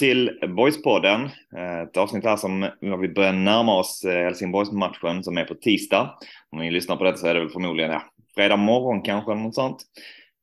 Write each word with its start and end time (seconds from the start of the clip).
till 0.00 0.38
Boyspodden. 0.56 1.24
Eh, 1.56 1.80
Ett 1.80 1.96
avsnitt 1.96 2.24
här 2.24 2.36
som 2.36 2.70
vi 3.00 3.08
börjar 3.08 3.32
närma 3.32 3.78
oss 3.78 4.04
eh, 4.04 4.24
Helsingborgsmatchen 4.24 5.24
som 5.24 5.38
är 5.38 5.44
på 5.44 5.54
tisdag. 5.54 6.18
Om 6.50 6.58
ni 6.58 6.70
lyssnar 6.70 6.96
på 6.96 7.04
detta 7.04 7.16
så 7.16 7.26
är 7.26 7.34
det 7.34 7.40
väl 7.40 7.48
förmodligen 7.48 7.90
ja, 7.90 8.02
fredag 8.34 8.56
morgon 8.56 9.02
kanske 9.02 9.32
eller 9.32 9.42
något 9.42 9.54
sånt. 9.54 9.82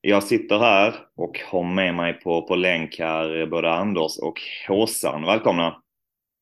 Jag 0.02 0.24
sitter 0.24 0.60
här 0.60 0.96
och 1.16 1.40
har 1.46 1.64
med 1.64 1.96
mig 1.96 2.14
på, 2.14 2.42
på 2.42 2.56
länk 2.56 3.00
här 3.00 3.46
både 3.46 3.74
Anders 3.74 4.18
och 4.22 4.42
Håsan. 4.68 5.26
Välkomna! 5.26 5.82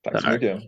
Tack 0.04 0.22
så 0.22 0.30
mycket. 0.30 0.64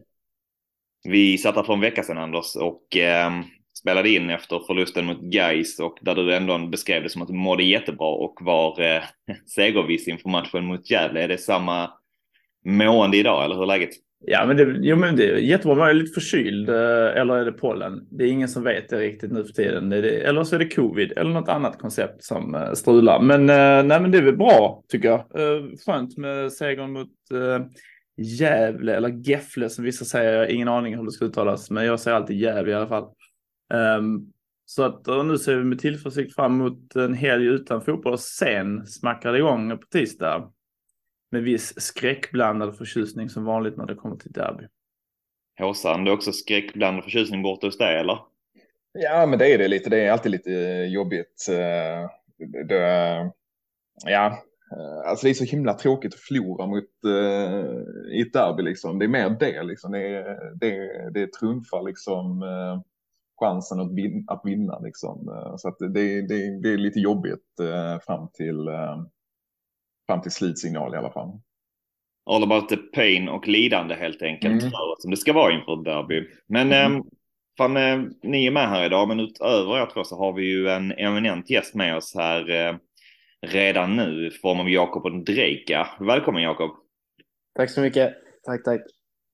Vi 1.04 1.38
satt 1.38 1.55
här 1.55 1.64
för 1.64 1.74
en 1.74 1.80
vecka 1.80 2.04
sedan 2.04 2.18
Anders 2.18 2.55
och 2.55 2.98
eh, 2.98 3.32
spelade 3.80 4.10
in 4.10 4.30
efter 4.30 4.60
förlusten 4.68 5.05
mot 5.05 5.22
Gais 5.22 5.80
och 5.80 5.98
där 6.02 6.16
du 6.16 6.36
ändå 6.36 6.58
beskrev 6.58 7.04
det 7.04 7.10
som 7.10 7.21
att 7.21 7.27
du 7.27 7.34
mådde 7.34 7.64
jättebra 7.64 8.08
och 8.08 8.38
var 8.41 8.82
eh, 8.82 9.04
segerviss 9.55 10.08
inför 10.08 10.30
matchen 10.30 10.66
mot 10.66 10.90
Gävle. 10.90 11.24
Är 11.24 11.27
det 11.27 11.38
samma 11.38 11.96
mående 12.68 13.18
idag 13.18 13.46
eller 13.46 13.55
hur 13.55 13.63
är 13.63 13.68
läget? 13.68 13.90
Ja, 14.20 14.46
men 14.46 14.57
det, 14.57 14.77
jo, 14.82 14.96
men 14.96 15.15
det 15.15 15.29
är 15.29 15.37
jättebra. 15.37 15.76
Man 15.76 15.90
är 15.90 15.93
lite 15.93 16.13
förkyld 16.13 16.70
eh, 16.70 16.76
eller 17.21 17.34
är 17.35 17.46
det 17.46 17.51
pollen? 17.51 18.07
Det 18.09 18.24
är 18.24 18.27
ingen 18.27 18.49
som 18.49 18.63
vet 18.63 18.90
det 18.90 18.99
riktigt 18.99 19.32
nu 19.32 19.43
för 19.43 19.54
tiden. 19.54 19.90
Det 19.90 20.26
eller 20.26 20.43
så 20.43 20.55
är 20.55 20.59
det 20.59 20.76
covid 20.76 21.12
eller 21.12 21.32
något 21.32 21.49
annat 21.49 21.79
koncept 21.79 22.24
som 22.24 22.55
eh, 22.55 22.74
strular. 22.74 23.21
Men, 23.21 23.49
eh, 23.49 23.84
nej, 23.87 24.01
men 24.01 24.12
det 24.12 24.18
är 24.18 24.21
väl 24.21 24.37
bra 24.37 24.84
tycker 24.87 25.09
jag. 25.09 25.26
Skönt 25.85 26.18
med 26.18 26.54
segern 26.54 26.91
mot 26.91 27.09
Gävle 28.18 28.96
eller 28.96 29.09
Gefle 29.09 29.70
som 29.70 29.84
vissa 29.84 30.05
säger. 30.05 30.34
Jag 30.34 30.40
har 30.40 30.48
ingen 30.48 30.68
aning 30.68 30.98
hur 30.98 31.04
det 31.05 31.12
ska 31.12 31.26
uttalas, 31.26 31.71
men 31.71 31.85
jag 31.85 31.99
säger 31.99 32.18
alltid 32.18 32.37
Gävle 32.37 32.71
i 32.71 32.76
alla 32.76 32.87
fall. 32.87 33.04
Um, 33.99 34.34
så 34.65 34.84
att 34.84 35.07
nu 35.26 35.37
ser 35.37 35.55
vi 35.55 35.63
med 35.63 35.79
tillförsikt 35.79 36.35
fram 36.35 36.62
emot 36.62 36.96
en 36.96 37.13
helg 37.13 37.46
utan 37.46 37.81
fotboll 37.81 38.13
och 38.13 38.20
sen 38.20 38.87
smackar 38.87 39.31
det 39.31 39.37
igång 39.37 39.77
på 39.77 39.85
tisdag. 39.91 40.52
Med 41.32 41.44
viss 41.44 41.82
skräckblandad 41.82 42.78
förtjusning 42.78 43.30
som 43.30 43.46
vanligt 43.46 43.78
när 43.78 43.86
det 43.86 43.96
kommer 43.96 44.16
till 44.16 44.32
derby. 44.32 44.64
Håsan, 45.60 46.04
det 46.04 46.12
är 46.12 46.14
också 46.14 46.32
skräckblandad 46.32 47.04
förtjusning 47.04 47.44
borta 47.44 47.68
hos 47.68 47.78
dig 47.78 48.00
eller? 48.00 48.20
Ja, 48.92 49.26
men 49.26 49.40
det 49.40 49.54
är 49.54 49.58
det 49.58 49.68
lite. 49.68 49.90
Det 49.90 50.02
är 50.02 50.12
alltid 50.12 50.32
lite 50.32 50.52
jobbigt. 50.90 51.48
Eh, 51.50 52.10
Det, 52.68 53.32
ja, 54.05 54.26
eh, 54.72 55.10
alltså 55.10 55.26
det 55.26 55.30
är 55.30 55.34
så 55.34 55.44
himla 55.44 55.74
tråkigt 55.74 56.14
att 56.14 56.20
förlora 56.20 56.66
mot 56.66 56.84
uh, 57.05 57.82
i 58.18 58.22
ett 58.22 58.34
derby 58.34 58.64
liksom. 58.64 59.00
Det 59.00 59.05
är 59.05 59.10
mer 59.10 59.30
det 59.40 59.64
liksom. 59.64 59.92
Det, 59.92 60.00
är- 60.08 60.55
det, 60.60 61.10
det 61.14 61.34
trumfar 61.34 61.84
liksom 61.84 62.42
uh, 62.44 62.82
chansen 63.40 63.80
att, 63.80 63.94
vin, 63.94 64.25
att 64.28 64.42
vinna 64.46 64.80
liksom. 64.80 65.30
Uh, 65.30 65.56
så 65.58 65.68
att 65.68 65.78
det, 65.80 66.22
det, 66.28 66.62
det 66.62 66.70
är 66.74 66.78
lite 66.78 67.00
jobbigt 67.00 67.59
uh, 67.62 68.00
fram 68.06 68.28
till 68.34 68.68
uh, 68.70 69.06
fram 70.07 70.22
till 70.22 70.31
slutsignal 70.31 70.94
i 70.94 70.97
alla 70.97 71.12
fall. 71.12 71.40
All 72.29 72.44
about 72.44 72.69
the 72.69 72.78
pain 72.78 73.29
och 73.29 73.47
lidande 73.47 73.95
helt 73.95 74.22
enkelt. 74.22 74.62
Mm. 74.62 74.72
För, 74.72 74.95
som 75.00 75.12
det 75.12 75.18
ska 75.18 75.34
vara 75.34 75.53
inför 75.53 75.79
ett 75.79 75.85
derby. 75.85 76.28
Men 76.47 76.68
Mm. 76.68 76.91
mm. 76.91 77.03
fan, 77.57 77.78
eh, 77.78 78.00
ni 78.23 78.45
är 78.45 78.51
med 78.51 78.69
här 78.69 78.85
idag, 78.85 79.07
men 79.07 79.19
utöver 79.19 79.81
er 79.81 79.85
två 79.94 80.03
så 80.03 80.18
har 80.18 80.34
vi 80.34 80.45
ju 80.45 80.69
en 80.69 80.91
eminent 80.91 81.50
gäst 81.50 81.75
med 81.75 81.95
oss 81.97 82.16
här 82.16 82.50
eh, 82.50 82.75
redan 83.41 83.95
nu 83.95 84.28
i 84.28 84.31
form 84.31 84.59
av 84.59 84.69
Jakob 84.69 85.06
och 85.06 85.23
Drejka. 85.23 85.88
Välkommen 86.00 86.44
Jakob! 86.44 86.72
Tack 87.56 87.69
så 87.69 87.81
mycket. 87.81 88.16
Tack, 88.44 88.63
tack. 88.63 88.81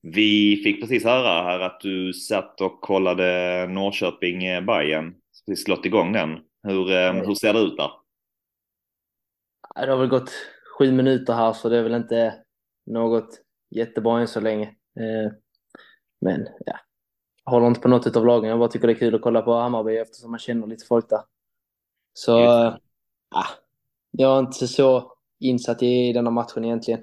Vi 0.01 0.61
fick 0.63 0.81
precis 0.81 1.03
höra 1.03 1.43
här 1.43 1.59
att 1.59 1.79
du 1.81 2.13
satt 2.13 2.61
och 2.61 2.81
kollade 2.81 3.67
norrköping 3.67 4.45
eh, 4.45 4.61
Bayern. 4.61 5.15
Precis 5.47 5.65
slått 5.65 5.85
igång 5.85 6.13
den. 6.13 6.39
Hur, 6.67 6.91
eh, 6.91 7.13
hur 7.13 7.35
ser 7.35 7.53
det 7.53 7.59
ut 7.59 7.77
där? 7.77 7.91
Det 9.75 9.91
har 9.91 9.97
väl 9.97 10.07
gått 10.07 10.31
sju 10.77 10.91
minuter 10.91 11.33
här 11.33 11.53
så 11.53 11.69
det 11.69 11.77
är 11.77 11.83
väl 11.83 11.93
inte 11.93 12.43
något 12.85 13.41
jättebra 13.69 14.19
än 14.19 14.27
så 14.27 14.39
länge. 14.39 14.65
Eh, 14.99 15.31
Men 16.21 16.47
ja, 16.65 16.79
jag 17.45 17.51
håller 17.51 17.67
inte 17.67 17.79
på 17.79 17.87
något 17.87 18.15
av 18.15 18.25
lagen. 18.25 18.49
Jag 18.49 18.59
bara 18.59 18.69
tycker 18.69 18.87
det 18.87 18.93
är 18.93 18.99
kul 18.99 19.15
att 19.15 19.21
kolla 19.21 19.41
på 19.41 19.53
Hammarby 19.53 19.97
eftersom 19.97 20.31
man 20.31 20.39
känner 20.39 20.67
lite 20.67 20.85
folk 20.85 21.09
där. 21.09 21.21
Så 22.13 22.31
ja, 22.31 23.45
jag 24.11 24.35
är 24.35 24.39
inte 24.39 24.67
så 24.67 25.13
insatt 25.39 25.83
i 25.83 26.13
denna 26.13 26.31
matchen 26.31 26.65
egentligen. 26.65 27.01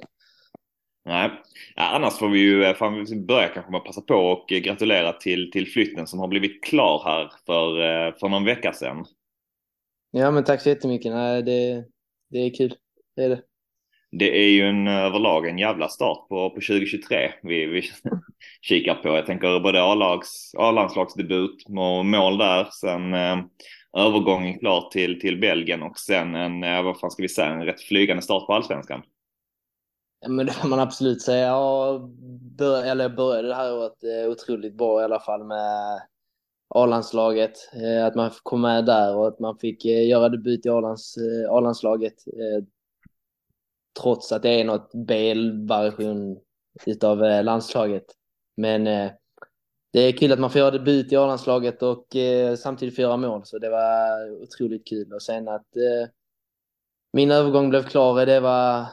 Nej, 1.04 1.30
annars 1.76 2.14
får 2.18 2.28
vi 2.28 2.38
ju 2.38 2.64
eh, 2.64 2.74
fan, 2.74 3.04
vi 3.04 3.20
börja 3.20 3.48
kanske 3.48 3.70
med 3.70 3.78
att 3.78 3.84
passa 3.84 4.00
på 4.00 4.14
och 4.14 4.48
gratulera 4.48 5.12
till, 5.12 5.50
till 5.50 5.66
flytten 5.66 6.06
som 6.06 6.20
har 6.20 6.28
blivit 6.28 6.64
klar 6.64 7.02
här 7.04 7.32
för, 7.46 7.80
eh, 7.80 8.14
för 8.14 8.28
någon 8.28 8.44
vecka 8.44 8.72
sedan. 8.72 9.04
Ja, 10.10 10.30
men 10.30 10.44
tack 10.44 10.60
så 10.60 10.68
jättemycket. 10.68 11.12
Nej, 11.12 11.42
det, 11.42 11.84
det 12.30 12.38
är 12.38 12.54
kul. 12.54 12.74
Det 13.16 13.24
är 13.24 13.28
det. 13.28 13.42
Det 14.12 14.44
är 14.44 14.50
ju 14.50 14.68
en 14.68 14.88
överlag 14.88 15.46
en 15.46 15.58
jävla 15.58 15.88
start 15.88 16.28
på, 16.28 16.50
på 16.50 16.54
2023 16.54 17.32
vi, 17.42 17.66
vi 17.66 17.82
kikar 18.60 18.94
på. 18.94 19.08
Jag 19.08 19.26
tänker 19.26 19.60
både 19.60 19.82
A-landslagsdebut 20.58 21.64
och 21.68 22.06
mål 22.06 22.38
där. 22.38 22.68
Sen 22.70 23.14
eh, 23.14 23.38
övergången 23.96 24.58
klar 24.58 24.88
till, 24.90 25.20
till 25.20 25.40
Belgien 25.40 25.82
och 25.82 25.98
sen 25.98 26.34
en, 26.34 26.64
eh, 26.64 26.82
vad 26.82 27.00
fan 27.00 27.10
ska 27.10 27.22
vi 27.22 27.28
säga, 27.28 27.48
en 27.48 27.64
rätt 27.64 27.80
flygande 27.80 28.22
start 28.22 28.46
på 28.46 28.54
allsvenskan. 28.54 29.02
Ja, 30.20 30.28
men 30.28 30.46
det 30.46 30.52
får 30.52 30.68
man 30.68 30.80
absolut 30.80 31.22
säga. 31.22 31.46
Jag 31.46 32.10
bör, 32.58 32.84
eller 32.84 33.08
började 33.08 33.48
det 33.48 33.54
här 33.54 33.74
året 33.74 34.04
eh, 34.04 34.30
otroligt 34.30 34.74
bra 34.74 35.00
i 35.00 35.04
alla 35.04 35.20
fall 35.20 35.44
med 35.44 36.00
A-landslaget. 36.74 37.52
Eh, 37.72 38.06
att 38.06 38.14
man 38.14 38.30
kom 38.42 38.60
med 38.60 38.86
där 38.86 39.16
och 39.16 39.28
att 39.28 39.38
man 39.38 39.58
fick 39.58 39.84
eh, 39.84 40.08
göra 40.08 40.28
debut 40.28 40.66
i 40.66 40.68
A-lands, 40.68 41.14
A-landslaget. 41.50 42.14
Trots 44.02 44.32
att 44.32 44.42
det 44.42 44.60
är 44.60 44.64
något 44.64 44.90
B-version 45.06 46.40
utav 46.86 47.24
eh, 47.24 47.44
landslaget. 47.44 48.04
Men 48.56 48.86
eh, 48.86 49.10
det 49.92 50.00
är 50.00 50.12
kul 50.12 50.32
att 50.32 50.38
man 50.38 50.50
får 50.50 50.58
göra 50.58 50.70
debut 50.70 51.12
i 51.12 51.16
A-landslaget 51.16 51.82
och 51.82 52.16
eh, 52.16 52.56
samtidigt 52.56 52.96
få 52.96 53.02
göra 53.02 53.16
mål. 53.16 53.42
Så 53.44 53.58
det 53.58 53.70
var 53.70 54.30
otroligt 54.42 54.86
kul. 54.88 55.12
Och 55.12 55.22
sen 55.22 55.48
att 55.48 55.76
eh, 55.76 56.08
min 57.12 57.30
övergång 57.30 57.70
blev 57.70 57.82
klar, 57.82 58.26
det 58.26 58.40
var 58.40 58.86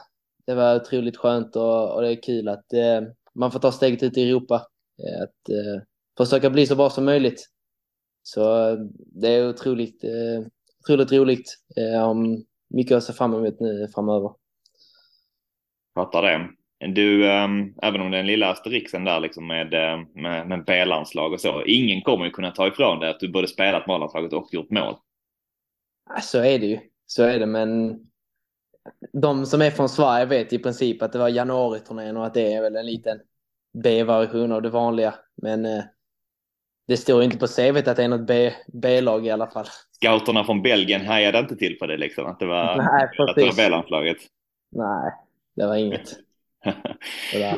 det 0.46 0.56
var 0.56 0.76
otroligt 0.76 1.18
skönt 1.18 1.56
och, 1.56 1.96
och 1.96 2.02
det 2.02 2.12
är 2.12 2.22
kul 2.22 2.48
att 2.48 2.74
eh, 2.74 3.02
man 3.34 3.52
får 3.52 3.60
ta 3.60 3.72
steget 3.72 4.04
ut 4.04 4.18
i 4.18 4.30
Europa. 4.30 4.68
Eh, 5.04 5.24
att 5.24 5.78
försöka 6.18 6.50
bli 6.50 6.68
så 6.68 6.76
bra 6.76 6.90
som 6.90 7.06
möjligt. 7.06 7.48
Så 8.24 8.76
det 8.98 9.28
är 9.28 9.50
otroligt, 9.50 10.04
otroligt 10.84 11.12
roligt. 11.12 11.56
Mycket 12.70 12.98
att 12.98 13.04
se 13.04 13.14
fram 13.14 13.34
emot 13.34 13.60
nu 13.60 13.88
framöver. 13.96 14.32
Fattar 15.98 16.22
det. 16.22 16.48
Du, 16.88 17.32
ehm, 17.32 17.74
även 17.82 18.02
om 18.02 18.12
det 18.12 18.18
är 18.18 18.20
den 18.20 18.28
lilla 18.28 18.52
asterixen 18.52 19.04
där 19.04 19.20
liksom 19.20 19.48
med, 19.48 19.74
eh, 19.74 20.00
med, 20.16 20.48
med 20.48 20.66
B-landslag 20.66 21.34
och 21.34 21.42
så. 21.42 21.64
Ingen 21.64 22.02
kommer 22.02 22.26
ju 22.26 22.32
kunna 22.32 22.52
ta 22.52 22.68
ifrån 22.68 23.00
dig 23.00 23.10
att 23.10 23.20
du 23.20 23.32
både 23.32 23.48
spelat 23.48 23.88
med 23.88 23.96
A-landslaget 23.96 24.34
och 24.34 24.48
gjort 24.52 24.70
mål. 24.70 24.96
Ja, 26.10 26.22
så 26.22 26.40
är 26.40 26.60
det 26.60 26.66
ju. 26.66 26.80
Så 27.06 27.24
är 27.24 27.40
det, 27.40 27.46
men 27.46 28.00
de 29.14 29.46
som 29.46 29.62
är 29.62 29.72
från 29.72 29.90
Sverige 29.90 30.26
vet 30.26 30.54
i 30.54 30.60
princip 30.60 31.02
att 31.02 31.14
det 31.14 31.20
var 31.20 31.30
januariturnén 31.30 32.18
och 32.18 32.26
att 32.26 32.34
det 32.34 32.54
är 32.54 32.62
väl 32.62 32.76
en 32.76 32.86
liten 32.86 33.20
B-version 33.84 34.52
av 34.52 34.62
det 34.62 34.70
vanliga. 34.70 35.16
Men 35.42 35.66
eh, 35.66 35.84
det 36.88 36.98
står 36.98 37.20
ju 37.20 37.26
inte 37.26 37.38
på 37.38 37.48
CVt 37.48 37.88
att 37.88 37.98
det 37.98 38.04
är 38.04 38.08
något 38.08 38.30
B-lag 38.74 39.26
i 39.26 39.30
alla 39.30 39.48
fall. 39.48 39.66
Scouterna 39.92 40.44
från 40.44 40.62
Belgien 40.62 41.06
hajade 41.06 41.40
inte 41.40 41.56
till 41.56 41.80
på 41.80 41.86
det 41.86 41.98
liksom. 41.98 42.26
Att 42.26 42.40
det 42.40 42.46
var, 42.46 42.78
Nej, 42.78 43.04
att 43.04 43.36
det 43.36 43.46
var. 43.46 43.56
B-landslaget. 43.56 44.18
Nej, 44.72 45.12
det 45.58 45.68
var 45.68 45.76
inget. 45.76 46.20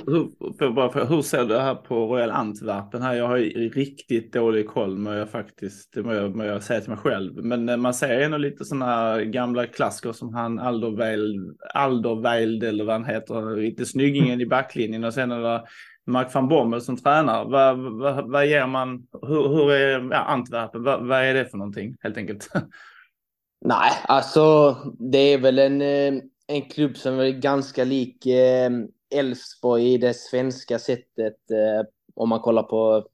Hur, 0.05 1.05
hur 1.05 1.21
ser 1.21 1.45
du 1.45 1.57
här 1.57 1.75
på 1.75 1.95
Royal 1.95 2.31
Antwerpen? 2.31 3.01
Här, 3.01 3.13
jag 3.13 3.27
har 3.27 3.37
ju 3.37 3.69
riktigt 3.69 4.33
dålig 4.33 4.67
koll 4.67 4.97
må 4.97 5.13
jag 5.13 5.29
faktiskt, 5.29 5.95
må 5.95 6.13
jag, 6.13 6.35
må 6.35 6.43
jag 6.43 6.63
säga 6.63 6.81
till 6.81 6.89
mig 6.89 6.99
själv. 6.99 7.45
Men 7.45 7.69
eh, 7.69 7.77
man 7.77 7.93
ser 7.93 8.21
ändå 8.21 8.37
lite 8.37 8.65
sådana 8.65 9.23
gamla 9.23 9.65
klassiker 9.67 10.11
som 10.11 10.33
han 10.33 10.59
Alderweireld, 10.59 11.57
Alderweireld 11.73 12.63
eller 12.63 12.83
vad 12.83 12.95
han 12.95 13.05
heter, 13.05 13.55
lite 13.55 13.85
snyggingen 13.85 14.41
i 14.41 14.45
backlinjen 14.45 15.03
och 15.03 15.13
sen 15.13 15.31
är 15.31 15.39
det 15.39 15.63
Mark 16.05 16.33
van 16.33 16.47
Bommel 16.47 16.81
som 16.81 16.97
tränar. 16.97 17.45
Vad, 17.45 17.77
vad, 17.77 18.31
vad 18.31 18.47
ger 18.47 18.67
man, 18.67 19.07
hur, 19.21 19.47
hur 19.47 19.71
är 19.71 20.09
ja, 20.11 20.17
Antwerpen, 20.17 20.83
vad, 20.83 21.07
vad 21.07 21.23
är 21.23 21.33
det 21.33 21.45
för 21.45 21.57
någonting 21.57 21.95
helt 21.99 22.17
enkelt? 22.17 22.49
Nej, 23.65 23.91
alltså 24.07 24.75
det 25.11 25.33
är 25.33 25.37
väl 25.37 25.59
en, 25.59 25.81
eh, 25.81 26.21
en 26.49 26.61
klubb 26.69 26.97
som 26.97 27.19
är 27.19 27.29
ganska 27.29 27.83
lik 27.83 28.25
eh, 28.25 28.71
Elfsborg 29.09 29.93
i 29.93 29.97
det 29.97 30.13
svenska 30.13 30.79
sättet 30.79 31.51
eh, 31.51 31.87
om 32.15 32.29
man 32.29 32.39
kollar 32.39 32.63
på 32.63 33.07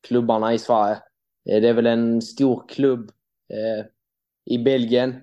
klubbarna 0.00 0.54
i 0.54 0.58
Sverige. 0.58 0.94
Eh, 1.50 1.60
Det 1.60 1.68
är 1.68 1.72
väl 1.74 1.86
en 1.86 2.22
stor 2.22 2.68
klubb 2.68 3.10
eh, 3.48 3.86
i 4.44 4.58
Belgien, 4.58 5.14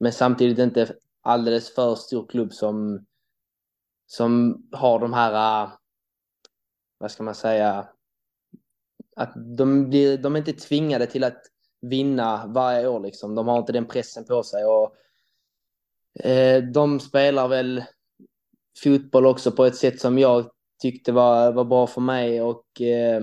men 0.00 0.12
samtidigt 0.12 0.58
inte 0.58 0.94
alldeles 1.22 1.74
för 1.74 1.94
stor 1.94 2.26
klubb 2.26 2.52
som, 2.52 3.06
som 4.06 4.62
har 4.72 4.98
de 4.98 5.12
här, 5.12 5.64
eh, 5.64 5.70
vad 6.98 7.10
ska 7.10 7.22
man 7.22 7.34
säga, 7.34 7.88
att 9.16 9.32
de, 9.56 9.90
blir, 9.90 10.18
de 10.18 10.34
är 10.34 10.38
inte 10.38 10.52
tvingade 10.52 11.06
till 11.06 11.24
att 11.24 11.42
vinna 11.80 12.46
varje 12.46 12.88
år. 12.88 13.00
Liksom. 13.00 13.34
De 13.34 13.48
har 13.48 13.58
inte 13.58 13.72
den 13.72 13.86
pressen 13.86 14.24
på 14.24 14.42
sig. 14.42 14.64
Och, 14.64 14.94
eh, 16.14 16.62
de 16.62 17.00
spelar 17.00 17.48
väl 17.48 17.84
fotboll 18.82 19.26
också 19.26 19.52
på 19.52 19.64
ett 19.64 19.76
sätt 19.76 20.00
som 20.00 20.18
jag 20.18 20.50
tyckte 20.82 21.12
var, 21.12 21.52
var 21.52 21.64
bra 21.64 21.86
för 21.86 22.00
mig. 22.00 22.42
Och 22.42 22.80
eh, 22.80 23.22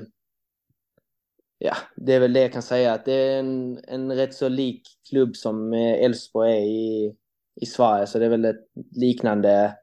ja, 1.57 1.75
det 1.95 2.13
är 2.13 2.19
väl 2.19 2.33
det 2.33 2.41
jag 2.41 2.53
kan 2.53 2.61
säga. 2.61 2.93
Att 2.93 3.05
det 3.05 3.13
är 3.13 3.39
en, 3.39 3.79
en 3.87 4.11
rätt 4.11 4.33
så 4.33 4.49
lik 4.49 4.81
klubb 5.09 5.35
som 5.35 5.73
eh, 5.73 6.03
Elfsborg 6.03 6.51
är 6.51 6.61
i, 6.61 7.15
i 7.61 7.65
Sverige. 7.65 8.07
Så 8.07 8.19
det 8.19 8.25
är 8.25 8.29
väl 8.29 8.45
ett 8.45 8.65
liknande, 8.91 9.77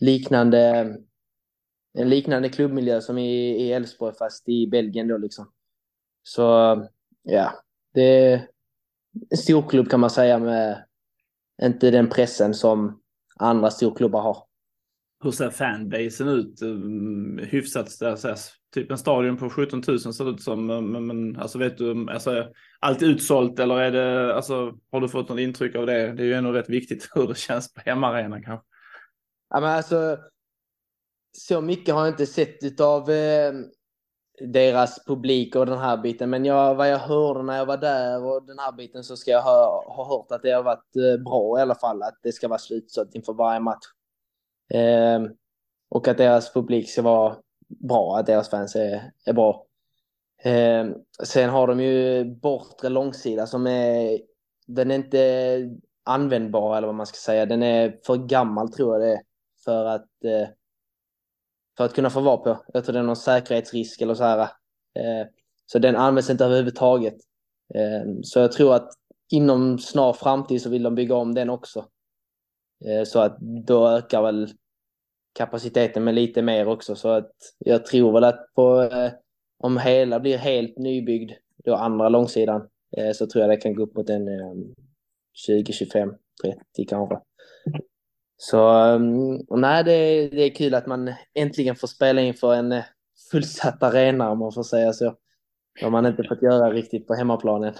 liknande 0.00 0.96
en 1.98 2.08
liknande 2.08 2.48
klubbmiljö 2.48 3.00
som 3.00 3.18
i 3.18 3.72
Elfsborg 3.72 4.14
fast 4.14 4.48
i 4.48 4.66
Belgien 4.66 5.08
då 5.08 5.18
liksom. 5.18 5.52
Så 6.22 6.42
ja, 7.22 7.52
det 7.94 8.02
är 8.02 8.48
en 9.30 9.36
stor 9.36 9.68
klubb 9.68 9.90
kan 9.90 10.00
man 10.00 10.10
säga 10.10 10.38
med 10.38 10.85
inte 11.62 11.90
den 11.90 12.08
pressen 12.08 12.54
som 12.54 13.00
andra 13.36 13.70
storklubbar 13.70 14.20
har. 14.20 14.42
Hur 15.24 15.30
ser 15.30 15.50
fanbasen 15.50 16.28
ut? 16.28 16.62
Mm, 16.62 17.38
hyfsat 17.38 17.90
sägas, 17.90 18.52
typ 18.74 18.90
en 18.90 18.98
stadion 18.98 19.36
på 19.36 19.50
17 19.50 19.82
000 19.88 19.98
ser 20.00 20.24
det 20.24 20.30
ut 20.30 20.42
som. 20.42 20.66
Men, 20.66 21.06
men 21.06 21.36
alltså 21.36 21.58
vet 21.58 21.78
du, 21.78 22.10
alltså, 22.10 22.48
allt 22.80 23.02
utsålt 23.02 23.58
eller 23.58 23.80
är 23.80 23.90
det, 23.90 24.34
alltså 24.34 24.78
har 24.92 25.00
du 25.00 25.08
fått 25.08 25.28
något 25.28 25.40
intryck 25.40 25.74
av 25.74 25.86
det? 25.86 26.12
Det 26.12 26.22
är 26.22 26.26
ju 26.26 26.34
ändå 26.34 26.52
rätt 26.52 26.68
viktigt 26.68 27.08
hur 27.14 27.28
det 27.28 27.38
känns 27.38 27.74
på 27.74 27.80
hemmaarenan 27.84 28.42
kanske. 28.42 28.66
Ja 29.50 29.60
men 29.60 29.70
alltså 29.70 30.18
så 31.32 31.60
mycket 31.60 31.94
har 31.94 32.00
jag 32.00 32.12
inte 32.12 32.26
sett 32.26 32.80
av 32.80 33.10
eh, 33.10 33.52
deras 34.40 35.04
publik 35.04 35.56
och 35.56 35.66
den 35.66 35.78
här 35.78 35.96
biten. 35.96 36.30
Men 36.30 36.44
jag, 36.44 36.74
vad 36.74 36.90
jag 36.90 36.98
hörde 36.98 37.42
när 37.42 37.56
jag 37.56 37.66
var 37.66 37.76
där 37.76 38.24
och 38.24 38.46
den 38.46 38.58
här 38.58 38.72
biten 38.72 39.04
så 39.04 39.16
ska 39.16 39.30
jag 39.30 39.42
ha, 39.42 39.84
ha 39.86 40.08
hört 40.08 40.32
att 40.32 40.42
det 40.42 40.50
har 40.50 40.62
varit 40.62 40.96
eh, 40.96 41.24
bra 41.24 41.58
i 41.58 41.62
alla 41.62 41.74
fall. 41.74 42.02
Att 42.02 42.18
det 42.22 42.32
ska 42.32 42.48
vara 42.48 42.58
slutsålt 42.58 43.14
inför 43.14 43.32
varje 43.32 43.60
match. 43.60 43.84
Eh, 44.74 45.22
och 45.88 46.08
att 46.08 46.18
deras 46.18 46.52
publik 46.52 46.90
ska 46.90 47.02
vara 47.02 47.36
bra, 47.68 48.18
att 48.18 48.26
deras 48.26 48.50
fans 48.50 48.76
är, 48.76 49.12
är 49.26 49.32
bra. 49.32 49.66
Eh, 50.42 50.86
sen 51.22 51.50
har 51.50 51.66
de 51.66 51.80
ju 51.80 52.24
bortre 52.24 52.88
långsida 52.88 53.46
som 53.46 53.66
är, 53.66 54.20
den 54.66 54.90
är 54.90 54.94
inte 54.94 55.70
användbar 56.04 56.76
eller 56.76 56.86
vad 56.86 56.96
man 56.96 57.06
ska 57.06 57.16
säga. 57.16 57.46
Den 57.46 57.62
är 57.62 57.98
för 58.06 58.16
gammal 58.16 58.72
tror 58.72 58.94
jag 58.94 59.02
det 59.02 59.14
är 59.14 59.20
för 59.64 59.84
att 59.84 60.24
eh, 60.24 60.48
för 61.76 61.84
att 61.84 61.94
kunna 61.94 62.10
få 62.10 62.20
vara 62.20 62.36
på. 62.36 62.64
Jag 62.72 62.84
tror 62.84 62.92
det 62.92 62.98
är 62.98 63.02
någon 63.02 63.16
säkerhetsrisk 63.16 64.00
eller 64.00 64.14
så 64.14 64.24
här. 64.24 64.40
Eh, 64.94 65.26
så 65.66 65.78
den 65.78 65.96
används 65.96 66.30
inte 66.30 66.44
överhuvudtaget. 66.44 67.16
Eh, 67.74 68.12
så 68.22 68.38
jag 68.38 68.52
tror 68.52 68.74
att 68.74 68.88
inom 69.32 69.78
snar 69.78 70.12
framtid 70.12 70.62
så 70.62 70.70
vill 70.70 70.82
de 70.82 70.94
bygga 70.94 71.14
om 71.14 71.34
den 71.34 71.50
också. 71.50 71.88
Eh, 72.84 73.04
så 73.04 73.20
att 73.20 73.38
då 73.40 73.88
ökar 73.88 74.22
väl 74.22 74.48
kapaciteten 75.32 76.04
med 76.04 76.14
lite 76.14 76.42
mer 76.42 76.68
också. 76.68 76.96
Så 76.96 77.08
att 77.08 77.32
jag 77.58 77.86
tror 77.86 78.12
väl 78.12 78.24
att 78.24 78.54
på, 78.54 78.82
eh, 78.82 79.12
om 79.58 79.78
hela 79.78 80.20
blir 80.20 80.38
helt 80.38 80.78
nybyggd, 80.78 81.32
då 81.64 81.74
andra 81.74 82.08
långsidan, 82.08 82.68
eh, 82.96 83.12
så 83.12 83.26
tror 83.26 83.42
jag 83.42 83.50
det 83.50 83.56
kan 83.56 83.74
gå 83.74 83.82
upp 83.82 83.96
mot 83.96 84.10
en 84.10 84.28
20, 85.32 85.72
25, 85.72 86.14
30 86.42 86.84
kanske. 86.88 87.18
Så 88.36 88.84
um, 88.94 89.46
nej, 89.50 89.84
det 89.84 89.92
är, 89.92 90.30
det 90.30 90.42
är 90.42 90.54
kul 90.54 90.74
att 90.74 90.86
man 90.86 91.14
äntligen 91.34 91.76
får 91.76 91.88
spela 91.88 92.20
inför 92.20 92.54
en 92.54 92.72
eh, 92.72 92.84
fullsatt 93.30 93.82
arena 93.82 94.30
om 94.30 94.38
man 94.38 94.52
får 94.52 94.62
säga 94.62 94.92
så. 94.92 95.14
Det 95.78 95.84
har 95.84 95.90
man 95.90 96.06
inte 96.06 96.24
fått 96.24 96.42
göra 96.42 96.72
riktigt 96.72 97.06
på 97.06 97.14
hemmaplanen. 97.14 97.74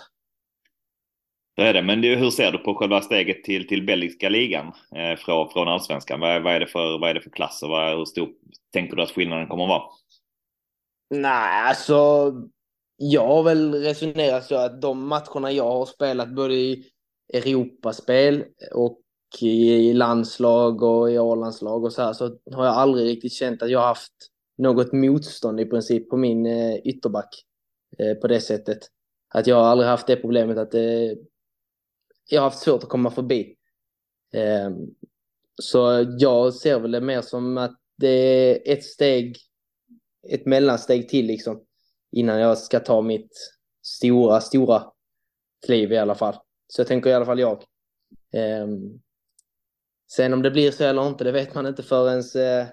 Det 1.56 1.62
är 1.62 1.74
det, 1.74 1.82
men 1.82 2.00
det, 2.00 2.16
hur 2.16 2.30
ser 2.30 2.52
du 2.52 2.58
på 2.58 2.74
själva 2.74 3.00
steget 3.00 3.44
till, 3.44 3.68
till 3.68 3.86
belgiska 3.86 4.28
ligan 4.28 4.72
eh, 4.96 5.16
från, 5.16 5.50
från 5.50 5.68
allsvenskan? 5.68 6.20
Vad, 6.20 6.42
vad, 6.42 6.54
är 6.54 6.60
det 6.60 6.66
för, 6.66 6.98
vad 7.00 7.10
är 7.10 7.14
det 7.14 7.20
för 7.20 7.30
klass 7.30 7.62
och 7.62 7.68
vad, 7.68 7.98
hur 7.98 8.04
stor 8.04 8.28
tänker 8.72 8.96
du 8.96 9.02
att 9.02 9.10
skillnaden 9.10 9.48
kommer 9.48 9.64
att 9.64 9.68
vara? 9.68 9.82
Nej, 11.10 11.68
alltså 11.68 12.32
jag 12.96 13.26
har 13.26 13.42
väl 13.42 13.74
resonerat 13.74 14.44
så 14.44 14.56
att 14.56 14.82
de 14.82 15.08
matcherna 15.08 15.52
jag 15.52 15.64
har 15.64 15.86
spelat 15.86 16.34
både 16.34 16.54
i 16.54 16.84
Europaspel 17.32 18.44
och 18.74 19.00
i 19.42 19.92
landslag 19.92 20.82
och 20.82 21.10
i 21.10 21.18
A-landslag 21.18 21.84
och 21.84 21.92
så 21.92 22.02
här 22.02 22.12
så 22.12 22.24
har 22.52 22.64
jag 22.64 22.74
aldrig 22.74 23.06
riktigt 23.06 23.32
känt 23.32 23.62
att 23.62 23.70
jag 23.70 23.78
har 23.78 23.86
haft 23.86 24.12
något 24.58 24.92
motstånd 24.92 25.60
i 25.60 25.64
princip 25.64 26.10
på 26.10 26.16
min 26.16 26.46
eh, 26.46 26.76
ytterback 26.76 27.44
eh, 27.98 28.14
på 28.14 28.26
det 28.26 28.40
sättet. 28.40 28.78
Att 29.34 29.46
jag 29.46 29.56
har 29.56 29.64
aldrig 29.64 29.88
haft 29.88 30.06
det 30.06 30.16
problemet 30.16 30.58
att 30.58 30.74
eh, 30.74 31.12
jag 32.28 32.40
har 32.40 32.50
haft 32.50 32.58
svårt 32.58 32.82
att 32.82 32.88
komma 32.88 33.10
förbi. 33.10 33.56
Ehm, 34.34 34.74
så 35.62 36.06
jag 36.18 36.54
ser 36.54 36.80
väl 36.80 36.90
det 36.90 37.00
mer 37.00 37.22
som 37.22 37.58
att 37.58 37.76
det 37.96 38.08
är 38.08 38.72
ett 38.72 38.84
steg, 38.84 39.36
ett 40.28 40.46
mellansteg 40.46 41.08
till 41.08 41.26
liksom 41.26 41.62
innan 42.12 42.40
jag 42.40 42.58
ska 42.58 42.80
ta 42.80 43.02
mitt 43.02 43.30
stora, 43.82 44.40
stora 44.40 44.82
kliv 45.66 45.92
i 45.92 45.98
alla 45.98 46.14
fall. 46.14 46.34
Så 46.68 46.80
jag 46.80 46.88
tänker 46.88 47.10
i 47.10 47.14
alla 47.14 47.26
fall 47.26 47.40
jag. 47.40 47.64
Um, 48.62 49.00
Sen 50.08 50.32
om 50.32 50.42
det 50.42 50.50
blir 50.50 50.70
så 50.70 50.84
eller 50.84 51.08
inte, 51.08 51.24
det 51.24 51.32
vet 51.32 51.54
man 51.54 51.66
inte 51.66 51.82
förrän 51.82 52.18
eh, 52.18 52.66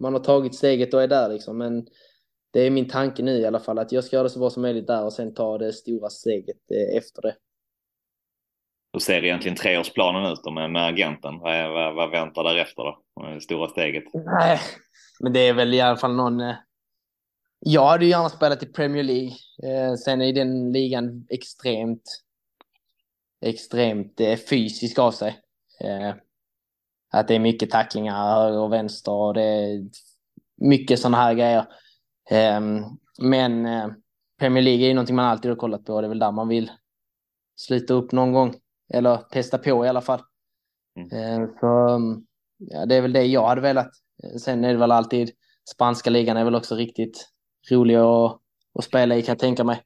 man 0.00 0.12
har 0.12 0.20
tagit 0.20 0.54
steget 0.54 0.94
och 0.94 1.02
är 1.02 1.08
där 1.08 1.28
liksom. 1.28 1.58
Men 1.58 1.86
det 2.52 2.60
är 2.60 2.70
min 2.70 2.88
tanke 2.88 3.22
nu 3.22 3.38
i 3.38 3.46
alla 3.46 3.60
fall, 3.60 3.78
att 3.78 3.92
jag 3.92 4.04
ska 4.04 4.16
göra 4.16 4.24
det 4.24 4.30
så 4.30 4.38
bra 4.38 4.50
som 4.50 4.62
möjligt 4.62 4.86
där 4.86 5.04
och 5.04 5.12
sen 5.12 5.34
ta 5.34 5.58
det 5.58 5.72
stora 5.72 6.10
steget 6.10 6.70
eh, 6.70 6.96
efter 6.96 7.22
det. 7.22 7.36
Hur 8.92 9.00
ser 9.00 9.24
egentligen 9.24 9.56
treårsplanen 9.56 10.32
ut 10.32 10.40
då 10.44 10.50
med, 10.50 10.70
med 10.70 10.86
agenten? 10.86 11.38
Vad, 11.38 11.70
vad, 11.70 11.94
vad 11.94 12.10
väntar 12.10 12.44
därefter 12.44 12.82
då? 12.82 13.02
Det 13.34 13.40
stora 13.40 13.68
steget? 13.68 14.04
Nej, 14.14 14.60
men 15.20 15.32
det 15.32 15.48
är 15.48 15.52
väl 15.54 15.74
i 15.74 15.80
alla 15.80 15.96
fall 15.96 16.14
någon... 16.14 16.40
Eh... 16.40 16.54
Jag 17.60 17.86
hade 17.86 18.04
ju 18.04 18.10
gärna 18.10 18.28
spelat 18.28 18.62
i 18.62 18.66
Premier 18.66 19.02
League. 19.02 19.32
Sen 20.04 20.22
är 20.22 20.32
den 20.32 20.72
ligan 20.72 21.26
extremt, 21.30 22.02
extremt 23.44 24.20
fysisk 24.50 24.98
av 24.98 25.10
sig. 25.10 25.38
Eh, 27.14 27.20
att 27.20 27.28
det 27.28 27.34
är 27.34 27.38
mycket 27.38 27.70
tacklingar 27.70 28.14
höger 28.14 28.58
och 28.58 28.72
vänster 28.72 29.12
och 29.12 29.34
det 29.34 29.42
är 29.42 29.88
mycket 30.56 30.98
sådana 30.98 31.16
här 31.16 31.34
grejer. 31.34 31.66
Ehm, 32.30 32.84
men 33.22 33.66
eh, 33.66 33.88
Premier 34.38 34.62
League 34.62 34.84
är 34.84 34.88
ju 34.88 34.94
någonting 34.94 35.16
man 35.16 35.24
alltid 35.24 35.50
har 35.50 35.56
kollat 35.56 35.84
på 35.84 35.94
och 35.94 36.02
det 36.02 36.06
är 36.06 36.08
väl 36.08 36.18
där 36.18 36.32
man 36.32 36.48
vill 36.48 36.70
sluta 37.56 37.94
upp 37.94 38.12
någon 38.12 38.32
gång. 38.32 38.54
Eller 38.94 39.16
testa 39.16 39.58
på 39.58 39.84
i 39.84 39.88
alla 39.88 40.00
fall. 40.00 40.20
Mm. 40.96 41.10
Ehm, 41.12 41.48
så 41.60 42.00
ja, 42.58 42.86
det 42.86 42.94
är 42.94 43.02
väl 43.02 43.12
det 43.12 43.24
jag 43.24 43.46
hade 43.46 43.60
velat. 43.60 43.90
Sen 44.40 44.64
är 44.64 44.72
det 44.72 44.78
väl 44.78 44.92
alltid 44.92 45.30
spanska 45.74 46.10
ligan 46.10 46.36
är 46.36 46.44
väl 46.44 46.54
också 46.54 46.74
riktigt 46.74 47.28
rolig 47.70 47.94
att, 47.94 48.40
att 48.78 48.84
spela 48.84 49.16
i 49.16 49.22
kan 49.22 49.32
jag 49.32 49.38
tänka 49.38 49.64
mig. 49.64 49.82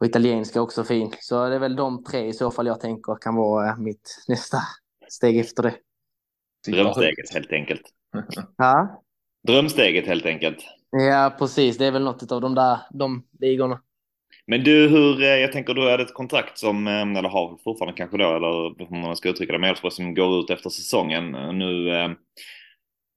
Och 0.00 0.06
italienska 0.06 0.62
också 0.62 0.84
fin. 0.84 1.14
Så 1.20 1.48
det 1.48 1.54
är 1.54 1.58
väl 1.58 1.76
de 1.76 2.04
tre 2.04 2.26
i 2.26 2.32
så 2.32 2.50
fall 2.50 2.66
jag 2.66 2.80
tänker 2.80 3.16
kan 3.20 3.36
vara 3.36 3.76
mitt 3.76 4.24
nästa 4.28 4.58
steg 5.10 5.38
efter 5.38 5.62
det. 5.62 5.74
Drömsteget 6.66 7.34
helt 7.34 7.52
enkelt. 7.52 7.82
Ja. 8.56 9.02
Drömsteget 9.46 10.06
helt 10.06 10.26
enkelt. 10.26 10.58
Ja, 10.90 11.36
precis. 11.38 11.78
Det 11.78 11.86
är 11.86 11.92
väl 11.92 12.04
något 12.04 12.32
av 12.32 12.40
de 12.40 12.54
där 12.54 12.78
de 12.90 13.26
ligorna. 13.40 13.80
Men 14.46 14.64
du, 14.64 14.88
hur, 14.88 15.22
eh, 15.22 15.28
jag 15.28 15.52
tänker 15.52 15.74
du 15.74 15.90
hade 15.90 16.02
ett 16.02 16.14
kontrakt 16.14 16.58
som, 16.58 16.86
eh, 16.86 17.18
eller 17.18 17.28
har 17.28 17.58
fortfarande 17.64 17.96
kanske 17.96 18.16
då, 18.16 18.36
eller 18.36 18.88
hur 18.88 19.02
man 19.02 19.16
ska 19.16 19.28
uttrycka 19.28 19.52
det, 19.52 19.58
med 19.58 19.70
Elfsborg 19.70 19.92
som 19.92 20.14
går 20.14 20.40
ut 20.40 20.50
efter 20.50 20.70
säsongen. 20.70 21.30
Nu 21.58 21.90
eh, 21.90 22.10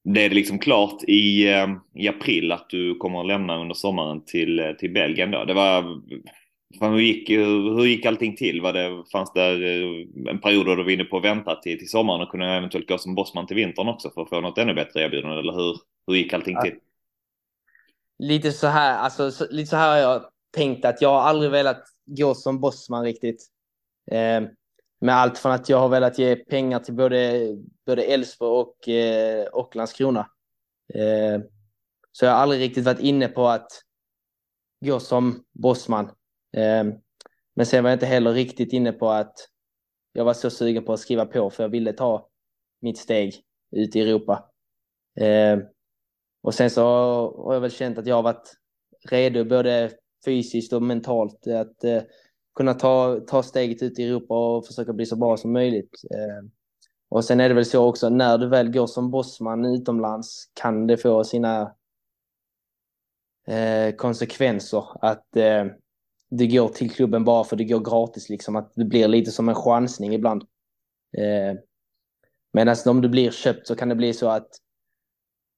det 0.03 0.25
är 0.25 0.29
det 0.29 0.35
liksom 0.35 0.59
klart 0.59 1.03
i, 1.03 1.47
i 1.95 2.07
april 2.07 2.51
att 2.51 2.69
du 2.69 2.95
kommer 2.95 3.19
att 3.19 3.27
lämna 3.27 3.57
under 3.57 3.75
sommaren 3.75 4.25
till, 4.25 4.75
till 4.79 4.93
Belgien 4.93 5.31
då. 5.31 5.45
Det 5.45 5.53
var 5.53 6.01
hur 6.79 6.99
gick, 6.99 7.29
hur 7.29 7.85
gick 7.85 8.05
allting 8.05 8.35
till? 8.35 8.61
Var 8.61 8.73
det, 8.73 9.03
fanns 9.11 9.33
det 9.33 9.41
eh, 9.41 10.29
en 10.29 10.41
period 10.41 10.65
då 10.65 10.75
du 10.75 10.83
var 10.83 10.91
inne 10.91 11.03
på 11.03 11.17
att 11.17 11.23
vänta 11.23 11.55
till, 11.55 11.79
till 11.79 11.89
sommaren 11.89 12.21
och 12.21 12.29
kunde 12.29 12.45
eventuellt 12.45 12.87
gå 12.87 12.97
som 12.97 13.15
bossman 13.15 13.47
till 13.47 13.55
vintern 13.55 13.87
också 13.87 14.09
för 14.09 14.21
att 14.21 14.29
få 14.29 14.41
något 14.41 14.57
ännu 14.57 14.73
bättre 14.73 15.01
erbjudande? 15.01 15.39
Eller 15.39 15.53
hur, 15.53 15.77
hur 16.07 16.15
gick 16.15 16.33
allting 16.33 16.57
till? 16.61 16.75
Lite 18.19 18.51
så 18.51 18.67
här, 18.67 18.97
alltså, 18.97 19.31
så, 19.31 19.45
lite 19.49 19.69
så 19.69 19.75
här 19.75 19.89
har 19.89 20.11
jag 20.11 20.25
tänkt 20.55 20.85
att 20.85 21.01
jag 21.01 21.09
har 21.09 21.21
aldrig 21.21 21.51
velat 21.51 21.83
gå 22.05 22.33
som 22.35 22.59
bossman 22.59 23.03
riktigt. 23.03 23.47
Eh, 24.11 24.41
med 25.01 25.15
allt 25.15 25.37
från 25.37 25.51
att 25.51 25.69
jag 25.69 25.77
har 25.77 25.89
velat 25.89 26.19
ge 26.19 26.35
pengar 26.35 26.79
till 26.79 26.93
både, 26.93 27.47
både 27.85 28.03
Elfsborg 28.03 28.61
och, 28.61 28.89
eh, 28.89 29.45
och 29.45 29.75
Landskrona. 29.75 30.29
Eh, 30.93 31.41
så 32.11 32.25
jag 32.25 32.31
har 32.31 32.37
aldrig 32.37 32.61
riktigt 32.61 32.85
varit 32.85 32.99
inne 32.99 33.27
på 33.27 33.47
att 33.47 33.71
gå 34.85 34.99
som 34.99 35.43
bossman. 35.51 36.11
Ehm, 36.53 36.93
men 37.53 37.65
sen 37.65 37.83
var 37.83 37.89
jag 37.89 37.95
inte 37.95 38.05
heller 38.05 38.33
riktigt 38.33 38.73
inne 38.73 38.91
på 38.91 39.09
att 39.09 39.33
jag 40.13 40.25
var 40.25 40.33
så 40.33 40.49
sugen 40.49 40.85
på 40.85 40.93
att 40.93 40.99
skriva 40.99 41.25
på 41.25 41.49
för 41.49 41.63
jag 41.63 41.69
ville 41.69 41.93
ta 41.93 42.29
mitt 42.81 42.97
steg 42.97 43.33
ut 43.71 43.95
i 43.95 44.01
Europa. 44.01 44.49
Ehm, 45.19 45.61
och 46.41 46.53
sen 46.53 46.69
så 46.69 46.83
har 47.45 47.53
jag 47.53 47.61
väl 47.61 47.71
känt 47.71 47.97
att 47.97 48.07
jag 48.07 48.15
har 48.15 48.23
varit 48.23 48.53
redo 49.09 49.43
både 49.43 49.91
fysiskt 50.25 50.73
och 50.73 50.81
mentalt 50.81 51.47
att 51.47 51.83
eh, 51.83 52.01
kunna 52.55 52.73
ta, 52.73 53.19
ta 53.27 53.43
steget 53.43 53.83
ut 53.83 53.99
i 53.99 54.03
Europa 54.03 54.57
och 54.57 54.65
försöka 54.65 54.93
bli 54.93 55.05
så 55.05 55.15
bra 55.15 55.37
som 55.37 55.53
möjligt. 55.53 56.01
Ehm, 56.15 56.51
och 57.09 57.25
sen 57.25 57.39
är 57.39 57.49
det 57.49 57.55
väl 57.55 57.65
så 57.65 57.87
också, 57.89 58.09
när 58.09 58.37
du 58.37 58.47
väl 58.49 58.71
går 58.71 58.87
som 58.87 59.11
bossman 59.11 59.65
utomlands 59.65 60.51
kan 60.53 60.87
det 60.87 60.97
få 60.97 61.23
sina 61.23 61.75
eh, 63.47 63.95
konsekvenser. 63.95 64.83
Att 65.01 65.35
eh, 65.35 65.65
det 66.31 66.47
går 66.47 66.69
till 66.69 66.91
klubben 66.91 67.23
bara 67.23 67.43
för 67.43 67.55
det 67.55 67.63
går 67.63 67.79
gratis, 67.79 68.29
liksom. 68.29 68.55
Att 68.55 68.71
det 68.75 68.85
blir 68.85 69.07
lite 69.07 69.31
som 69.31 69.49
en 69.49 69.55
chansning 69.55 70.13
ibland. 70.13 70.43
Eh, 71.17 71.59
Medan 72.53 72.75
om 72.85 73.01
du 73.01 73.09
blir 73.09 73.31
köpt 73.31 73.67
så 73.67 73.75
kan 73.75 73.89
det 73.89 73.95
bli 73.95 74.13
så 74.13 74.29
att 74.29 74.49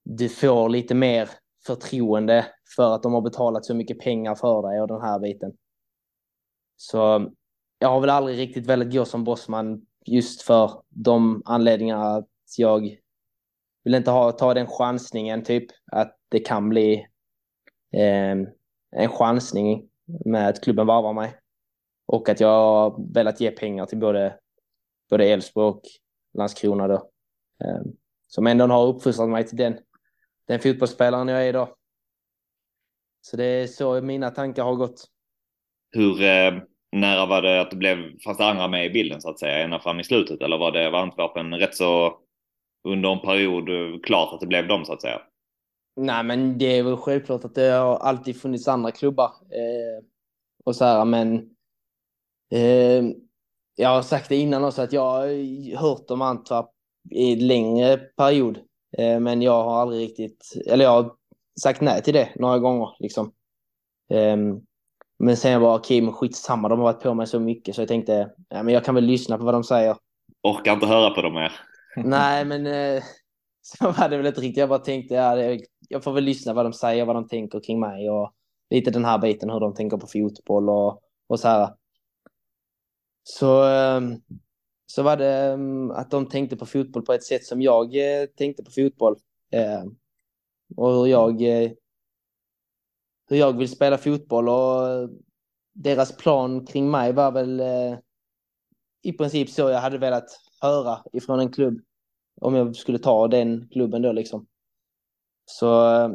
du 0.04 0.30
får 0.30 0.70
lite 0.70 0.96
mer 0.96 1.30
förtroende 1.66 2.46
för 2.76 2.96
att 2.96 3.04
de 3.04 3.14
har 3.14 3.22
betalat 3.22 3.66
så 3.66 3.76
mycket 3.76 4.00
pengar 4.00 4.36
för 4.36 4.70
dig 4.70 4.82
och 4.82 4.88
den 4.88 5.02
här 5.02 5.20
biten. 5.20 5.52
Så 6.78 7.32
jag 7.80 7.90
har 7.90 8.00
väl 8.00 8.10
aldrig 8.10 8.38
riktigt 8.38 8.68
velat 8.68 8.94
gå 8.94 9.06
som 9.06 9.24
bossman 9.24 9.86
just 10.06 10.42
för 10.42 10.84
de 10.90 11.42
anledningarna 11.46 12.16
att 12.16 12.30
jag 12.58 12.98
vill 13.84 13.96
inte 13.96 14.12
ha, 14.12 14.32
ta 14.32 14.54
den 14.54 14.68
chansningen 14.68 15.44
typ 15.44 15.66
att 15.92 16.18
det 16.30 16.40
kan 16.40 16.70
bli 16.70 16.94
eh, 17.92 18.38
en 18.92 19.10
chansning 19.10 19.90
med 20.26 20.50
att 20.50 20.64
klubben 20.64 20.88
varvar 20.88 21.14
mig. 21.14 21.36
Och 22.06 22.30
att 22.30 22.40
jag 22.40 22.50
har 22.50 23.14
velat 23.14 23.42
ge 23.42 23.52
pengar 23.52 23.86
till 23.86 23.98
både 23.98 24.40
både 25.10 25.26
Elfsborg 25.26 25.68
och 25.68 25.82
Landskrona 26.34 26.88
då. 26.88 27.10
Ehm, 27.64 27.96
som 28.28 28.48
ändå 28.48 28.66
har 28.66 28.88
uppfostrat 28.88 29.30
mig 29.30 29.48
till 29.48 29.58
den, 29.58 29.80
den 30.48 30.60
fotbollsspelaren 30.60 31.28
jag 31.28 31.44
är 31.44 31.50
idag. 31.50 31.76
Så 33.22 33.38
det 33.38 33.44
är 33.46 33.68
så 33.68 34.02
mina 34.02 34.30
tankar 34.30 34.64
har 34.64 34.76
gått. 34.76 35.06
Hur 35.92 36.22
eh, 36.22 36.62
nära 36.92 37.26
var 37.26 37.42
det 37.42 37.62
att 37.62 37.72
det 37.72 37.78
blev, 37.78 38.20
fanns 38.20 38.38
det 38.38 38.46
andra 38.46 38.68
med 38.68 38.86
i 38.86 38.90
bilden 38.90 39.22
så 39.22 39.30
att 39.30 39.40
säga, 39.40 39.64
ända 39.64 39.80
fram 39.80 40.00
i 40.00 40.04
slutet? 40.04 40.42
Eller 40.42 40.58
var 40.58 40.72
det 40.72 40.90
var 40.90 41.00
Antwerpen 41.00 41.54
rätt 41.54 41.76
så 41.76 42.20
under 42.84 43.12
en 43.12 43.20
period 43.20 43.70
eh, 43.70 44.00
klart 44.04 44.34
att 44.34 44.40
det 44.40 44.48
blev 44.48 44.68
dem 44.68 44.86
så 44.86 44.94
att 44.94 45.02
säga? 45.02 45.22
Nej, 45.96 46.24
men 46.24 46.58
det 46.58 46.78
är 46.78 46.84
väl 46.84 46.98
självklart 46.98 47.46
att 47.46 47.56
det 47.56 47.70
har 47.72 47.98
alltid 47.98 48.42
funnits 48.42 48.68
andra 48.68 48.92
klubbar 48.92 49.32
eh, 49.52 50.06
och 50.66 50.76
så 50.76 50.86
här, 50.86 51.06
men 51.06 51.50
eh, 52.52 53.04
jag 53.76 53.90
har 53.90 54.02
sagt 54.02 54.30
det 54.30 54.36
innan 54.36 54.64
också 54.64 54.82
att 54.82 54.94
jag 54.94 55.02
har 55.02 55.78
hört 55.78 56.12
om 56.12 56.22
Antwerp 56.22 56.70
i 57.10 57.34
en 57.34 57.48
längre 57.48 57.98
period, 57.98 58.60
eh, 58.98 59.20
men 59.20 59.42
jag 59.42 59.64
har 59.64 59.82
aldrig 59.82 60.02
riktigt, 60.02 60.54
eller 60.68 60.86
jag 60.86 60.92
har 60.92 61.16
sagt 61.62 61.82
nej 61.82 62.04
till 62.04 62.14
det 62.14 62.30
några 62.36 62.60
gånger 62.60 62.90
liksom. 63.00 63.32
Um, 64.14 64.66
men 65.20 65.38
sen 65.38 65.62
var 65.62 65.78
okej, 65.78 65.98
okay, 65.98 66.06
men 66.06 66.14
skitsamma, 66.14 66.70
de 66.70 66.80
har 66.80 66.94
varit 66.94 67.04
på 67.04 67.14
mig 67.14 67.28
så 67.28 67.40
mycket 67.40 67.76
så 67.76 67.82
jag 67.82 67.88
tänkte, 67.88 68.32
ja, 68.50 68.64
men 68.64 68.74
jag 68.74 68.86
kan 68.86 68.96
väl 68.96 69.04
lyssna 69.04 69.38
på 69.38 69.44
vad 69.44 69.54
de 69.54 69.64
säger. 69.64 69.98
Orkar 70.44 70.74
inte 70.74 70.86
höra 70.86 71.10
på 71.10 71.22
dem 71.22 71.34
mer. 71.34 71.52
nej, 71.96 72.46
men 72.46 72.68
eh, 72.68 73.04
så 73.64 73.92
var 73.92 74.10
det 74.10 74.18
väl 74.18 74.26
inte 74.26 74.42
riktigt. 74.42 74.58
Jag 74.58 74.70
bara 74.70 74.80
tänkte, 74.80 75.16
ja, 75.16 75.36
det, 75.36 75.60
jag 75.90 76.04
får 76.04 76.14
väl 76.14 76.24
lyssna 76.24 76.54
vad 76.54 76.66
de 76.66 76.74
säger, 76.74 77.06
vad 77.06 77.16
de 77.16 77.28
tänker 77.28 77.60
kring 77.60 77.80
mig 77.80 78.10
och 78.10 78.34
lite 78.70 78.92
den 78.92 79.06
här 79.06 79.20
biten, 79.20 79.50
hur 79.50 79.60
de 79.60 79.74
tänker 79.74 79.98
på 79.98 80.08
fotboll 80.08 80.70
och, 80.70 81.02
och 81.28 81.40
så 81.40 81.48
här. 81.48 81.76
Så, 83.24 83.64
ehm, 83.64 84.22
så 84.86 85.04
var 85.04 85.18
det 85.18 85.34
ehm, 85.34 85.92
att 85.92 86.12
de 86.12 86.30
tänkte 86.30 86.58
på 86.58 86.66
fotboll 86.66 87.06
på 87.06 87.14
ett 87.14 87.24
sätt 87.24 87.46
som 87.46 87.62
jag 87.62 87.96
eh, 87.96 88.26
tänkte 88.26 88.64
på 88.64 88.72
fotboll. 88.72 89.16
Ehm, 89.52 89.96
och 90.78 90.94
hur 90.94 91.08
jag, 91.08 91.42
eh, 91.42 91.72
hur 93.30 93.38
jag 93.38 93.58
vill 93.58 93.70
spela 93.70 93.98
fotboll 93.98 94.50
och 94.50 95.10
deras 95.74 96.18
plan 96.18 96.66
kring 96.66 96.92
mig 96.92 97.14
var 97.14 97.32
väl 97.32 97.60
eh, 97.60 97.98
i 99.02 99.14
princip 99.14 99.50
så 99.50 99.62
jag 99.62 99.82
hade 99.82 99.98
velat 99.98 100.40
höra 100.62 101.00
ifrån 101.14 101.40
en 101.40 101.52
klubb. 101.52 101.82
Om 102.44 102.56
jag 102.56 102.76
skulle 102.76 103.00
ta 103.00 103.28
den 103.28 103.70
klubben 103.72 104.02
då 104.02 104.12
liksom. 104.12 104.48
Så 105.46 105.96
eh, 105.96 106.12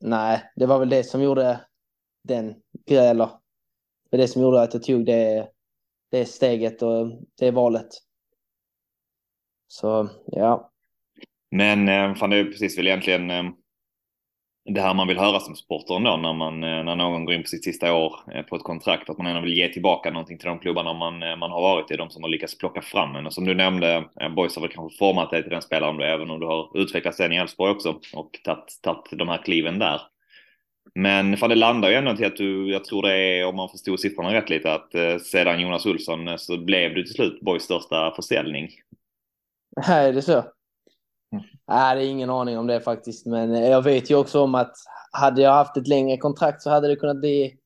nej, 0.00 0.52
det 0.56 0.66
var 0.66 0.78
väl 0.78 0.88
det 0.88 1.04
som 1.04 1.22
gjorde 1.22 1.60
den 2.24 2.54
grejen, 2.86 3.06
eller 3.06 3.30
det, 4.10 4.16
det 4.16 4.28
som 4.28 4.42
gjorde 4.42 4.62
att 4.62 4.74
jag 4.74 4.82
tog 4.82 5.06
det, 5.06 5.48
det 6.10 6.24
steget 6.24 6.82
och 6.82 7.20
det 7.38 7.50
valet. 7.50 7.88
Så 9.66 10.08
ja. 10.26 10.70
Men 11.50 11.88
eh, 11.88 12.14
fan 12.14 12.30
det 12.30 12.36
är 12.36 12.44
precis 12.44 12.78
väl 12.78 12.86
egentligen 12.86 13.30
eh, 13.30 13.44
det 14.64 14.80
här 14.80 14.94
man 14.94 15.08
vill 15.08 15.18
höra 15.18 15.40
som 15.40 15.56
sporter 15.56 15.96
ändå 15.96 16.16
när, 16.16 16.32
man, 16.32 16.64
eh, 16.64 16.84
när 16.84 16.96
någon 16.96 17.24
går 17.24 17.34
in 17.34 17.42
på 17.42 17.48
sitt 17.48 17.64
sista 17.64 17.94
år 17.94 18.14
eh, 18.34 18.42
på 18.42 18.56
ett 18.56 18.62
kontrakt, 18.62 19.10
att 19.10 19.18
man 19.18 19.26
ändå 19.26 19.40
vill 19.40 19.56
ge 19.56 19.68
tillbaka 19.68 20.10
någonting 20.10 20.38
till 20.38 20.48
de 20.48 20.58
klubbarna 20.58 20.92
man, 20.92 21.22
eh, 21.22 21.36
man 21.36 21.50
har 21.50 21.60
varit 21.60 21.90
i, 21.90 21.96
de 21.96 22.10
som 22.10 22.22
har 22.22 22.30
lyckats 22.30 22.58
plocka 22.58 22.82
fram 22.82 23.16
en. 23.16 23.26
Och 23.26 23.34
som 23.34 23.44
du 23.44 23.54
nämnde, 23.54 24.04
Boys 24.36 24.56
har 24.56 24.62
väl 24.62 24.70
kanske 24.70 24.98
format 24.98 25.30
dig 25.30 25.42
till 25.42 25.50
den 25.50 25.62
spelaren 25.62 25.96
du 25.96 26.04
är, 26.04 26.08
även 26.08 26.30
om 26.30 26.40
du 26.40 26.46
har 26.46 26.78
utvecklats 26.78 27.16
sen 27.16 27.32
i 27.32 27.36
Elfsborg 27.36 27.72
också 27.72 27.98
och 28.14 28.30
tagit, 28.82 29.10
de 29.10 29.28
här 29.28 29.42
kliven 29.42 29.78
där. 29.78 30.00
Men 30.94 31.36
för 31.36 31.48
det 31.48 31.54
landar 31.54 31.88
ju 31.90 31.94
ändå 31.94 32.16
till 32.16 32.26
att 32.26 32.36
du, 32.36 32.70
jag 32.70 32.84
tror 32.84 33.02
det 33.02 33.14
är, 33.14 33.46
om 33.46 33.56
man 33.56 33.68
förstod 33.68 34.00
siffrorna 34.00 34.34
rätt 34.34 34.50
lite, 34.50 34.74
att 34.74 34.94
eh, 34.94 35.18
sedan 35.18 35.60
Jonas 35.60 35.86
Olsson 35.86 36.38
så 36.38 36.58
blev 36.58 36.94
du 36.94 37.02
till 37.02 37.14
slut 37.14 37.40
Boys 37.40 37.62
största 37.62 38.12
försäljning. 38.16 38.68
Nej, 39.88 40.08
är 40.08 40.12
det 40.12 40.22
så? 40.22 40.44
Nej, 41.68 41.96
det 41.96 42.04
är 42.04 42.08
ingen 42.08 42.30
aning 42.30 42.58
om 42.58 42.66
det 42.66 42.80
faktiskt, 42.80 43.26
men 43.26 43.54
jag 43.54 43.82
vet 43.82 44.10
ju 44.10 44.14
också 44.14 44.40
om 44.40 44.54
att 44.54 44.72
hade 45.12 45.42
jag 45.42 45.52
haft 45.52 45.76
ett 45.76 45.88
längre 45.88 46.16
kontrakt 46.16 46.62
så 46.62 46.70
hade 46.70 46.88
det 46.88 46.96
kunnat 46.96 47.20
bli 47.20 47.58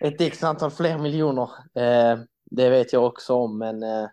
ett 0.00 0.20
x 0.20 0.44
antal 0.44 0.70
fler 0.70 0.98
miljoner. 0.98 1.48
Eh, 1.74 2.18
det 2.50 2.70
vet 2.70 2.92
jag 2.92 3.04
också 3.04 3.34
om, 3.34 3.58
men 3.58 3.82
eh, 3.82 4.08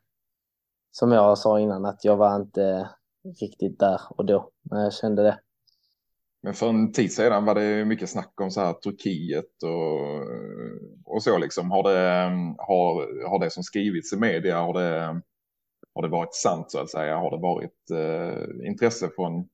som 0.91 1.11
jag 1.11 1.37
sa 1.37 1.59
innan 1.59 1.85
att 1.85 2.05
jag 2.05 2.17
var 2.17 2.35
inte 2.35 2.89
riktigt 3.41 3.79
där 3.79 4.01
och 4.09 4.25
då 4.25 4.49
när 4.71 4.83
jag 4.83 4.93
kände 4.93 5.23
det. 5.23 5.39
Men 6.43 6.53
för 6.53 6.69
en 6.69 6.91
tid 6.91 7.13
sedan 7.13 7.45
var 7.45 7.55
det 7.55 7.85
mycket 7.85 8.09
snack 8.09 8.41
om 8.41 8.51
så 8.51 8.61
här 8.61 8.73
Turkiet 8.73 9.63
och, 9.63 11.15
och 11.15 11.23
så 11.23 11.37
liksom. 11.37 11.71
Har 11.71 11.83
det, 11.83 12.29
har, 12.57 13.27
har 13.29 13.39
det 13.39 13.51
som 13.51 13.63
skrivits 13.63 14.13
i 14.13 14.17
media, 14.17 14.61
har 14.61 14.73
det, 14.73 15.21
har 15.95 16.01
det 16.01 16.07
varit 16.07 16.35
sant 16.35 16.71
så 16.71 16.79
att 16.79 16.89
säga? 16.89 17.17
Har 17.17 17.31
det 17.31 17.37
varit 17.37 17.89
eh, 17.91 18.67
intresse 18.67 19.09
från, 19.15 19.49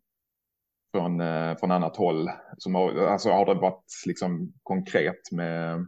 från, 0.95 1.21
eh, 1.21 1.57
från 1.57 1.71
annat 1.71 1.97
håll? 1.97 2.29
Som 2.57 2.75
har, 2.75 3.07
alltså 3.07 3.29
har 3.29 3.45
det 3.45 3.53
varit 3.53 3.83
liksom 4.05 4.53
konkret 4.63 5.31
med, 5.31 5.87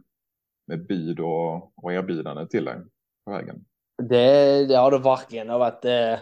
med 0.66 0.86
bud 0.86 1.20
och, 1.20 1.84
och 1.84 1.92
erbjudande 1.92 2.46
till 2.46 2.64
dig 2.64 2.76
på 3.24 3.32
vägen? 3.32 3.64
Det, 4.02 4.66
det 4.66 4.76
har 4.76 4.90
det 4.90 4.98
verkligen. 4.98 5.46
Det 5.46 5.52
har 5.52 5.58
varit 5.58 5.84
eh, 5.84 6.18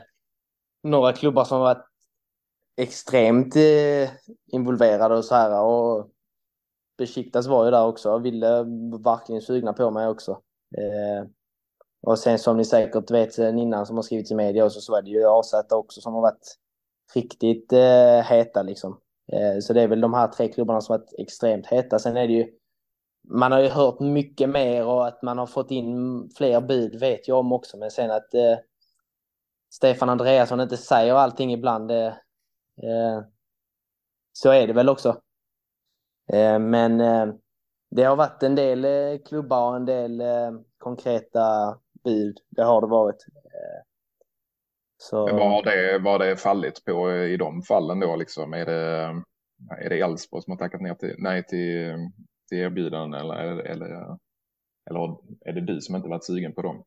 några 0.82 1.12
klubbar 1.12 1.44
som 1.44 1.58
har 1.58 1.64
varit 1.64 1.86
extremt 2.76 3.56
eh, 3.56 4.10
involverade 4.52 5.16
och 5.16 5.24
så 5.24 5.34
här. 5.34 5.62
Och 5.62 6.10
Besiktas 6.98 7.46
var 7.46 7.64
ju 7.64 7.70
där 7.70 7.86
också 7.86 8.12
och 8.12 8.24
ville 8.24 8.62
verkligen 9.04 9.42
sugna 9.42 9.72
på 9.72 9.90
mig 9.90 10.08
också. 10.08 10.42
Eh, 10.78 11.28
och 12.02 12.18
sen 12.18 12.38
som 12.38 12.56
ni 12.56 12.64
säkert 12.64 13.10
vet 13.10 13.34
sen 13.34 13.58
innan 13.58 13.86
som 13.86 13.96
har 13.96 14.02
skrivits 14.02 14.30
i 14.30 14.34
media 14.34 14.64
också 14.64 14.80
så 14.80 14.96
är 14.96 15.02
det 15.02 15.10
ju 15.10 15.24
AZ 15.26 15.54
också 15.70 16.00
som 16.00 16.14
har 16.14 16.22
varit 16.22 16.58
riktigt 17.14 17.72
eh, 17.72 18.22
heta 18.22 18.62
liksom. 18.62 19.00
Eh, 19.32 19.60
så 19.60 19.72
det 19.72 19.82
är 19.82 19.88
väl 19.88 20.00
de 20.00 20.14
här 20.14 20.28
tre 20.28 20.52
klubbarna 20.52 20.80
som 20.80 20.92
har 20.92 20.98
varit 20.98 21.14
extremt 21.18 21.66
heta. 21.66 21.98
Sen 21.98 22.16
är 22.16 22.28
det 22.28 22.34
ju 22.34 22.46
man 23.30 23.52
har 23.52 23.60
ju 23.60 23.68
hört 23.68 24.00
mycket 24.00 24.48
mer 24.48 24.86
och 24.86 25.06
att 25.06 25.22
man 25.22 25.38
har 25.38 25.46
fått 25.46 25.70
in 25.70 26.30
fler 26.36 26.60
bud 26.60 27.00
vet 27.00 27.28
jag 27.28 27.38
om 27.38 27.52
också. 27.52 27.76
Men 27.76 27.90
sen 27.90 28.10
att 28.10 28.34
eh, 28.34 28.58
Stefan 29.70 30.08
Andreasson 30.08 30.60
inte 30.60 30.76
säger 30.76 31.14
allting 31.14 31.52
ibland, 31.52 31.90
Eh, 31.90 32.06
eh 32.82 33.22
så 34.32 34.50
är 34.50 34.66
det 34.66 34.72
väl 34.72 34.88
också. 34.88 35.20
Eh, 36.32 36.58
men 36.58 37.00
eh, 37.00 37.26
det 37.90 38.04
har 38.04 38.16
varit 38.16 38.42
en 38.42 38.54
del 38.54 38.84
eh, 38.84 39.18
klubbar 39.26 39.70
och 39.70 39.76
en 39.76 39.84
del 39.84 40.20
eh, 40.20 40.52
konkreta 40.78 41.78
bud. 42.08 42.38
Det 42.50 42.62
har 42.62 42.80
det 42.80 42.86
varit. 42.86 43.24
Så... 44.98 45.26
Men 45.26 45.36
vad 45.36 45.50
har 45.50 45.62
det, 45.62 45.98
vad 45.98 46.20
det 46.20 46.36
fallit 46.36 46.84
på 46.84 47.12
i 47.12 47.36
de 47.36 47.62
fallen 47.62 48.00
då? 48.00 48.16
Liksom? 48.16 48.54
Är 48.54 48.66
det, 48.66 49.14
är 49.84 49.88
det 49.88 50.00
Elfsborg 50.00 50.42
som 50.42 50.50
har 50.50 50.58
tackat 50.58 50.80
ner 50.80 50.94
till, 50.94 51.14
nej 51.18 51.44
till, 51.44 51.94
till 52.48 52.58
erbjudanden 52.58 53.20
eller, 53.20 53.36
eller, 53.44 54.18
eller 54.90 55.16
är 55.44 55.52
det 55.52 55.60
du 55.60 55.80
som 55.80 55.96
inte 55.96 56.08
varit 56.08 56.24
sugen 56.24 56.54
på 56.54 56.62
dem? 56.62 56.84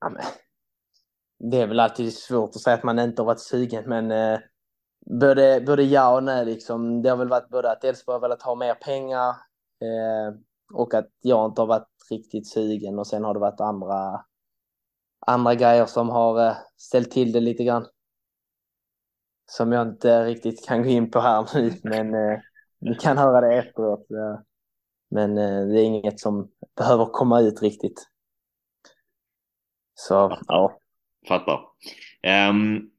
Ja, 0.00 0.08
men, 0.08 0.22
det 1.50 1.56
är 1.56 1.66
väl 1.66 1.80
alltid 1.80 2.14
svårt 2.14 2.50
att 2.50 2.60
säga 2.60 2.76
att 2.76 2.82
man 2.82 2.98
inte 2.98 3.22
har 3.22 3.26
varit 3.26 3.40
sugen, 3.40 3.84
men 3.86 4.38
både, 5.20 5.60
både 5.66 5.82
ja 5.82 6.16
och 6.16 6.24
nej. 6.24 6.44
Liksom. 6.44 7.02
Det 7.02 7.08
har 7.08 7.16
väl 7.16 7.28
varit 7.28 7.48
både 7.48 7.70
att 7.70 7.84
Elfsborg 7.84 8.14
har 8.14 8.20
velat 8.20 8.42
ha 8.42 8.54
mer 8.54 8.74
pengar 8.74 9.28
eh, 9.80 10.34
och 10.74 10.94
att 10.94 11.08
jag 11.20 11.46
inte 11.50 11.60
har 11.60 11.66
varit 11.66 11.97
riktigt 12.10 12.48
sugen 12.48 12.98
och 12.98 13.06
sen 13.06 13.24
har 13.24 13.34
det 13.34 13.40
varit 13.40 13.60
andra, 13.60 14.24
andra 15.26 15.54
grejer 15.54 15.86
som 15.86 16.08
har 16.08 16.46
eh, 16.46 16.56
ställt 16.76 17.10
till 17.10 17.32
det 17.32 17.40
lite 17.40 17.64
grann. 17.64 17.86
Som 19.46 19.72
jag 19.72 19.88
inte 19.88 20.24
riktigt 20.24 20.66
kan 20.66 20.82
gå 20.82 20.88
in 20.88 21.10
på 21.10 21.20
här 21.20 21.48
nu, 21.54 21.72
men 21.82 22.14
eh, 22.14 22.38
ni 22.80 22.94
kan 22.94 23.18
höra 23.18 23.40
det 23.40 23.54
efteråt. 23.54 24.06
Ja. 24.08 24.42
Men 25.10 25.38
eh, 25.38 25.66
det 25.66 25.80
är 25.80 25.84
inget 25.84 26.20
som 26.20 26.50
behöver 26.76 27.06
komma 27.06 27.40
ut 27.40 27.62
riktigt. 27.62 28.06
Så 29.94 30.38
ja. 30.46 30.78
Fattar. 31.28 31.60
Um, 32.50 32.90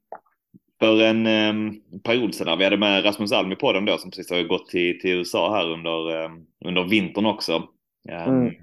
för 0.80 1.02
en 1.02 1.28
um, 1.28 1.82
period 2.04 2.36
sedan, 2.36 2.58
vi 2.58 2.64
hade 2.64 2.78
med 2.78 3.06
Rasmus 3.06 3.32
Alm 3.32 3.52
i 3.52 3.56
podden 3.56 3.86
då 3.86 3.98
som 3.98 4.12
precis 4.12 4.32
har 4.32 4.44
gått 4.44 4.68
till, 4.70 5.00
till 5.00 5.12
USA 5.12 5.56
här 5.56 5.72
under, 5.72 6.26
um, 6.26 6.48
under 6.66 6.84
vintern 6.84 7.26
också. 7.26 7.64
Mm. 8.10 8.54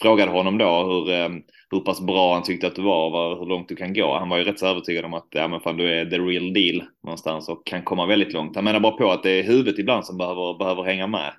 Frågade 0.00 0.30
honom 0.30 0.58
då 0.58 0.84
hur, 0.84 1.10
ehm, 1.10 1.42
hur 1.70 1.80
pass 1.80 2.00
bra 2.00 2.34
han 2.34 2.42
tyckte 2.42 2.66
att 2.66 2.74
du 2.74 2.82
var 2.82 3.30
och 3.32 3.38
hur 3.38 3.46
långt 3.46 3.68
du 3.68 3.76
kan 3.76 3.94
gå. 3.94 4.18
Han 4.18 4.28
var 4.28 4.38
ju 4.38 4.44
rätt 4.44 4.58
så 4.58 4.66
övertygad 4.66 5.04
om 5.04 5.14
att 5.14 5.26
ja, 5.30 5.48
men 5.48 5.60
fan, 5.60 5.76
du 5.76 6.00
är 6.00 6.10
the 6.10 6.18
real 6.18 6.52
deal 6.52 6.88
någonstans 7.02 7.48
och 7.48 7.66
kan 7.66 7.82
komma 7.82 8.06
väldigt 8.06 8.32
långt. 8.32 8.56
Han 8.56 8.64
menar 8.64 8.80
bara 8.80 8.96
på 8.96 9.10
att 9.10 9.22
det 9.22 9.30
är 9.30 9.42
huvudet 9.42 9.78
ibland 9.78 10.06
som 10.06 10.18
behöver, 10.18 10.58
behöver 10.58 10.82
hänga 10.82 11.06
med. 11.06 11.34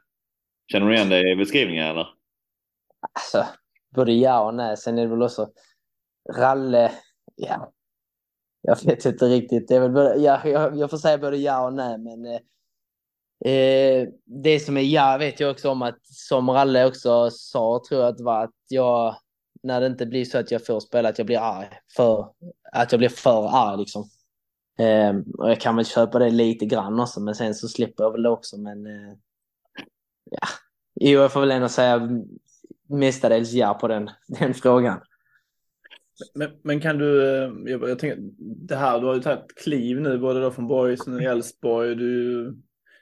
Känner 0.71 0.87
du 0.87 0.95
igen 0.95 1.09
det 1.09 1.31
i 1.31 1.35
beskrivningen 1.35 1.87
eller? 1.87 2.07
Alltså, 3.13 3.45
både 3.95 4.13
ja 4.13 4.45
och 4.45 4.55
nej. 4.55 4.77
Sen 4.77 4.97
är 4.97 5.01
det 5.01 5.09
väl 5.09 5.23
också 5.23 5.47
Ralle, 6.37 6.91
ja. 7.35 7.71
Jag 8.61 8.85
vet 8.85 9.05
inte 9.05 9.25
riktigt. 9.25 9.67
Det 9.67 9.75
är 9.75 9.79
väl 9.79 9.91
både, 9.91 10.15
ja, 10.15 10.41
jag, 10.45 10.77
jag 10.77 10.89
får 10.89 10.97
säga 10.97 11.17
både 11.17 11.37
ja 11.37 11.65
och 11.65 11.73
nej, 11.73 11.97
men 11.97 12.25
eh, 12.25 12.39
eh, 13.45 14.07
det 14.25 14.59
som 14.59 14.77
är 14.77 14.81
ja 14.81 15.17
vet 15.17 15.39
jag 15.39 15.51
också 15.51 15.69
om 15.69 15.81
att 15.81 16.05
som 16.05 16.49
Ralle 16.49 16.85
också 16.85 17.29
sa, 17.31 17.83
tror 17.89 18.01
jag 18.01 18.09
att 18.09 18.17
det 18.17 18.23
var 18.23 18.43
att 18.43 18.55
jag, 18.67 19.15
när 19.63 19.81
det 19.81 19.87
inte 19.87 20.05
blir 20.05 20.25
så 20.25 20.37
att 20.37 20.51
jag 20.51 20.65
får 20.65 20.79
spela, 20.79 21.09
att 21.09 21.17
jag 21.17 21.27
blir 21.27 21.39
arg. 21.39 21.69
För, 21.95 22.29
att 22.71 22.91
jag 22.91 22.99
blir 22.99 23.09
för 23.09 23.47
arg 23.51 23.79
liksom. 23.79 24.09
Eh, 24.79 25.15
och 25.37 25.49
jag 25.49 25.61
kan 25.61 25.75
väl 25.75 25.85
köpa 25.85 26.19
det 26.19 26.29
lite 26.29 26.65
grann 26.65 26.99
också, 26.99 27.19
men 27.19 27.35
sen 27.35 27.55
så 27.55 27.67
slipper 27.67 28.03
jag 28.03 28.11
väl 28.11 28.23
det 28.23 28.29
också. 28.29 28.57
Men 28.57 28.85
eh, 28.85 29.13
ja, 30.31 30.47
jo, 30.95 31.19
jag 31.19 31.31
får 31.31 31.39
väl 31.39 31.51
ändå 31.51 31.69
säga 31.69 32.09
mestadels 32.89 33.51
ja 33.51 33.73
på 33.73 33.87
den, 33.87 34.09
den 34.27 34.53
frågan. 34.53 34.99
Men, 36.35 36.51
men, 36.61 36.81
kan 36.81 36.97
du, 36.97 37.27
eh, 37.27 37.51
jag, 37.65 37.89
jag 37.89 37.99
tänker, 37.99 38.17
det 38.67 38.75
här, 38.75 38.99
du 38.99 39.05
har 39.05 39.15
ju 39.15 39.21
tagit 39.21 39.55
kliv 39.63 40.01
nu 40.01 40.17
både 40.17 40.41
då 40.41 40.51
från 40.51 40.67
Borgs 40.67 41.07
och 41.07 41.21
Elfsborg, 41.21 41.95
du 41.95 42.55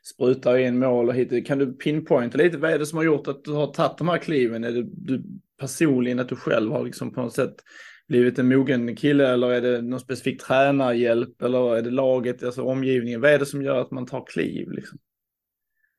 sprutar 0.03 0.57
in 0.57 0.79
mål 0.79 1.09
och 1.09 1.15
hit. 1.15 1.47
Kan 1.47 1.57
du 1.57 1.73
pinpointa 1.73 2.37
lite, 2.37 2.57
vad 2.57 2.71
är 2.71 2.79
det 2.79 2.85
som 2.85 2.97
har 2.97 3.05
gjort 3.05 3.27
att 3.27 3.43
du 3.43 3.51
har 3.51 3.67
tagit 3.67 3.97
de 3.97 4.09
här 4.09 4.17
kliven? 4.17 4.63
Är 4.63 4.71
det 4.71 4.83
du 4.83 5.23
personligen, 5.59 6.19
att 6.19 6.29
du 6.29 6.35
själv 6.35 6.71
har 6.71 6.83
liksom 6.83 7.13
på 7.13 7.21
något 7.21 7.33
sätt 7.33 7.55
blivit 8.07 8.39
en 8.39 8.47
mogen 8.47 8.95
kille 8.95 9.27
eller 9.27 9.51
är 9.51 9.61
det 9.61 9.81
någon 9.81 9.99
specifik 9.99 10.41
tränarhjälp 10.41 11.41
eller 11.41 11.75
är 11.75 11.81
det 11.81 11.91
laget, 11.91 12.43
alltså 12.43 12.63
omgivningen? 12.63 13.21
Vad 13.21 13.31
är 13.31 13.39
det 13.39 13.45
som 13.45 13.61
gör 13.61 13.81
att 13.81 13.91
man 13.91 14.05
tar 14.05 14.25
kliv 14.25 14.71
liksom? 14.71 14.99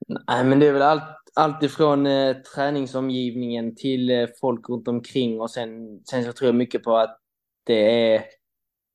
Nej, 0.09 0.45
men 0.45 0.59
det 0.59 0.67
är 0.67 0.73
väl 0.73 0.83
allt, 0.83 1.03
allt 1.35 1.63
ifrån 1.63 2.07
eh, 2.07 2.37
träningsomgivningen 2.37 3.77
till 3.77 4.11
eh, 4.11 4.29
folk 4.41 4.69
runt 4.69 4.89
omkring 4.89 5.41
och 5.41 5.51
sen, 5.51 6.01
sen 6.11 6.25
så 6.25 6.33
tror 6.33 6.49
jag 6.49 6.55
mycket 6.55 6.83
på 6.83 6.97
att 6.97 7.19
det 7.65 8.13
är 8.13 8.25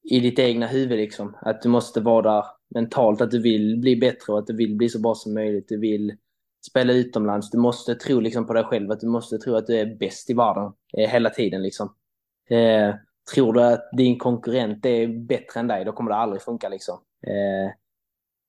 i 0.09 0.19
ditt 0.19 0.39
egna 0.39 0.67
huvud 0.67 0.97
liksom. 0.97 1.37
Att 1.41 1.61
du 1.61 1.69
måste 1.69 2.01
vara 2.01 2.33
där 2.33 2.45
mentalt, 2.69 3.21
att 3.21 3.31
du 3.31 3.41
vill 3.41 3.77
bli 3.77 3.95
bättre 3.95 4.33
och 4.33 4.39
att 4.39 4.47
du 4.47 4.55
vill 4.55 4.75
bli 4.75 4.89
så 4.89 4.99
bra 4.99 5.15
som 5.15 5.33
möjligt. 5.33 5.67
Du 5.69 5.79
vill 5.79 6.17
spela 6.69 6.93
utomlands. 6.93 7.49
Du 7.49 7.57
måste 7.57 7.95
tro 7.95 8.19
liksom 8.19 8.47
på 8.47 8.53
dig 8.53 8.63
själv, 8.63 8.91
att 8.91 8.99
du 8.99 9.07
måste 9.07 9.37
tro 9.37 9.55
att 9.55 9.67
du 9.67 9.79
är 9.79 9.95
bäst 9.95 10.29
i 10.29 10.33
världen 10.33 10.73
eh, 10.97 11.09
hela 11.09 11.29
tiden 11.29 11.61
liksom. 11.61 11.95
Eh, 12.49 12.95
tror 13.33 13.53
du 13.53 13.63
att 13.63 13.89
din 13.97 14.17
konkurrent 14.19 14.85
är 14.85 15.07
bättre 15.07 15.59
än 15.59 15.67
dig, 15.67 15.85
då 15.85 15.91
kommer 15.91 16.11
det 16.11 16.17
aldrig 16.17 16.41
funka 16.41 16.69
liksom. 16.69 16.99
Eh, 17.27 17.71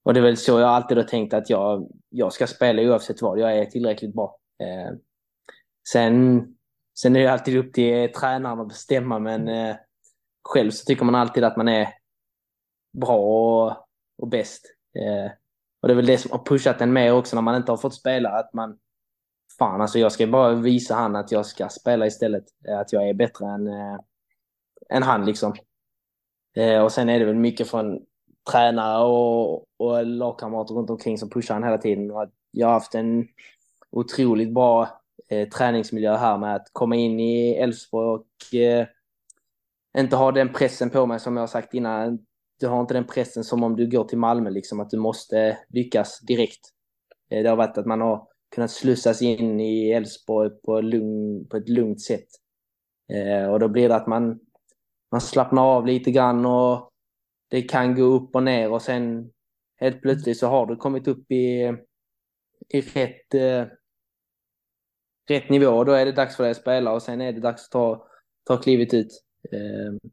och 0.05 0.15
det 0.15 0.21
är 0.21 0.25
väl 0.25 0.37
så 0.37 0.61
jag 0.61 0.69
alltid 0.69 0.97
har 0.97 1.05
tänkt 1.05 1.35
att 1.35 1.51
jag, 1.51 1.91
jag 2.09 2.33
ska 2.33 2.47
spela 2.47 2.83
oavsett 2.83 3.23
vad. 3.23 3.39
Jag 3.39 3.59
är 3.59 3.65
tillräckligt 3.65 4.15
bra. 4.15 4.39
Eh, 4.63 4.97
sen, 5.93 6.47
sen 6.99 7.17
är 7.17 7.21
det 7.21 7.33
alltid 7.33 7.57
upp 7.57 7.73
till 7.73 7.95
eh, 7.95 8.11
tränaren 8.11 8.61
att 8.61 8.69
bestämma, 8.69 9.19
men 9.19 9.49
eh, 9.49 9.77
själv 10.43 10.71
så 10.71 10.85
tycker 10.85 11.05
man 11.05 11.15
alltid 11.15 11.45
att 11.45 11.57
man 11.57 11.69
är 11.69 11.89
bra 13.01 13.17
och, 13.17 13.88
och 14.19 14.29
bäst. 14.29 14.75
Eh, 14.99 15.33
och 15.81 15.89
det 15.89 15.93
är 15.93 15.97
väl 15.97 16.07
det 16.07 16.19
som 16.19 16.31
har 16.31 16.45
pushat 16.45 16.81
en 16.81 16.93
mer 16.93 17.13
också 17.13 17.37
när 17.37 17.43
man 17.43 17.57
inte 17.57 17.73
har 17.73 17.77
fått 17.77 17.95
spela. 17.95 18.31
Att 18.31 18.55
man, 18.55 18.79
fan 19.59 19.81
alltså 19.81 19.99
jag 19.99 20.13
ska 20.13 20.27
bara 20.27 20.55
visa 20.55 20.95
han 20.95 21.17
att 21.17 21.33
jag 21.33 21.47
ska 21.47 21.69
spela 21.69 22.07
istället. 22.07 22.45
Eh, 22.69 22.79
att 22.79 22.93
jag 22.93 23.09
är 23.09 23.15
bättre 23.15 23.47
än, 23.47 23.67
eh, 23.67 23.99
än 24.91 25.03
han 25.03 25.25
liksom. 25.25 25.55
Eh, 26.57 26.83
och 26.83 26.93
sen 26.93 27.09
är 27.09 27.19
det 27.19 27.25
väl 27.25 27.35
mycket 27.35 27.69
från 27.69 28.01
tränare 28.51 29.05
och, 29.05 29.67
och 29.77 30.07
lagkamrater 30.07 30.75
runt 30.75 30.91
omkring 30.91 31.19
som 31.19 31.31
pushar 31.31 31.57
en 31.57 31.65
hela 31.65 31.79
tiden. 31.79 32.11
Och 32.11 32.23
att 32.23 32.33
jag 32.51 32.67
har 32.67 32.75
haft 32.75 32.95
en 32.95 33.29
otroligt 33.91 34.55
bra 34.55 35.01
eh, 35.29 35.49
träningsmiljö 35.49 36.17
här 36.17 36.39
med 36.39 36.55
att 36.55 36.71
komma 36.73 36.97
in 36.97 37.21
i 37.21 37.55
Elfsborg 37.55 38.07
och 38.09 38.55
eh, 38.55 38.87
inte 39.99 40.17
ha 40.17 40.33
den 40.33 40.53
pressen 40.53 40.91
på 40.91 41.07
mig 41.07 41.21
som 41.21 41.37
jag 41.37 41.43
har 41.43 41.47
sagt 41.47 41.75
innan. 41.75 42.19
Du 42.61 42.67
har 42.67 42.81
inte 42.81 42.95
den 42.95 43.07
pressen 43.07 43.45
som 43.45 43.63
om 43.63 43.77
du 43.77 43.91
går 43.91 44.05
till 44.05 44.19
Malmö, 44.19 44.51
liksom 44.51 44.81
att 44.81 44.91
du 44.91 44.99
måste 44.99 45.59
lyckas 45.69 46.21
direkt. 46.21 46.61
Eh, 47.31 47.43
det 47.43 47.49
har 47.49 47.57
varit 47.57 47.79
att 47.79 47.87
man 47.87 48.01
har 48.01 48.29
kunnat 48.55 48.71
slussas 48.71 49.23
in 49.23 49.61
i 49.61 49.91
Elfsborg 49.91 50.51
på, 50.51 50.83
på 51.51 51.57
ett 51.57 51.69
lugnt 51.69 52.01
sätt. 52.01 52.29
Eh, 53.13 53.51
och 53.51 53.61
då 53.61 53.69
blir 53.69 53.89
det 53.89 53.97
att 53.97 54.07
man, 54.07 54.41
man 55.13 55.21
slappnar 55.21 55.63
av 55.63 55.87
lite 55.87 56.11
grann 56.11 56.47
och 56.47 56.91
det 57.51 57.63
kan 57.63 57.95
gå 57.95 58.03
upp 58.03 58.35
och 58.35 58.43
ner 58.43 58.73
och 58.73 58.83
sen 58.83 59.31
helt 59.77 60.03
plötsligt 60.03 60.39
så 60.39 60.47
har 60.47 60.67
du 60.67 60.77
kommit 60.77 61.09
upp 61.09 61.31
i, 61.31 61.77
i 62.69 62.81
rätt, 62.81 63.35
eh, 63.35 63.67
rätt 65.29 65.49
nivå. 65.49 65.85
Då 65.85 65.93
är 65.93 66.07
det 66.07 66.13
dags 66.13 66.37
för 66.37 66.43
dig 66.43 66.51
att 66.51 66.57
spela 66.57 66.93
och 66.93 67.03
sen 67.03 67.21
är 67.21 67.33
det 67.33 67.41
dags 67.41 67.65
att 67.65 67.71
ta, 67.71 68.07
ta 68.45 68.57
klivet 68.57 68.95
ut. 68.95 69.25
Eh, 69.53 70.11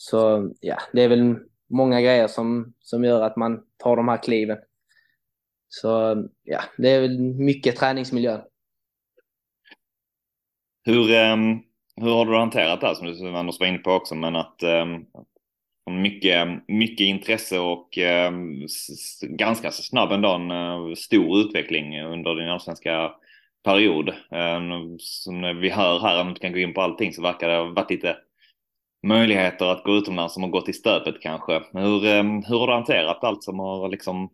så 0.00 0.50
ja, 0.60 0.78
det 0.92 1.02
är 1.02 1.08
väl 1.08 1.36
många 1.70 2.00
grejer 2.00 2.28
som, 2.28 2.74
som 2.80 3.04
gör 3.04 3.22
att 3.22 3.36
man 3.36 3.62
tar 3.76 3.96
de 3.96 4.08
här 4.08 4.22
kliven. 4.22 4.58
Så 5.68 5.88
ja, 6.42 6.60
det 6.78 6.90
är 6.90 7.00
väl 7.00 7.18
mycket 7.20 7.76
träningsmiljö. 7.76 8.40
Hur, 10.84 11.32
um, 11.32 11.62
hur 11.96 12.10
har 12.10 12.26
du 12.26 12.36
hanterat 12.36 12.80
det 12.80 12.86
här 12.86 12.94
som 12.94 13.06
du 13.06 13.36
Anders 13.36 13.60
var 13.60 13.66
inne 13.66 13.78
på 13.78 13.90
också, 13.90 14.14
men 14.14 14.36
att 14.36 14.62
um, 14.62 15.06
mycket, 16.02 16.48
mycket 16.68 17.04
intresse 17.04 17.58
och 17.58 17.98
eh, 17.98 18.32
ganska 19.22 19.70
så 19.70 19.82
snabb 19.82 20.12
ändå 20.12 20.28
en 20.28 20.50
uh, 20.50 20.94
stor 20.94 21.38
utveckling 21.40 22.02
under 22.02 22.34
din 22.34 22.48
allsvenska 22.48 23.12
period. 23.64 24.08
Um, 24.30 24.98
som 24.98 25.60
vi 25.60 25.70
hör 25.70 26.00
här, 26.00 26.20
om 26.20 26.26
vi 26.26 26.30
inte 26.30 26.40
kan 26.40 26.52
gå 26.52 26.58
in 26.58 26.74
på 26.74 26.80
allting, 26.80 27.12
så 27.12 27.22
verkar 27.22 27.48
det 27.48 27.56
ha 27.56 27.64
varit 27.64 27.90
lite 27.90 28.16
möjligheter 29.02 29.66
att 29.66 29.84
gå 29.84 29.92
utomlands 29.92 30.34
som 30.34 30.42
har 30.42 30.50
gått 30.50 30.68
i 30.68 30.72
stöpet 30.72 31.20
kanske. 31.20 31.52
Hur, 31.72 32.04
eh, 32.04 32.22
hur 32.22 32.58
har 32.58 32.66
du 32.66 32.72
hanterat 32.72 33.24
allt 33.24 33.44
som 33.44 33.58
har 33.58 33.88
liksom 33.88 34.30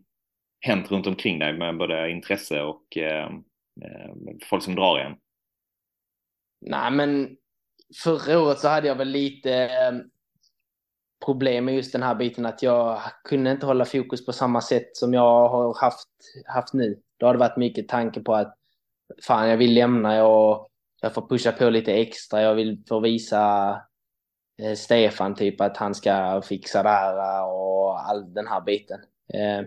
hänt 0.59 0.91
runt 0.91 1.07
omkring 1.07 1.39
dig 1.39 1.53
med 1.53 1.77
både 1.77 2.11
intresse 2.11 2.61
och 2.61 2.97
eh, 2.97 3.25
eh 3.83 4.11
folk 4.49 4.63
som 4.63 4.75
drar 4.75 4.99
igen? 4.99 5.15
Nej, 6.61 6.91
men 6.91 7.37
förra 8.03 8.39
året 8.39 8.59
så 8.59 8.67
hade 8.67 8.87
jag 8.87 8.95
väl 8.95 9.07
lite 9.07 9.53
eh, 9.53 9.93
problem 11.25 11.65
med 11.65 11.75
just 11.75 11.91
den 11.91 12.03
här 12.03 12.15
biten 12.15 12.45
att 12.45 12.63
jag 12.63 13.01
kunde 13.23 13.51
inte 13.51 13.65
hålla 13.65 13.85
fokus 13.85 14.25
på 14.25 14.33
samma 14.33 14.61
sätt 14.61 14.97
som 14.97 15.13
jag 15.13 15.49
har 15.49 15.81
haft, 15.81 16.09
haft 16.45 16.73
nu. 16.73 17.01
Då 17.17 17.25
har 17.25 17.33
det 17.33 17.39
varit 17.39 17.57
mycket 17.57 17.87
tanke 17.87 18.19
på 18.19 18.35
att 18.35 18.57
fan, 19.23 19.49
jag 19.49 19.57
vill 19.57 19.73
lämna, 19.73 20.15
jag, 20.15 20.67
jag 21.01 21.13
får 21.13 21.27
pusha 21.27 21.51
på 21.51 21.69
lite 21.69 21.93
extra, 21.93 22.41
jag 22.41 22.55
vill 22.55 22.83
få 22.89 22.99
visa 22.99 23.75
Eh, 24.61 24.75
Stefan 24.75 25.35
typ 25.35 25.61
att 25.61 25.77
han 25.77 25.95
ska 25.95 26.41
fixa 26.41 26.83
det 26.83 26.89
här 26.89 27.39
eh, 27.39 27.49
och 27.49 28.09
all 28.09 28.33
den 28.33 28.47
här 28.47 28.61
biten. 28.61 28.99
Eh, 29.33 29.61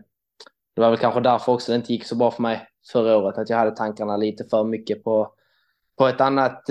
det 0.74 0.80
var 0.80 0.90
väl 0.90 0.98
kanske 0.98 1.20
därför 1.20 1.52
också 1.52 1.72
det 1.72 1.76
inte 1.76 1.92
gick 1.92 2.04
så 2.04 2.16
bra 2.16 2.30
för 2.30 2.42
mig 2.42 2.68
förra 2.92 3.16
året, 3.16 3.38
att 3.38 3.50
jag 3.50 3.56
hade 3.56 3.76
tankarna 3.76 4.16
lite 4.16 4.44
för 4.50 4.64
mycket 4.64 5.04
på, 5.04 5.34
på 5.98 6.06
ett 6.06 6.20
annat, 6.20 6.64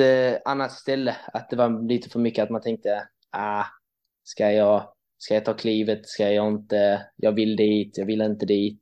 annat 0.45 0.71
ställe. 0.71 1.15
Att 1.33 1.49
det 1.49 1.55
var 1.55 1.87
lite 1.87 2.09
för 2.09 2.19
mycket 2.19 2.43
att 2.43 2.49
man 2.49 2.61
tänkte, 2.61 3.07
ah, 3.31 3.65
Ska 4.29 4.51
jag, 4.51 4.83
ska 5.17 5.33
jag 5.33 5.45
ta 5.45 5.53
klivet? 5.53 6.07
Ska 6.07 6.31
jag 6.31 6.47
inte? 6.47 7.05
Jag 7.15 7.31
vill 7.31 7.55
dit, 7.55 7.97
jag 7.97 8.05
vill 8.05 8.21
inte 8.21 8.45
dit. 8.45 8.79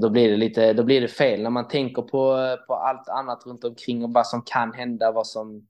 Då, 0.00 0.10
blir 0.10 0.30
det 0.30 0.36
lite, 0.36 0.72
då 0.72 0.84
blir 0.84 1.00
det 1.00 1.08
fel 1.08 1.42
när 1.42 1.50
man 1.50 1.68
tänker 1.68 2.02
på, 2.02 2.56
på 2.66 2.74
allt 2.74 3.08
annat 3.08 3.46
runt 3.46 3.64
omkring 3.64 4.04
och 4.04 4.12
vad 4.12 4.26
som 4.26 4.42
kan 4.42 4.72
hända, 4.72 5.12
vad 5.12 5.26
som 5.26 5.66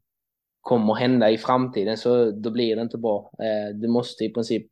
kommer 0.68 0.94
hända 0.94 1.31
i 1.31 1.38
framtiden. 1.38 1.96
Så 1.96 2.31
då 2.31 2.50
blir 2.50 2.76
det 2.76 2.83
inte 2.83 2.98
bra. 2.98 3.31
Eh, 3.38 3.74
du 3.74 3.88
måste 3.88 4.24
i 4.24 4.33
princip 4.33 4.66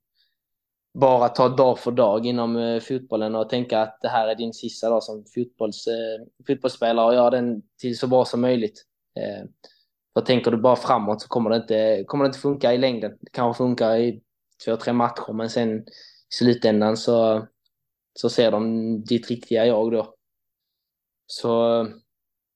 bara 0.94 1.28
ta 1.28 1.48
dag 1.48 1.78
för 1.78 1.90
dag 1.90 2.26
inom 2.26 2.56
eh, 2.56 2.80
fotbollen 2.80 3.34
och 3.34 3.48
tänka 3.48 3.80
att 3.80 3.98
det 4.02 4.08
här 4.08 4.28
är 4.28 4.34
din 4.34 4.52
sista 4.52 4.90
dag 4.90 5.02
som 5.02 5.24
fotbolls, 5.34 5.86
eh, 5.86 6.44
fotbollsspelare 6.46 7.06
och 7.06 7.14
göra 7.14 7.30
den 7.30 7.62
till 7.80 7.98
så 7.98 8.06
bra 8.06 8.24
som 8.24 8.40
möjligt. 8.40 8.82
För 10.14 10.20
tänker 10.20 10.50
du 10.50 10.56
bara 10.56 10.76
framåt 10.76 11.22
så 11.22 11.28
kommer 11.28 11.50
det 11.50 11.56
inte, 11.56 12.04
kommer 12.06 12.24
det 12.24 12.28
inte 12.28 12.38
funka 12.38 12.74
i 12.74 12.78
längden. 12.78 13.18
Det 13.20 13.30
kanske 13.30 13.58
funkar 13.58 13.96
i 13.96 14.22
två, 14.64 14.76
tre 14.76 14.92
matcher, 14.92 15.32
men 15.32 15.50
sen 15.50 15.78
i 15.78 15.84
slutändan 16.28 16.96
så, 16.96 17.46
så 18.18 18.28
ser 18.28 18.50
de 18.50 19.04
ditt 19.04 19.30
riktiga 19.30 19.66
jag 19.66 19.92
då. 19.92 20.14
Så 21.26 21.86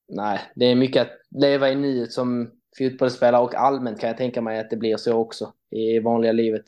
nej, 0.08 0.40
det 0.54 0.64
är 0.64 0.74
mycket 0.74 1.02
att 1.02 1.40
leva 1.40 1.70
i 1.70 1.76
nuet 1.76 2.12
som 2.12 2.59
fotbollsspelare 2.78 3.42
och 3.42 3.54
allmänt 3.54 4.00
kan 4.00 4.08
jag 4.08 4.16
tänka 4.16 4.40
mig 4.42 4.58
att 4.58 4.70
det 4.70 4.76
blir 4.76 4.96
så 4.96 5.14
också 5.14 5.52
i 5.70 5.98
vanliga 5.98 6.32
livet. 6.32 6.64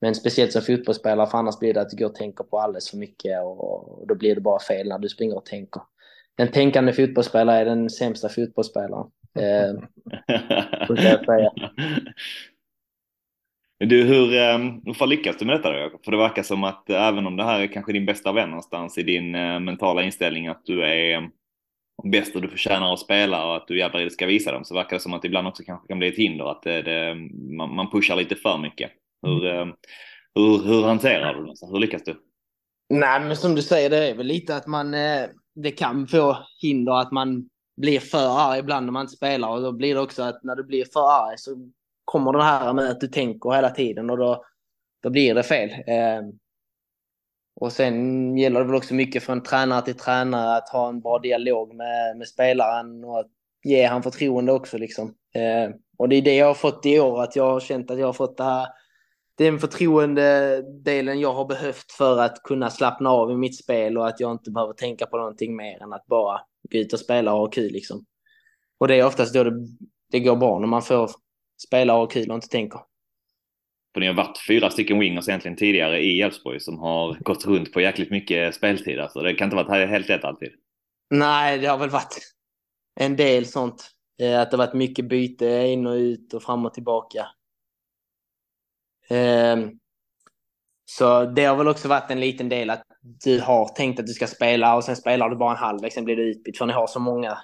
Men 0.00 0.14
speciellt 0.14 0.52
som 0.52 0.62
fotbollsspelare, 0.62 1.26
för 1.26 1.38
annars 1.38 1.58
blir 1.58 1.74
det 1.74 1.80
att 1.80 1.90
du 1.90 1.96
går 1.96 2.06
och 2.06 2.14
tänker 2.14 2.44
på 2.44 2.58
alldeles 2.58 2.90
för 2.90 2.96
mycket 2.96 3.44
och, 3.44 4.06
då 4.08 4.14
blir 4.14 4.34
det 4.34 4.40
bara 4.40 4.60
fel 4.60 4.88
när 4.88 4.98
du 4.98 5.08
springer 5.08 5.36
och 5.36 5.46
tänker. 5.46 5.82
En 6.36 6.50
tänkande 6.50 6.92
fotbollsspelare 6.92 7.56
är 7.56 7.64
den 7.64 7.90
sämsta 7.90 8.28
fotbollsspelaren. 8.28 9.06
Eh, 9.38 9.74
jag 10.88 11.24
säga. 11.24 11.52
Du, 13.80 14.04
hur, 14.04 14.34
ehm, 14.34 14.82
hur 14.84 15.06
lyckas 15.06 15.36
du 15.36 15.44
med 15.44 15.56
detta 15.56 15.72
då? 15.72 15.98
För 16.04 16.10
det 16.10 16.16
verkar 16.16 16.42
som 16.42 16.64
att 16.64 16.90
även 16.90 17.26
om 17.26 17.36
det 17.36 17.44
här 17.44 17.60
är 17.60 17.66
kanske 17.66 17.92
din 17.92 18.06
bästa 18.06 18.32
vän 18.32 18.48
någonstans 18.48 18.98
i 18.98 19.02
din 19.02 19.34
eh, 19.34 19.60
mentala 19.60 20.02
inställning 20.02 20.48
att 20.48 20.64
du 20.64 20.84
är 20.84 21.30
bäst 22.04 22.36
och 22.36 22.42
du 22.42 22.48
förtjänar 22.48 22.92
att 22.92 23.00
spela 23.00 23.46
och 23.46 23.56
att 23.56 23.68
du 23.68 23.78
jävlar 23.78 24.00
det 24.00 24.10
ska 24.10 24.26
visa 24.26 24.52
dem 24.52 24.64
så 24.64 24.74
verkar 24.74 24.96
det 24.96 25.00
som 25.00 25.14
att 25.14 25.22
det 25.22 25.28
ibland 25.28 25.48
också 25.48 25.62
kanske 25.62 25.88
kan 25.88 25.98
bli 25.98 26.08
ett 26.08 26.16
hinder 26.16 26.50
att 26.50 26.62
det, 26.62 26.82
det, 26.82 27.14
man, 27.56 27.74
man 27.74 27.90
pushar 27.90 28.16
lite 28.16 28.36
för 28.36 28.58
mycket. 28.58 28.90
Hur, 29.22 29.46
mm. 29.46 29.74
hur, 30.34 30.64
hur 30.64 30.82
hanterar 30.82 31.34
du 31.34 31.46
det? 31.46 31.54
Hur 31.72 31.80
lyckas 31.80 32.02
du? 32.04 32.16
Nej, 32.88 33.20
men 33.20 33.36
som 33.36 33.54
du 33.54 33.62
säger, 33.62 33.90
det 33.90 34.08
är 34.08 34.14
väl 34.14 34.26
lite 34.26 34.56
att 34.56 34.66
man 34.66 34.94
eh, 34.94 35.26
det 35.54 35.70
kan 35.70 36.06
få 36.06 36.38
hinder 36.62 37.00
att 37.00 37.12
man 37.12 37.48
blir 37.76 38.00
för 38.00 38.50
arg 38.50 38.58
ibland 38.58 38.86
när 38.86 38.92
man 38.92 39.02
inte 39.02 39.16
spelar 39.16 39.48
och 39.48 39.62
då 39.62 39.72
blir 39.72 39.94
det 39.94 40.00
också 40.00 40.22
att 40.22 40.44
när 40.44 40.56
du 40.56 40.64
blir 40.64 40.84
för 40.92 41.00
arg 41.00 41.38
så 41.38 41.70
kommer 42.04 42.32
det 42.32 42.42
här 42.42 42.72
med 42.72 42.90
att 42.90 43.00
du 43.00 43.08
tänker 43.08 43.50
hela 43.50 43.70
tiden 43.70 44.10
och 44.10 44.18
då, 44.18 44.44
då 45.02 45.10
blir 45.10 45.34
det 45.34 45.42
fel. 45.42 45.70
Och 47.60 47.72
sen 47.72 48.36
gäller 48.36 48.60
det 48.60 48.66
väl 48.66 48.74
också 48.74 48.94
mycket 48.94 49.22
från 49.22 49.42
tränare 49.42 49.82
till 49.82 49.94
tränare 49.94 50.56
att 50.56 50.68
ha 50.68 50.88
en 50.88 51.00
bra 51.00 51.18
dialog 51.18 51.74
med, 51.74 52.16
med 52.16 52.28
spelaren 52.28 53.04
och 53.04 53.20
att 53.20 53.30
ge 53.64 53.86
han 53.86 54.02
förtroende 54.02 54.52
också. 54.52 54.78
Liksom. 54.78 55.14
Eh, 55.34 55.74
och 55.98 56.08
det 56.08 56.16
är 56.16 56.22
det 56.22 56.36
jag 56.36 56.46
har 56.46 56.54
fått 56.54 56.86
i 56.86 57.00
år, 57.00 57.22
att 57.22 57.36
jag 57.36 57.50
har 57.50 57.60
känt 57.60 57.90
att 57.90 57.98
jag 57.98 58.06
har 58.06 58.12
fått 58.12 58.36
det 58.36 58.44
här, 58.44 58.68
den 59.38 59.58
förtroendedelen 59.58 61.20
jag 61.20 61.32
har 61.32 61.44
behövt 61.44 61.92
för 61.92 62.18
att 62.18 62.42
kunna 62.42 62.70
slappna 62.70 63.10
av 63.10 63.30
i 63.30 63.36
mitt 63.36 63.58
spel 63.58 63.98
och 63.98 64.08
att 64.08 64.20
jag 64.20 64.32
inte 64.32 64.50
behöver 64.50 64.72
tänka 64.72 65.06
på 65.06 65.16
någonting 65.16 65.56
mer 65.56 65.82
än 65.82 65.92
att 65.92 66.06
bara 66.06 66.40
gå 66.70 66.78
ut 66.78 66.92
och 66.92 67.00
spela 67.00 67.32
och 67.32 67.40
ha 67.40 67.46
kul. 67.46 67.72
Liksom. 67.72 68.04
Och 68.78 68.88
det 68.88 68.94
är 68.94 69.06
oftast 69.06 69.34
då 69.34 69.44
det, 69.44 69.52
det 70.10 70.20
går 70.20 70.36
bra, 70.36 70.58
när 70.58 70.66
man 70.66 70.82
får 70.82 71.10
spela 71.66 71.94
och 71.94 72.00
ha 72.00 72.06
kul 72.06 72.30
och 72.30 72.34
inte 72.34 72.48
tänker. 72.48 72.80
För 73.94 74.00
ni 74.00 74.06
har 74.06 74.14
varit 74.14 74.38
fyra 74.48 74.70
stycken 74.70 74.98
wingers 74.98 75.28
egentligen 75.28 75.56
tidigare 75.56 76.00
i 76.00 76.22
Elfsborg 76.22 76.60
som 76.60 76.78
har 76.78 77.18
gått 77.20 77.46
runt 77.46 77.72
på 77.72 77.80
jäkligt 77.80 78.10
mycket 78.10 78.54
speltid. 78.54 78.98
Alltså 79.00 79.20
det 79.20 79.34
kan 79.34 79.46
inte 79.46 79.56
varit 79.56 79.90
helt 79.90 80.08
lätt 80.08 80.24
alltid. 80.24 80.48
Nej, 81.10 81.58
det 81.58 81.66
har 81.66 81.78
väl 81.78 81.90
varit 81.90 82.18
en 83.00 83.16
del 83.16 83.46
sånt. 83.46 83.90
Eh, 84.22 84.40
att 84.40 84.50
det 84.50 84.56
varit 84.56 84.74
mycket 84.74 85.08
byte 85.08 85.46
in 85.46 85.86
och 85.86 85.94
ut 85.94 86.34
och 86.34 86.42
fram 86.42 86.66
och 86.66 86.74
tillbaka. 86.74 87.26
Ehm, 89.10 89.70
så 90.84 91.24
det 91.24 91.44
har 91.44 91.56
väl 91.56 91.68
också 91.68 91.88
varit 91.88 92.10
en 92.10 92.20
liten 92.20 92.48
del 92.48 92.70
att 92.70 92.82
du 93.24 93.40
har 93.40 93.68
tänkt 93.68 94.00
att 94.00 94.06
du 94.06 94.12
ska 94.12 94.26
spela 94.26 94.76
och 94.76 94.84
sen 94.84 94.96
spelar 94.96 95.28
du 95.28 95.36
bara 95.36 95.50
en 95.50 95.56
halvlek, 95.56 95.92
sen 95.92 96.04
blir 96.04 96.16
du 96.16 96.30
utbytt 96.30 96.58
för 96.58 96.66
ni 96.66 96.72
har 96.72 96.86
så 96.86 97.00
många 97.00 97.38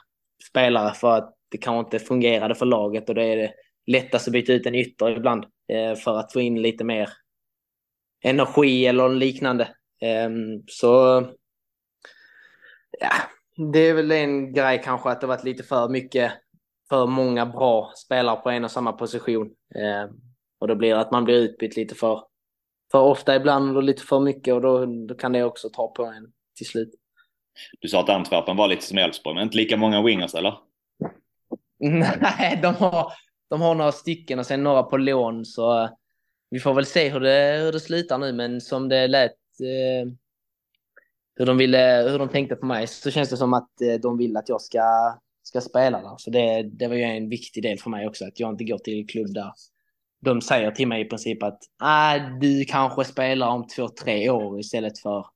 spelare 0.50 0.94
för 0.94 1.16
att 1.16 1.34
det 1.50 1.58
kanske 1.58 1.96
inte 1.96 2.06
fungerade 2.06 2.54
för 2.54 2.66
laget 2.66 3.08
och 3.08 3.14
det 3.14 3.24
är 3.24 3.36
det 3.36 3.52
lättast 3.86 4.28
att 4.28 4.32
byta 4.32 4.52
ut 4.52 4.66
en 4.66 4.74
ytter 4.74 5.16
ibland. 5.16 5.44
Eh, 5.68 5.94
för 5.94 6.18
att 6.18 6.32
få 6.32 6.40
in 6.40 6.62
lite 6.62 6.84
mer 6.84 7.08
energi 8.24 8.86
eller 8.86 9.08
liknande. 9.08 9.68
Ehm, 10.00 10.62
så 10.66 11.22
ja, 13.00 13.12
det 13.72 13.78
är 13.78 13.94
väl 13.94 14.10
en 14.10 14.52
grej 14.52 14.82
kanske 14.84 15.10
att 15.10 15.20
det 15.20 15.26
varit 15.26 15.44
lite 15.44 15.62
för 15.62 15.88
mycket, 15.88 16.32
för 16.88 17.06
många 17.06 17.46
bra 17.46 17.92
spelare 17.96 18.36
på 18.36 18.50
en 18.50 18.64
och 18.64 18.70
samma 18.70 18.92
position. 18.92 19.50
Ehm, 19.74 20.10
och 20.58 20.68
då 20.68 20.74
blir 20.74 20.94
det 20.94 21.00
att 21.00 21.10
man 21.10 21.24
blir 21.24 21.34
utbytt 21.34 21.76
lite 21.76 21.94
för, 21.94 22.22
för 22.92 23.00
ofta 23.00 23.36
ibland 23.36 23.76
och 23.76 23.82
lite 23.82 24.02
för 24.02 24.20
mycket 24.20 24.54
och 24.54 24.60
då, 24.60 24.86
då 24.86 25.14
kan 25.14 25.32
det 25.32 25.44
också 25.44 25.68
ta 25.68 25.92
på 25.92 26.04
en 26.04 26.32
till 26.56 26.66
slut. 26.66 26.94
Du 27.80 27.88
sa 27.88 28.00
att 28.00 28.08
Antwerpen 28.08 28.56
var 28.56 28.68
lite 28.68 28.82
som 28.82 28.98
Elfsborg, 28.98 29.34
men 29.34 29.42
inte 29.42 29.56
lika 29.56 29.76
många 29.76 30.02
wingers 30.02 30.34
eller? 30.34 30.58
Nej, 32.20 32.58
de 32.62 32.74
har, 32.74 33.12
de 33.54 33.60
har 33.60 33.74
några 33.74 33.92
stycken 33.92 34.38
och 34.38 34.46
sen 34.46 34.62
några 34.62 34.82
på 34.82 34.96
lån 34.96 35.44
så 35.44 35.82
eh, 35.82 35.90
vi 36.50 36.60
får 36.60 36.74
väl 36.74 36.86
se 36.86 37.08
hur 37.08 37.20
det, 37.20 37.60
hur 37.62 37.72
det 37.72 37.80
slutar 37.80 38.18
nu 38.18 38.32
men 38.32 38.60
som 38.60 38.88
det 38.88 39.06
lät 39.06 39.32
eh, 39.60 40.12
hur 41.36 41.46
de 41.46 41.56
ville, 41.56 42.06
hur 42.10 42.18
de 42.18 42.28
tänkte 42.28 42.56
på 42.56 42.66
mig 42.66 42.86
så 42.86 43.10
känns 43.10 43.30
det 43.30 43.36
som 43.36 43.54
att 43.54 43.80
eh, 43.80 44.00
de 44.02 44.18
vill 44.18 44.36
att 44.36 44.48
jag 44.48 44.60
ska, 44.60 45.18
ska 45.42 45.60
spela 45.60 46.00
där. 46.00 46.14
Så 46.18 46.30
det, 46.30 46.62
det 46.62 46.88
var 46.88 46.94
ju 46.94 47.02
en 47.02 47.28
viktig 47.28 47.62
del 47.62 47.78
för 47.78 47.90
mig 47.90 48.06
också 48.08 48.24
att 48.24 48.40
jag 48.40 48.50
inte 48.52 48.64
går 48.64 48.78
till 48.78 49.06
klubb 49.06 49.34
där 49.34 49.52
de 50.24 50.40
säger 50.40 50.70
till 50.70 50.88
mig 50.88 51.00
i 51.00 51.04
princip 51.04 51.42
att 51.42 51.58
ah, 51.78 52.18
du 52.18 52.64
kanske 52.64 53.04
spelar 53.04 53.48
om 53.48 53.66
två, 53.66 53.88
tre 53.88 54.30
år 54.30 54.60
istället 54.60 54.98
för 54.98 55.26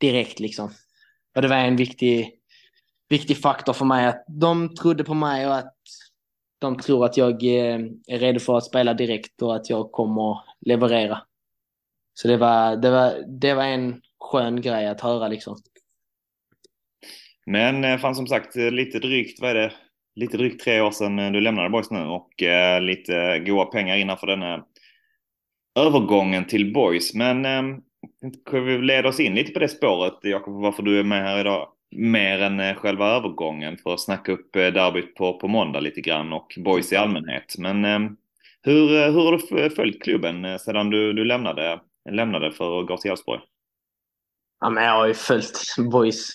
direkt 0.00 0.40
liksom. 0.40 0.70
Och 1.36 1.42
det 1.42 1.48
var 1.48 1.56
en 1.56 1.76
viktig, 1.76 2.32
viktig 3.08 3.36
faktor 3.36 3.72
för 3.72 3.84
mig 3.84 4.06
att 4.06 4.24
de 4.28 4.74
trodde 4.74 5.04
på 5.04 5.14
mig 5.14 5.46
och 5.46 5.56
att 5.56 5.74
de 6.58 6.78
tror 6.78 7.04
att 7.04 7.16
jag 7.16 7.42
eh, 7.44 7.80
är 8.06 8.18
redo 8.18 8.40
för 8.40 8.58
att 8.58 8.64
spela 8.64 8.94
direkt 8.94 9.42
och 9.42 9.56
att 9.56 9.70
jag 9.70 9.92
kommer 9.92 10.40
leverera. 10.60 11.22
Så 12.14 12.28
det 12.28 12.36
var, 12.36 12.76
det 12.76 12.90
var, 12.90 13.24
det 13.40 13.54
var 13.54 13.64
en 13.64 14.00
skön 14.20 14.60
grej 14.60 14.86
att 14.86 15.00
höra 15.00 15.28
liksom. 15.28 15.56
Men 17.46 17.84
eh, 17.84 17.98
fan 17.98 18.14
som 18.14 18.26
sagt 18.26 18.56
eh, 18.56 18.70
lite 18.70 18.98
drygt, 18.98 19.40
vad 19.40 19.50
är 19.50 19.54
det, 19.54 19.72
lite 20.14 20.36
drygt 20.36 20.64
tre 20.64 20.80
år 20.80 20.90
sedan 20.90 21.16
du 21.16 21.40
lämnade 21.40 21.70
Boys 21.70 21.90
nu 21.90 22.04
och 22.04 22.42
eh, 22.42 22.80
lite 22.80 23.38
goda 23.38 23.64
pengar 23.64 23.96
innanför 23.96 24.26
denna 24.26 24.64
övergången 25.78 26.44
till 26.44 26.72
Boys. 26.72 27.14
Men 27.14 27.44
eh, 27.44 27.62
kan 28.50 28.64
vi 28.64 28.78
leda 28.78 29.08
oss 29.08 29.20
in 29.20 29.34
lite 29.34 29.52
på 29.52 29.58
det 29.58 29.68
spåret, 29.68 30.18
Jakob, 30.22 30.62
varför 30.62 30.82
du 30.82 30.98
är 30.98 31.04
med 31.04 31.22
här 31.22 31.40
idag? 31.40 31.68
Mer 31.90 32.42
än 32.42 32.60
eh, 32.60 32.76
själva 32.76 33.08
övergången 33.08 33.76
för 33.76 33.94
att 33.94 34.00
snacka 34.00 34.32
upp 34.32 34.56
eh, 34.56 34.66
derbyt 34.66 35.14
på, 35.14 35.38
på 35.38 35.48
måndag 35.48 35.80
lite 35.80 36.00
grann 36.00 36.32
och 36.32 36.54
boys 36.64 36.92
i 36.92 36.96
allmänhet. 36.96 37.54
Men 37.58 37.84
eh, 37.84 38.10
hur, 38.62 39.10
hur 39.10 39.24
har 39.24 39.58
du 39.58 39.70
följt 39.70 40.02
klubben 40.02 40.58
sedan 40.58 40.90
du, 40.90 41.12
du 41.12 41.24
lämnade, 41.24 41.80
lämnade 42.10 42.52
för 42.52 42.80
att 42.80 42.86
gå 42.86 42.96
till 42.96 43.10
Elfsborg? 43.10 43.40
Ja, 44.60 44.70
men 44.70 44.84
jag 44.84 44.92
har 44.92 45.06
ju 45.06 45.14
följt 45.14 45.60
boys 45.90 46.30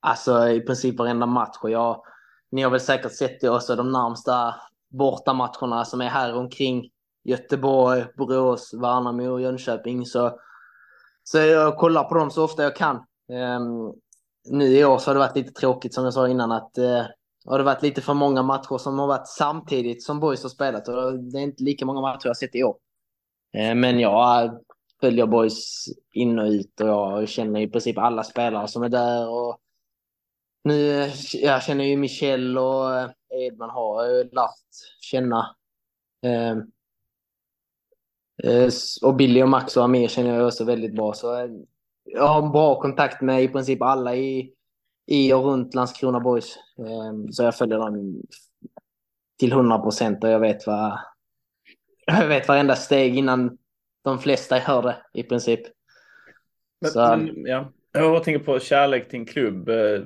alltså 0.00 0.48
i 0.48 0.60
princip 0.60 0.98
varenda 0.98 1.26
match 1.26 1.56
och 1.62 1.70
jag, 1.70 2.02
ni 2.50 2.62
har 2.62 2.70
väl 2.70 2.80
säkert 2.80 3.12
sett 3.12 3.40
det 3.40 3.50
också 3.50 3.76
de 3.76 3.92
närmsta 3.92 4.54
bortamatcherna 4.90 5.84
som 5.84 6.00
är 6.00 6.08
här 6.08 6.34
omkring 6.34 6.90
Göteborg, 7.24 8.04
Borås, 8.16 8.74
Värnamo 8.74 9.28
och 9.28 9.40
Jönköping 9.40 10.06
så, 10.06 10.40
så 11.24 11.38
jag 11.38 11.76
kollar 11.76 12.04
på 12.04 12.14
dem 12.14 12.30
så 12.30 12.44
ofta 12.44 12.62
jag 12.62 12.76
kan. 12.76 12.96
Um, 13.28 13.94
nu 14.44 14.64
i 14.64 14.84
år 14.84 14.98
så 14.98 15.10
har 15.10 15.14
det 15.14 15.20
varit 15.20 15.36
lite 15.36 15.52
tråkigt 15.52 15.94
som 15.94 16.04
jag 16.04 16.14
sa 16.14 16.28
innan 16.28 16.52
att 16.52 16.78
eh, 16.78 17.04
har 17.44 17.58
det 17.58 17.64
varit 17.64 17.82
lite 17.82 18.00
för 18.00 18.14
många 18.14 18.42
matcher 18.42 18.78
som 18.78 18.98
har 18.98 19.06
varit 19.06 19.28
samtidigt 19.28 20.02
som 20.02 20.20
Boys 20.20 20.42
har 20.42 20.50
spelat 20.50 20.88
och 20.88 21.18
det 21.18 21.38
är 21.38 21.42
inte 21.42 21.62
lika 21.62 21.86
många 21.86 22.00
matcher 22.00 22.20
jag 22.24 22.30
har 22.30 22.34
sett 22.34 22.54
i 22.54 22.62
år. 22.62 22.76
Eh, 23.54 23.74
men 23.74 24.00
jag 24.00 24.44
eh, 24.44 24.52
följer 25.00 25.26
Boys 25.26 25.84
in 26.14 26.38
och 26.38 26.46
ut 26.46 26.80
och 26.80 26.88
jag 26.88 27.28
känner 27.28 27.60
i 27.60 27.68
princip 27.68 27.98
alla 27.98 28.24
spelare 28.24 28.68
som 28.68 28.82
är 28.82 28.88
där 28.88 29.28
och 29.28 29.60
nu, 30.64 31.02
eh, 31.02 31.12
jag 31.32 31.62
känner 31.62 31.84
ju 31.84 31.96
Michel 31.96 32.58
och 32.58 32.98
eh, 32.98 33.10
Edman 33.30 33.70
har 33.70 34.04
jag 34.04 34.34
lärt 34.34 35.00
känna. 35.00 35.56
Eh, 36.22 36.56
och 39.02 39.14
Billy 39.14 39.42
och 39.42 39.48
Max 39.48 39.76
och 39.76 39.84
Amir 39.84 40.08
känner 40.08 40.34
jag 40.34 40.46
också 40.46 40.64
väldigt 40.64 40.94
bra. 40.94 41.12
Så 41.12 41.48
jag 42.12 42.26
har 42.26 42.48
bra 42.48 42.80
kontakt 42.80 43.20
med 43.20 43.42
i 43.42 43.48
princip 43.48 43.82
alla 43.82 44.16
i, 44.16 44.52
i 45.06 45.32
och 45.32 45.44
runt 45.44 45.74
Landskrona 45.74 46.20
Boys. 46.20 46.56
Ehm, 46.78 47.32
så 47.32 47.42
jag 47.42 47.56
följer 47.56 47.78
dem 47.78 48.22
till 49.38 49.52
100 49.52 49.78
procent 49.78 50.24
och 50.24 50.30
jag 50.30 50.40
vet 50.40 50.66
vad 50.66 50.98
jag 52.06 52.26
vet 52.26 52.48
varenda 52.48 52.76
steg 52.76 53.16
innan 53.16 53.58
de 54.04 54.18
flesta 54.18 54.56
hör 54.56 54.82
det 54.82 54.96
i 55.12 55.22
princip. 55.22 55.60
Men, 56.94 57.24
men, 57.24 57.46
ja. 57.46 57.72
Jag 57.92 58.24
tänker 58.24 58.44
på 58.44 58.58
kärlek 58.58 59.08
till 59.08 59.18
en 59.18 59.26
klubb. 59.26 59.68
Eh, 59.68 60.00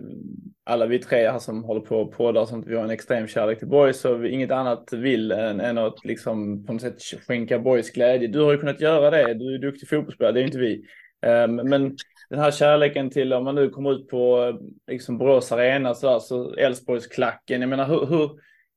alla 0.66 0.86
vi 0.86 0.98
tre 0.98 1.30
här 1.30 1.38
som 1.38 1.64
håller 1.64 1.80
på 1.80 1.96
och 1.96 2.12
poddar 2.12 2.46
sånt, 2.46 2.66
vi 2.66 2.76
har 2.76 2.84
en 2.84 2.90
extrem 2.90 3.26
kärlek 3.26 3.58
till 3.58 3.68
boys 3.68 4.04
och 4.04 4.24
vi 4.24 4.30
inget 4.30 4.50
annat 4.50 4.92
vill 4.92 5.32
än, 5.32 5.60
än 5.60 5.78
att 5.78 6.04
liksom 6.04 6.66
på 6.66 6.72
något 6.72 6.82
sätt 6.82 7.02
skänka 7.26 7.58
boys 7.58 7.90
glädje. 7.90 8.28
Du 8.28 8.40
har 8.40 8.52
ju 8.52 8.58
kunnat 8.58 8.80
göra 8.80 9.10
det. 9.10 9.34
Du 9.34 9.54
är 9.54 9.58
duktig 9.58 9.88
fotbollsspelare, 9.88 10.32
det 10.32 10.40
är 10.40 10.44
inte 10.44 10.58
vi. 10.58 10.84
Ehm, 11.24 11.54
men 11.54 11.96
den 12.30 12.38
här 12.38 12.50
kärleken 12.50 13.10
till, 13.10 13.32
om 13.32 13.44
man 13.44 13.54
nu 13.54 13.68
kommer 13.68 13.92
ut 13.92 14.08
på 14.08 14.52
liksom 14.90 15.18
Borås 15.18 15.52
Arena, 15.52 15.94
så 15.94 16.08
alltså 16.08 16.54
Elfsborgsklacken, 16.58 17.60
jag 17.60 17.70
menar 17.70 17.88
hur, 17.88 18.06
hur, 18.06 18.30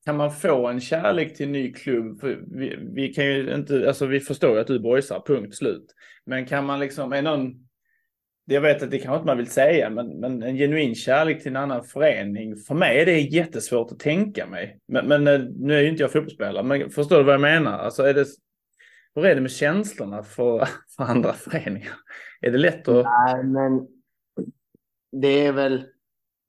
kan 0.05 0.17
man 0.17 0.31
få 0.31 0.67
en 0.67 0.81
kärlek 0.81 1.36
till 1.36 1.45
en 1.45 1.51
ny 1.51 1.73
klubb? 1.73 2.19
För 2.19 2.39
vi, 2.47 2.75
vi 2.93 3.13
kan 3.13 3.25
ju 3.25 3.53
inte, 3.53 3.88
alltså 3.88 4.05
vi 4.05 4.19
förstår 4.19 4.55
ju 4.55 4.60
att 4.60 4.67
du 4.67 4.79
boysar, 4.79 5.23
punkt 5.25 5.55
slut. 5.55 5.86
Men 6.25 6.45
kan 6.45 6.65
man 6.65 6.79
liksom, 6.79 7.13
är 7.13 7.21
någon, 7.21 7.53
jag 8.45 8.62
vet 8.62 8.83
att 8.83 8.91
det 8.91 8.99
kanske 8.99 9.15
inte 9.15 9.25
man 9.25 9.38
vill 9.38 9.49
säga, 9.49 9.89
men, 9.89 10.07
men 10.07 10.43
en 10.43 10.57
genuin 10.57 10.95
kärlek 10.95 11.41
till 11.41 11.51
en 11.51 11.55
annan 11.55 11.83
förening, 11.83 12.57
för 12.57 12.75
mig 12.75 12.99
är 12.99 13.05
det 13.05 13.19
jättesvårt 13.19 13.91
att 13.91 13.99
tänka 13.99 14.45
mig. 14.45 14.79
Men, 14.88 15.07
men 15.07 15.27
eh, 15.27 15.39
nu 15.55 15.73
är 15.73 15.81
ju 15.81 15.89
inte 15.89 16.03
jag 16.03 16.12
fotbollsspelare, 16.12 16.63
men 16.63 16.89
förstår 16.89 17.17
du 17.17 17.23
vad 17.23 17.33
jag 17.33 17.41
menar? 17.41 17.79
Alltså 17.79 18.03
är 18.03 18.13
det, 18.13 18.25
hur 19.17 19.25
är 19.25 19.36
det 19.36 19.41
med 19.41 19.51
känslorna 19.51 20.23
för, 20.23 20.67
för 20.95 21.03
andra 21.03 21.34
föreningar? 21.34 21.93
Är 22.41 22.51
det 22.51 22.58
lätt 22.58 22.88
att... 22.88 23.06
Nej, 23.06 23.43
men 23.43 23.88
det 25.12 25.45
är 25.45 25.51
väl, 25.51 25.86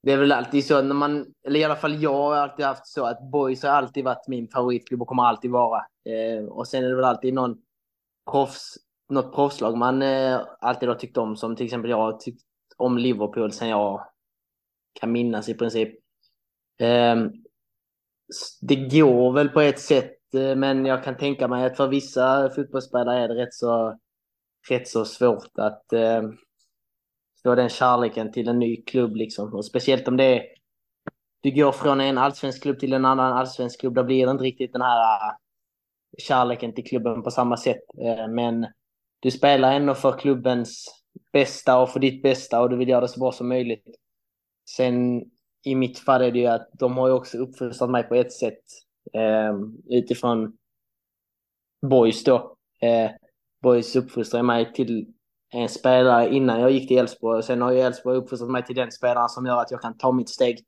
det 0.03 0.11
är 0.11 0.17
väl 0.17 0.31
alltid 0.31 0.65
så 0.65 0.81
när 0.81 0.95
man, 0.95 1.33
eller 1.47 1.59
i 1.59 1.63
alla 1.63 1.75
fall 1.75 2.03
jag 2.03 2.13
har 2.13 2.35
alltid 2.35 2.65
haft 2.65 2.87
så 2.87 3.05
att 3.05 3.31
Boys 3.31 3.63
har 3.63 3.69
alltid 3.69 4.03
varit 4.03 4.27
min 4.27 4.47
favoritklubb 4.47 5.01
och 5.01 5.07
kommer 5.07 5.23
alltid 5.23 5.51
vara. 5.51 5.85
Eh, 6.05 6.45
och 6.45 6.67
sen 6.67 6.83
är 6.83 6.89
det 6.89 6.95
väl 6.95 7.05
alltid 7.05 7.33
någon 7.33 7.57
proffs, 8.31 8.77
något 9.09 9.35
proffslag 9.35 9.77
man 9.77 10.01
eh, 10.01 10.39
alltid 10.59 10.89
har 10.89 10.95
tyckt 10.95 11.17
om, 11.17 11.35
som 11.35 11.55
till 11.55 11.65
exempel 11.65 11.89
jag 11.89 11.97
har 11.97 12.13
tyckt 12.13 12.41
om 12.77 12.97
Liverpool 12.97 13.51
sen 13.51 13.69
jag 13.69 14.05
kan 14.99 15.11
minnas 15.11 15.49
i 15.49 15.53
princip. 15.53 15.89
Eh, 16.79 17.15
det 18.61 18.75
går 18.75 19.33
väl 19.33 19.49
på 19.49 19.61
ett 19.61 19.79
sätt, 19.79 20.18
Eh, 20.33 20.55
men 20.55 20.85
jag 20.85 21.03
kan 21.03 21.17
tänka 21.17 21.47
mig 21.47 21.65
att 21.65 21.77
för 21.77 21.87
vissa 21.87 22.49
fotbollsspelare 22.49 23.19
är 23.19 23.27
det 23.27 23.35
rätt 23.35 23.53
så, 23.53 23.99
rätt 24.69 24.87
så 24.87 25.05
svårt 25.05 25.59
att 25.59 25.93
eh, 25.93 26.21
få 27.43 27.55
den 27.55 27.69
kärleken 27.69 28.31
till 28.31 28.47
en 28.47 28.59
ny 28.59 28.83
klubb 28.83 29.15
liksom. 29.15 29.53
Och 29.53 29.65
speciellt 29.65 30.07
om 30.07 30.17
det 30.17 30.23
är, 30.23 30.43
du 31.41 31.51
går 31.51 31.71
från 31.71 32.01
en 32.01 32.17
allsvensk 32.17 32.61
klubb 32.61 32.79
till 32.79 32.93
en 32.93 33.05
annan 33.05 33.33
allsvensk 33.33 33.79
klubb, 33.79 33.93
då 33.93 34.03
blir 34.03 34.25
det 34.25 34.31
inte 34.31 34.43
riktigt 34.43 34.73
den 34.73 34.81
här 34.81 35.29
eh, 35.29 35.35
kärleken 36.17 36.73
till 36.73 36.85
klubben 36.85 37.23
på 37.23 37.31
samma 37.31 37.57
sätt. 37.57 37.83
Eh, 38.01 38.27
men 38.27 38.67
du 39.19 39.31
spelar 39.31 39.73
ändå 39.73 39.95
för 39.95 40.19
klubbens 40.19 40.85
bästa 41.33 41.79
och 41.79 41.89
för 41.89 41.99
ditt 41.99 42.23
bästa 42.23 42.61
och 42.61 42.69
du 42.69 42.77
vill 42.77 42.89
göra 42.89 43.01
det 43.01 43.07
så 43.07 43.19
bra 43.19 43.31
som 43.31 43.49
möjligt. 43.49 43.85
Sen 44.75 45.23
i 45.65 45.75
mitt 45.75 45.99
fall 45.99 46.21
är 46.21 46.31
det 46.31 46.39
ju 46.39 46.47
att 46.47 46.69
de 46.73 46.97
har 46.97 47.07
ju 47.07 47.13
också 47.13 47.37
uppfostrat 47.37 47.89
mig 47.89 48.03
på 48.03 48.15
ett 48.15 48.33
sätt 48.33 48.63
Ehm, 49.13 49.77
utifrån 49.89 50.57
Boys 51.81 52.23
då. 52.23 52.55
Eh, 52.81 53.11
boys 53.61 53.95
uppfostrade 53.95 54.43
mig 54.43 54.73
till 54.73 55.13
en 55.49 55.69
spelare 55.69 56.35
innan 56.35 56.59
jag 56.59 56.71
gick 56.71 56.87
till 56.87 56.97
Elfsborg. 56.97 57.43
Sen 57.43 57.61
har 57.61 57.71
ju 57.71 57.79
Elfsborg 57.79 58.17
uppfostrat 58.17 58.51
mig 58.51 58.65
till 58.65 58.75
den 58.75 58.91
spelaren 58.91 59.29
som 59.29 59.45
gör 59.45 59.61
att 59.61 59.71
jag 59.71 59.81
kan 59.81 59.97
ta 59.97 60.11
mitt 60.11 60.29
steg 60.29 60.65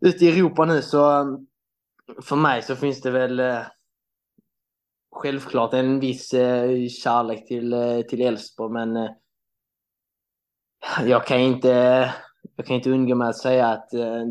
ut 0.00 0.22
i 0.22 0.28
Europa 0.28 0.64
nu. 0.64 0.82
Så 0.82 1.10
ehm, 1.10 1.46
för 2.22 2.36
mig 2.36 2.62
så 2.62 2.76
finns 2.76 3.00
det 3.00 3.10
väl 3.10 3.40
eh, 3.40 3.62
självklart 5.10 5.74
en 5.74 6.00
viss 6.00 6.34
eh, 6.34 6.88
kärlek 6.88 7.46
till, 7.46 7.72
eh, 7.72 8.00
till 8.00 8.20
Elfsborg, 8.20 8.72
men 8.72 8.96
eh, 8.96 9.10
jag 11.04 11.26
kan 11.26 11.40
inte 11.40 11.68
jag 12.56 12.66
kan 12.66 12.76
inte 12.76 12.90
undgå 12.90 13.14
med 13.14 13.28
att 13.28 13.38
säga 13.38 13.66
att 13.66 13.94
eh, 13.94 14.24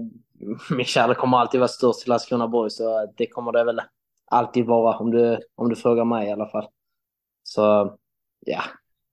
min 0.70 0.86
kärlek 0.86 1.18
kommer 1.18 1.38
alltid 1.38 1.60
vara 1.60 1.68
störst 1.68 2.00
till 2.00 2.10
Landskrona 2.10 2.48
Borg, 2.48 2.70
så 2.70 3.14
det 3.18 3.28
kommer 3.28 3.52
det 3.52 3.64
väl 3.64 3.82
alltid 4.26 4.66
vara 4.66 4.98
om 4.98 5.12
du, 5.12 5.40
om 5.56 5.70
du 5.70 5.76
frågar 5.76 6.06
mig 6.06 6.28
i 6.28 6.32
alla 6.32 6.48
fall. 6.48 6.68
Så 7.44 7.98
ja, 8.40 8.62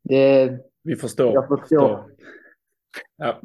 det, 0.04 0.58
Vi 0.82 0.96
förstår. 0.96 1.35
jag 1.35 1.48
förstår. 1.48 2.04
Ja, 3.16 3.40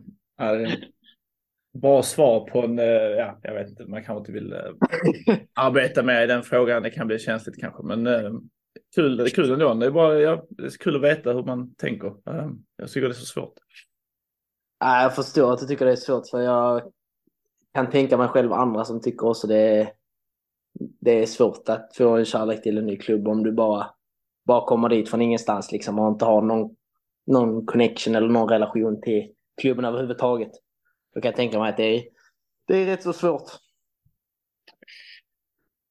bra 1.82 2.04
svar 2.04 2.50
på 2.50 2.62
en, 2.62 2.80
eh, 2.80 2.86
ja, 2.86 3.40
jag 3.44 3.54
vet 3.54 3.70
inte, 3.70 3.86
man 3.86 4.04
kanske 4.04 4.20
inte 4.20 4.32
vill 4.32 4.54
eh, 4.54 5.38
arbeta 5.54 6.04
med 6.04 6.24
i 6.24 6.28
den 6.28 6.44
frågan. 6.44 6.84
Det 6.84 6.90
kan 6.90 7.08
bli 7.08 7.20
känsligt 7.20 7.60
kanske, 7.60 7.84
men 7.84 8.08
eh, 8.08 8.32
kul, 8.96 9.30
kul 9.30 9.52
ändå. 9.52 9.74
Det 9.74 9.86
är, 9.86 9.92
bara, 9.92 10.20
ja, 10.20 10.46
det 10.50 10.64
är 10.64 10.70
kul 10.70 10.96
att 10.96 11.02
veta 11.02 11.34
hur 11.34 11.44
man 11.44 11.76
tänker. 11.76 12.14
Jag 12.76 12.90
tycker 12.90 13.02
det 13.02 13.12
är 13.12 13.14
så 13.14 13.26
svårt. 13.26 13.54
Ja, 14.80 15.02
jag 15.02 15.16
förstår 15.16 15.54
att 15.54 15.60
du 15.60 15.66
tycker 15.66 15.86
det 15.86 15.92
är 15.92 15.96
svårt, 15.96 16.30
för 16.30 16.42
jag 16.42 16.92
kan 17.78 17.90
tänka 17.90 18.18
mig 18.18 18.28
själv 18.28 18.54
andra 18.54 18.86
som 18.86 19.02
tycker 19.02 19.28
också 19.28 19.48
det 19.48 19.58
är, 19.58 19.90
det 20.80 21.22
är 21.22 21.26
svårt 21.26 21.70
att 21.70 21.96
få 21.96 22.18
en 22.18 22.26
kärlek 22.26 22.64
till 22.64 22.78
en 22.78 22.86
ny 22.86 22.98
klubb 22.98 23.28
om 23.28 23.44
du 23.44 23.52
bara 23.52 23.88
bara 24.46 24.66
kommer 24.66 24.90
dit 24.90 25.10
från 25.10 25.22
ingenstans 25.22 25.72
liksom 25.72 26.00
och 26.00 26.08
inte 26.08 26.26
har 26.26 26.42
någon, 26.42 26.76
någon 27.28 27.66
connection 27.66 28.16
eller 28.16 28.28
någon 28.28 28.50
relation 28.50 29.02
till 29.02 29.32
klubben 29.62 29.86
överhuvudtaget. 29.86 30.52
Då 31.14 31.22
kan 31.22 31.30
jag 31.30 31.36
tänka 31.36 31.60
mig 31.60 31.70
att 31.70 31.78
det 31.78 31.84
är, 31.84 32.04
det 32.68 32.76
är 32.76 32.86
rätt 32.86 33.04
så 33.04 33.14
svårt. 33.14 33.52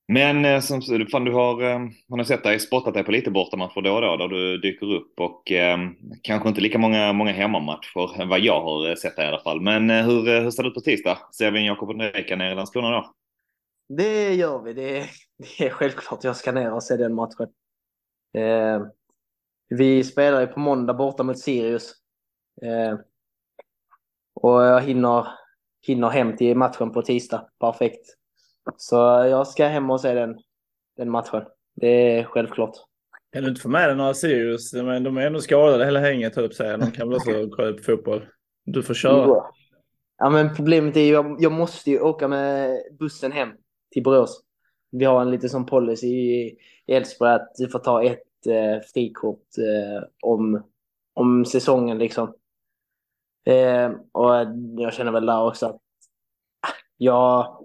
Men 0.09 0.45
eh, 0.45 0.61
som 0.61 0.83
fan, 0.83 1.25
du 1.25 1.33
har, 1.33 1.79
man 2.09 2.19
har 2.19 2.25
sett 2.25 2.43
dig 2.43 2.61
spottat 2.61 2.95
dig 2.95 3.05
på 3.05 3.13
lite 3.13 3.31
bortamatcher 3.31 3.81
då 3.81 3.95
och 3.95 4.01
då 4.01 4.17
där 4.17 4.29
du 4.29 4.59
dyker 4.59 4.95
upp 4.95 5.21
och 5.21 5.53
eh, 5.53 5.79
kanske 6.23 6.49
inte 6.49 6.61
lika 6.61 6.79
många, 6.79 7.13
många 7.13 7.33
hemmamatcher 7.33 8.21
än 8.21 8.29
vad 8.29 8.41
jag 8.41 8.63
har 8.63 8.89
eh, 8.89 8.95
sett 8.95 9.17
dig 9.17 9.25
i 9.25 9.29
alla 9.29 9.43
fall. 9.43 9.61
Men 9.61 9.91
eh, 9.91 10.05
hur, 10.05 10.41
hur 10.43 10.51
ser 10.51 10.63
det 10.63 10.69
ut 10.69 10.75
på 10.75 10.81
tisdag? 10.81 11.19
Ser 11.39 11.51
vi 11.51 11.59
en 11.59 11.65
Jakob 11.65 11.91
Ondrejka 11.91 12.37
nere 12.37 12.53
i 12.53 12.55
Landskrona 12.55 12.91
då? 12.91 13.15
Det 13.89 14.35
gör 14.35 14.63
vi. 14.63 14.73
Det 14.73 14.99
är, 14.99 15.11
det 15.39 15.67
är 15.67 15.71
självklart 15.71 16.25
jag 16.25 16.37
ska 16.37 16.53
ner 16.53 16.73
och 16.73 16.83
se 16.83 16.97
den 16.97 17.15
matchen. 17.15 17.49
Eh, 18.39 18.83
vi 19.69 20.05
spelar 20.05 20.41
ju 20.41 20.47
på 20.47 20.61
måndag 20.61 20.95
borta 20.95 21.23
mot 21.23 21.39
Sirius. 21.39 21.95
Eh, 22.63 22.99
och 24.35 24.63
jag 24.63 24.81
hinner, 24.81 25.27
hinner 25.87 26.09
hem 26.09 26.37
till 26.37 26.57
matchen 26.57 26.93
på 26.93 27.03
tisdag. 27.03 27.49
Perfekt. 27.61 28.17
Så 28.77 28.97
jag 29.31 29.47
ska 29.47 29.67
hem 29.67 29.91
och 29.91 30.01
se 30.01 30.15
den, 30.15 30.39
den 30.97 31.11
matchen. 31.11 31.43
Det 31.75 32.19
är 32.19 32.25
självklart. 32.25 32.77
Kan 33.33 33.43
du 33.43 33.49
inte 33.49 33.61
få 33.61 33.69
med 33.69 33.89
dig 33.89 33.97
några 33.97 34.15
Sirius? 34.15 34.73
Men 34.73 35.03
de 35.03 35.17
är 35.17 35.27
ändå 35.27 35.41
skadade 35.41 35.85
hela 35.85 36.01
hänget, 36.01 36.37
höll 36.37 36.53
säga. 36.53 36.77
De 36.77 36.91
kan 36.91 37.09
väl 37.09 37.17
också 37.17 37.31
kolla 37.57 37.73
på 37.73 37.83
fotboll. 37.83 38.27
Du 38.65 38.83
får 38.83 38.95
köra. 38.95 39.43
Ja, 40.19 40.31
men 40.31 40.55
problemet 40.55 40.97
är 40.97 41.01
ju 41.01 41.13
jag, 41.13 41.37
jag 41.41 41.53
måste 41.53 41.91
ju 41.91 42.01
åka 42.01 42.29
med 42.29 42.81
bussen 42.99 43.33
hem 43.33 43.49
till 43.93 44.03
Borås. 44.03 44.43
Vi 44.91 45.05
har 45.05 45.23
en 45.23 45.31
liten 45.31 45.51
sån 45.51 45.67
policy 45.67 46.07
i 46.07 46.59
Elfsborg 46.87 47.33
att 47.33 47.55
du 47.59 47.69
får 47.69 47.79
ta 47.79 48.05
ett 48.05 48.47
eh, 48.47 48.83
frikort 48.95 49.59
eh, 49.59 50.09
om, 50.23 50.63
om 51.15 51.45
säsongen 51.45 51.99
liksom. 51.99 52.35
Eh, 53.47 53.91
och 54.13 54.35
jag 54.77 54.93
känner 54.95 55.13
väl 55.13 55.27
där 55.27 55.43
också 55.43 55.67
att 55.67 55.75
ah, 56.61 56.75
jag 56.97 57.59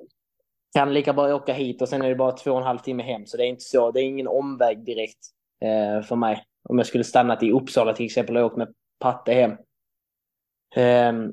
kan 0.73 0.93
lika 0.93 1.13
bra 1.13 1.35
åka 1.35 1.53
hit 1.53 1.81
och 1.81 1.89
sen 1.89 2.01
är 2.01 2.09
det 2.09 2.15
bara 2.15 2.31
två 2.31 2.51
och 2.51 2.57
en 2.57 2.63
halv 2.63 2.79
timme 2.79 3.03
hem. 3.03 3.25
Så 3.25 3.37
det 3.37 3.43
är 3.43 3.47
inte 3.47 3.63
så, 3.63 3.91
det 3.91 3.99
är 3.99 4.03
ingen 4.03 4.27
omväg 4.27 4.85
direkt 4.85 5.19
eh, 5.61 6.01
för 6.03 6.15
mig. 6.15 6.43
Om 6.69 6.77
jag 6.77 6.87
skulle 6.87 7.03
stannat 7.03 7.43
i 7.43 7.51
Uppsala 7.51 7.93
till 7.93 8.05
exempel 8.05 8.37
och 8.37 8.45
åkt 8.45 8.57
med 8.57 8.73
Patte 8.99 9.33
hem. 9.33 9.51
Eh, 10.75 11.29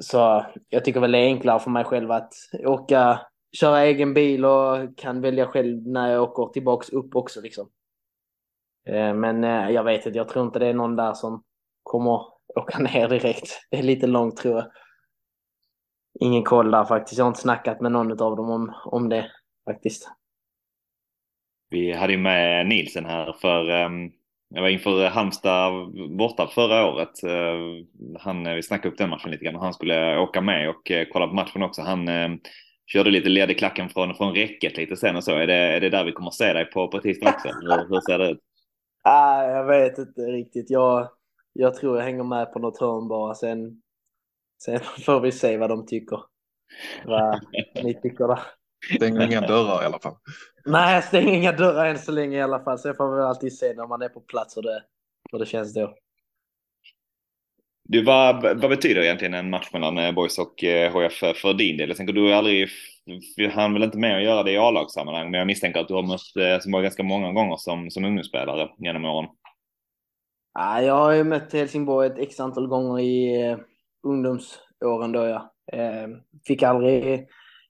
så 0.00 0.46
jag 0.68 0.84
tycker 0.84 1.00
väl 1.00 1.12
det 1.12 1.18
är 1.18 1.26
enklare 1.26 1.60
för 1.60 1.70
mig 1.70 1.84
själv 1.84 2.10
att 2.10 2.32
åka, 2.64 3.20
köra 3.56 3.80
egen 3.80 4.14
bil 4.14 4.44
och 4.44 4.98
kan 4.98 5.20
välja 5.20 5.46
själv 5.46 5.86
när 5.86 6.12
jag 6.12 6.22
åker 6.22 6.52
tillbaks 6.52 6.88
upp 6.88 7.16
också 7.16 7.40
liksom. 7.40 7.70
Eh, 8.88 9.14
men 9.14 9.44
eh, 9.44 9.70
jag 9.70 9.84
vet 9.84 10.06
inte, 10.06 10.18
jag 10.18 10.28
tror 10.28 10.44
inte 10.46 10.58
det 10.58 10.66
är 10.66 10.74
någon 10.74 10.96
där 10.96 11.12
som 11.12 11.42
kommer 11.82 12.20
åka 12.56 12.78
ner 12.94 13.08
direkt. 13.08 13.60
Det 13.70 13.78
är 13.78 13.82
lite 13.82 14.06
långt 14.06 14.36
tror 14.36 14.54
jag. 14.54 14.64
Ingen 16.20 16.42
koll 16.42 16.70
där 16.70 16.84
faktiskt. 16.84 17.18
Jag 17.18 17.24
har 17.24 17.30
inte 17.30 17.40
snackat 17.40 17.80
med 17.80 17.92
någon 17.92 18.10
av 18.10 18.36
dem 18.36 18.50
om, 18.50 18.72
om 18.84 19.08
det 19.08 19.30
faktiskt. 19.70 20.08
Vi 21.70 21.92
hade 21.92 22.12
ju 22.12 22.18
med 22.18 22.66
Nielsen 22.66 23.04
här 23.04 23.32
för 23.40 23.84
um, 23.84 24.12
jag 24.54 24.62
var 24.62 24.68
inför 24.68 25.08
Halmstad 25.08 25.72
borta 26.18 26.46
förra 26.46 26.86
året. 26.86 27.24
Uh, 27.24 27.86
han, 28.18 28.54
vi 28.54 28.62
snackade 28.62 28.88
upp 28.88 28.98
den 28.98 29.10
matchen 29.10 29.30
lite 29.30 29.44
grann 29.44 29.56
och 29.56 29.62
han 29.62 29.74
skulle 29.74 30.18
åka 30.18 30.40
med 30.40 30.68
och 30.68 30.90
uh, 30.90 31.04
kolla 31.12 31.26
på 31.26 31.34
matchen 31.34 31.62
också. 31.62 31.82
Han 31.82 32.08
uh, 32.08 32.36
körde 32.86 33.10
lite 33.10 33.28
led 33.28 33.50
i 33.50 33.54
klacken 33.54 33.88
från, 33.88 34.14
från 34.14 34.34
räcket 34.34 34.76
lite 34.76 34.96
sen 34.96 35.16
och 35.16 35.24
så. 35.24 35.32
Är 35.32 35.46
det, 35.46 35.54
är 35.54 35.80
det 35.80 35.90
där 35.90 36.04
vi 36.04 36.12
kommer 36.12 36.28
att 36.28 36.34
se 36.34 36.52
dig 36.52 36.64
på, 36.64 36.88
på 36.88 36.98
tisdag 36.98 37.28
också? 37.28 37.48
Hur, 37.48 37.88
hur 37.88 38.00
ser 38.00 38.18
det 38.18 38.30
ut? 38.30 38.38
Ah, 39.02 39.42
jag 39.42 39.64
vet 39.64 39.98
inte 39.98 40.20
riktigt. 40.20 40.70
Jag, 40.70 41.08
jag 41.52 41.74
tror 41.74 41.96
jag 41.96 42.04
hänger 42.04 42.24
med 42.24 42.52
på 42.52 42.58
något 42.58 42.80
hörn 42.80 43.08
bara. 43.08 43.34
Sen, 43.34 43.82
sen 44.64 44.80
får 44.80 45.20
vi 45.20 45.32
se 45.32 45.56
vad 45.56 45.70
de 45.70 45.86
tycker. 45.86 46.20
Vad 47.04 47.40
ni 47.84 47.94
tycker 47.94 48.28
där. 48.28 48.40
Stänger 48.96 49.26
inga 49.26 49.40
dörrar 49.40 49.82
i 49.82 49.86
alla 49.86 49.98
fall. 49.98 50.14
Nej, 50.64 50.94
jag 50.94 51.04
stänger 51.04 51.32
inga 51.32 51.52
dörrar 51.52 51.86
än 51.86 51.98
så 51.98 52.12
länge 52.12 52.36
i 52.36 52.42
alla 52.42 52.60
fall. 52.60 52.78
Sen 52.78 52.94
får 52.94 53.16
vi 53.16 53.22
alltid 53.22 53.58
se 53.58 53.74
när 53.74 53.86
man 53.86 54.02
är 54.02 54.08
på 54.08 54.20
plats 54.20 54.56
hur 54.56 54.62
det, 54.62 54.82
hur 55.32 55.38
det 55.38 55.46
känns 55.46 55.74
då. 55.74 55.94
Du, 57.90 58.04
vad, 58.04 58.42
vad 58.42 58.70
betyder 58.70 59.02
egentligen 59.02 59.34
en 59.34 59.50
match 59.50 59.68
mellan 59.72 59.98
eh, 59.98 60.12
Boys 60.12 60.38
och 60.38 60.64
HF 60.92 61.22
eh, 61.22 61.34
för 61.34 61.54
din 61.54 61.76
del? 61.76 61.88
Jag 61.88 61.96
tänker, 61.96 62.12
du 62.12 62.32
är 62.32 62.34
aldrig, 62.34 62.68
vi 63.36 63.46
hann 63.46 63.72
väl 63.72 63.82
inte 63.82 63.98
med 63.98 64.16
att 64.16 64.22
göra 64.22 64.42
det 64.42 64.52
i 64.52 64.58
A-lagssammanhang, 64.58 65.30
men 65.30 65.38
jag 65.38 65.46
misstänker 65.46 65.80
att 65.80 65.88
du 65.88 65.94
har 65.94 66.02
mött 66.02 66.36
eh, 66.36 66.44
Helsingborg 66.44 66.82
ganska 66.82 67.02
många 67.02 67.32
gånger 67.32 67.56
som, 67.56 67.90
som 67.90 68.04
ungdomsspelare 68.04 68.68
genom 68.78 69.04
åren. 69.04 69.30
Ja, 70.54 70.82
jag 70.82 70.94
har 70.94 71.12
ju 71.12 71.24
mött 71.24 71.52
Helsingborg 71.52 72.06
ett 72.06 72.18
x 72.18 72.40
antal 72.40 72.66
gånger 72.66 73.00
i 73.00 73.56
ungdomsåren 74.08 75.12
då 75.12 75.26
ja. 75.26 75.54
Ehm, 75.72 76.20
fick 76.46 76.62
aldrig, 76.62 77.26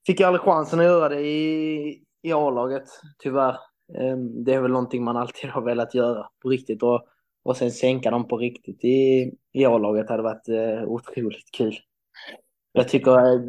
fick 0.06 0.20
aldrig 0.20 0.40
chansen 0.40 0.78
att 0.78 0.84
göra 0.84 1.08
det 1.08 1.20
i, 1.20 2.02
i 2.22 2.32
A-laget, 2.32 2.84
tyvärr. 3.18 3.56
Ehm, 3.98 4.44
det 4.44 4.54
är 4.54 4.60
väl 4.60 4.70
någonting 4.70 5.04
man 5.04 5.16
alltid 5.16 5.50
har 5.50 5.62
velat 5.62 5.94
göra 5.94 6.28
på 6.42 6.48
riktigt 6.48 6.82
och, 6.82 7.06
och 7.44 7.56
sen 7.56 7.70
sänka 7.70 8.10
dem 8.10 8.28
på 8.28 8.36
riktigt 8.36 8.84
i, 8.84 9.32
i 9.52 9.64
A-laget 9.64 10.08
hade 10.08 10.22
varit 10.22 10.48
eh, 10.48 10.88
otroligt 10.88 11.50
kul. 11.52 11.78
Jag 12.72 12.88
tycker, 12.88 13.10
eh, 13.10 13.40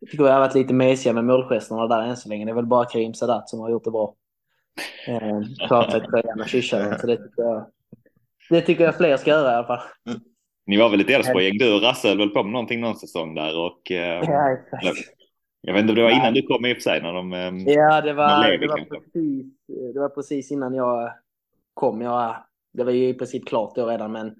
jag 0.00 0.10
tycker 0.10 0.24
vi 0.24 0.30
har 0.30 0.40
varit 0.40 0.54
lite 0.54 0.74
mesiga 0.74 1.12
med 1.12 1.24
målgesterna 1.24 1.86
där 1.86 2.02
än 2.02 2.16
så 2.16 2.28
länge. 2.28 2.44
Det 2.44 2.50
är 2.50 2.54
väl 2.54 2.66
bara 2.66 2.84
Karim 2.84 3.14
Sadat 3.14 3.48
som 3.48 3.60
har 3.60 3.70
gjort 3.70 3.84
det 3.84 3.90
bra. 3.90 4.14
Ehm, 5.08 5.44
Klart 5.68 5.94
att 5.94 6.04
tröjan 6.04 6.40
och 6.40 6.48
kyssar 6.48 6.98
så 6.98 7.06
det 7.06 7.16
tycker 7.16 7.42
jag 7.42 7.66
det 8.50 8.60
tycker 8.60 8.84
jag 8.84 8.96
fler 8.96 9.16
ska 9.16 9.30
göra 9.30 9.52
i 9.52 9.54
alla 9.54 9.66
fall. 9.66 9.80
Mm. 10.08 10.20
Ni 10.66 10.76
var 10.76 10.90
väl 10.90 11.00
ett 11.00 11.10
Elfsborg-gäng, 11.10 11.58
du 11.58 11.74
och 11.74 11.82
Rasse 11.82 12.08
höll 12.08 12.18
väl 12.18 12.28
på 12.28 12.42
med 12.42 12.52
någonting 12.52 12.80
någon 12.80 12.96
säsong 12.96 13.34
där 13.34 13.58
och... 13.58 13.90
Eh, 13.90 14.24
Ja, 14.24 14.50
exakt. 14.52 14.98
jag 15.60 15.72
vet 15.74 15.80
inte 15.80 15.90
om 15.92 15.96
det 15.96 16.02
var 16.02 16.10
innan 16.10 16.34
du 16.34 16.42
kom 16.42 16.66
i 16.66 16.72
och 16.72 16.76
för 16.76 16.80
sig 16.82 17.02
när 17.02 17.12
de... 17.12 17.32
Eh, 17.32 17.74
Ja, 17.74 18.00
det 18.00 18.12
var, 18.12 18.44
Levi 18.44 18.56
det, 18.56 18.68
var 18.68 18.76
kanske. 18.76 19.00
precis, 19.00 19.46
det 19.94 20.00
var 20.00 20.08
precis 20.08 20.50
innan 20.52 20.74
jag 20.74 21.12
kom. 21.74 22.00
Jag, 22.00 22.36
det 22.72 22.84
var 22.84 22.92
ju 22.92 23.08
i 23.08 23.14
princip 23.14 23.46
klart 23.48 23.74
då 23.74 23.86
redan, 23.86 24.12
men 24.12 24.34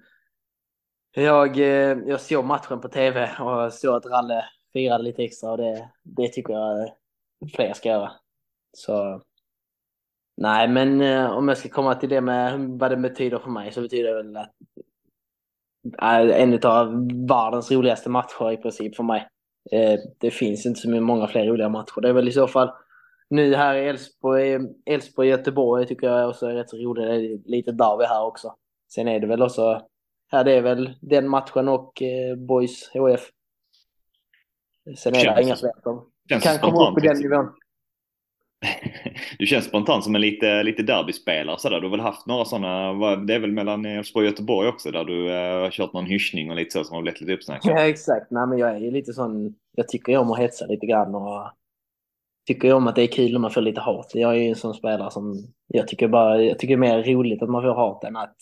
jag, 1.15 1.57
eh, 1.57 1.97
jag 2.07 2.21
såg 2.21 2.45
matchen 2.45 2.81
på 2.81 2.87
tv 2.87 3.29
och 3.39 3.73
såg 3.73 3.95
att 3.95 4.05
Ralle 4.05 4.45
firade 4.73 5.03
lite 5.03 5.23
extra 5.23 5.51
och 5.51 5.57
det, 5.57 5.89
det 6.03 6.27
tycker 6.27 6.53
jag 6.53 6.89
fler 7.55 7.73
ska 7.73 7.89
göra. 7.89 8.11
Så 8.73 9.21
nej, 10.37 10.67
men 10.67 11.01
om 11.31 11.47
jag 11.47 11.57
ska 11.57 11.69
komma 11.69 11.95
till 11.95 12.09
det 12.09 12.21
med 12.21 12.59
vad 12.59 12.91
det 12.91 12.97
betyder 12.97 13.39
för 13.39 13.49
mig 13.49 13.71
så 13.71 13.81
betyder 13.81 14.09
det 14.09 14.23
väl 14.23 14.37
att 14.37 14.53
en 15.99 16.59
av 16.63 17.07
världens 17.27 17.71
roligaste 17.71 18.09
matcher 18.09 18.51
i 18.51 18.57
princip 18.57 18.95
för 18.95 19.03
mig. 19.03 19.27
Eh, 19.71 19.99
Det 20.17 20.31
finns 20.31 20.65
inte 20.65 20.79
så 20.79 20.89
många 20.89 21.27
fler 21.27 21.45
roliga 21.47 21.69
matcher. 21.69 22.01
Det 22.01 22.09
är 22.09 22.13
väl 22.13 22.27
i 22.27 22.31
så 22.31 22.47
fall 22.47 22.71
nu 23.29 23.55
här 23.55 23.75
i 23.75 23.87
Elfsborg, 23.87 24.57
Elfsborg 24.85 25.27
Göteborg 25.29 25.87
tycker 25.87 26.07
jag 26.07 26.29
också 26.29 26.45
är 26.45 26.53
rätt 26.53 26.69
så 26.69 26.77
roligt. 26.77 27.03
Det 27.07 27.15
är 27.15 27.49
lite 27.51 27.71
derby 27.71 28.03
här 28.05 28.23
också. 28.25 28.55
Sen 28.93 29.07
är 29.07 29.19
det 29.19 29.27
väl 29.27 29.41
också, 29.41 29.81
ja 30.31 30.43
det 30.43 30.51
är 30.51 30.61
väl 30.61 30.93
den 31.01 31.29
matchen 31.29 31.67
och 31.67 32.01
eh, 32.01 32.35
Boys 32.35 32.89
HF. 32.93 33.29
Sen 34.97 35.15
är 35.15 35.35
det 35.35 35.41
inga 35.43 35.55
fler 35.55 35.71
som 35.83 36.09
kan 36.41 36.57
komma 36.57 36.89
upp 36.89 36.93
på 36.93 36.99
den 36.99 37.15
spontant- 37.15 37.21
nivån. 37.29 37.45
Du 39.39 39.45
känns 39.45 39.65
spontant 39.65 40.03
som 40.03 40.15
en 40.15 40.21
lite, 40.21 40.63
lite 40.63 40.83
derbyspelare 40.83 41.59
sådär. 41.59 41.79
Du 41.79 41.87
har 41.87 41.91
väl 41.91 41.99
haft 41.99 42.27
några 42.27 42.45
sådana, 42.45 43.15
det 43.15 43.33
är 43.33 43.39
väl 43.39 43.51
mellan 43.51 43.85
Elfsborg 43.85 44.25
och 44.25 44.31
Göteborg 44.31 44.67
också 44.69 44.91
där 44.91 45.03
du 45.03 45.31
eh, 45.31 45.61
har 45.61 45.71
kört 45.71 45.93
någon 45.93 46.05
hyschning 46.05 46.49
och 46.49 46.55
lite 46.55 46.71
så 46.71 46.83
som 46.83 46.95
har 46.95 47.01
blivit 47.01 47.21
lite 47.21 47.33
uppsnackad. 47.33 47.71
Ja 47.71 47.87
exakt, 47.87 48.31
nej 48.31 48.47
men 48.47 48.57
jag 48.57 48.69
är 48.69 48.79
ju 48.79 48.91
lite 48.91 49.13
sån, 49.13 49.55
jag 49.75 49.87
tycker 49.87 50.11
ju 50.11 50.17
om 50.17 50.31
att 50.31 50.39
hetsa 50.39 50.65
lite 50.65 50.85
grann 50.85 51.15
och 51.15 51.51
tycker 52.47 52.67
ju 52.67 52.73
om 52.73 52.87
att 52.87 52.95
det 52.95 53.01
är 53.01 53.07
kul 53.07 53.31
när 53.31 53.39
man 53.39 53.51
får 53.51 53.61
lite 53.61 53.81
hat. 53.81 54.11
Jag 54.13 54.31
är 54.31 54.39
ju 54.39 54.49
en 54.49 54.55
sån 54.55 54.73
spelare 54.73 55.11
som, 55.11 55.47
jag 55.67 55.87
tycker 55.87 56.07
bara, 56.07 56.41
jag 56.41 56.59
tycker 56.59 56.77
det 56.77 56.87
är 56.87 56.97
mer 56.97 57.03
roligt 57.03 57.43
att 57.43 57.49
man 57.49 57.61
får 57.61 57.75
hat 57.75 58.03
än 58.03 58.15
att 58.15 58.35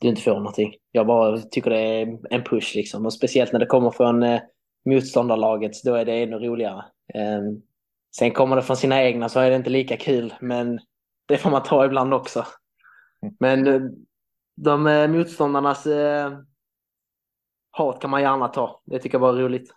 du 0.00 0.08
inte 0.08 0.22
får 0.22 0.34
någonting. 0.34 0.74
Jag 0.92 1.06
bara 1.06 1.38
tycker 1.38 1.70
det 1.70 1.78
är 1.78 2.18
en 2.30 2.44
push 2.44 2.74
liksom 2.74 3.06
och 3.06 3.12
speciellt 3.12 3.52
när 3.52 3.60
det 3.60 3.66
kommer 3.66 3.90
från 3.90 4.22
eh, 4.22 4.40
motståndarlaget 4.84 5.72
då 5.84 5.94
är 5.94 6.04
det 6.04 6.22
ännu 6.22 6.38
roligare. 6.38 6.84
Eh, 7.14 7.40
sen 8.16 8.30
kommer 8.30 8.56
det 8.56 8.62
från 8.62 8.76
sina 8.76 9.02
egna 9.02 9.28
så 9.28 9.40
är 9.40 9.50
det 9.50 9.56
inte 9.56 9.70
lika 9.70 9.96
kul 9.96 10.34
men 10.40 10.80
det 11.28 11.38
får 11.38 11.50
man 11.50 11.62
ta 11.62 11.84
ibland 11.84 12.14
också. 12.14 12.46
Men 13.40 13.66
eh, 13.66 13.80
de 14.56 14.86
eh, 14.86 15.08
motståndarnas 15.08 15.86
eh, 15.86 16.38
hat 17.70 18.00
kan 18.00 18.10
man 18.10 18.22
gärna 18.22 18.48
ta. 18.48 18.82
Det 18.84 18.98
tycker 18.98 19.14
jag 19.14 19.20
bara 19.20 19.38
är 19.38 19.42
roligt. 19.42 19.70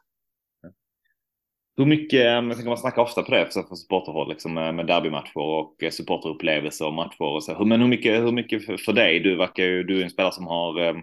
Hur 1.77 1.85
mycket, 1.85 2.19
eh, 2.19 2.25
jag 2.25 2.53
tänker 2.53 2.69
man 2.69 2.77
snackar 2.77 3.01
ofta 3.01 3.23
på 3.23 3.31
det 3.31 3.53
från 3.53 3.77
supporterhåll 3.77 4.29
liksom 4.29 4.53
med, 4.53 4.87
derbymatcher 4.87 5.37
och 5.37 5.75
supporterupplevelser 5.91 6.87
och 6.87 6.93
matcher 6.93 7.21
och 7.21 7.43
så. 7.43 7.65
Men 7.65 7.81
hur 7.81 7.87
mycket, 7.87 8.21
hur 8.21 8.31
mycket 8.31 8.65
för, 8.65 8.77
för 8.77 8.93
dig? 8.93 9.19
Du 9.19 9.35
verkar 9.35 9.63
ju, 9.63 9.83
du 9.83 9.99
är 9.99 10.03
en 10.03 10.09
spelare 10.09 10.33
som 10.33 10.47
har 10.47 10.81
eh, 10.81 10.95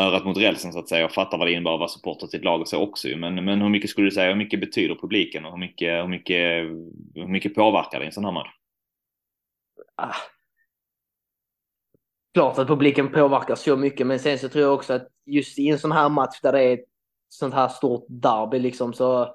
örat 0.00 0.24
mot 0.24 0.36
rälsen 0.36 0.72
så 0.72 0.78
att 0.78 0.88
säga 0.88 1.04
och 1.04 1.12
fattar 1.12 1.38
vad 1.38 1.46
det 1.46 1.52
innebär 1.52 1.72
att 1.72 1.78
vara 1.78 1.88
supporter 1.88 2.26
till 2.26 2.38
ett 2.38 2.44
lag 2.44 2.60
och 2.60 2.68
så 2.68 2.82
också 2.82 3.08
ju. 3.08 3.16
Men, 3.16 3.44
men 3.44 3.62
hur 3.62 3.68
mycket 3.68 3.90
skulle 3.90 4.06
du 4.06 4.10
säga, 4.10 4.28
hur 4.28 4.36
mycket 4.36 4.60
betyder 4.60 4.94
publiken 4.94 5.44
och 5.44 5.50
hur 5.50 5.58
mycket, 5.58 6.02
hur 6.02 6.08
mycket, 6.08 6.62
hur 7.14 7.28
mycket 7.28 7.54
påverkar 7.54 7.98
det 7.98 8.04
i 8.04 8.06
en 8.06 8.12
sån 8.12 8.24
här 8.24 8.32
match? 8.32 8.50
Ah. 9.94 10.14
Klart 12.34 12.58
att 12.58 12.68
publiken 12.68 13.12
påverkar 13.12 13.54
så 13.54 13.76
mycket, 13.76 14.06
men 14.06 14.18
sen 14.18 14.38
så 14.38 14.48
tror 14.48 14.64
jag 14.64 14.74
också 14.74 14.92
att 14.92 15.08
just 15.26 15.58
i 15.58 15.68
en 15.68 15.78
sån 15.78 15.92
här 15.92 16.08
match 16.08 16.40
där 16.42 16.52
det 16.52 16.62
är 16.62 16.72
ett 16.74 16.84
sånt 17.28 17.54
här 17.54 17.68
stort 17.68 18.06
derby 18.08 18.58
liksom 18.58 18.92
så, 18.92 19.34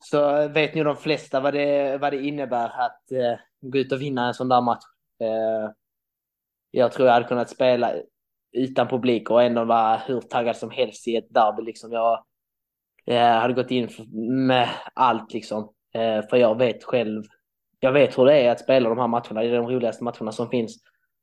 så 0.00 0.48
vet 0.48 0.74
nog 0.74 0.84
de 0.84 0.96
flesta 0.96 1.40
vad 1.40 1.54
det, 1.54 1.98
vad 1.98 2.12
det 2.12 2.26
innebär 2.26 2.68
att 2.68 3.12
eh, 3.12 3.38
gå 3.60 3.78
ut 3.78 3.92
och 3.92 4.02
vinna 4.02 4.26
en 4.26 4.34
sån 4.34 4.48
där 4.48 4.60
match. 4.60 4.84
Eh, 5.20 5.70
jag 6.70 6.92
tror 6.92 7.06
jag 7.06 7.14
hade 7.14 7.28
kunnat 7.28 7.50
spela 7.50 7.94
utan 8.56 8.88
publik 8.88 9.30
och 9.30 9.42
ändå 9.42 9.64
vara 9.64 9.96
hur 9.96 10.20
taggad 10.20 10.56
som 10.56 10.70
helst 10.70 11.08
i 11.08 11.16
ett 11.16 11.34
derby. 11.34 11.62
Liksom. 11.62 11.92
Jag 11.92 12.24
eh, 13.06 13.38
hade 13.40 13.54
gått 13.54 13.70
in 13.70 13.88
med 14.46 14.68
allt 14.94 15.32
liksom. 15.32 15.72
Eh, 15.94 16.28
för 16.30 16.36
jag 16.36 16.58
vet 16.58 16.84
själv 16.84 17.22
jag 17.80 17.92
vet 17.92 18.18
hur 18.18 18.24
det 18.24 18.40
är 18.40 18.50
att 18.50 18.60
spela 18.60 18.88
de 18.88 18.98
här 18.98 19.06
matcherna. 19.06 19.40
Det 19.42 19.48
är 19.48 19.56
de 19.56 19.68
roligaste 19.68 20.04
matcherna 20.04 20.32
som 20.32 20.48
finns. 20.48 20.76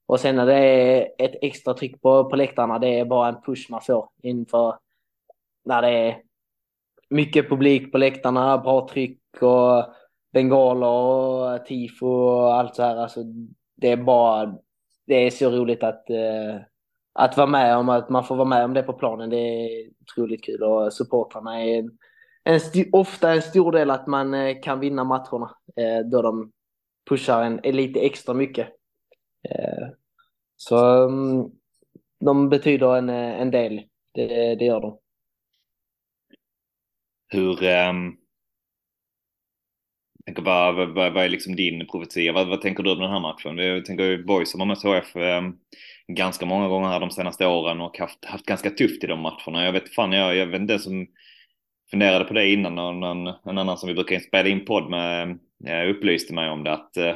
Och 0.05 0.19
sen 0.19 0.35
när 0.35 0.45
det 0.45 0.57
är 0.57 1.09
ett 1.17 1.35
extra 1.41 1.73
tryck 1.73 2.01
på, 2.01 2.29
på 2.29 2.35
läktarna, 2.35 2.79
det 2.79 2.99
är 2.99 3.05
bara 3.05 3.29
en 3.29 3.41
push 3.41 3.67
man 3.69 3.81
får 3.81 4.09
inför 4.21 4.75
när 5.65 5.81
det 5.81 5.89
är 5.89 6.17
mycket 7.09 7.49
publik 7.49 7.91
på 7.91 7.97
läktarna, 7.97 8.57
bra 8.57 8.87
tryck 8.87 9.19
och 9.41 9.93
bengaler 10.33 10.87
och 10.87 11.65
tifo 11.65 12.07
och 12.07 12.55
allt 12.55 12.75
så 12.75 12.83
här. 12.83 12.95
Alltså, 12.95 13.23
det 13.75 13.91
är 13.91 13.97
bara, 13.97 14.55
det 15.07 15.15
är 15.15 15.29
så 15.29 15.49
roligt 15.49 15.83
att, 15.83 16.09
eh, 16.09 16.55
att 17.13 17.37
vara 17.37 17.47
med 17.47 17.77
om, 17.77 17.89
att 17.89 18.09
man 18.09 18.23
får 18.23 18.35
vara 18.35 18.47
med 18.47 18.65
om 18.65 18.73
det 18.73 18.83
på 18.83 18.93
planen. 18.93 19.29
Det 19.29 19.37
är 19.37 19.89
otroligt 20.01 20.43
kul 20.43 20.63
och 20.63 20.93
supportrarna 20.93 21.63
är 21.63 21.79
en, 21.79 21.97
en 22.43 22.55
st- 22.55 22.89
ofta 22.91 23.31
en 23.33 23.41
stor 23.41 23.71
del 23.71 23.89
att 23.91 24.07
man 24.07 24.33
eh, 24.33 24.61
kan 24.61 24.79
vinna 24.79 25.03
matcherna 25.03 25.55
eh, 25.75 26.05
då 26.05 26.21
de 26.21 26.51
pushar 27.09 27.43
en, 27.43 27.75
lite 27.75 27.99
extra 27.99 28.33
mycket. 28.33 28.67
Eh, 29.49 29.87
så 30.55 31.03
um, 31.03 31.51
de 32.19 32.49
betyder 32.49 32.97
en, 32.97 33.09
eh, 33.09 33.41
en 33.41 33.51
del, 33.51 33.81
det, 34.13 34.55
det 34.55 34.65
gör 34.65 34.81
de. 34.81 34.99
Hur, 37.27 37.63
um, 37.63 38.17
jag 40.15 40.25
tänker 40.25 40.43
vad, 40.43 40.75
vad, 40.75 41.13
vad 41.13 41.23
är 41.23 41.29
liksom 41.29 41.55
din 41.55 41.87
profetia? 41.87 42.33
Vad, 42.33 42.47
vad 42.47 42.61
tänker 42.61 42.83
du 42.83 42.91
om 42.91 42.99
den 42.99 43.11
här 43.11 43.19
matchen? 43.19 43.57
Jag 43.57 43.85
tänker 43.85 44.03
ju 44.03 44.23
Boys 44.23 44.51
som 44.51 44.59
har 44.59 44.67
mött 44.67 44.83
HF 44.83 45.15
um, 45.15 45.21
ehm, 45.21 45.57
ganska 46.07 46.45
många 46.45 46.67
gånger 46.67 46.87
här 46.89 46.99
de 46.99 47.09
senaste 47.11 47.47
åren 47.47 47.81
och 47.81 47.97
haft, 47.99 48.25
haft 48.25 48.45
ganska 48.45 48.69
tufft 48.69 49.03
i 49.03 49.07
de 49.07 49.19
matcherna. 49.19 49.65
Jag 49.65 49.71
vet 49.71 49.89
fan, 49.95 50.11
jag, 50.11 50.35
jag 50.35 50.45
vet 50.45 50.61
inte 50.61 50.79
som 50.79 51.07
funderade 51.91 52.25
på 52.25 52.33
det 52.33 52.49
innan 52.49 52.79
och 52.79 52.95
någon, 52.95 53.27
en 53.27 53.57
annan 53.57 53.77
som 53.77 53.87
vi 53.87 53.93
brukar 53.95 54.19
spela 54.19 54.49
in 54.49 54.65
podd 54.65 54.89
med 54.89 55.29
eh, 55.67 55.89
upplyste 55.89 56.33
mig 56.33 56.49
om 56.49 56.63
det 56.63 56.73
att 56.73 56.97
eh, 56.97 57.15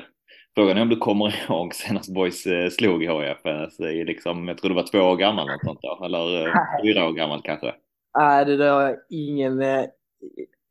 Frågan 0.55 0.77
är 0.77 0.81
om 0.81 0.89
du 0.89 0.95
kommer 0.97 1.35
ihåg 1.49 1.73
senast 1.75 2.13
Boys 2.13 2.45
eh, 2.47 2.69
slog 2.69 3.03
i 3.03 3.07
HF. 3.07 3.45
eh, 3.45 4.05
liksom, 4.05 4.47
jag 4.47 4.57
tror 4.57 4.69
det 4.69 4.75
var 4.75 4.87
två 4.91 4.99
år 4.99 5.15
gammal 5.17 5.43
eller 5.47 5.53
något 5.53 5.65
sånt 5.65 5.79
då. 5.81 6.05
Eller 6.05 6.47
eh, 6.47 6.53
fyra 6.83 7.07
år 7.07 7.11
gammalt 7.13 7.45
kanske. 7.45 7.73
Nej, 8.17 8.45
det 8.45 8.57
där 8.57 8.71
har 8.73 8.81
jag 8.81 8.95
ingen, 9.09 9.61
eh, 9.61 9.85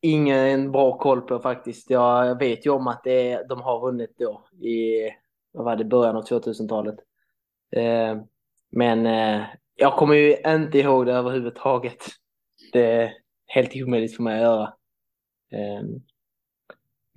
ingen 0.03 0.73
bra 0.73 0.99
koll 0.99 1.21
på 1.21 1.39
faktiskt. 1.39 1.91
Jag 1.91 2.39
vet 2.39 2.67
ju 2.67 2.71
om 2.71 2.87
att 2.87 3.05
det, 3.05 3.33
är- 3.33 3.49
de 3.49 3.61
har 3.61 3.81
vunnit 3.81 4.15
då 4.19 4.45
i 4.67 5.01
vad 5.53 5.65
var 5.65 5.77
det, 5.77 5.85
början 5.85 6.17
av 6.17 6.25
2000-talet. 6.25 6.95
Eh, 7.77 8.23
men 8.73 9.07
eh, 9.07 9.43
jag 9.77 9.97
kommer 9.97 10.15
ju 10.15 10.37
inte 10.47 10.79
ihåg 10.79 11.07
det 11.07 11.13
överhuvudtaget. 11.13 12.05
Det 12.73 12.85
är 12.85 13.13
helt 13.47 13.77
omöjligt 13.77 14.17
för 14.17 14.23
mig 14.23 14.35
att 14.35 14.43
göra. 14.43 14.73
Eh, 15.53 15.83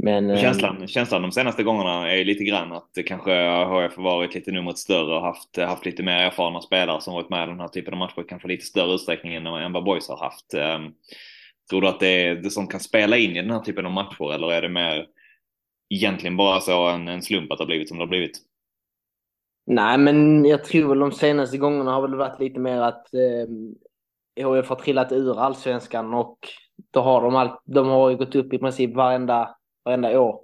men, 0.03 0.37
Känslan, 0.37 0.87
känslan 0.87 1.21
de 1.21 1.31
senaste 1.31 1.63
gångerna 1.63 2.11
är 2.11 2.15
ju 2.15 2.23
lite 2.23 2.43
grann 2.43 2.71
att 2.71 2.89
det 2.93 3.03
kanske 3.03 3.31
HF 3.63 3.95
har 3.95 4.03
varit 4.03 4.35
lite 4.35 4.51
numret 4.51 4.77
större 4.77 5.15
och 5.15 5.21
haft, 5.21 5.57
haft 5.57 5.85
lite 5.85 6.03
mer 6.03 6.13
erfarna 6.13 6.61
spelare 6.61 7.01
som 7.01 7.13
varit 7.13 7.29
med 7.29 7.43
i 7.43 7.51
den 7.51 7.59
här 7.59 7.67
typen 7.67 7.93
av 7.93 7.97
matcher 7.99 8.25
kanske 8.29 8.47
lite 8.47 8.65
större 8.65 8.93
utsträckning 8.93 9.35
än, 9.35 9.45
än 9.45 9.73
vad 9.73 9.83
Boys 9.83 10.09
har 10.09 10.17
haft. 10.17 10.53
Ehm, 10.53 10.91
tror 11.69 11.81
du 11.81 11.87
att 11.87 11.99
det 11.99 12.07
är 12.07 12.35
det 12.35 12.49
som 12.49 12.67
kan 12.67 12.79
spela 12.79 13.17
in 13.17 13.31
i 13.31 13.41
den 13.41 13.51
här 13.51 13.59
typen 13.59 13.85
av 13.85 13.91
matcher 13.91 14.33
eller 14.33 14.51
är 14.51 14.61
det 14.61 14.69
mer 14.69 15.05
egentligen 15.89 16.37
bara 16.37 16.59
så 16.59 16.87
en, 16.87 17.07
en 17.07 17.21
slump 17.21 17.51
att 17.51 17.57
det 17.57 17.63
har 17.63 17.67
blivit 17.67 17.87
som 17.89 17.97
det 17.97 18.03
har 18.03 18.09
blivit? 18.09 18.37
Nej, 19.71 19.97
men 19.97 20.45
jag 20.45 20.63
tror 20.63 20.89
väl 20.89 20.99
de 20.99 21.11
senaste 21.11 21.57
gångerna 21.57 21.91
har 21.91 22.01
väl 22.01 22.15
varit 22.15 22.39
lite 22.39 22.59
mer 22.59 22.81
att 22.81 23.13
eh, 23.13 24.45
HF 24.45 24.69
har 24.69 24.75
trillat 24.75 25.11
ur 25.11 25.39
allsvenskan 25.39 26.13
och 26.13 26.37
då 26.91 26.99
har 27.01 27.21
de, 27.21 27.35
all, 27.35 27.49
de 27.65 27.87
har 27.87 28.09
ju 28.09 28.17
gått 28.17 28.35
upp 28.35 28.53
i 28.53 28.57
princip 28.57 28.95
varenda, 28.95 29.55
varenda 29.85 30.21
år. 30.21 30.43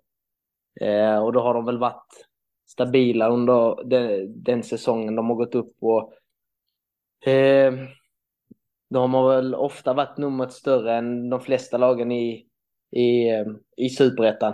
Eh, 0.82 1.18
och 1.18 1.34
då 1.34 1.42
har 1.42 1.54
de 1.54 1.66
väl 1.66 1.78
varit 1.78 2.28
stabila 2.68 3.30
under 3.30 3.84
den, 3.86 4.44
den 4.44 4.64
säsongen 4.64 5.16
de 5.16 5.30
har 5.30 5.36
gått 5.36 5.56
upp 5.56 5.74
och 5.80 6.14
eh, 7.30 7.74
de 8.90 9.14
har 9.14 9.36
väl 9.36 9.56
ofta 9.56 9.94
varit 9.94 10.18
numret 10.18 10.52
större 10.52 10.96
än 10.96 11.30
de 11.30 11.42
flesta 11.42 11.78
lagen 11.78 12.12
i, 12.12 12.48
i, 12.92 13.30
eh, 13.30 13.46
i 13.78 13.90
superettan. 13.90 14.54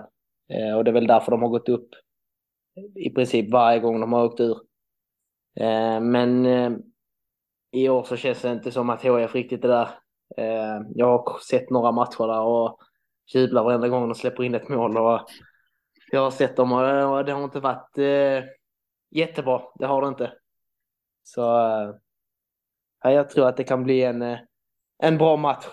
Eh, 0.49 0.78
och 0.78 0.84
det 0.84 0.91
är 0.91 0.93
väl 0.93 1.07
därför 1.07 1.32
de 1.32 1.41
har 1.41 1.49
gått 1.49 1.69
upp 1.69 1.89
i 2.95 3.09
princip 3.09 3.51
varje 3.51 3.80
gång 3.80 4.01
de 4.01 4.13
har 4.13 4.26
åkt 4.26 4.39
ur. 4.39 4.57
Eh, 5.59 5.99
men 5.99 6.45
eh, 6.45 6.72
i 7.72 7.89
år 7.89 8.03
så 8.03 8.15
känns 8.15 8.41
det 8.41 8.51
inte 8.51 8.72
som 8.72 8.89
att 8.89 9.01
HIF 9.01 9.36
riktigt 9.36 9.65
är 9.65 9.67
där. 9.67 9.89
Eh, 10.38 10.82
jag 10.95 11.17
har 11.17 11.39
sett 11.39 11.69
några 11.69 11.91
matcher 11.91 12.28
där 12.28 12.41
och 12.41 12.80
jublar 13.34 13.63
varenda 13.63 13.88
gång 13.88 14.09
de 14.09 14.15
släpper 14.15 14.43
in 14.43 14.55
ett 14.55 14.69
mål. 14.69 14.97
Och 14.97 15.22
jag 16.11 16.22
har 16.22 16.32
sett 16.32 16.55
dem 16.55 16.72
och 16.72 17.26
det 17.26 17.32
har 17.32 17.43
inte 17.43 17.59
varit 17.59 17.97
jättebra. 19.11 19.61
Det 19.76 19.86
har 19.86 20.01
det 20.01 20.07
inte. 20.07 20.34
Så 21.24 21.41
jag 23.03 23.30
tror 23.30 23.47
att 23.47 23.57
det 23.57 23.63
kan 23.63 23.84
bli 23.84 24.03
en, 24.03 24.38
en 24.97 25.17
bra 25.17 25.38
match 25.38 25.65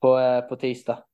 på, 0.00 0.42
på 0.48 0.56
tisdag. 0.56 1.04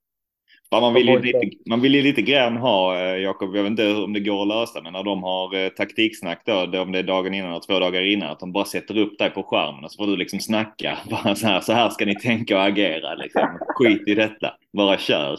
Ja, 0.72 0.80
man, 0.80 0.94
vill 0.94 1.08
ju 1.08 1.18
lite, 1.18 1.40
man 1.66 1.80
vill 1.80 1.94
ju 1.94 2.02
lite 2.02 2.22
grann 2.22 2.56
ha, 2.56 2.98
eh, 2.98 3.16
Jakob, 3.16 3.56
jag 3.56 3.62
vet 3.62 3.70
inte 3.70 3.94
om 3.94 4.12
det 4.12 4.20
går 4.20 4.42
att 4.42 4.48
lösa, 4.48 4.82
men 4.82 4.92
när 4.92 5.02
de 5.02 5.22
har 5.22 5.54
eh, 5.54 5.68
taktiksnack 5.68 6.42
då, 6.46 6.82
om 6.82 6.92
det 6.92 6.98
är 6.98 7.02
dagen 7.02 7.34
innan 7.34 7.52
och 7.52 7.62
två 7.62 7.78
dagar 7.78 8.02
innan, 8.02 8.30
att 8.30 8.40
de 8.40 8.52
bara 8.52 8.64
sätter 8.64 8.98
upp 8.98 9.18
dig 9.18 9.30
på 9.30 9.42
skärmen 9.42 9.84
och 9.84 9.92
så 9.92 10.04
får 10.04 10.10
du 10.10 10.16
liksom 10.16 10.40
snacka. 10.40 10.98
Bara 11.10 11.34
så 11.34 11.46
här, 11.46 11.60
så 11.60 11.72
här 11.72 11.88
ska 11.90 12.06
ni 12.06 12.14
tänka 12.14 12.56
och 12.56 12.64
agera 12.64 13.14
liksom. 13.14 13.58
Skit 13.68 14.08
i 14.08 14.14
detta, 14.14 14.54
bara 14.72 14.98
kör. 14.98 15.38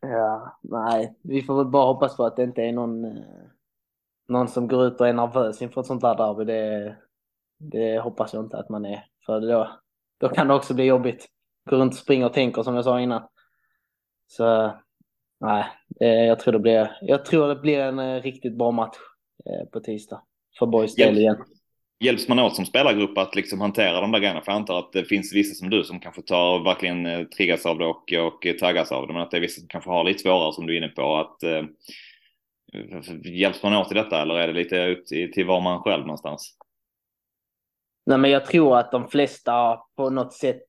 Ja, 0.00 0.58
nej, 0.62 1.16
vi 1.22 1.42
får 1.42 1.56
väl 1.56 1.66
bara 1.66 1.86
hoppas 1.86 2.16
på 2.16 2.24
att 2.24 2.36
det 2.36 2.42
inte 2.42 2.62
är 2.62 2.72
någon, 2.72 3.04
eh, 3.04 3.12
någon 4.28 4.48
som 4.48 4.68
går 4.68 4.86
ut 4.86 5.00
och 5.00 5.08
är 5.08 5.12
nervös 5.12 5.62
inför 5.62 5.80
ett 5.80 5.86
sånt 5.86 6.02
där 6.02 6.14
derby. 6.14 6.44
Det, 6.44 6.96
det 7.58 7.98
hoppas 7.98 8.34
jag 8.34 8.44
inte 8.44 8.56
att 8.56 8.68
man 8.68 8.84
är, 8.84 9.04
för 9.26 9.40
då, 9.40 9.70
då 10.20 10.28
kan 10.28 10.48
det 10.48 10.54
också 10.54 10.74
bli 10.74 10.84
jobbigt. 10.84 11.26
Gå 11.70 11.76
runt 11.76 11.92
och 11.92 11.98
springa 11.98 12.26
och 12.26 12.32
tänka 12.32 12.62
som 12.62 12.74
jag 12.74 12.84
sa 12.84 13.00
innan. 13.00 13.22
Så 14.26 14.76
nej, 15.40 15.64
jag 16.26 16.38
tror 16.38 16.52
det 16.52 16.58
blir, 16.58 16.98
jag 17.00 17.24
tror 17.24 17.48
det 17.48 17.56
blir 17.56 17.78
en 17.78 17.98
eh, 17.98 18.22
riktigt 18.22 18.58
bra 18.58 18.70
match 18.70 18.96
eh, 19.46 19.68
på 19.68 19.80
tisdag 19.80 20.22
för 20.58 20.66
Boys 20.66 20.94
del 20.94 21.18
igen. 21.18 21.36
Hjälps 22.00 22.28
man 22.28 22.38
åt 22.38 22.56
som 22.56 22.66
spelargrupp 22.66 23.18
att 23.18 23.34
liksom 23.34 23.60
hantera 23.60 24.00
de 24.00 24.12
där 24.12 24.18
grejerna? 24.18 24.40
För 24.40 24.52
jag 24.52 24.56
antar 24.56 24.78
att 24.78 24.92
det 24.92 25.04
finns 25.04 25.34
vissa 25.34 25.54
som 25.54 25.70
du 25.70 25.84
som 25.84 26.00
kanske 26.00 26.22
tar 26.22 26.64
verkligen 26.64 27.06
eh, 27.06 27.24
triggas 27.24 27.66
av 27.66 27.78
det 27.78 27.86
och, 27.86 28.12
och 28.26 28.58
taggas 28.60 28.92
av 28.92 29.06
det. 29.06 29.12
Men 29.12 29.22
att 29.22 29.30
det 29.30 29.36
är 29.36 29.40
vissa 29.40 29.60
som 29.60 29.68
kanske 29.68 29.90
har 29.90 30.04
lite 30.04 30.22
svårare 30.22 30.52
som 30.52 30.66
du 30.66 30.74
är 30.74 30.78
inne 30.78 30.88
på. 30.88 31.16
Att, 31.16 31.36
hjälps 33.24 33.62
man 33.62 33.76
åt 33.76 33.92
i 33.92 33.94
detta 33.94 34.22
eller 34.22 34.34
är 34.34 34.46
det 34.46 34.52
lite 34.52 34.76
ut 34.76 35.06
till 35.06 35.46
var 35.46 35.60
man 35.60 35.80
själv 35.80 36.00
någonstans? 36.00 36.56
Nej, 38.06 38.18
men 38.18 38.30
jag 38.30 38.46
tror 38.46 38.78
att 38.78 38.92
de 38.92 39.08
flesta 39.08 39.76
på 39.96 40.10
något 40.10 40.32
sätt 40.32 40.62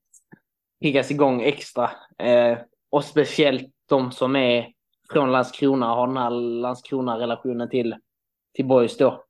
piggas 0.81 1.11
igång 1.11 1.41
extra. 1.41 1.91
Eh, 2.17 2.57
och 2.89 3.03
speciellt 3.03 3.73
de 3.89 4.11
som 4.11 4.35
är 4.35 4.73
från 5.11 5.31
Landskrona 5.31 5.91
och 5.91 5.97
har 5.97 6.07
den 6.07 6.17
här 6.17 6.29
Landskrona-relationen 6.29 7.69
till, 7.69 7.95
till 8.53 8.65
Boys 8.65 8.97
då. 8.97 9.23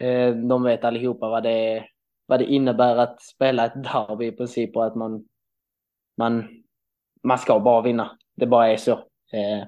Eh, 0.00 0.34
de 0.34 0.62
vet 0.62 0.84
allihopa 0.84 1.28
vad 1.28 1.42
det, 1.42 1.84
vad 2.26 2.40
det 2.40 2.44
innebär 2.44 2.96
att 2.96 3.22
spela 3.22 3.64
ett 3.66 3.84
derby 3.84 4.26
i 4.26 4.32
princip 4.32 4.76
och 4.76 4.86
att 4.86 4.94
man, 4.94 5.24
man, 6.16 6.48
man 7.22 7.38
ska 7.38 7.60
bara 7.60 7.82
vinna. 7.82 8.18
Det 8.36 8.46
bara 8.46 8.68
är 8.68 8.76
så. 8.76 8.92
Eh, 9.32 9.60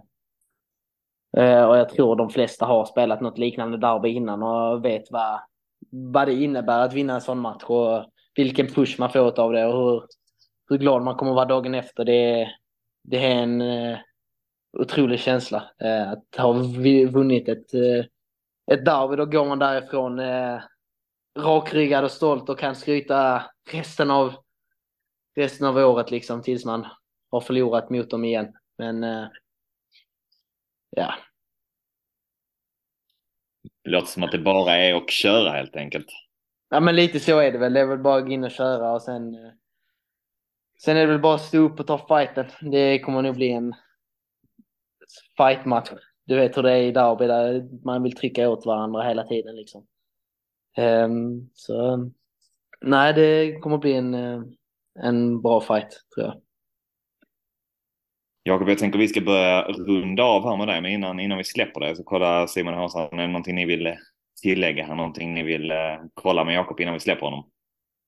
eh, 1.36 1.64
och 1.64 1.76
jag 1.76 1.88
tror 1.88 2.16
de 2.16 2.30
flesta 2.30 2.66
har 2.66 2.84
spelat 2.84 3.20
något 3.20 3.38
liknande 3.38 3.78
derby 3.78 4.08
innan 4.08 4.42
och 4.42 4.84
vet 4.84 5.10
vad, 5.10 5.40
vad 5.90 6.28
det 6.28 6.34
innebär 6.34 6.80
att 6.80 6.92
vinna 6.92 7.14
en 7.14 7.20
sån 7.20 7.40
match 7.40 7.64
och 7.66 8.04
vilken 8.34 8.66
push 8.66 8.96
man 8.98 9.10
får 9.10 9.40
av 9.40 9.52
det 9.52 9.66
och 9.66 9.72
hur, 9.72 10.02
hur 10.68 10.78
glad 10.78 11.02
man 11.02 11.14
kommer 11.14 11.32
vara 11.32 11.44
dagen 11.44 11.74
efter. 11.74 12.04
Det, 12.04 12.50
det 13.10 13.18
är 13.18 13.42
en 13.42 13.60
uh, 13.60 13.98
otrolig 14.78 15.20
känsla 15.20 15.70
uh, 15.84 16.10
att 16.10 16.36
ha 16.36 16.52
vunnit 17.10 17.48
ett, 17.48 17.74
uh, 17.74 18.04
ett 18.72 18.84
derby. 18.84 19.16
Då 19.16 19.26
går 19.26 19.46
man 19.46 19.58
därifrån 19.58 20.18
uh, 20.18 20.60
rakryggad 21.38 22.04
och 22.04 22.10
stolt 22.10 22.48
och 22.48 22.58
kan 22.58 22.76
skryta 22.76 23.44
resten 23.70 24.10
av, 24.10 24.34
resten 25.36 25.66
av 25.66 25.76
året 25.76 26.10
liksom 26.10 26.42
tills 26.42 26.64
man 26.64 26.86
har 27.30 27.40
förlorat 27.40 27.90
mot 27.90 28.10
dem 28.10 28.24
igen. 28.24 28.52
Men 28.78 29.02
ja. 30.96 31.14
Det 33.84 33.90
låter 33.90 34.06
som 34.06 34.22
att 34.22 34.32
det 34.32 34.38
bara 34.38 34.76
är 34.76 34.94
att 34.94 35.10
köra 35.10 35.50
helt 35.50 35.76
enkelt. 35.76 36.06
Ja 36.70 36.80
men 36.80 36.96
lite 36.96 37.20
så 37.20 37.38
är 37.38 37.52
det 37.52 37.58
väl. 37.58 37.72
Det 37.72 37.80
är 37.80 37.86
väl 37.86 37.98
bara 37.98 38.18
att 38.18 38.24
gå 38.24 38.32
in 38.32 38.44
och 38.44 38.50
köra 38.50 38.92
och 38.92 39.02
sen 39.02 39.36
Sen 40.84 40.96
är 40.96 41.00
det 41.00 41.06
väl 41.06 41.20
bara 41.20 41.34
att 41.34 41.40
stå 41.40 41.58
upp 41.58 41.80
och 41.80 41.86
ta 41.86 41.98
fighten. 42.08 42.46
Det 42.70 42.98
kommer 42.98 43.22
nog 43.22 43.34
bli 43.34 43.52
en 43.52 43.74
fightmatch. 45.36 45.90
Du 46.26 46.36
vet 46.36 46.56
hur 46.56 46.62
det 46.62 46.72
är 46.72 46.82
i 46.82 46.92
derby 46.92 47.26
där 47.26 47.68
man 47.84 48.02
vill 48.02 48.16
trycka 48.16 48.48
åt 48.48 48.66
varandra 48.66 49.02
hela 49.02 49.24
tiden 49.24 49.56
liksom. 49.56 49.86
Um, 50.78 51.50
så 51.54 52.10
nej, 52.80 53.12
det 53.12 53.60
kommer 53.60 53.78
bli 53.78 53.94
en, 53.94 54.14
eh, 54.14 54.42
en 55.00 55.42
bra 55.42 55.60
fight 55.60 56.00
tror 56.14 56.26
jag. 56.26 56.40
Jakob, 58.42 58.68
jag 58.68 58.78
tänker 58.78 58.98
vi 58.98 59.08
ska 59.08 59.20
börja 59.20 59.62
runda 59.62 60.22
av 60.22 60.44
här 60.44 60.56
med 60.56 60.68
dig, 60.68 60.80
men 60.80 60.90
innan, 60.90 61.20
innan 61.20 61.38
vi 61.38 61.44
släpper 61.44 61.80
det 61.80 61.96
så 61.96 62.02
kolla 62.02 62.46
Simon 62.46 62.74
Hansson, 62.74 63.18
är 63.18 63.22
det 63.22 63.26
någonting 63.26 63.54
ni 63.54 63.64
vill 63.64 63.96
tillägga 64.42 64.84
här? 64.84 64.94
Någonting 64.94 65.34
ni 65.34 65.42
vill 65.42 65.70
eh, 65.70 65.76
kolla 66.14 66.44
med 66.44 66.54
Jakob 66.54 66.80
innan 66.80 66.94
vi 66.94 67.00
släpper 67.00 67.26
honom? 67.26 67.50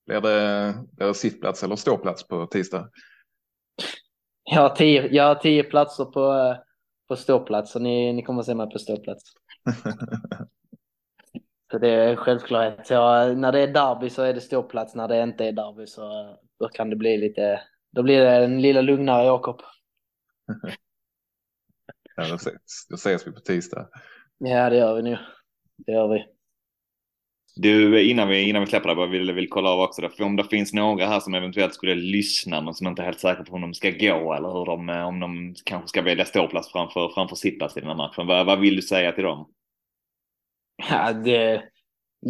Blir 0.05 0.21
det, 0.21 0.73
blir 0.91 1.07
det 1.07 1.13
sittplats 1.13 1.63
eller 1.63 1.75
ståplats 1.75 2.27
på 2.27 2.45
tisdag? 2.45 2.89
Jag 4.43 4.61
har 4.61 4.75
tio, 4.75 5.07
jag 5.07 5.23
har 5.23 5.35
tio 5.35 5.63
platser 5.63 6.05
på, 6.05 6.55
på 7.07 7.15
ståplats, 7.15 7.71
så 7.71 7.79
ni, 7.79 8.13
ni 8.13 8.23
kommer 8.23 8.39
att 8.39 8.45
se 8.45 8.55
mig 8.55 8.69
på 8.69 8.79
ståplats. 8.79 9.23
så 11.71 11.77
det 11.77 11.89
är 11.89 12.15
självklart. 12.15 12.87
Så 12.87 12.95
när 13.33 13.51
det 13.51 13.59
är 13.59 13.67
derby 13.67 14.09
så 14.09 14.21
är 14.21 14.33
det 14.33 14.41
ståplats, 14.41 14.95
när 14.95 15.07
det 15.07 15.23
inte 15.23 15.45
är 15.45 15.51
derby 15.51 15.87
så 15.87 16.37
då 16.59 16.69
kan 16.69 16.89
det 16.89 16.95
bli 16.95 17.17
lite, 17.17 17.61
då 17.91 18.03
blir 18.03 18.21
det 18.21 18.31
en 18.31 18.61
lilla 18.61 18.81
lugnare 18.81 19.25
Jakob. 19.25 19.61
ja, 22.15 22.27
då 22.27 22.35
ses, 22.35 22.87
då 22.89 22.95
ses 22.95 23.27
vi 23.27 23.31
på 23.31 23.39
tisdag. 23.39 23.89
Ja, 24.37 24.69
det 24.69 24.77
gör 24.77 24.95
vi 24.95 25.01
nu. 25.01 25.17
Det 25.77 25.91
gör 25.91 26.07
vi. 26.07 26.32
Du, 27.55 28.03
innan 28.09 28.27
vi, 28.27 28.49
innan 28.49 28.61
vi 28.61 28.67
släpper 28.67 28.95
det, 28.95 29.07
vill, 29.07 29.31
vill 29.31 29.49
kolla 29.49 29.69
av 29.69 29.79
också 29.79 30.01
då? 30.01 30.09
För 30.09 30.23
om 30.23 30.35
det 30.35 30.43
finns 30.43 30.73
några 30.73 31.05
här 31.05 31.19
som 31.19 31.33
eventuellt 31.33 31.73
skulle 31.73 31.95
lyssna 31.95 32.61
men 32.61 32.73
som 32.73 32.87
inte 32.87 33.01
är 33.01 33.05
helt 33.05 33.19
säkra 33.19 33.43
på 33.43 33.53
om 33.55 33.61
de 33.61 33.73
ska 33.73 33.89
gå 33.89 34.33
eller 34.33 34.53
hur 34.53 34.65
de, 34.65 34.89
eh, 34.89 35.07
om 35.07 35.19
de 35.19 35.55
kanske 35.65 35.87
ska 35.87 36.01
välja 36.01 36.25
ståplats 36.25 36.71
framför, 36.71 37.09
framför 37.09 37.35
sittplats 37.35 37.77
i 37.77 37.79
den 37.79 37.89
här 37.89 37.95
matchen. 37.95 38.27
Vad, 38.27 38.45
vad 38.45 38.59
vill 38.59 38.75
du 38.75 38.81
säga 38.81 39.11
till 39.11 39.23
dem? 39.23 39.49
Ja, 40.89 41.13
det, 41.13 41.63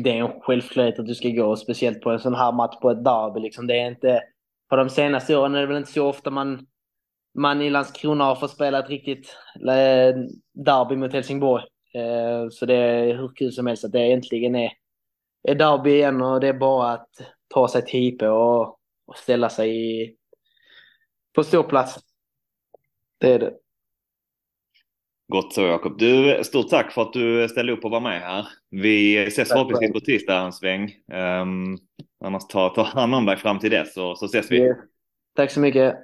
det 0.04 0.10
är 0.10 0.16
en 0.16 0.42
självklarhet 0.42 1.00
att 1.00 1.08
du 1.08 1.16
ska 1.16 1.30
gå, 1.30 1.56
speciellt 1.56 2.02
på 2.02 2.12
en 2.12 2.20
sån 2.20 2.36
här 2.36 2.52
match 2.52 2.80
på 2.82 2.92
ett 2.92 3.04
derby. 3.04 3.40
Liksom. 3.40 3.68
Det 3.68 3.80
är 3.80 3.88
inte, 3.88 4.22
på 4.70 4.76
de 4.76 4.90
senaste 4.90 5.38
åren 5.38 5.56
är 5.56 5.62
det 5.62 5.68
väl 5.68 5.78
inte 5.78 5.92
så 5.92 6.08
ofta 6.08 6.30
man, 6.30 6.68
man 7.40 7.62
i 7.62 7.70
Landskrona 7.70 8.24
har 8.24 8.36
fått 8.36 8.52
spela 8.52 8.80
ett 8.80 8.90
riktigt 8.90 9.36
eh, 9.56 10.16
derby 10.54 10.96
mot 10.96 11.14
Helsingborg. 11.14 11.64
Eh, 11.94 12.50
så 12.50 12.66
det 12.66 12.76
är 12.76 13.18
hur 13.18 13.36
kul 13.36 13.52
som 13.52 13.68
helst 13.68 13.86
att 13.86 13.92
det 13.92 14.12
äntligen 14.12 14.56
är 14.56 14.72
är 15.44 15.56
derby 15.56 15.92
igen 15.92 16.22
och 16.22 16.40
det 16.40 16.48
är 16.48 16.54
bara 16.54 16.92
att 16.92 17.10
ta 17.48 17.68
sig 17.68 17.86
till 17.86 18.04
IP 18.04 18.22
och, 18.22 18.68
och 19.06 19.18
ställa 19.18 19.50
sig 19.50 20.02
i, 20.02 20.16
på 21.36 21.44
ståplats. 21.44 22.00
Det 23.18 23.34
är 23.34 23.40
det. 23.40 23.54
Gott 25.28 25.54
så 25.54 25.62
Jakob. 25.62 25.98
Du, 25.98 26.44
stort 26.44 26.70
tack 26.70 26.92
för 26.92 27.02
att 27.02 27.14
du 27.14 27.50
ställde 27.50 27.74
upp 27.74 27.86
och 27.86 27.92
var 27.92 28.00
med 28.00 28.22
här. 28.22 28.48
Vi 28.70 29.18
ses 29.18 29.50
förhoppningsvis 29.50 29.92
på 29.92 30.00
tisdag 30.00 30.40
en 30.40 30.54
sväng. 30.54 30.92
Um, 31.14 31.78
annars 32.24 32.48
ta, 32.48 32.70
ta 32.70 32.84
hand 32.84 33.16
om 33.16 33.26
dig 33.26 33.38
fram 33.38 33.60
till 33.60 33.72
dess 33.72 33.94
så, 33.94 34.16
så 34.16 34.26
ses 34.26 34.52
vi. 34.52 34.74
Tack 35.36 35.52
så 35.52 35.60
mycket. 35.60 35.96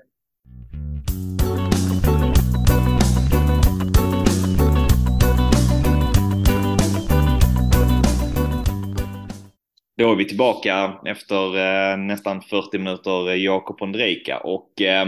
Då 9.99 10.11
är 10.11 10.15
vi 10.15 10.25
tillbaka 10.25 10.93
efter 11.05 11.57
eh, 11.57 11.97
nästan 11.97 12.41
40 12.41 12.77
minuter 12.77 13.35
Jakob 13.35 13.81
Ondrejka 13.81 14.37
och 14.37 14.81
eh, 14.81 15.07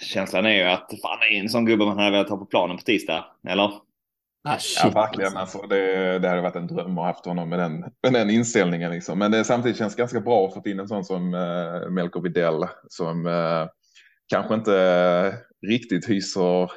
känslan 0.00 0.46
är 0.46 0.50
ju 0.50 0.62
att 0.62 0.90
fan 1.02 1.18
det 1.20 1.36
är 1.36 1.40
en 1.40 1.48
sån 1.48 1.64
gubbe 1.64 1.84
man 1.84 1.98
hade 1.98 2.10
velat 2.10 2.28
ha 2.28 2.36
på 2.36 2.46
planen 2.46 2.76
på 2.76 2.82
tisdag, 2.82 3.24
eller? 3.48 3.72
Ah, 4.44 4.58
ja, 4.82 4.90
verkligen. 4.94 5.36
Alltså, 5.36 5.66
det, 5.66 6.18
det 6.18 6.28
hade 6.28 6.40
varit 6.40 6.56
en 6.56 6.66
dröm 6.66 6.90
att 6.90 7.04
ha 7.04 7.06
haft 7.06 7.26
honom 7.26 7.48
med 7.48 7.58
den, 7.58 7.80
med 7.80 8.12
den 8.12 8.30
inställningen. 8.30 8.90
Liksom. 8.90 9.18
Men 9.18 9.30
det 9.30 9.44
samtidigt 9.44 9.78
känns 9.78 9.96
ganska 9.96 10.20
bra 10.20 10.46
att 10.46 10.54
få 10.54 10.68
in 10.68 10.80
en 10.80 10.88
sån 10.88 11.04
som 11.04 11.34
eh, 11.34 11.90
Melker 11.90 12.20
Videll 12.20 12.66
som 12.88 13.26
eh, 13.26 13.66
kanske 14.28 14.54
inte 14.54 15.34
riktigt 15.66 16.08
hyser 16.08 16.70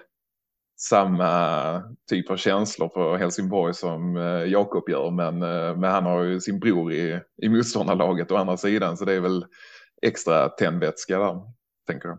samma 0.78 1.84
typ 2.10 2.30
av 2.32 2.38
känslor 2.38 2.90
för 2.90 3.18
Helsingborg 3.18 3.74
som 3.74 4.18
eh, 4.18 4.44
Jakob 4.44 4.90
gör. 4.90 5.12
Men, 5.12 5.42
eh, 5.42 5.78
men 5.78 5.92
han 5.92 6.06
har 6.06 6.24
ju 6.24 6.40
sin 6.40 6.60
bror 6.60 6.94
i, 6.94 7.20
i 7.42 7.50
motståndarlaget 7.50 8.32
å 8.32 8.36
andra 8.36 8.58
sidan 8.58 8.98
så 8.98 9.06
det 9.06 9.14
är 9.14 9.20
väl 9.20 9.46
extra 10.02 10.50
tändvätska 10.50 11.20
där, 11.20 11.42
tänker 11.88 12.10
jag. 12.10 12.18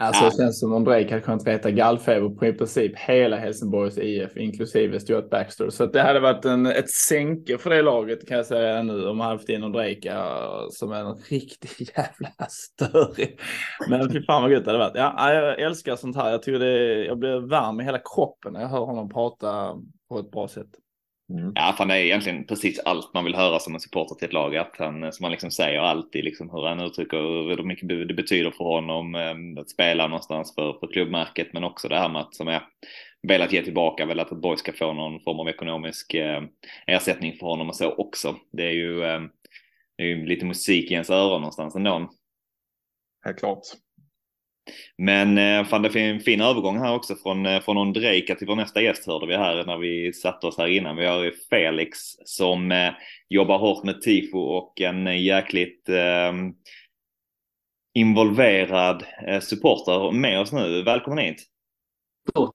Alltså 0.00 0.24
Ja. 0.24 0.30
det 0.30 0.36
känns 0.36 0.60
som 0.60 0.72
om 0.72 0.84
Drake 0.84 1.10
hade 1.10 1.20
kunnat 1.20 1.46
reta 1.46 1.70
gallfeber 1.70 2.28
på 2.28 2.46
i 2.46 2.52
princip 2.52 2.98
hela 2.98 3.36
Helsingborgs 3.36 3.98
IF, 3.98 4.36
inklusive 4.36 5.00
Stuart 5.00 5.30
Baxter. 5.30 5.70
Så 5.70 5.86
det 5.86 6.02
hade 6.02 6.20
varit 6.20 6.44
en, 6.44 6.66
ett 6.66 6.90
sänke 6.90 7.58
för 7.58 7.70
det 7.70 7.82
laget 7.82 8.28
kan 8.28 8.36
jag 8.36 8.46
säga 8.46 8.82
nu 8.82 9.08
om 9.08 9.16
man 9.16 9.26
hade 9.26 9.38
haft 9.38 9.48
in 9.48 9.62
en 9.62 9.72
Drake 9.72 10.16
som 10.70 10.92
är 10.92 11.00
en 11.00 11.14
riktig 11.14 11.70
jävla 11.96 12.46
störig. 12.48 13.40
Men 13.88 14.10
fy 14.12 14.22
fan 14.22 14.42
vad 14.42 14.52
gött 14.52 14.64
det 14.64 14.70
hade 14.70 14.84
varit. 14.84 14.96
Ja, 14.96 15.32
jag 15.34 15.60
älskar 15.60 15.96
sånt 15.96 16.16
här. 16.16 16.30
Jag 16.30 16.42
tycker 16.42 16.58
det, 16.58 17.04
jag 17.04 17.18
blir 17.18 17.48
varm 17.50 17.80
i 17.80 17.84
hela 17.84 17.98
kroppen 18.14 18.52
när 18.52 18.60
jag 18.60 18.68
hör 18.68 18.84
honom 18.84 19.08
prata 19.08 19.74
på 20.08 20.18
ett 20.18 20.30
bra 20.30 20.48
sätt. 20.48 20.68
Mm. 21.30 21.52
Ja, 21.54 21.74
fan 21.78 21.88
det 21.88 21.94
är 21.94 22.04
egentligen 22.04 22.46
precis 22.46 22.78
allt 22.78 23.14
man 23.14 23.24
vill 23.24 23.34
höra 23.34 23.58
som 23.58 23.74
en 23.74 23.80
supporter 23.80 24.14
till 24.14 24.26
ett 24.26 24.32
lag. 24.32 24.56
Att 24.56 24.76
han, 24.78 25.12
som 25.12 25.24
man 25.24 25.30
liksom 25.30 25.50
säger 25.50 25.80
alltid, 25.80 26.24
liksom 26.24 26.50
hur 26.50 26.66
han 26.66 26.80
uttrycker 26.80 27.16
hur 27.48 27.62
mycket 27.62 27.88
det 27.88 28.14
betyder 28.14 28.50
för 28.50 28.64
honom 28.64 29.14
eh, 29.14 29.60
att 29.60 29.70
spela 29.70 30.06
någonstans 30.06 30.54
för, 30.54 30.72
för 30.80 30.86
klubbmärket. 30.86 31.52
Men 31.52 31.64
också 31.64 31.88
det 31.88 31.98
här 31.98 32.08
med 32.08 32.20
att, 32.20 32.34
som 32.34 32.48
är 32.48 32.62
velat 33.22 33.52
ge 33.52 33.62
tillbaka, 33.62 34.06
velat 34.06 34.32
att 34.32 34.40
Boys 34.42 34.60
ska 34.60 34.72
få 34.72 34.92
någon 34.92 35.20
form 35.20 35.40
av 35.40 35.48
ekonomisk 35.48 36.14
eh, 36.14 36.42
ersättning 36.86 37.36
för 37.38 37.46
honom 37.46 37.68
och 37.68 37.76
så 37.76 37.92
också. 37.92 38.36
Det 38.52 38.64
är 38.64 38.72
ju, 38.72 39.04
eh, 39.04 39.20
det 39.96 40.02
är 40.02 40.06
ju 40.06 40.26
lite 40.26 40.46
musik 40.46 40.90
i 40.90 40.94
ens 40.94 41.10
öron 41.10 41.40
någonstans 41.40 41.74
ändå. 41.74 42.10
Helt 43.24 43.38
klart. 43.38 43.62
Men 44.98 45.38
eh, 45.38 45.64
fan, 45.64 45.82
det 45.82 45.88
är 45.88 45.96
en 45.96 46.20
fin 46.20 46.40
övergång 46.40 46.78
här 46.78 46.94
också 46.94 47.14
från, 47.14 47.46
eh, 47.46 47.60
från 47.60 47.78
Ondrejka 47.78 48.34
till 48.34 48.46
vår 48.46 48.56
nästa 48.56 48.82
gäst 48.82 49.06
hörde 49.06 49.26
vi 49.26 49.36
här 49.36 49.64
när 49.64 49.78
vi 49.78 50.12
satte 50.12 50.46
oss 50.46 50.58
här 50.58 50.66
innan. 50.66 50.96
Vi 50.96 51.06
har 51.06 51.24
ju 51.24 51.32
Felix 51.50 51.98
som 52.24 52.72
eh, 52.72 52.92
jobbar 53.28 53.58
hårt 53.58 53.84
med 53.84 54.00
tifo 54.02 54.38
och 54.38 54.80
en 54.80 55.22
jäkligt 55.22 55.88
eh, 55.88 56.32
involverad 57.94 59.04
eh, 59.26 59.40
supporter 59.40 60.12
med 60.12 60.40
oss 60.40 60.52
nu. 60.52 60.82
Välkommen 60.82 61.24
hit! 61.24 61.46
Stort 62.30 62.54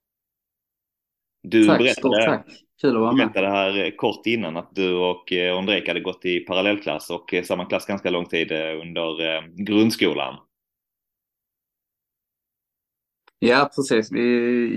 Du 1.44 1.68
tack, 1.68 1.78
berättade, 1.78 2.00
stort 2.00 2.26
tack. 2.26 2.48
Kul 2.82 2.96
att 2.96 3.02
vara 3.02 3.12
med. 3.12 3.28
berättade 3.28 3.48
här 3.48 3.86
eh, 3.86 3.92
kort 3.92 4.26
innan 4.26 4.58
att 4.58 4.76
du 4.76 4.96
och 4.96 5.34
Ondrejka 5.58 5.90
hade 5.92 6.00
gått 6.00 6.26
i 6.26 6.40
parallellklass 6.40 7.10
och 7.10 7.34
samma 7.44 7.66
klass 7.66 7.86
ganska 7.86 8.10
lång 8.10 8.26
tid 8.26 8.52
under 8.52 9.42
grundskolan. 9.64 10.36
Ja, 13.46 13.70
precis. 13.76 14.12
Vi 14.12 14.22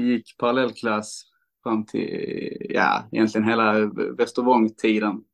gick 0.09 0.37
parallellklass 0.39 1.23
fram 1.63 1.87
till, 1.87 2.67
ja, 2.71 3.09
egentligen 3.13 3.49
hela 3.49 3.87
Västervång-tiden. 4.19 5.25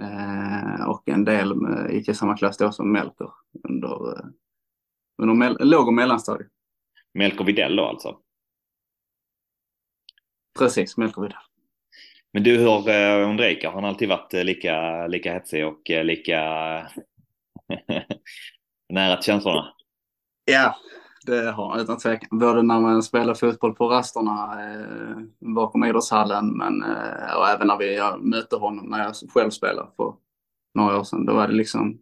Eh, 0.00 0.88
och 0.88 1.08
en 1.08 1.24
del 1.24 1.54
med, 1.54 1.92
gick 1.94 2.08
i 2.08 2.14
samma 2.14 2.36
klass 2.36 2.56
då 2.58 2.72
som 2.72 2.92
Melker 2.92 3.30
under, 3.68 3.88
eh, 4.18 4.24
under 5.22 5.34
mell- 5.34 5.58
låg 5.60 5.86
och 5.86 5.94
mellanstadiet. 5.94 6.50
Melker 7.14 7.44
Widell 7.44 7.76
då 7.76 7.84
alltså. 7.84 8.18
Precis, 10.58 10.96
Melker 10.96 11.22
Vidal. 11.22 11.38
Men 12.32 12.42
du, 12.42 12.58
hur 12.58 12.88
eh, 12.88 13.28
Ondrejka, 13.30 13.68
har 13.68 13.74
han 13.74 13.84
alltid 13.84 14.08
varit 14.08 14.34
eh, 14.34 14.44
lika, 14.44 15.06
lika 15.06 15.32
hetsig 15.32 15.66
och 15.66 15.90
eh, 15.90 16.04
lika 16.04 16.40
nära 18.88 19.22
känslorna? 19.22 19.74
Ja, 20.44 20.76
det 21.26 21.50
har 21.50 21.70
han 21.70 21.80
utan 21.80 21.98
tvekan. 21.98 22.38
Både 22.38 22.62
när 22.62 22.80
man 22.80 23.02
spelar 23.02 23.34
fotboll 23.34 23.74
på 23.74 23.88
rasterna 23.88 24.62
eh, 24.64 25.16
bakom 25.54 25.84
idrottshallen 25.84 26.56
men 26.56 26.82
eh, 26.82 27.36
och 27.36 27.48
även 27.48 27.66
när 27.66 27.78
vi 27.78 27.96
jag 27.96 28.24
mötte 28.24 28.56
honom 28.56 28.86
när 28.86 29.04
jag 29.04 29.14
själv 29.34 29.50
spelade 29.50 29.88
för 29.96 30.14
några 30.74 30.98
år 30.98 31.04
sedan. 31.04 31.26
Då 31.26 31.34
var 31.34 31.48
det 31.48 31.54
liksom 31.54 31.98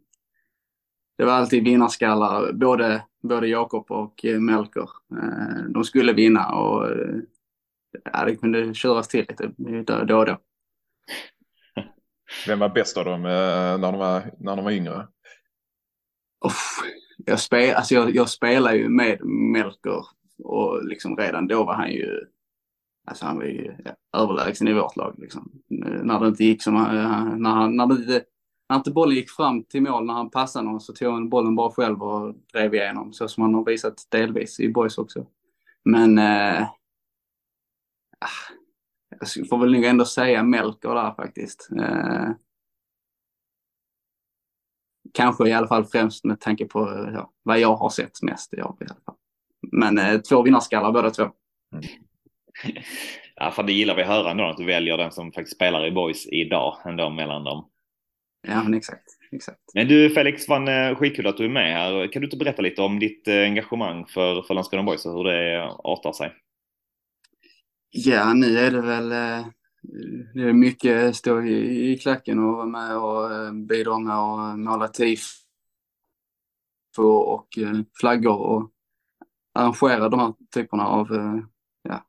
det 1.19 1.25
var 1.25 1.33
alltid 1.33 1.65
vinnarskallar, 1.65 2.53
både, 2.53 3.05
både 3.23 3.49
Jakob 3.49 3.91
och 3.91 4.25
eh, 4.25 4.41
Melker. 4.41 4.89
Eh, 5.23 5.65
de 5.69 5.85
skulle 5.85 6.13
vinna 6.13 6.49
och 6.49 6.91
eh, 6.91 8.25
det 8.27 8.37
kunde 8.37 8.75
köras 8.75 9.09
till 9.09 9.27
lite 9.57 10.05
då 10.05 10.19
och 10.19 10.27
då. 10.27 10.39
Vem 12.47 12.59
var 12.59 12.69
bäst 12.69 12.97
av 12.97 13.05
dem 13.05 13.25
eh, 13.25 13.79
när 13.79 13.93
de 13.93 13.99
var, 13.99 14.23
när 14.39 14.57
de 14.57 14.65
var 14.65 14.73
yngre? 14.73 15.09
Uff, 16.47 16.81
jag, 17.27 17.41
spel, 17.41 17.75
alltså 17.75 17.95
jag, 17.95 18.15
jag 18.15 18.29
spelar 18.29 18.75
ju 18.75 18.89
med 18.89 19.25
Melker 19.25 20.07
och 20.45 20.85
liksom 20.85 21.17
redan 21.17 21.49
då 21.49 21.65
var 21.65 21.75
han 21.75 21.93
ju, 21.93 22.27
alltså 23.07 23.27
han 23.27 23.37
var 23.37 23.45
ju 23.45 23.75
ja, 23.85 24.21
överlägsen 24.21 24.69
i 24.69 24.73
vårt 24.73 24.97
lag. 24.97 25.15
Liksom. 25.19 25.53
När 26.03 26.21
det 26.21 26.29
inte 26.29 26.45
gick 26.45 26.63
som 26.63 26.77
han, 26.77 27.43
när, 27.43 27.51
han, 27.51 27.77
när, 27.77 27.87
det, 27.87 28.25
när 28.69 28.77
inte 28.77 28.91
bollen 28.91 29.17
gick 29.17 29.31
fram 29.31 29.65
till 29.65 29.83
mål 29.83 30.07
när 30.07 30.15
han 30.15 30.31
passade 30.31 30.65
någon 30.65 30.81
så 30.81 30.93
tog 30.93 31.13
han 31.13 31.29
bollen 31.29 31.55
bara 31.55 31.71
själv 31.71 32.03
och 32.03 32.35
drev 32.53 32.75
igenom 32.75 33.13
så 33.13 33.29
som 33.29 33.43
han 33.43 33.55
har 33.55 33.65
visat 33.65 34.07
delvis 34.09 34.61
i 34.61 34.69
boys 34.69 34.99
också. 34.99 35.27
Men 35.85 36.19
eh, 36.19 36.63
ah, 38.19 38.53
jag 39.21 39.49
får 39.49 39.59
väl 39.59 39.73
nog 39.73 39.85
ändå 39.85 40.05
säga 40.05 40.43
Melker 40.43 40.95
där 40.95 41.15
faktiskt. 41.15 41.69
Eh, 41.79 42.31
Kanske 45.15 45.49
i 45.49 45.53
alla 45.53 45.69
fall 45.69 45.85
främst 45.85 46.25
med 46.25 46.41
tanke 46.41 46.65
på 46.65 47.09
ja, 47.15 47.33
vad 47.43 47.59
jag 47.59 47.77
har 47.77 47.91
sett 47.91 48.23
mest 48.23 48.55
i 48.55 48.61
av 48.61 48.77
i 48.81 48.85
alla 48.85 49.01
fall. 49.07 49.15
Men 49.73 49.99
eh, 49.99 50.21
två 50.21 50.43
vinnarskallar 50.43 50.93
båda 50.93 51.11
två. 51.11 51.31
Ja, 53.35 53.51
för 53.51 53.63
det 53.63 53.73
gillar 53.73 53.97
vi 53.97 54.03
att 54.03 54.09
höra 54.09 54.31
ändå, 54.31 54.45
att 54.45 54.57
du 54.57 54.65
väljer 54.65 54.97
den 54.97 55.13
som 55.13 55.33
faktiskt 55.33 55.57
spelar 55.57 55.87
i 55.87 55.91
boys 55.91 56.27
idag 56.27 56.77
ändå 56.85 57.11
mellan 57.11 57.45
dem. 57.45 57.69
Ja, 58.49 58.63
men 58.63 58.75
exakt. 58.75 59.05
exakt. 59.33 59.59
Men 59.75 59.89
du 59.89 60.11
Felix, 60.11 60.47
fan, 60.47 60.69
eh, 60.69 60.97
skitkul 60.97 61.27
att 61.27 61.37
du 61.37 61.45
är 61.45 61.49
med 61.49 61.75
här. 61.75 62.13
Kan 62.13 62.23
du 62.23 62.27
inte 62.27 62.37
berätta 62.37 62.63
lite 62.63 62.83
om 62.83 62.99
ditt 62.99 63.29
eh, 63.29 63.43
engagemang 63.43 64.07
för, 64.07 64.43
för 64.43 64.55
Landskrona 64.55 64.83
Boys 64.83 65.07
och 65.07 65.13
hur 65.13 65.25
det 65.25 65.65
artar 65.85 66.13
sig? 66.13 66.33
Ja, 67.91 68.33
nu 68.33 68.59
är 68.59 68.71
det 68.71 68.81
väl 68.81 69.13
eh, 69.13 69.47
det 70.35 70.43
är 70.43 70.53
mycket 70.53 71.17
stå 71.17 71.43
i, 71.43 71.91
i 71.93 71.99
klacken 71.99 72.39
och 72.39 72.57
vara 72.57 72.67
med 72.67 72.97
och 72.97 73.33
eh, 73.33 73.53
bidra 73.53 73.99
med 73.99 74.17
att 74.17 74.59
måla 74.59 74.89
tifo 74.89 75.43
och 77.07 77.59
eh, 77.59 77.81
flaggor 78.01 78.37
och 78.37 78.71
arrangera 79.55 80.09
de 80.09 80.21
här 80.21 80.35
typerna 80.55 80.87
av 80.87 81.13
eh, 81.13 81.39
ja, 81.83 82.07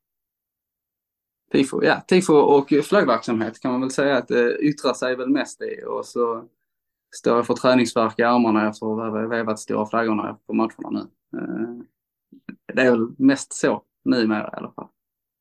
tifo. 1.52 1.84
Ja, 1.84 2.02
tifo 2.08 2.34
och 2.34 2.74
flaggverksamhet 2.84 3.60
kan 3.60 3.72
man 3.72 3.82
väl 3.82 3.92
säga 3.92 4.18
att 4.18 4.28
det 4.28 4.58
yttrar 4.58 4.94
sig 4.94 5.16
väl 5.16 5.30
mest 5.30 5.62
i 5.62 5.84
och 5.88 6.06
så 6.06 6.50
står 7.16 7.36
jag 7.36 7.48
för 7.48 7.54
träningsverk 7.54 8.20
i 8.20 8.24
armarna 8.24 8.70
efter 8.70 8.86
att 8.86 9.14
ha 9.14 9.28
vevat 9.28 9.60
stora 9.60 9.86
flaggorna 9.86 10.38
på 10.48 10.54
matcherna 10.54 10.90
nu. 10.90 11.08
Det 12.74 12.82
är 12.82 12.92
väl 12.92 13.08
mest 13.18 13.54
så 13.54 13.84
numera 14.06 14.50
i 14.54 14.58
alla 14.58 14.72
fall. 14.72 14.88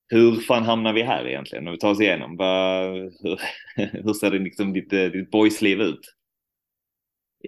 Hur 0.09 0.41
fan 0.41 0.63
hamnar 0.63 0.93
vi 0.93 1.03
här 1.03 1.27
egentligen? 1.27 1.67
Om 1.67 1.73
vi 1.73 1.79
tar 1.79 1.91
oss 1.91 2.01
igenom. 2.01 2.37
Vad, 2.37 2.91
hur, 2.95 3.41
hur 4.05 4.13
ser 4.15 4.31
det 4.31 4.39
liksom 4.39 4.73
ditt, 4.73 4.93
eh, 4.93 5.05
ditt 5.05 5.31
boysliv 5.31 5.81
ut? 5.81 6.01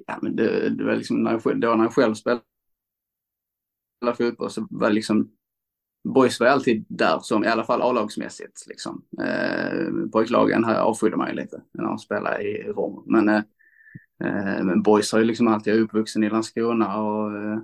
Ja, 0.06 0.18
men 0.22 0.36
det, 0.36 0.70
det 0.70 0.84
var 0.84 0.96
liksom 0.96 1.22
när 1.22 1.32
jag, 1.32 1.42
själv- 1.42 1.61
då 1.61 1.74
när 1.74 1.84
jag 1.84 1.94
själv 1.94 2.14
spelade 2.14 2.42
fotboll 4.18 4.50
så 4.50 4.66
var 4.70 4.88
det 4.88 4.94
liksom 4.94 5.30
Boys 6.08 6.40
var 6.40 6.46
alltid 6.46 6.84
där 6.88 7.18
som 7.22 7.44
i 7.44 7.46
alla 7.46 7.64
fall 7.64 7.82
A-lagsmässigt 7.82 8.66
liksom. 8.66 9.04
Eh, 9.22 10.11
pojklagen 10.12 10.64
här 10.64 10.80
avskydde 10.80 11.16
man 11.16 11.28
ju 11.28 11.34
lite 11.34 11.62
när 11.72 11.84
de 11.84 11.98
spelade 11.98 12.42
i 12.42 12.62
Rom. 12.62 13.04
Men, 13.06 13.28
eh, 13.28 13.42
eh, 14.24 14.64
men 14.64 14.82
Boys 14.82 15.12
har 15.12 15.18
ju 15.18 15.24
liksom 15.24 15.48
alltid 15.48 15.72
jag 15.72 15.78
är 15.80 15.84
uppvuxen 15.84 16.24
i 16.24 16.30
Landskrona 16.30 17.00
och 17.02 17.36
eh, 17.36 17.58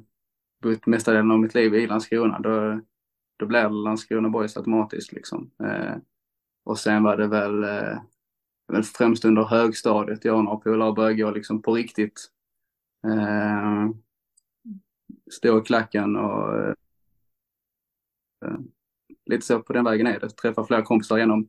bott 0.62 0.86
mesta 0.86 1.12
delen 1.12 1.30
av 1.30 1.40
mitt 1.40 1.54
liv 1.54 1.74
i 1.74 1.86
Landskrona. 1.86 2.40
Då, 2.40 2.80
då 3.36 3.46
blev 3.46 3.70
det 3.70 3.76
Landskrona 3.76 4.28
Boys 4.28 4.56
automatiskt 4.56 5.12
liksom. 5.12 5.50
Eh, 5.64 5.96
och 6.64 6.78
sen 6.78 7.02
var 7.02 7.16
det 7.16 7.26
väl 7.26 7.64
eh, 7.64 7.98
väl 8.72 8.82
främst 8.82 9.24
under 9.24 9.44
högstadiet. 9.44 10.24
Jag 10.24 10.36
och 10.36 10.44
några 10.44 10.58
polare 10.58 10.92
började 10.92 11.14
gå 11.14 11.30
liksom 11.30 11.62
på 11.62 11.74
riktigt. 11.74 12.30
Eh, 13.06 13.88
stå 15.30 15.58
i 15.58 15.62
klacken 15.62 16.16
och 16.16 16.54
eh, 16.58 16.74
lite 19.26 19.46
så 19.46 19.60
på 19.60 19.72
den 19.72 19.84
vägen 19.84 20.06
är 20.06 20.20
det. 20.20 20.30
Träffa 20.30 20.64
flera 20.64 20.82
kompisar 20.82 21.18
genom, 21.18 21.48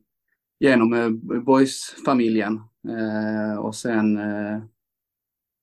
genom 0.58 0.92
eh, 0.92 1.10
boys-familjen. 1.40 2.60
Eh, 2.88 3.58
och 3.58 3.74
sen 3.74 4.16
eh, 4.16 4.62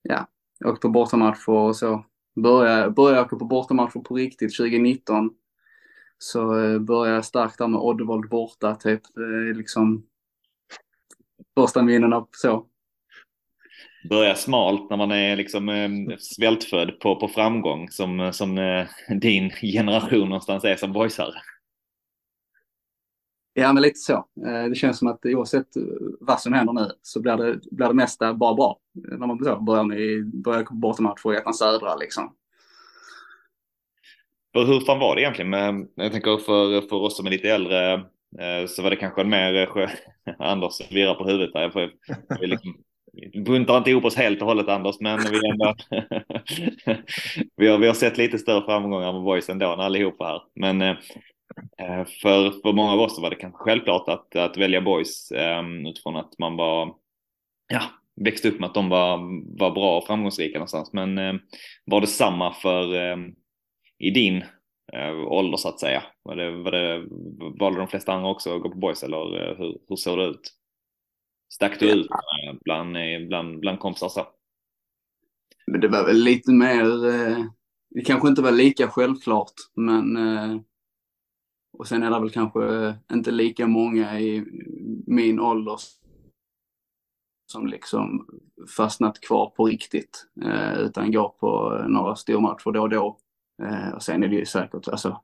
ja, 0.01 0.27
åkte 0.65 0.81
på 0.81 0.89
bortamatcher 0.89 1.49
och 1.49 1.75
så. 1.75 2.05
Började, 2.35 2.91
började 2.91 3.21
åka 3.21 3.35
på 3.35 3.45
bortamatcher 3.45 3.99
på 3.99 4.15
riktigt 4.15 4.57
2019. 4.57 5.35
Så 6.17 6.59
eh, 6.59 6.79
började 6.79 7.15
jag 7.15 7.25
starkt 7.25 7.57
där 7.57 7.67
med 7.67 7.79
Oddevold 7.79 8.29
borta 8.29 8.75
typ. 8.75 9.01
Är 9.17 9.53
liksom 9.53 10.05
första 11.59 11.83
minnena 11.83 12.27
så. 12.31 12.65
Börja 14.09 14.35
smalt 14.35 14.89
när 14.89 14.97
man 14.97 15.11
är 15.11 15.35
liksom 15.35 15.69
eh, 15.69 16.17
svältfödd 16.19 16.99
på, 16.99 17.15
på 17.15 17.27
framgång 17.27 17.89
som, 17.89 18.33
som 18.33 18.57
eh, 18.57 18.87
din 19.21 19.49
generation 19.49 20.29
någonstans 20.29 20.63
är 20.63 20.75
som 20.75 20.93
boysare. 20.93 21.33
Ja, 23.53 23.73
men 23.73 23.83
lite 23.83 23.99
så. 23.99 24.13
Eh, 24.47 24.63
Det 24.69 24.75
känns 24.75 24.99
som 24.99 25.07
att 25.07 25.25
oavsett 25.25 25.75
eh, 25.75 25.83
vad 26.19 26.39
som 26.39 26.53
händer 26.53 26.73
nu 26.73 26.91
så 27.01 27.21
blir 27.21 27.37
det, 27.37 27.59
blir 27.71 27.87
det 27.87 27.93
mesta 27.93 28.33
bara 28.33 28.55
bra. 28.55 28.79
Eh, 29.11 29.17
När 29.17 29.27
man 29.27 29.37
börjar, 29.65 29.83
med, 29.83 30.25
börjar 30.25 30.67
bortamatcher 30.71 31.33
i 31.33 31.37
ettan 31.37 31.53
södra 31.53 31.95
liksom 31.95 32.35
för 34.55 34.65
hur 34.65 34.79
fan 34.79 34.99
var 34.99 35.15
det 35.15 35.21
egentligen? 35.21 35.49
Med, 35.49 35.87
jag 35.95 36.11
tänker 36.11 36.37
för, 36.37 36.81
för 36.81 36.95
oss 36.95 37.17
som 37.17 37.25
är 37.25 37.31
lite 37.31 37.49
äldre 37.49 37.93
eh, 38.39 38.67
så 38.67 38.81
var 38.81 38.89
det 38.89 38.95
kanske 38.95 39.21
en 39.21 39.29
mer. 39.29 39.77
Eh, 39.77 39.89
Anders 40.39 40.91
virrar 40.91 41.15
på 41.15 41.27
huvudet 41.27 41.53
där. 41.53 41.61
Jag 41.61 41.91
vi 42.39 42.47
liksom, 42.47 42.77
buntar 43.45 43.77
inte 43.77 43.89
ihop 43.89 44.05
oss 44.05 44.15
helt 44.15 44.41
och 44.41 44.47
hållet 44.47 44.67
Anders, 44.67 44.95
men 44.99 45.19
vi, 45.19 45.49
ändå 45.49 45.75
vi, 47.55 47.67
har, 47.67 47.77
vi 47.77 47.87
har 47.87 47.93
sett 47.93 48.17
lite 48.17 48.37
större 48.37 48.65
framgångar 48.65 49.13
med 49.13 49.21
Boys 49.21 49.49
ändå 49.49 49.65
allihopa 49.65 50.25
här. 50.25 50.41
Men 50.55 50.81
eh, 50.81 50.95
för, 52.21 52.61
för 52.61 52.73
många 52.73 52.91
av 52.91 52.99
oss 52.99 53.19
var 53.21 53.29
det 53.29 53.35
kanske 53.35 53.63
självklart 53.63 54.09
att, 54.09 54.35
att 54.35 54.57
välja 54.57 54.81
Boys 54.81 55.31
ehm, 55.31 55.85
utifrån 55.85 56.15
att 56.15 56.39
man 56.39 56.55
var 56.55 56.95
ja, 57.67 57.81
växte 58.21 58.47
upp 58.47 58.59
med 58.59 58.67
att 58.67 58.73
de 58.73 58.89
var, 58.89 59.17
var 59.59 59.71
bra 59.71 59.97
och 59.97 60.07
framgångsrika 60.07 60.57
någonstans. 60.57 60.93
Men 60.93 61.39
var 61.85 62.01
det 62.01 62.07
samma 62.07 62.53
för 62.53 62.95
ehm, 62.95 63.33
i 63.99 64.09
din 64.09 64.43
eh, 64.93 65.17
ålder 65.27 65.57
så 65.57 65.69
att 65.69 65.79
säga? 65.79 66.03
Var 66.23 66.35
det, 66.35 66.51
var 66.51 66.71
det, 66.71 67.07
valde 67.59 67.79
de 67.79 67.87
flesta 67.87 68.13
andra 68.13 68.29
också 68.29 68.55
att 68.55 68.61
gå 68.61 68.69
på 68.69 68.77
boys 68.77 69.03
eller 69.03 69.49
eh, 69.49 69.57
hur, 69.57 69.77
hur 69.87 69.95
såg 69.95 70.17
det 70.17 70.25
ut? 70.25 70.53
Stack 71.53 71.79
du 71.79 71.91
ut 71.91 72.11
eh, 72.11 72.55
bland, 72.61 72.97
eh, 72.97 73.27
bland, 73.27 73.59
bland 73.59 73.79
kompisar 73.79 74.09
så? 74.09 74.27
Men 75.67 75.81
det 75.81 75.87
var 75.87 76.05
väl 76.05 76.17
lite 76.23 76.51
mer, 76.51 77.07
eh, 77.07 77.45
det 77.89 78.01
kanske 78.01 78.27
inte 78.27 78.41
var 78.41 78.51
lika 78.51 78.87
självklart, 78.87 79.53
men 79.75 80.17
och 81.77 81.87
sen 81.87 82.03
är 82.03 82.11
det 82.11 82.19
väl 82.19 82.29
kanske 82.29 82.95
inte 83.11 83.31
lika 83.31 83.67
många 83.67 84.19
i 84.19 84.45
min 85.07 85.39
ålder 85.39 85.77
som 87.51 87.67
liksom 87.67 88.27
fastnat 88.77 89.21
kvar 89.21 89.49
på 89.49 89.65
riktigt, 89.65 90.27
eh, 90.45 90.79
utan 90.79 91.11
går 91.11 91.29
på 91.29 91.81
några 91.87 92.15
stormatcher 92.15 92.71
då 92.71 92.81
och 92.81 92.89
då. 92.89 93.17
Eh, 93.63 93.89
och 93.89 94.03
sen 94.03 94.23
är 94.23 94.27
det 94.27 94.35
ju 94.35 94.45
säkert, 94.45 94.87
alltså, 94.87 95.21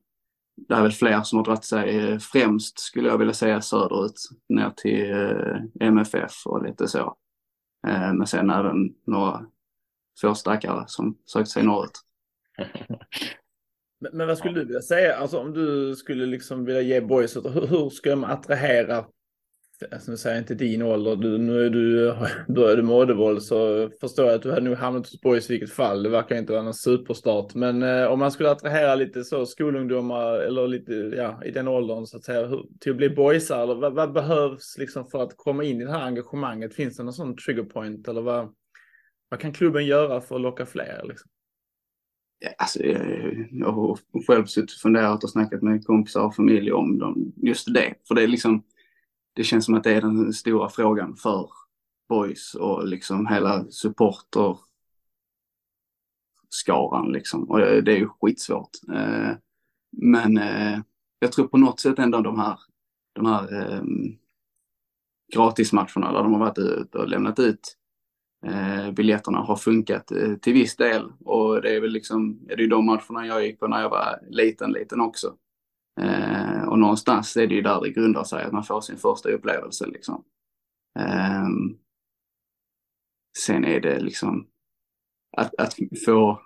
det 0.68 0.74
är 0.74 0.82
väl 0.82 0.92
fler 0.92 1.22
som 1.22 1.38
har 1.38 1.46
dragit 1.46 1.64
sig 1.64 1.98
eh, 1.98 2.18
främst, 2.20 2.80
skulle 2.80 3.10
jag 3.10 3.18
vilja 3.18 3.34
säga, 3.34 3.62
söderut, 3.62 4.30
ner 4.50 4.70
till 4.70 5.12
eh, 5.12 5.88
MFF 5.88 6.46
och 6.46 6.64
lite 6.64 6.88
så. 6.88 7.18
Eh, 7.88 8.14
men 8.14 8.28
sen 8.28 8.50
även 8.50 8.96
några 9.08 9.46
få 10.22 10.36
stackare 10.36 10.84
som 10.88 11.18
sökt 11.26 11.50
sig 11.50 11.64
norrut. 11.64 12.00
Men, 14.04 14.18
men, 14.18 14.28
vad 14.28 14.38
skulle 14.38 14.60
du 14.60 14.66
vilja 14.66 14.82
säga, 14.82 15.16
alltså 15.16 15.40
om 15.40 15.54
du 15.54 15.96
skulle 15.96 16.26
liksom 16.26 16.66
vilja 16.66 16.82
ge 16.82 17.02
boys, 17.02 17.36
hur, 17.36 17.68
hur 17.68 17.90
ska 17.90 18.10
de 18.10 18.24
attrahera 18.24 19.06
Alltså, 19.92 20.06
som 20.06 20.18
säger 20.18 20.40
inte 20.40 20.56
din 20.56 20.82
ålder, 20.82 21.16
du, 21.16 21.38
nu 21.38 21.66
är 21.66 21.70
du, 21.70 22.16
började 22.54 22.84
med 22.84 22.96
Oddevold 22.96 23.44
så 23.44 23.90
förstår 24.02 24.26
jag 24.26 24.36
att 24.36 24.42
du 24.42 24.50
hade 24.50 24.62
nog 24.62 24.76
hamnat 24.76 25.06
hos 25.06 25.22
Boys 25.22 25.50
i 25.50 25.54
vilket 25.54 25.72
fall. 25.72 26.04
Det 26.04 26.10
verkar 26.10 26.38
inte 26.38 26.54
vara 26.54 26.64
någon 26.64 26.74
superstart. 26.74 27.56
Men 27.56 27.84
eh, 27.84 28.06
om 28.06 28.20
man 28.20 28.32
skulle 28.32 28.52
attrahera 28.52 28.96
lite 28.96 29.24
så 29.24 29.46
skolungdomar 29.46 30.34
eller 30.34 30.68
lite 30.68 30.94
ja, 30.94 31.44
i 31.44 31.52
den 31.52 31.68
åldern 31.68 32.06
så 32.06 32.18
att 32.18 32.24
säga 32.24 32.48
hur, 32.48 32.66
till 32.80 32.92
att 32.92 32.98
bli 32.98 33.10
boysar 33.10 33.64
eller 33.64 33.76
vad, 33.76 33.94
vad, 33.94 34.14
behövs 34.14 34.78
liksom 34.78 35.06
för 35.06 35.24
att 35.24 35.38
komma 35.38 35.64
in 35.64 35.82
i 35.82 35.86
det 35.86 35.92
här 35.92 36.02
engagemanget? 36.02 36.76
Finns 36.76 36.98
det 36.98 37.04
någon 37.04 37.14
sån 37.14 37.38
trigger 37.38 37.64
point 37.64 38.08
eller 38.08 38.22
vad, 38.22 38.54
vad 39.30 39.40
kan 39.40 39.54
klubben 39.54 39.86
göra 39.86 40.22
för 40.22 40.36
att 40.36 40.42
locka 40.42 40.66
fler? 40.66 41.02
Liksom? 41.04 41.30
Alltså, 42.58 42.84
jag 43.52 43.72
har 43.72 44.00
själv 44.28 44.46
suttit 44.46 44.76
och 44.76 44.82
funderat 44.82 45.24
och 45.24 45.30
snackat 45.30 45.62
med 45.62 45.86
kompisar 45.86 46.26
och 46.26 46.36
familj 46.36 46.72
om 46.72 47.00
dem, 47.00 47.34
just 47.36 47.74
det. 47.74 47.94
För 48.08 48.16
det 48.16 48.24
är 48.24 48.28
liksom 48.28 48.64
det 49.34 49.44
känns 49.44 49.66
som 49.66 49.76
att 49.76 49.84
det 49.84 49.94
är 49.94 50.02
den 50.02 50.34
stora 50.34 50.70
frågan 50.70 51.16
för 51.16 51.50
boys 52.10 52.56
och 52.56 52.88
liksom 52.88 53.28
hela 53.28 53.66
supporter 53.70 54.58
skaran 56.50 57.12
liksom. 57.12 57.44
Och 57.44 57.60
det 57.60 57.92
är 57.92 57.98
ju 57.98 58.10
skitsvårt. 58.22 58.70
Eh, 58.94 59.32
men 59.92 60.38
eh, 60.38 60.80
jag 61.20 61.32
tror 61.32 61.48
på 61.48 61.58
något 61.58 61.80
sätt 61.80 62.00
ändå 62.00 62.22
de 62.22 62.40
här, 62.40 62.60
de 63.14 63.26
här 63.26 63.54
ehm, 63.54 64.18
gratismatcherna 65.34 66.12
där 66.12 66.24
de 66.24 66.34
har 66.34 66.40
varit 66.40 66.58
ute 66.58 66.98
och 66.98 67.08
lämnat 67.08 67.40
ut 67.40 67.78
eh, 68.46 68.92
biljetterna 68.92 69.40
har 69.40 69.56
funkat 69.56 70.12
eh, 70.12 70.36
till 70.36 70.54
viss 70.54 70.76
del. 70.76 71.12
Och 71.26 71.62
det 71.62 71.76
är 71.76 71.82
väl 71.82 71.92
liksom, 71.92 72.40
det 72.48 72.54
är 72.54 72.58
ju 72.58 72.68
de 72.68 72.86
matcherna 72.86 73.28
jag 73.28 73.46
gick 73.46 73.60
på 73.60 73.68
när 73.68 73.82
jag 73.82 73.90
var 73.90 74.20
liten, 74.30 74.72
liten 74.72 75.02
också. 75.02 75.36
Eh, 76.02 76.64
och 76.68 76.80
någonstans 76.80 77.38
är 77.38 77.48
det 77.48 77.56
ju 77.56 77.62
där 77.62 77.82
det 77.82 77.90
grundar 77.90 78.24
sig, 78.24 78.44
att 78.44 78.54
man 78.54 78.64
får 78.64 78.82
sin 78.82 78.98
första 78.98 79.30
upplevelse. 79.30 79.86
Liksom. 79.88 80.24
Eh, 81.00 81.48
sen 83.46 83.66
är 83.66 83.80
det 83.80 84.00
liksom 84.00 84.48
att, 85.38 85.56
att 85.56 85.76
få 86.06 86.42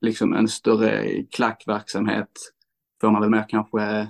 liksom 0.00 0.32
en 0.32 0.48
större 0.48 1.22
klackverksamhet 1.24 2.30
får 3.00 3.10
man 3.10 3.20
väl 3.20 3.30
mer 3.30 3.46
kanske 3.48 4.08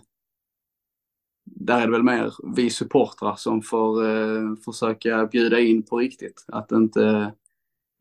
där 1.44 1.80
är 1.80 1.86
det 1.86 1.92
väl 1.92 2.02
mer 2.02 2.32
vi 2.56 2.70
supportrar 2.70 3.36
som 3.36 3.62
får 3.62 4.08
eh, 4.08 4.54
försöka 4.64 5.26
bjuda 5.26 5.60
in 5.60 5.82
på 5.82 5.98
riktigt. 5.98 6.44
Att 6.48 6.72
inte 6.72 7.34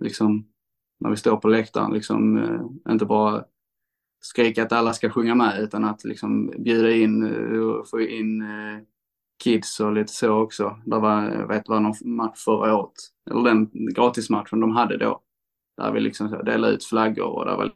liksom 0.04 0.48
när 1.00 1.10
vi 1.10 1.18
står 1.18 1.38
på 1.38 1.48
läktaren 1.48 1.94
liksom 1.94 2.38
eh, 2.38 2.92
inte 2.94 3.06
bara 3.06 3.46
skrika 4.22 4.64
att 4.64 4.72
alla 4.72 4.94
ska 4.94 5.10
sjunga 5.10 5.36
med 5.36 5.60
utan 5.60 5.84
att 5.84 6.04
liksom 6.04 6.54
bjuda 6.58 6.92
in 6.92 7.24
eh, 7.24 7.60
och 7.60 7.90
få 7.90 8.02
in 8.02 8.42
eh, 8.42 8.80
kids 9.44 9.80
och 9.80 9.94
lite 9.94 10.14
så 10.14 10.32
också. 10.32 10.80
Det 10.86 11.00
var, 11.00 11.24
jag 11.24 11.48
vet 11.48 11.70
var 11.70 11.80
någon 11.80 11.96
match 12.04 12.40
förra 12.40 12.76
året, 12.76 12.94
eller 13.32 13.44
den 13.44 13.70
gratismatchen 13.94 14.60
de 14.60 14.72
hade 14.72 14.98
då. 14.98 15.22
Där 15.78 15.92
vi 15.92 16.00
liksom 16.00 16.30
delade 16.46 16.74
ut 16.74 16.86
flaggor 16.86 17.26
och 17.26 17.46
där 17.46 17.58
var 17.58 17.72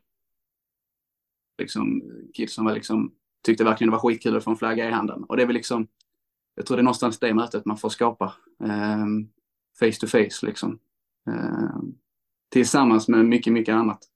liksom 1.58 2.02
kids 2.34 2.54
som 2.54 2.66
var 2.66 2.74
liksom, 2.74 3.12
tyckte 3.46 3.64
verkligen 3.64 3.92
det 3.92 3.98
var 3.98 4.10
skitkul 4.10 4.38
att 4.38 4.44
få 4.44 4.52
en 4.52 4.58
flagga 4.58 4.90
i 4.90 4.92
handen. 4.92 5.24
Och 5.24 5.38
det 5.38 5.44
är 5.44 5.48
väl 5.48 5.56
liksom, 5.56 5.88
jag 6.56 6.66
tror 6.66 6.78
det 6.78 6.82
är 6.82 6.84
någonstans 6.84 7.20
det 7.20 7.34
mötet 7.34 7.66
man 7.66 7.78
får 7.78 7.90
skapa. 7.90 8.34
Um, 8.60 9.30
face 9.80 10.00
to 10.00 10.08
face 10.08 10.46
liksom. 10.46 10.80
Um, 11.30 11.96
tillsammans 12.52 13.08
med 13.08 13.26
mycket, 13.26 13.54
mycket 13.54 13.76
annat 13.76 14.10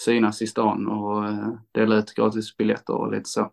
synas 0.00 0.42
i 0.42 0.46
stan 0.46 0.88
och 0.88 1.24
eh, 1.24 1.52
dela 1.72 1.96
ut 1.96 2.14
gratisbiljetter 2.14 2.94
och 2.94 3.12
lite 3.12 3.28
så. 3.28 3.50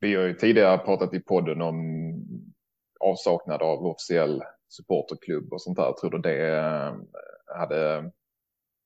Vi 0.00 0.14
har 0.14 0.22
ju 0.22 0.34
tidigare 0.34 0.78
pratat 0.78 1.14
i 1.14 1.20
podden 1.20 1.62
om 1.62 1.76
avsaknad 3.00 3.62
av 3.62 3.86
officiell 3.86 4.42
supporterklubb 4.68 5.52
och 5.52 5.62
sånt 5.62 5.76
där. 5.76 5.92
Tror 5.92 6.10
du 6.10 6.18
det 6.18 6.58
eh, 6.58 6.94
hade 7.58 8.10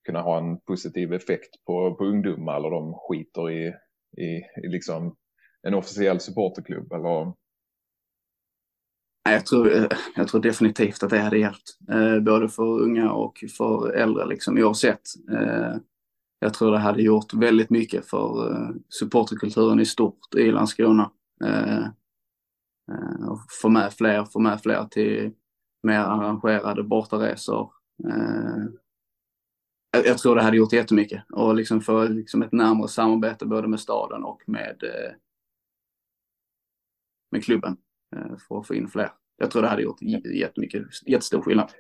kunnat 0.05 0.25
ha 0.25 0.39
en 0.39 0.61
positiv 0.61 1.13
effekt 1.13 1.65
på, 1.65 1.95
på 1.95 2.05
ungdomar 2.05 2.57
eller 2.57 2.71
de 2.71 2.95
skiter 2.95 3.51
i, 3.51 3.75
i, 4.17 4.27
i 4.65 4.69
liksom 4.69 5.17
en 5.63 5.75
officiell 5.75 6.21
supporterklubb? 6.21 6.93
Eller? 6.93 7.33
Jag 9.31 9.47
tror, 9.47 9.89
jag 10.17 10.29
tror 10.29 10.41
definitivt 10.41 11.03
att 11.03 11.11
det 11.11 11.19
hade 11.19 11.39
hjälpt, 11.39 11.79
eh, 11.91 12.21
både 12.21 12.49
för 12.49 12.83
unga 12.83 13.13
och 13.13 13.45
för 13.59 13.93
äldre, 13.93 14.27
liksom, 14.27 14.59
oavsett. 14.59 15.03
Eh, 15.33 15.77
jag 16.39 16.55
tror 16.55 16.73
det 16.73 16.79
hade 16.79 17.03
gjort 17.03 17.35
väldigt 17.35 17.71
mycket 17.71 18.07
för 18.07 18.53
eh, 18.53 18.71
supporterkulturen 18.89 19.81
i 19.81 19.87
stort 19.87 20.35
i 20.35 20.51
Landskrona. 20.51 21.11
Eh, 21.45 21.85
eh, 22.93 23.29
och 23.29 23.39
få 23.63 23.69
med 23.69 23.93
fler, 23.93 24.25
få 24.25 24.39
med 24.41 24.63
fler 24.63 24.85
till 24.85 25.33
mer 25.83 25.99
arrangerade 25.99 26.83
bortaresor. 26.83 27.73
Jag, 29.91 30.07
jag, 30.07 30.19
tror 30.19 30.37
det 30.37 30.43
hade 30.43 30.57
gjort 30.57 30.73
jättemycket 30.73 31.25
och 31.33 31.55
liksom 31.55 31.81
få 31.81 32.05
liksom 32.05 32.43
ett 32.43 32.53
närmare 32.53 32.89
samarbete 32.89 33.47
både 33.47 33.69
med 33.69 33.81
staden 33.81 34.25
och 34.25 34.43
med, 34.47 34.83
med 37.31 37.45
klubben 37.45 37.77
för 38.49 38.59
att 38.59 38.67
få 38.67 38.75
in 38.75 38.89
fler. 38.89 39.13
Jag 39.37 39.51
tror 39.51 39.63
det 39.63 39.69
hade 39.69 39.83
gjort 39.83 40.03
jättemycket, 40.03 40.83
jättestor 41.07 41.43
skillnad 41.43 41.71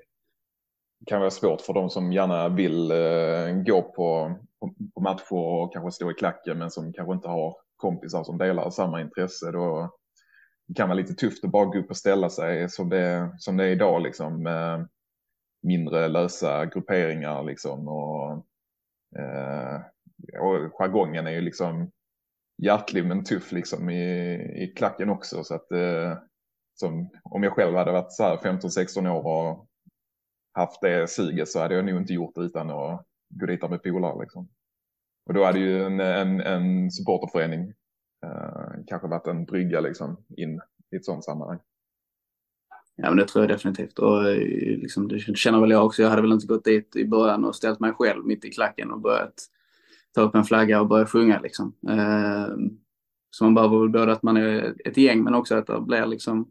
kan 1.06 1.20
vara 1.20 1.30
svårt 1.30 1.60
för 1.60 1.72
de 1.72 1.90
som 1.90 2.12
gärna 2.12 2.48
vill 2.48 2.90
eh, 2.90 3.62
gå 3.66 3.82
på, 3.82 4.34
på, 4.60 4.74
på, 4.94 5.00
matcher 5.00 5.32
och 5.32 5.72
kanske 5.72 5.90
stå 5.92 6.10
i 6.10 6.14
klacken 6.14 6.58
men 6.58 6.70
som 6.70 6.92
kanske 6.92 7.14
inte 7.14 7.28
har 7.28 7.56
kompisar 7.76 8.24
som 8.24 8.38
delar 8.38 8.70
samma 8.70 9.00
intresse. 9.00 9.50
Då 9.52 9.94
det 10.68 10.74
kan 10.74 10.88
vara 10.88 10.96
lite 10.96 11.14
tufft 11.14 11.44
att 11.44 11.50
bara 11.50 11.64
gå 11.64 11.78
upp 11.78 11.90
och 11.90 11.96
ställa 11.96 12.30
sig 12.30 12.68
som 12.68 12.88
det, 12.88 13.34
som 13.38 13.56
det 13.56 13.64
är 13.64 13.68
idag 13.68 14.02
liksom. 14.02 14.42
Med 14.42 14.88
mindre 15.62 16.08
lösa 16.08 16.66
grupperingar 16.66 17.44
liksom. 17.44 17.88
Och, 17.88 18.32
eh, 19.18 19.80
och 20.40 20.72
jargongen 20.72 21.26
är 21.26 21.30
ju 21.30 21.40
liksom 21.40 21.90
hjärtlig 22.62 23.06
men 23.06 23.24
tuff 23.24 23.52
liksom 23.52 23.90
i, 23.90 24.34
i 24.62 24.72
klacken 24.76 25.10
också. 25.10 25.44
Så 25.44 25.54
att 25.54 25.72
eh, 25.72 26.18
som, 26.74 27.10
om 27.22 27.42
jag 27.42 27.52
själv 27.52 27.76
hade 27.76 27.92
varit 27.92 28.12
så 28.12 28.22
här 28.22 28.36
15-16 28.36 29.08
år 29.08 29.26
och 29.26 29.68
haft 30.52 30.80
det 30.80 31.10
suget 31.10 31.48
så 31.48 31.60
hade 31.60 31.74
jag 31.74 31.84
nog 31.84 31.96
inte 31.96 32.14
gjort 32.14 32.34
det 32.34 32.40
utan 32.40 32.70
att 32.70 33.06
gå 33.28 33.46
dit 33.46 33.70
med 33.70 33.82
polare. 33.82 34.20
Liksom. 34.20 34.48
Och 35.26 35.34
då 35.34 35.44
hade 35.44 35.58
ju 35.58 35.84
en, 35.84 36.00
en, 36.00 36.40
en 36.40 36.90
supporterförening 36.90 37.72
eh, 38.24 38.84
kanske 38.86 39.08
varit 39.08 39.26
en 39.26 39.44
brygga 39.44 39.80
liksom, 39.80 40.24
in 40.36 40.60
i 40.90 40.96
ett 40.96 41.04
sådant 41.04 41.24
sammanhang. 41.24 41.58
Ja, 42.96 43.08
men 43.08 43.16
det 43.16 43.24
tror 43.24 43.44
jag 43.44 43.50
definitivt. 43.50 43.98
Och 43.98 44.28
eh, 44.28 44.38
liksom, 44.78 45.08
det 45.08 45.18
känner 45.18 45.60
väl 45.60 45.70
jag 45.70 45.86
också. 45.86 46.02
Jag 46.02 46.10
hade 46.10 46.22
väl 46.22 46.32
inte 46.32 46.46
gått 46.46 46.64
dit 46.64 46.96
i 46.96 47.04
början 47.04 47.44
och 47.44 47.56
ställt 47.56 47.80
mig 47.80 47.92
själv 47.92 48.26
mitt 48.26 48.44
i 48.44 48.50
klacken 48.50 48.90
och 48.90 49.00
börjat 49.00 49.34
ta 50.14 50.20
upp 50.20 50.34
en 50.34 50.44
flagga 50.44 50.80
och 50.80 50.88
börja 50.88 51.06
sjunga 51.06 51.40
liksom. 51.40 51.74
Eh, 51.88 52.48
så 53.30 53.44
man 53.44 53.54
behöver 53.54 53.78
väl 53.78 53.88
både 53.88 54.12
att 54.12 54.22
man 54.22 54.36
är 54.36 54.74
ett 54.84 54.96
gäng 54.96 55.24
men 55.24 55.34
också 55.34 55.54
att 55.54 55.66
det 55.66 55.80
blir 55.80 56.06
liksom 56.06 56.50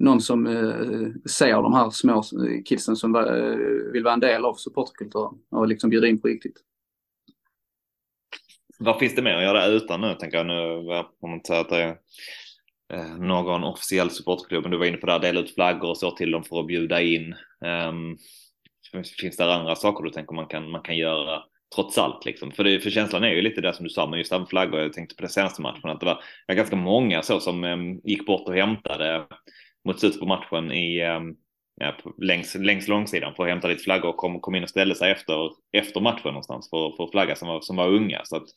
någon 0.00 0.20
som 0.20 0.46
eh, 0.46 1.30
ser 1.30 1.62
de 1.62 1.74
här 1.74 1.90
små 1.90 2.16
eh, 2.18 2.62
kidsen 2.64 2.96
som 2.96 3.16
eh, 3.16 3.92
vill 3.92 4.04
vara 4.04 4.14
en 4.14 4.20
del 4.20 4.44
av 4.44 4.54
supporterkulturen 4.54 5.38
och 5.50 5.68
liksom 5.68 5.90
bjuda 5.90 6.06
in 6.06 6.20
på 6.20 6.28
riktigt. 6.28 6.56
Vad 8.78 8.98
finns 8.98 9.14
det 9.14 9.22
mer 9.22 9.36
att 9.36 9.42
göra 9.42 9.66
utan 9.66 10.00
nu, 10.00 10.14
tänker 10.14 10.36
jag 10.36 10.46
nu, 10.46 10.62
om 11.20 11.30
man 11.30 11.40
säger 11.44 11.60
att 11.60 11.68
det 11.68 11.96
är 12.88 13.18
någon 13.18 13.64
officiell 13.64 14.10
supportklubb, 14.10 14.62
men 14.62 14.70
du 14.70 14.78
var 14.78 14.86
inne 14.86 14.96
på 14.96 15.06
det 15.06 15.12
här, 15.12 15.18
dela 15.18 15.40
ut 15.40 15.54
flaggor 15.54 15.88
och 15.88 15.98
så 15.98 16.10
till 16.10 16.30
dem 16.30 16.44
för 16.44 16.60
att 16.60 16.66
bjuda 16.66 17.02
in. 17.02 17.34
Um, 17.88 18.18
finns 19.20 19.36
det 19.36 19.54
andra 19.54 19.76
saker 19.76 20.04
du 20.04 20.10
tänker 20.10 20.34
man 20.34 20.46
kan, 20.46 20.70
man 20.70 20.82
kan 20.82 20.96
göra 20.96 21.42
trots 21.74 21.98
allt 21.98 22.24
liksom? 22.24 22.52
För, 22.52 22.64
det, 22.64 22.80
för 22.80 22.90
känslan 22.90 23.24
är 23.24 23.30
ju 23.30 23.42
lite 23.42 23.60
det 23.60 23.74
som 23.74 23.84
du 23.84 23.90
sa, 23.90 24.06
men 24.06 24.18
just 24.18 24.30
det 24.30 24.36
här 24.36 24.40
med 24.40 24.48
flaggor, 24.48 24.80
jag 24.80 24.92
tänkte 24.92 25.14
på 25.14 25.22
den 25.22 25.30
senaste 25.30 25.62
matchen, 25.62 25.90
att 25.90 26.00
det 26.00 26.06
var, 26.06 26.22
var 26.48 26.54
ganska 26.54 26.76
många 26.76 27.22
så 27.22 27.40
som 27.40 27.64
um, 27.64 28.00
gick 28.04 28.26
bort 28.26 28.48
och 28.48 28.54
hämtade 28.54 29.26
mot 29.84 30.00
slutet 30.00 30.20
på 30.20 30.26
matchen 30.26 30.72
i 30.72 31.04
um, 31.04 31.36
ja, 31.74 31.96
längs, 32.18 32.54
längs 32.54 32.88
långsidan 32.88 33.34
för 33.34 33.42
att 33.42 33.48
hämta 33.48 33.68
lite 33.68 33.82
flaggor 33.84 34.08
och 34.08 34.16
kom, 34.16 34.40
kom 34.40 34.54
in 34.54 34.62
och 34.62 34.68
ställde 34.68 34.94
sig 34.94 35.10
efter, 35.10 35.50
efter 35.72 36.00
matchen 36.00 36.20
någonstans 36.24 36.70
för, 36.70 36.96
för 36.96 37.10
flagga 37.10 37.36
som 37.36 37.48
var, 37.48 37.60
som 37.60 37.76
var 37.76 37.88
unga. 37.88 38.20
Så 38.24 38.36
att, 38.36 38.48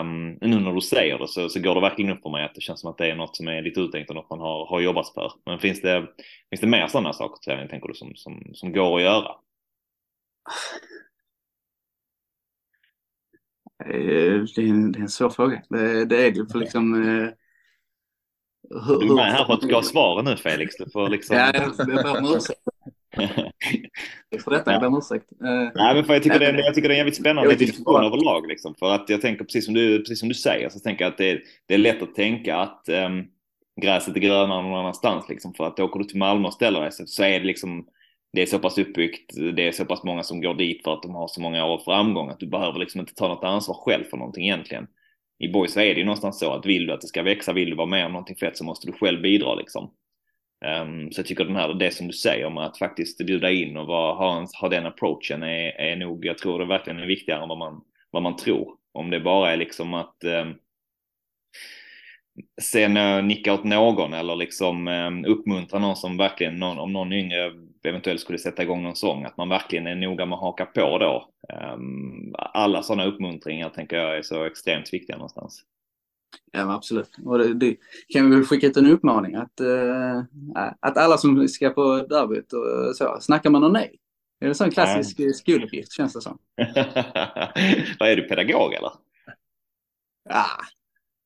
um, 0.00 0.32
nu 0.40 0.60
när 0.60 0.72
du 0.72 0.80
säger 0.80 1.18
det 1.18 1.28
så, 1.28 1.48
så 1.48 1.60
går 1.60 1.74
det 1.74 1.80
verkligen 1.80 2.12
upp 2.12 2.22
för 2.22 2.30
mig 2.30 2.44
att 2.44 2.54
det 2.54 2.60
känns 2.60 2.80
som 2.80 2.90
att 2.90 2.98
det 2.98 3.10
är 3.10 3.16
något 3.16 3.36
som 3.36 3.48
är 3.48 3.62
lite 3.62 3.80
uttänkt 3.80 4.10
och 4.10 4.16
något 4.16 4.30
man 4.30 4.40
har, 4.40 4.66
har 4.66 4.80
jobbat 4.80 5.14
för. 5.14 5.32
Men 5.46 5.58
finns 5.58 5.80
det, 5.80 6.06
finns 6.50 6.60
det 6.60 6.66
mer 6.66 6.86
sådana 6.86 7.12
saker 7.12 7.68
tänker 7.68 7.88
du 7.88 7.94
som, 7.94 8.12
som, 8.14 8.50
som 8.54 8.72
går 8.72 8.96
att 8.96 9.02
göra? 9.02 9.34
Eh, 13.84 14.44
det 14.54 14.62
är 14.62 14.68
en, 14.68 14.92
det 14.92 14.98
är 14.98 15.02
en 15.02 15.08
svår 15.08 15.30
fråga. 15.30 15.62
Det, 15.68 16.04
det 16.04 16.26
är 16.26 16.30
det 16.30 16.52
för 16.52 16.58
liksom 16.58 17.08
eh, 17.08 17.28
hur, 18.86 19.00
du 19.00 19.06
är 19.06 19.14
med 19.14 19.32
här 19.32 19.44
för 19.44 19.54
att 19.54 19.60
du 19.60 19.66
ska 19.66 19.76
ha 19.76 19.82
svaren 19.82 20.24
nu 20.24 20.36
Felix. 20.36 20.76
Du 20.76 20.90
får 20.90 21.08
liksom... 21.08 21.36
Ja, 21.36 21.50
jag 21.54 21.86
ber 21.86 22.18
om 22.18 22.36
ursäkt. 22.36 22.60
för 24.44 24.50
detta, 24.50 24.72
jag 24.72 24.80
ber 24.80 24.86
om 24.86 24.98
ursäkt. 24.98 25.26
Uh, 25.42 25.70
Nej, 25.74 25.94
men 25.94 26.04
för 26.04 26.12
jag, 26.12 26.22
tycker 26.22 26.38
det, 26.38 26.46
är, 26.46 26.54
jag 26.54 26.74
tycker 26.74 26.88
det 26.88 26.94
är 26.94 26.96
en 26.96 26.98
jävligt 26.98 27.16
spännande 27.16 27.54
diskussion 27.54 28.04
överlag. 28.04 28.48
Liksom, 28.48 28.74
för 28.74 28.90
att 28.90 29.08
jag 29.08 29.20
tänker 29.20 29.44
precis 29.44 29.64
som 29.64 29.74
du, 29.74 29.98
precis 29.98 30.20
som 30.20 30.28
du 30.28 30.34
säger 30.34 30.68
så 30.68 30.78
tänker 30.78 31.04
jag 31.04 31.12
att 31.12 31.18
det 31.18 31.30
är, 31.30 31.42
det 31.68 31.74
är 31.74 31.78
lätt 31.78 32.02
att 32.02 32.14
tänka 32.14 32.56
att 32.56 32.88
um, 32.88 33.24
gräset 33.82 34.16
är 34.16 34.20
grönare 34.20 34.62
någon 34.62 34.78
annanstans. 34.78 35.28
Liksom, 35.28 35.54
för 35.54 35.66
att 35.66 35.80
åker 35.80 35.98
du 35.98 36.04
till 36.04 36.18
Malmö 36.18 36.46
och 36.48 36.54
ställer 36.54 36.80
dig 36.80 36.92
så, 36.92 37.06
så 37.06 37.22
är 37.22 37.40
det 37.40 37.46
liksom 37.46 37.86
det 38.32 38.42
är 38.42 38.46
så 38.46 38.58
pass 38.58 38.78
uppbyggt, 38.78 39.34
det 39.56 39.68
är 39.68 39.72
så 39.72 39.84
pass 39.84 40.04
många 40.04 40.22
som 40.22 40.40
går 40.40 40.54
dit 40.54 40.82
för 40.84 40.92
att 40.92 41.02
de 41.02 41.14
har 41.14 41.28
så 41.28 41.40
många 41.40 41.66
år 41.66 41.82
framgång 41.84 42.28
att 42.28 42.40
du 42.40 42.46
behöver 42.46 42.78
liksom 42.78 43.00
inte 43.00 43.14
ta 43.14 43.28
något 43.28 43.44
ansvar 43.44 43.74
själv 43.74 44.04
för 44.04 44.16
någonting 44.16 44.44
egentligen 44.44 44.86
i 45.42 45.48
boys 45.48 45.72
så 45.72 45.80
är 45.80 45.94
det 45.94 46.00
ju 46.00 46.04
någonstans 46.04 46.38
så 46.38 46.52
att 46.52 46.66
vill 46.66 46.86
du 46.86 46.92
att 46.92 47.00
det 47.00 47.06
ska 47.06 47.22
växa, 47.22 47.52
vill 47.52 47.70
du 47.70 47.76
vara 47.76 47.86
med 47.86 48.06
om 48.06 48.12
någonting 48.12 48.36
fett 48.36 48.56
så 48.56 48.64
måste 48.64 48.86
du 48.86 48.92
själv 48.92 49.22
bidra 49.22 49.54
liksom. 49.54 49.90
Um, 50.82 51.12
så 51.12 51.20
jag 51.20 51.26
tycker 51.26 51.44
den 51.44 51.56
här, 51.56 51.74
det 51.74 51.90
som 51.90 52.06
du 52.06 52.12
säger 52.12 52.46
om 52.46 52.58
att 52.58 52.78
faktiskt 52.78 53.26
bjuda 53.26 53.50
in 53.50 53.76
och 53.76 53.86
vara, 53.86 54.14
ha, 54.14 54.38
en, 54.38 54.46
ha 54.60 54.68
den 54.68 54.86
approachen 54.86 55.42
är, 55.42 55.70
är 55.70 55.96
nog, 55.96 56.24
jag 56.24 56.38
tror 56.38 56.58
det 56.58 56.64
verkligen 56.64 56.98
är 56.98 57.06
viktigare 57.06 57.42
än 57.42 57.48
vad 57.48 57.58
man, 57.58 57.84
vad 58.10 58.22
man 58.22 58.36
tror. 58.36 58.74
Om 58.92 59.10
det 59.10 59.20
bara 59.20 59.52
är 59.52 59.56
liksom 59.56 59.94
att 59.94 60.16
um, 60.24 60.54
sen 62.62 62.96
uh, 62.96 63.24
nicka 63.24 63.54
åt 63.54 63.64
någon 63.64 64.12
eller 64.12 64.36
liksom 64.36 64.88
um, 64.88 65.24
uppmuntra 65.24 65.78
någon 65.78 65.96
som 65.96 66.16
verkligen, 66.16 66.56
någon, 66.56 66.78
om 66.78 66.92
någon 66.92 67.12
yngre 67.12 67.52
eventuellt 67.88 68.20
skulle 68.20 68.38
sätta 68.38 68.62
igång 68.62 68.82
någon 68.82 68.96
sång, 68.96 69.24
att 69.24 69.36
man 69.36 69.48
verkligen 69.48 69.86
är 69.86 69.94
noga 69.94 70.26
med 70.26 70.36
att 70.36 70.40
haka 70.40 70.66
på 70.66 70.98
då. 70.98 71.28
Um, 71.74 72.34
alla 72.38 72.82
sådana 72.82 73.04
uppmuntringar 73.04 73.68
tänker 73.68 73.96
jag 73.96 74.18
är 74.18 74.22
så 74.22 74.44
extremt 74.44 74.92
viktiga 74.94 75.16
någonstans. 75.16 75.62
Ja, 76.52 76.74
absolut. 76.74 77.10
Och 77.24 77.38
det, 77.38 77.54
det, 77.54 77.76
kan 78.08 78.30
vi 78.30 78.36
väl 78.36 78.44
skicka 78.44 78.66
ut 78.66 78.76
en 78.76 78.86
uppmaning 78.86 79.34
att, 79.34 79.60
uh, 79.60 80.22
att 80.80 80.96
alla 80.96 81.18
som 81.18 81.48
ska 81.48 81.70
på 81.70 81.96
derbyt 81.96 82.52
och 82.52 82.96
så, 82.96 83.16
snackar 83.20 83.50
man 83.50 83.64
om 83.64 83.72
nej? 83.72 83.98
Är 84.40 84.46
det 84.46 84.50
en 84.50 84.54
sån 84.54 84.70
klassisk 84.70 85.20
ja. 85.20 85.32
skoluppgift 85.32 85.92
känns 85.92 86.12
det 86.12 86.20
som? 86.20 86.38
Vad 87.98 88.08
är 88.08 88.16
du, 88.16 88.22
pedagog 88.22 88.74
eller? 88.74 88.92
Ja, 90.28 90.46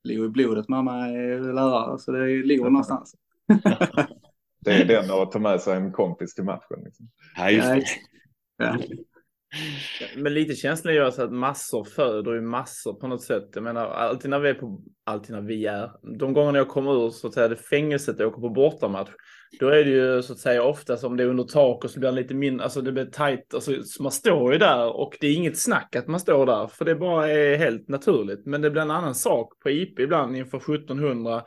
ligger 0.05 0.25
i 0.25 0.29
blodet. 0.29 0.69
Mamma 0.69 1.09
är 1.09 1.53
lärare 1.53 1.99
så 1.99 2.13
det 2.13 2.27
ligger 2.27 2.65
någonstans. 2.71 3.15
Det 4.67 4.73
är 4.73 4.85
den 4.85 5.11
att 5.11 5.33
ta 5.33 5.39
med 5.39 5.61
sig 5.61 5.77
en 5.77 5.93
kompis 5.93 6.35
till 6.35 6.45
matchen. 6.45 6.83
Liksom. 6.85 7.09
Ja, 7.37 7.51
just 7.51 7.69
det. 7.69 7.85
Ja. 8.59 8.79
Men 10.17 10.35
lite 10.35 10.55
känslan 10.55 10.95
gör 10.95 11.11
så 11.11 11.23
att 11.23 11.33
massor 11.33 11.85
föder 11.85 12.35
ju 12.35 12.41
massor 12.41 12.95
på 12.95 13.07
något 13.07 13.23
sätt. 13.23 13.49
Jag 13.55 13.64
menar, 13.64 13.87
alltid 13.87 14.31
när 14.31 14.39
vi 14.39 14.49
är 14.49 14.55
på, 14.55 14.81
alltid 15.05 15.35
när 15.35 15.43
vi 15.43 15.67
är, 15.67 15.91
de 16.19 16.33
gångerna 16.33 16.59
jag 16.59 16.69
kommer 16.69 17.07
ur 17.07 17.11
så 17.11 17.27
att 17.27 17.35
säga 17.35 17.49
det 17.49 17.57
fängelset 17.57 18.21
och 18.21 18.27
åker 18.27 18.41
på 18.41 18.49
bortamatch, 18.49 19.11
då 19.61 19.69
är 19.69 19.85
det 19.85 19.91
ju 19.91 20.23
så 20.23 20.33
att 20.33 20.39
säga 20.39 20.62
ofta 20.62 20.97
som 20.97 21.17
det 21.17 21.23
är 21.23 21.29
under 21.29 21.45
tak 21.45 21.85
och 21.85 21.91
så 21.91 22.01
blir 22.01 22.11
det 22.11 22.17
lite 22.17 22.35
mindre, 22.35 22.64
alltså 22.64 22.81
det 22.81 22.93
blir 22.93 23.07
tajt, 23.07 23.55
alltså 23.55 23.73
man 24.01 24.12
står 24.12 24.53
ju 24.53 24.59
där 24.59 24.97
och 24.97 25.17
det 25.21 25.27
är 25.27 25.35
inget 25.35 25.59
snack 25.59 25.97
att 25.97 26.07
man 26.07 26.21
står 26.21 26.47
där, 26.47 26.67
för 26.67 26.85
det 26.85 26.95
bara 26.95 27.29
är 27.29 27.57
helt 27.57 27.89
naturligt. 27.89 28.47
Men 28.47 28.61
det 28.61 28.71
blir 28.71 28.83
en 28.83 28.91
annan 28.91 29.14
sak 29.14 29.53
på 29.62 29.71
IP 29.71 30.01
ibland 30.01 30.37
inför 30.37 30.59
1700 30.59 31.43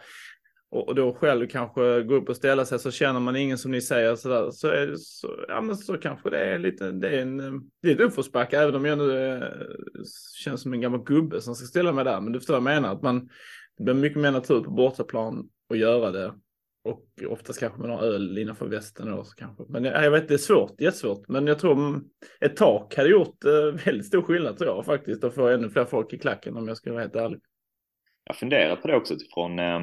och, 0.72 0.96
då 0.96 1.14
själv 1.14 1.48
kanske 1.48 2.04
gå 2.04 2.16
upp 2.16 2.30
och 2.30 2.36
ställa 2.36 2.66
sig 2.66 2.80
så 2.80 2.92
känner 2.92 3.20
man 3.20 3.36
ingen 3.36 3.58
som 3.58 3.72
ni 3.72 3.82
säger 3.82 4.16
så 4.16 4.30
där, 4.30 4.52
så, 4.52 4.68
är 4.68 4.88
det, 4.88 4.98
så, 4.98 5.46
ja, 5.48 5.62
men 5.62 5.78
så 5.78 5.98
kanske 5.98 6.30
det 6.30 6.40
är 6.40 6.60
lite, 6.60 6.92
det 6.92 7.10
är 7.10 7.22
en, 7.22 7.38
det 7.82 7.90
är 7.90 7.96
ett 7.96 8.02
uppförsbacke 8.02 8.60
även 8.60 8.76
om 8.76 8.86
jag 8.86 8.98
nu 8.98 9.12
är, 9.12 9.68
känns 10.44 10.62
som 10.62 10.74
en 10.74 10.82
gammal 10.82 11.04
gubbe 11.04 11.42
som 11.42 11.56
ska 11.56 11.66
ställa 11.66 11.92
mig 11.92 12.06
där. 12.06 12.22
Men 12.22 12.34
du 12.34 12.40
förstår 12.40 12.54
vad 12.54 12.74
jag 12.74 12.82
menar, 12.82 12.96
att 12.96 13.02
man, 13.02 13.30
det 13.78 13.84
blir 13.84 13.94
mycket 13.94 14.20
mer 14.20 14.32
natur 14.32 14.64
på 14.64 14.72
bortaplan 14.72 15.50
att 15.70 15.78
göra 15.78 16.12
det. 16.12 16.34
Och 16.84 17.06
oftast 17.28 17.60
kanske 17.60 17.82
man 17.82 17.90
har 17.90 18.02
öl 18.02 18.38
innanför 18.38 18.68
västen 18.68 19.08
då, 19.12 19.24
så 19.24 19.36
kanske. 19.36 19.64
Men 19.70 19.84
jag, 19.84 20.06
jag 20.06 20.12
vet, 20.12 20.28
det 20.28 20.34
är 20.34 20.38
svårt, 20.38 20.82
jättesvårt. 20.82 21.28
Men 21.28 21.48
jag 21.48 21.60
tror 21.60 21.74
mm, 21.74 22.04
ett 22.40 22.56
tak 22.56 22.96
hade 22.96 23.10
gjort 23.10 23.46
eh, 23.46 23.86
väldigt 23.86 24.06
stor 24.06 24.22
skillnad 24.22 24.58
tror 24.58 24.70
jag 24.70 24.86
faktiskt. 24.86 25.24
Att 25.24 25.36
få 25.36 25.48
ännu 25.48 25.70
fler 25.70 25.86
folk 25.86 26.14
i 26.14 26.18
klacken 26.18 26.58
om 26.58 26.68
jag 26.68 26.78
ska 26.78 26.92
vara 26.92 27.02
helt 27.02 27.16
ärlig. 27.16 27.40
Jag 28.24 28.36
funderar 28.36 28.76
på 28.76 28.88
det 28.88 28.96
också 28.96 29.14
utifrån 29.14 29.60
eh 29.60 29.80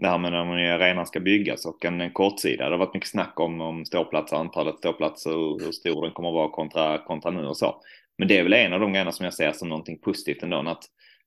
det 0.00 0.08
här 0.08 0.18
med 0.18 0.32
när 0.32 0.72
arenan 0.72 1.06
ska 1.06 1.20
byggas 1.20 1.66
och 1.66 1.84
en 1.84 2.10
kortsida. 2.10 2.64
Det 2.64 2.70
har 2.70 2.78
varit 2.78 2.94
mycket 2.94 3.08
snack 3.08 3.40
om, 3.40 3.60
om 3.60 3.84
ståplatser, 3.84 4.36
antalet 4.36 4.78
ståplatser, 4.78 5.30
hur 5.64 5.72
stor 5.72 6.02
den 6.02 6.12
kommer 6.12 6.28
att 6.28 6.34
vara 6.34 6.48
kontra, 6.48 6.98
kontra 6.98 7.30
nu 7.30 7.46
och 7.46 7.56
så. 7.56 7.82
Men 8.18 8.28
det 8.28 8.38
är 8.38 8.42
väl 8.42 8.52
en 8.52 8.72
av 8.72 8.80
de 8.80 8.92
grejerna 8.92 9.12
som 9.12 9.24
jag 9.24 9.34
ser 9.34 9.52
som 9.52 9.68
någonting 9.68 9.98
positivt 9.98 10.42
ändå, 10.42 10.56
att 10.56 10.84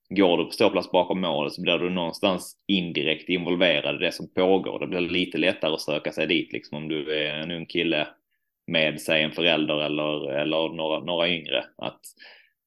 går 0.10 0.38
du 0.38 0.46
på 0.46 0.52
ståplats 0.52 0.92
bakom 0.92 1.22
målet 1.22 1.54
så 1.54 1.62
blir 1.62 1.78
du 1.78 1.90
någonstans 1.90 2.56
indirekt 2.68 3.30
involverad 3.30 3.96
i 3.96 4.06
det 4.06 4.12
som 4.12 4.34
pågår. 4.34 4.80
Det 4.80 4.88
blir 4.88 5.00
lite 5.00 5.38
lättare 5.38 5.74
att 5.74 5.82
söka 5.82 6.12
sig 6.12 6.28
dit, 6.28 6.54
liksom 6.54 6.78
om 6.78 6.88
du 6.88 7.16
är 7.16 7.34
en 7.34 7.52
ung 7.52 7.66
kille 7.66 8.08
med 8.68 9.02
sig 9.02 9.24
en 9.24 9.32
förälder 9.32 9.82
eller, 9.82 10.32
eller 10.32 10.70
några, 10.76 11.00
några 11.00 11.30
yngre. 11.30 11.66
Att, 11.78 12.02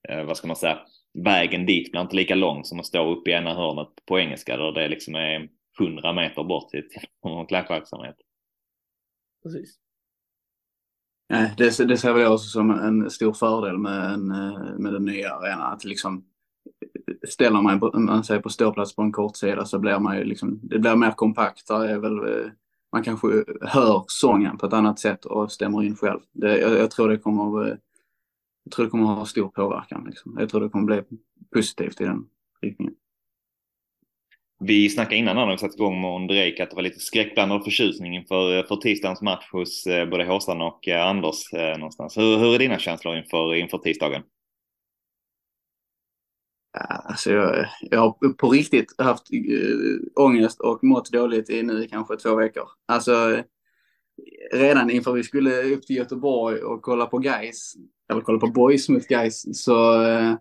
eh, 0.09 0.25
vad 0.25 0.37
ska 0.37 0.47
man 0.47 0.57
säga, 0.57 0.79
vägen 1.25 1.67
dit 1.67 1.91
blir 1.91 2.01
inte 2.01 2.17
lika 2.17 2.35
lång 2.35 2.65
som 2.65 2.81
att 2.81 2.87
stå 2.87 3.11
uppe 3.11 3.31
i 3.31 3.35
ena 3.35 3.55
hörnet 3.55 3.89
på 4.09 4.21
engelska 4.21 4.57
där 4.57 4.73
det 4.73 4.89
liksom 4.89 5.15
är 5.15 5.49
100 5.81 6.13
meter 6.13 6.45
bort 6.45 6.71
till, 6.71 6.85
någon 7.25 7.47
klackverksamhet. 7.47 8.17
Precis. 9.43 9.79
Nej, 11.29 11.55
det, 11.57 11.89
det 11.89 11.97
ser 11.97 12.19
jag 12.19 12.33
också 12.33 12.49
som 12.49 12.71
en 12.71 13.11
stor 13.11 13.33
fördel 13.33 13.79
med, 13.79 14.13
en, 14.13 14.27
med 14.83 14.93
den 14.93 15.05
nya 15.05 15.35
arenan. 15.35 15.73
Att 15.73 15.85
liksom 15.85 16.25
ställer 17.29 17.63
man, 17.63 17.81
på, 17.81 18.01
man 18.01 18.25
sig 18.25 18.43
på 18.43 18.49
ståplats 18.49 18.97
på 18.97 19.03
en 19.03 19.13
kort 19.13 19.37
sida 19.37 19.65
så 19.65 19.79
blir 19.79 19.99
man 19.99 20.19
ju 20.19 20.25
liksom, 20.25 20.61
det 20.63 20.79
blir 20.79 20.97
mer 20.97 21.11
kompakt. 21.11 21.69
Där 21.69 21.89
är 21.89 21.99
väl, 21.99 22.51
man 22.93 23.03
kanske 23.03 23.45
hör 23.61 24.05
sången 24.07 24.59
på 24.59 24.67
ett 24.67 24.73
annat 24.73 24.99
sätt 24.99 25.25
och 25.25 25.53
stämmer 25.53 25.83
in 25.83 25.97
själv. 25.97 26.21
Det, 26.33 26.59
jag, 26.59 26.73
jag, 26.73 26.91
tror 26.91 27.09
det 27.09 27.19
kommer 27.19 27.79
jag 28.65 28.73
tror 28.73 28.85
det 28.85 28.91
kommer 28.91 29.05
ha 29.05 29.27
stor 29.27 29.49
påverkan. 29.49 30.05
Liksom. 30.07 30.37
Jag 30.39 30.49
tror 30.49 30.61
det 30.61 30.69
kommer 30.69 30.87
bli 30.87 31.03
positivt 31.53 32.01
i 32.01 32.05
den 32.05 32.27
riktningen. 32.61 32.95
Vi 34.61 34.91
snackade 34.91 35.17
innan 35.17 35.37
när 35.37 35.51
vi 35.51 35.59
satte 35.59 35.75
igång 35.75 36.01
med 36.01 36.11
Ondrejk 36.11 36.61
att 36.61 36.71
det 36.71 36.77
var 36.77 36.83
lite 36.83 37.01
skräckblandad 37.01 37.65
förtjusning 37.65 38.17
inför 38.17 38.59
eh, 38.59 38.67
för 38.67 38.77
tisdagens 38.77 39.23
match 39.23 39.49
hos 39.53 39.87
eh, 39.87 40.09
både 40.09 40.25
Håsan 40.25 40.63
och 40.63 40.89
eh, 40.89 41.07
Anders 41.07 41.53
någonstans. 41.53 42.17
Hur, 42.17 42.39
hur 42.39 42.55
är 42.55 42.59
dina 42.59 42.79
känslor 42.79 43.17
inför, 43.17 43.55
inför 43.55 43.79
tisdagen? 43.79 44.23
Alltså 47.05 47.33
jag, 47.33 47.67
jag 47.81 48.01
har 48.01 48.33
på 48.33 48.51
riktigt 48.51 48.95
haft 48.99 49.33
äh, 49.33 50.25
ångest 50.25 50.61
och 50.61 50.85
mått 50.85 51.11
dåligt 51.11 51.51
i 51.51 51.63
nu 51.63 51.87
kanske 51.91 52.17
två 52.17 52.35
veckor. 52.35 52.69
Alltså 52.87 53.43
redan 54.53 54.91
inför 54.91 55.13
vi 55.13 55.23
skulle 55.23 55.63
upp 55.63 55.87
till 55.87 55.97
Göteborg 55.97 56.59
och 56.59 56.83
kolla 56.83 57.07
på 57.07 57.19
guys 57.19 57.75
eller 58.11 58.21
kolla 58.21 58.39
på 58.39 58.47
boys 58.47 58.89
mot 58.89 59.09
guys 59.09 59.65
så 59.65 60.03
äh, 60.03 60.35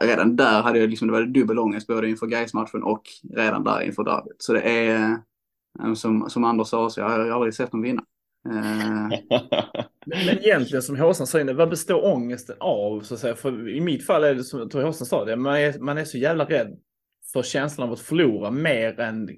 redan 0.00 0.36
där 0.36 0.62
hade 0.62 0.78
jag 0.78 0.90
liksom, 0.90 1.08
det 1.08 1.12
var 1.12 1.22
dubbel 1.22 1.58
ångest 1.58 1.86
både 1.86 2.08
inför 2.08 2.26
Gais-matchen 2.26 2.82
och 2.82 3.02
redan 3.36 3.64
där 3.64 3.80
inför 3.80 4.04
derbyt. 4.04 4.42
Så 4.42 4.52
det 4.52 4.60
är, 4.60 5.18
eh, 5.82 5.94
som, 5.94 6.30
som 6.30 6.44
Anders 6.44 6.68
sa, 6.68 6.90
så 6.90 7.00
jag 7.00 7.08
har 7.08 7.30
aldrig 7.30 7.54
sett 7.54 7.70
dem 7.70 7.82
vinna. 7.82 8.02
Eh, 8.48 9.08
men 10.06 10.38
egentligen 10.38 10.82
som 10.82 10.96
Håsan 10.96 11.26
sa 11.26 11.40
innan, 11.40 11.56
vad 11.56 11.70
består 11.70 12.04
ångesten 12.04 12.56
av? 12.60 13.00
Så 13.00 13.14
att 13.14 13.20
säga? 13.20 13.34
För 13.34 13.68
I 13.68 13.80
mitt 13.80 14.06
fall 14.06 14.24
är 14.24 14.34
det 14.34 14.44
som 14.44 14.60
jag 14.60 14.70
tror 14.70 14.82
Håsan 14.82 15.06
sa, 15.06 15.24
det, 15.24 15.36
man, 15.36 15.56
är, 15.56 15.78
man 15.78 15.98
är 15.98 16.04
så 16.04 16.18
jävla 16.18 16.44
rädd 16.44 16.78
för 17.32 17.42
känslan 17.42 17.88
av 17.88 17.92
att 17.92 18.00
förlora 18.00 18.50
mer 18.50 19.00
än 19.00 19.28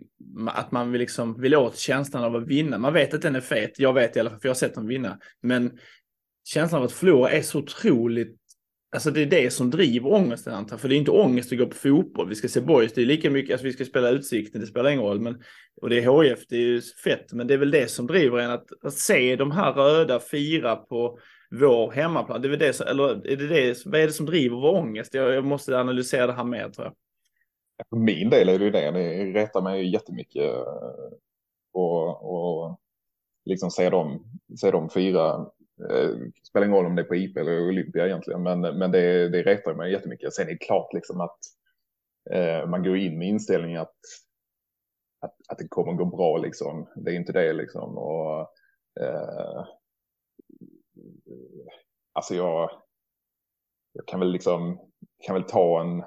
att 0.49 0.73
man 0.73 0.93
vill, 0.93 1.01
liksom, 1.01 1.41
vill 1.41 1.55
åt 1.55 1.79
känslan 1.79 2.25
av 2.25 2.37
att 2.37 2.47
vinna. 2.47 2.79
Man 2.79 2.93
vet 2.93 3.15
att 3.15 3.23
den 3.23 3.37
är 3.37 3.41
fet, 3.41 3.79
jag 3.79 3.93
vet 3.93 4.17
i 4.17 4.21
alla 4.21 4.31
fall, 4.31 4.41
för 4.41 4.49
jag 4.49 4.55
har 4.55 4.59
sett 4.59 4.75
dem 4.75 4.87
vinna. 4.87 5.19
Men 5.41 5.79
känslan 6.45 6.79
av 6.79 6.85
att 6.85 6.93
förlora 6.93 7.31
är 7.31 7.43
så 7.43 7.59
otroligt 7.59 8.42
Alltså 8.95 9.11
det 9.11 9.23
är 9.23 9.27
det 9.27 9.51
som 9.51 9.71
driver 9.71 10.13
ångesten 10.13 10.55
antar 10.55 10.77
För 10.77 10.89
det 10.89 10.95
är 10.95 10.99
inte 10.99 11.11
ångest 11.11 11.53
att 11.53 11.59
gå 11.59 11.67
på 11.67 11.75
fotboll. 11.75 12.29
Vi 12.29 12.35
ska 12.35 12.49
se 12.49 12.61
boys, 12.61 12.93
det 12.93 13.03
är 13.03 13.07
lika 13.07 13.31
mycket, 13.31 13.53
alltså 13.53 13.67
vi 13.67 13.73
ska 13.73 13.85
spela 13.85 14.11
Utsikten, 14.11 14.61
det 14.61 14.67
spelar 14.67 14.91
ingen 14.91 15.05
roll. 15.05 15.21
Men, 15.21 15.43
och 15.83 15.91
det 15.91 15.99
är 15.99 16.07
HF, 16.07 16.47
det 16.49 16.57
är 16.57 16.61
ju 16.61 16.81
fett. 17.05 17.33
Men 17.33 17.47
det 17.47 17.55
är 17.55 17.59
väl 17.59 17.71
det 17.71 17.91
som 17.91 18.07
driver 18.07 18.39
en 18.39 18.51
att, 18.51 18.67
att 18.83 18.93
se 18.93 19.37
de 19.37 19.51
här 19.51 19.73
röda 19.73 20.21
fira 20.21 20.77
på 20.77 21.19
vår 21.51 21.91
hemmaplan. 21.91 22.43
Det 22.43 22.49
är 22.49 22.51
väl 22.51 22.59
det, 22.59 22.73
som, 22.73 22.87
eller 22.87 23.27
är 23.27 23.37
det 23.37 23.47
det, 23.49 23.87
vad 23.87 24.01
är 24.01 24.07
det 24.07 24.13
som 24.13 24.27
driver 24.27 24.57
vår 24.57 24.75
ångest? 24.75 25.15
Jag, 25.15 25.35
jag 25.35 25.45
måste 25.45 25.81
analysera 25.81 26.27
det 26.27 26.33
här 26.33 26.45
mer 26.45 26.69
tror 26.69 26.87
jag. 26.87 26.95
För 27.89 27.97
min 27.97 28.31
del 28.31 28.49
är 28.49 28.59
det 28.59 28.65
ju 28.65 28.71
det, 28.71 28.91
det 28.91 29.25
retar 29.25 29.63
mig 29.63 29.93
jättemycket. 29.93 30.43
Eh, 30.43 31.13
och, 31.73 32.33
och 32.33 32.81
liksom 33.45 33.71
se 33.71 33.91
dem, 33.91 34.25
se 34.61 34.71
dem 34.71 34.91
fira 34.91 35.47
Eh, 35.91 36.17
spelar 36.49 36.67
ingen 36.67 36.77
roll 36.77 36.87
om 36.87 36.97
det 36.97 37.03
är 37.03 37.07
på 37.07 37.15
IP 37.15 37.37
eller 37.37 37.69
Olympia 37.69 38.07
egentligen, 38.07 38.43
men, 38.43 38.61
men 38.61 38.91
det, 38.91 39.29
det 39.29 39.43
retar 39.43 39.75
mig 39.75 39.93
jättemycket. 39.93 40.35
Sen 40.35 40.47
är 40.47 40.51
det 40.51 40.59
klart 40.59 40.93
liksom 40.93 41.21
att 41.21 41.39
eh, 42.31 42.67
man 42.67 42.83
går 42.83 42.97
in 42.97 43.19
med 43.19 43.29
inställningen 43.29 43.81
att, 43.81 43.97
att, 45.21 45.35
att 45.49 45.59
det 45.59 45.69
kommer 45.69 45.93
gå 45.93 46.05
bra 46.05 46.37
liksom. 46.37 46.89
Det 46.97 47.11
är 47.11 47.15
inte 47.15 47.33
det 47.33 47.53
liksom. 47.53 47.99
Och, 47.99 48.41
eh, 49.01 49.67
alltså 52.13 52.35
jag, 52.35 52.71
jag 53.93 54.07
kan 54.07 54.21
väl 54.21 54.33
liksom, 54.33 54.81
kan 55.27 55.35
väl 55.35 55.45
ta 55.45 55.81
en, 55.81 56.05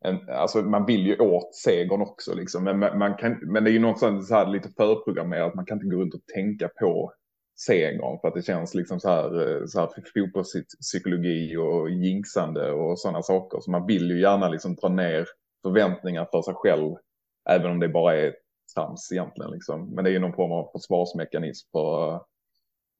en, 0.00 0.28
alltså 0.30 0.62
man 0.62 0.86
vill 0.86 1.06
ju 1.06 1.18
åt 1.18 1.54
segern 1.54 2.02
också 2.02 2.34
liksom, 2.34 2.64
men, 2.64 2.78
man 2.78 3.16
kan, 3.16 3.38
men 3.42 3.64
det 3.64 3.70
är 3.70 3.72
ju 3.72 3.78
någonstans 3.78 4.28
så 4.28 4.34
här 4.34 4.46
lite 4.46 4.68
förprogrammerat, 4.68 5.54
man 5.54 5.66
kan 5.66 5.76
inte 5.76 5.96
gå 5.96 6.02
runt 6.02 6.14
och 6.14 6.26
tänka 6.34 6.68
på 6.68 7.12
segern 7.56 8.20
för 8.20 8.28
att 8.28 8.34
det 8.34 8.42
känns 8.42 8.74
liksom 8.74 9.00
så 9.00 9.08
här, 9.08 9.60
eh, 9.60 9.66
så 9.66 9.80
här 9.80 9.88
fotbollspsykologi 10.14 11.56
och 11.56 11.90
jinxande 11.90 12.72
och 12.72 12.98
sådana 12.98 13.22
saker. 13.22 13.60
Så 13.60 13.70
man 13.70 13.86
vill 13.86 14.10
ju 14.10 14.20
gärna 14.20 14.48
liksom 14.48 14.74
dra 14.74 14.88
ner 14.88 15.26
förväntningar 15.62 16.28
för 16.32 16.42
sig 16.42 16.54
själv, 16.54 16.94
även 17.48 17.70
om 17.70 17.80
det 17.80 17.88
bara 17.88 18.16
är 18.16 18.34
trams 18.74 19.12
egentligen. 19.12 19.50
Liksom. 19.50 19.94
Men 19.94 20.04
det 20.04 20.10
är 20.10 20.12
ju 20.12 20.18
någon 20.18 20.34
form 20.34 20.52
av 20.52 20.70
försvarsmekanism 20.72 21.68
för, 21.72 22.14
eh, 22.14 22.20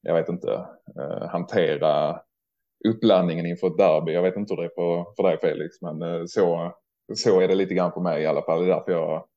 jag 0.01 0.15
vet 0.15 0.29
inte, 0.29 0.51
eh, 0.99 1.27
hantera 1.29 2.21
uppladdningen 2.87 3.45
inför 3.45 3.67
ett 3.67 3.77
derby. 3.77 4.13
Jag 4.13 4.21
vet 4.21 4.35
inte 4.35 4.53
hur 4.53 4.61
det 4.61 4.67
är 4.67 4.75
för, 4.75 5.15
för 5.15 5.23
dig 5.23 5.37
Felix, 5.41 5.81
men 5.81 6.27
så, 6.27 6.75
så 7.15 7.41
är 7.41 7.47
det 7.47 7.55
lite 7.55 7.73
grann 7.73 7.91
på 7.91 8.01
mig 8.01 8.23
i 8.23 8.25
alla 8.25 8.41
fall. 8.41 8.59
Det 8.59 8.65
är 8.65 8.75
därför 8.75 8.91
jag 8.91 9.27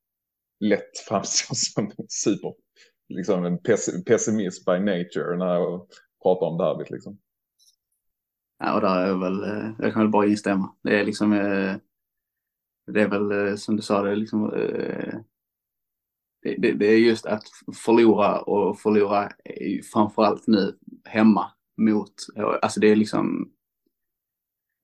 lätt 0.59 0.97
framstår 1.07 1.55
som 1.55 1.91
super 2.09 2.53
liksom 3.09 3.45
en 3.45 3.57
pessimist 4.05 4.65
by 4.65 4.79
nature 4.79 5.37
när 5.37 5.53
jag 5.53 5.87
pratar 6.23 6.47
om 6.47 6.57
derbyt 6.57 6.89
liksom. 6.89 7.19
Ja, 8.59 8.73
och 8.73 8.81
där 8.81 9.07
är 9.07 9.17
väl, 9.17 9.43
eh, 9.43 9.71
jag 9.79 9.93
kan 9.93 10.01
väl 10.01 10.11
bara 10.11 10.27
instämma. 10.27 10.75
Det 10.83 10.99
är 10.99 11.05
liksom, 11.05 11.33
eh, 11.33 11.75
det 12.87 13.01
är 13.01 13.07
väl 13.07 13.31
eh, 13.31 13.55
som 13.55 13.75
du 13.75 13.81
sa, 13.81 14.03
det 14.03 14.11
är 14.11 14.15
liksom, 14.15 14.49
det, 16.41 16.73
det 16.73 16.85
är 16.85 16.97
just 16.97 17.25
att 17.25 17.43
förlora 17.85 18.41
och 18.41 18.79
förlora 18.79 19.31
framförallt 19.93 20.47
nu 20.47 20.77
hemma 21.05 21.51
mot, 21.77 22.13
alltså 22.61 22.79
det 22.79 22.87
är 22.87 22.95
liksom, 22.95 23.51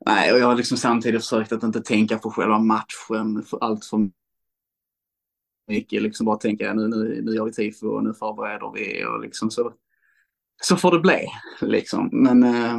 nej, 0.05 0.34
och 0.34 0.39
jag 0.39 0.47
har 0.47 0.55
liksom 0.55 0.78
samtidigt 0.78 1.21
försökt 1.21 1.51
att 1.51 1.63
inte 1.63 1.82
tänka 1.82 2.17
på 2.17 2.32
själva 2.32 2.59
matchen 2.59 3.43
för 3.43 3.57
allt 3.63 3.86
för 3.86 4.09
mycket. 5.68 6.01
Liksom 6.01 6.26
bara 6.26 6.38
tänka 6.38 6.74
nu, 6.74 6.88
nu, 6.88 7.22
nu 7.22 7.36
gör 7.36 7.45
vi 7.45 7.51
tifo 7.51 7.88
och 7.88 8.03
nu 8.03 8.13
förbereder 8.13 8.72
vi 8.74 9.05
och 9.05 9.22
liksom 9.22 9.51
så. 9.51 9.74
Så 10.61 10.76
får 10.76 10.91
det 10.91 10.99
bli 10.99 11.28
liksom. 11.61 12.09
Men 12.11 12.43
eh, 12.43 12.78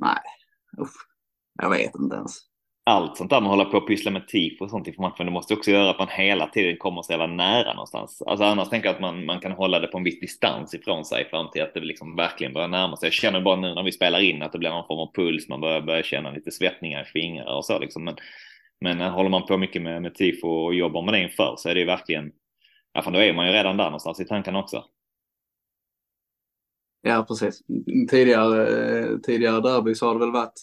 nej, 0.00 0.22
usch, 0.80 1.06
jag 1.62 1.70
vet 1.70 1.94
inte 1.94 2.16
ens. 2.16 2.48
Allt 2.84 3.16
sånt 3.16 3.30
där 3.30 3.40
man 3.40 3.50
håller 3.50 3.64
på 3.64 3.76
att 3.76 3.86
pyssla 3.86 4.10
med 4.10 4.28
tifo 4.28 4.64
och 4.64 4.70
sånt 4.70 4.86
inför 4.86 5.02
matchen, 5.02 5.26
det 5.26 5.32
måste 5.32 5.54
också 5.54 5.70
göra 5.70 5.90
att 5.90 5.98
man 5.98 6.08
hela 6.08 6.46
tiden 6.46 6.76
kommer 6.76 7.02
så 7.02 7.12
jävla 7.12 7.26
nära 7.26 7.74
någonstans. 7.74 8.22
Alltså 8.26 8.44
annars 8.44 8.68
tänker 8.68 8.88
jag 8.88 8.94
att 8.94 9.00
man, 9.00 9.24
man 9.24 9.40
kan 9.40 9.52
hålla 9.52 9.80
det 9.80 9.86
på 9.86 9.98
en 9.98 10.04
viss 10.04 10.20
distans 10.20 10.74
ifrån 10.74 11.04
sig 11.04 11.28
fram 11.30 11.50
till 11.50 11.62
att 11.62 11.74
det 11.74 11.80
liksom 11.80 12.16
verkligen 12.16 12.52
börjar 12.52 12.68
närma 12.68 12.96
sig. 12.96 13.06
Jag 13.06 13.12
känner 13.12 13.40
bara 13.40 13.56
nu 13.56 13.74
när 13.74 13.82
vi 13.82 13.92
spelar 13.92 14.20
in 14.20 14.42
att 14.42 14.52
det 14.52 14.58
blir 14.58 14.70
någon 14.70 14.86
form 14.86 14.98
av 14.98 15.12
puls, 15.14 15.48
man 15.48 15.60
börjar, 15.60 15.80
börjar 15.80 16.02
känna 16.02 16.30
lite 16.30 16.50
svettningar 16.50 17.02
i 17.02 17.04
fingrar 17.04 17.56
och 17.56 17.64
så 17.64 17.78
liksom. 17.78 18.04
Men 18.04 18.16
men 18.80 19.00
eh, 19.00 19.10
håller 19.10 19.30
man 19.30 19.46
på 19.46 19.56
mycket 19.56 19.82
med, 19.82 20.02
med 20.02 20.14
tifo 20.14 20.48
och 20.48 20.74
jobbar 20.74 21.02
med 21.02 21.14
det 21.14 21.22
inför 21.22 21.54
så 21.58 21.68
är 21.68 21.74
det 21.74 21.80
ju 21.80 21.86
verkligen, 21.86 22.32
ja 22.92 23.02
fan 23.02 23.12
då 23.12 23.18
är 23.18 23.34
man 23.34 23.46
ju 23.46 23.52
redan 23.52 23.76
där 23.76 23.84
någonstans 23.84 24.20
i 24.20 24.24
tankarna 24.24 24.58
också. 24.58 24.84
Ja, 27.02 27.24
precis. 27.28 27.62
Tidigare, 28.10 28.66
eh, 28.68 29.18
tidigare 29.18 29.60
derby 29.60 29.94
så 29.94 30.06
har 30.06 30.14
det 30.14 30.20
väl 30.20 30.32
varit 30.32 30.62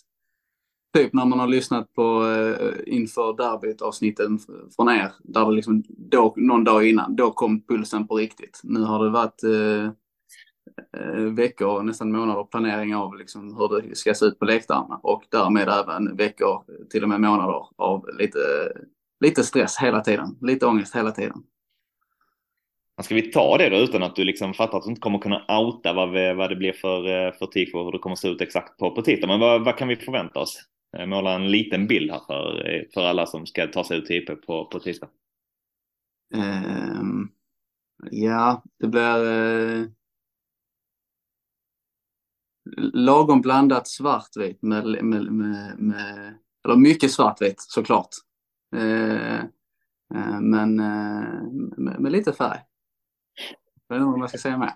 typ 0.98 1.14
när 1.14 1.26
man 1.26 1.40
har 1.40 1.48
lyssnat 1.48 1.94
på 1.94 2.28
eh, 2.28 2.94
inför 2.96 3.38
derbyt 3.38 3.82
avsnitten 3.82 4.40
från 4.76 4.90
er, 4.90 5.12
där 5.20 5.46
det 5.46 5.52
liksom 5.52 5.84
då, 5.88 6.34
någon 6.38 6.64
dag 6.64 6.90
innan, 6.90 7.16
då 7.16 7.32
kom 7.32 7.62
pulsen 7.62 8.08
på 8.08 8.16
riktigt. 8.16 8.62
Nu 8.64 8.80
har 8.80 9.04
det 9.04 9.10
varit 9.10 9.44
Eh, 9.44 9.92
veckor, 11.36 11.84
nästan 11.84 12.12
månader 12.12 12.44
planering 12.44 12.96
av 12.96 13.18
liksom 13.18 13.58
hur 13.58 13.82
det 13.82 13.96
ska 13.96 14.14
se 14.14 14.26
ut 14.26 14.40
på 14.40 14.46
läktarna 14.46 15.00
och 15.04 15.24
därmed 15.30 15.70
även 15.70 16.16
veckor, 16.16 16.64
till 16.90 17.04
och 17.04 17.10
med 17.10 17.22
månader 17.22 17.66
av 17.76 18.10
lite, 18.20 18.40
lite 19.20 19.44
stress 19.44 19.78
hela 19.78 20.02
tiden, 20.02 20.38
lite 20.42 20.66
ångest 20.66 20.96
hela 20.96 21.12
tiden. 21.12 21.44
Ska 23.02 23.16
vi 23.16 23.32
ta 23.32 23.58
det 23.58 23.70
då 23.70 23.78
utan 23.78 24.04
att 24.04 24.16
du 24.16 24.24
liksom 24.24 24.54
fattar 24.54 24.78
att 24.78 24.84
du 24.84 24.90
inte 24.90 25.02
kommer 25.02 25.20
kunna 25.20 25.46
outa 25.60 25.94
vad, 25.94 26.12
vi, 26.12 26.34
vad 26.34 26.50
det 26.50 26.56
blir 26.56 26.74
för, 26.74 27.08
eh, 27.08 27.34
för 27.34 27.46
tifo 27.46 27.78
och 27.78 27.86
hur 27.86 27.92
det 27.92 28.00
kommer 28.00 28.16
se 28.16 28.28
ut 28.28 28.42
exakt 28.42 28.78
på, 28.78 28.92
på 28.92 29.02
tisdag. 29.02 29.28
Men 29.28 29.40
vad, 29.40 29.66
vad 29.66 29.78
kan 29.78 29.88
vi 29.88 29.96
förvänta 29.96 30.40
oss? 30.40 30.62
Eh, 30.98 31.06
måla 31.06 31.34
en 31.34 31.52
liten 31.52 31.88
bild 31.88 32.12
här 32.12 32.20
för, 32.28 32.86
för 32.94 33.02
alla 33.02 33.26
som 33.26 33.46
ska 33.46 33.68
ta 33.68 33.84
sig 33.84 33.98
ut 33.98 34.06
till 34.06 34.16
IP 34.16 34.46
på, 34.46 34.66
på 34.66 34.80
tisdag. 34.80 35.08
Um, 36.34 37.32
ja, 38.12 38.64
det 38.80 38.88
blir 38.88 39.92
lagom 42.94 43.42
blandat 43.42 43.88
svartvitt 43.88 44.62
med, 44.62 44.86
med, 44.86 45.32
med, 45.32 45.80
med, 45.80 46.38
eller 46.66 46.76
mycket 46.76 47.12
svartvitt 47.12 47.62
såklart. 47.62 48.10
Eh, 48.76 49.36
eh, 50.16 50.40
men 50.42 50.80
eh, 50.80 51.44
med, 51.78 52.00
med, 52.00 52.12
lite 52.12 52.34
färg. 52.34 52.60
Jag 53.88 53.96
vet 53.96 54.02
inte 54.02 54.12
vad 54.12 54.22
jag 54.22 54.30
ska 54.30 54.38
säga 54.38 54.58
mer. 54.58 54.74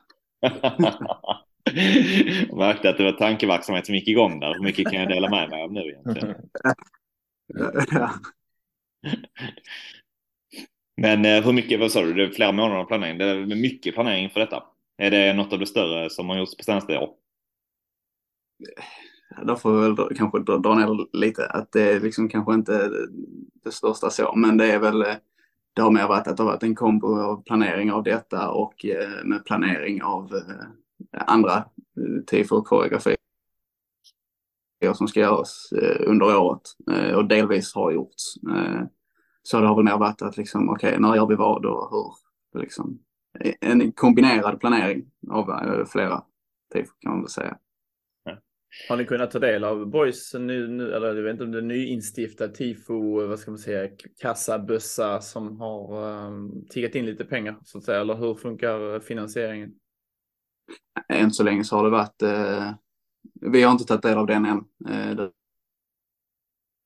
jag 2.50 2.58
märkte 2.58 2.90
att 2.90 2.98
det 2.98 3.04
var 3.04 3.12
tankeverksamhet 3.12 3.86
som 3.86 3.96
gick 3.96 4.08
igång 4.08 4.40
där. 4.40 4.54
Hur 4.54 4.64
mycket 4.64 4.92
kan 4.92 5.00
jag 5.00 5.10
dela 5.10 5.30
med 5.30 5.50
mig 5.50 5.64
av 5.64 5.74
nu 5.74 5.82
egentligen? 5.82 6.36
ja. 7.92 8.10
Men 11.02 11.26
eh, 11.26 11.44
hur 11.44 11.54
mycket, 11.54 11.80
vad 11.80 11.92
sa 11.92 12.02
du, 12.02 12.14
det 12.14 12.24
är 12.24 12.30
flera 12.30 12.52
månader 12.52 12.84
planering. 12.84 13.18
Det 13.18 13.26
är 13.26 13.46
mycket 13.46 13.94
planering 13.94 14.30
för 14.30 14.40
detta. 14.40 14.64
Är 14.98 15.12
det 15.12 15.34
något 15.34 15.54
av 15.54 15.60
det 15.60 15.66
större 15.66 16.10
som 16.10 16.30
har 16.30 16.38
gjorts 16.38 16.58
på 16.58 16.64
senaste 16.64 16.98
år? 16.98 17.10
Då 19.44 19.56
får 19.56 19.74
vi 19.74 19.80
väl 19.80 20.18
kanske 20.18 20.40
dra 20.40 20.76
ner 20.76 21.18
lite, 21.18 21.46
att 21.46 21.72
det 21.72 21.82
är 21.82 22.00
liksom 22.00 22.30
kanske 22.30 22.54
inte 22.54 22.90
det 23.64 23.72
största 23.72 24.10
så, 24.10 24.36
men 24.36 24.58
det 24.58 24.72
är 24.72 24.80
väl, 24.80 25.02
eh, 25.02 25.16
det 25.74 25.82
har 25.82 25.92
mer 25.92 26.08
varit 26.08 26.28
att 26.28 26.38
det 26.38 26.44
har 26.44 26.52
varit 26.52 26.64
en 26.64 26.76
kombo 26.76 27.20
av 27.20 27.44
planering 27.44 27.92
av 27.92 28.04
detta 28.04 28.50
och 28.50 28.86
eh, 28.86 29.24
med 29.24 29.46
planering 29.46 30.04
av 30.04 30.36
eh, 30.36 31.24
andra 31.28 31.54
eh, 31.58 32.24
tifo 32.28 32.56
och 32.56 32.68
koreografier 32.68 33.18
som 34.94 35.08
ska 35.08 35.20
göras 35.20 35.70
under 36.00 36.38
året 36.38 36.62
och 37.16 37.28
delvis 37.28 37.76
har 37.76 37.92
gjorts. 37.92 38.24
Så 39.44 39.60
det 39.60 39.68
har 39.68 39.76
väl 39.76 39.86
mer 39.86 39.98
varit 39.98 40.22
att 40.22 40.38
liksom, 40.38 40.70
okej, 40.70 40.90
okay, 40.90 41.00
när 41.00 41.16
gör 41.16 41.28
vi 41.28 41.36
vad 41.36 41.66
och 41.66 41.90
hur? 41.92 42.62
Liksom, 42.62 43.00
en 43.62 43.92
kombinerad 43.92 44.60
planering 44.60 45.06
av 45.30 45.86
flera 45.86 46.24
tifo 46.74 46.92
kan 47.00 47.12
man 47.12 47.22
väl 47.22 47.30
säga. 47.30 47.58
Har 48.90 48.98
ni 48.98 49.06
kunnat 49.06 49.32
ta 49.32 49.40
del 49.40 49.64
av 49.64 49.90
Boys, 49.90 50.34
nu, 50.34 50.68
nu, 50.68 50.94
eller 50.94 51.16
jag 51.16 51.24
vet 51.24 51.32
inte 51.32 51.44
om 51.44 51.52
det 51.52 51.58
är 51.58 51.62
nyinstiftad 51.62 52.48
tifo, 52.48 53.28
vad 53.28 53.40
ska 53.40 53.52
man 53.52 53.58
säga, 53.58 53.90
kassabössa 54.22 55.22
som 55.22 55.60
har 55.60 56.08
um, 56.28 56.66
tiggat 56.70 56.96
in 56.96 57.06
lite 57.06 57.26
pengar 57.26 57.60
så 57.64 57.78
att 57.78 57.84
säga, 57.84 58.02
eller 58.02 58.16
hur 58.16 58.36
funkar 58.36 59.00
finansieringen? 59.00 59.72
Än 61.10 61.32
så 61.32 61.44
länge 61.44 61.64
så 61.64 61.76
har 61.76 61.84
det 61.84 61.90
varit, 61.90 62.22
eh, 62.22 62.72
vi 63.42 63.64
har 63.64 63.72
inte 63.72 63.84
tagit 63.84 64.02
del 64.02 64.18
av 64.18 64.28
den 64.28 64.46
än. 64.46 64.58
Eh, 64.90 65.16
det, 65.16 65.32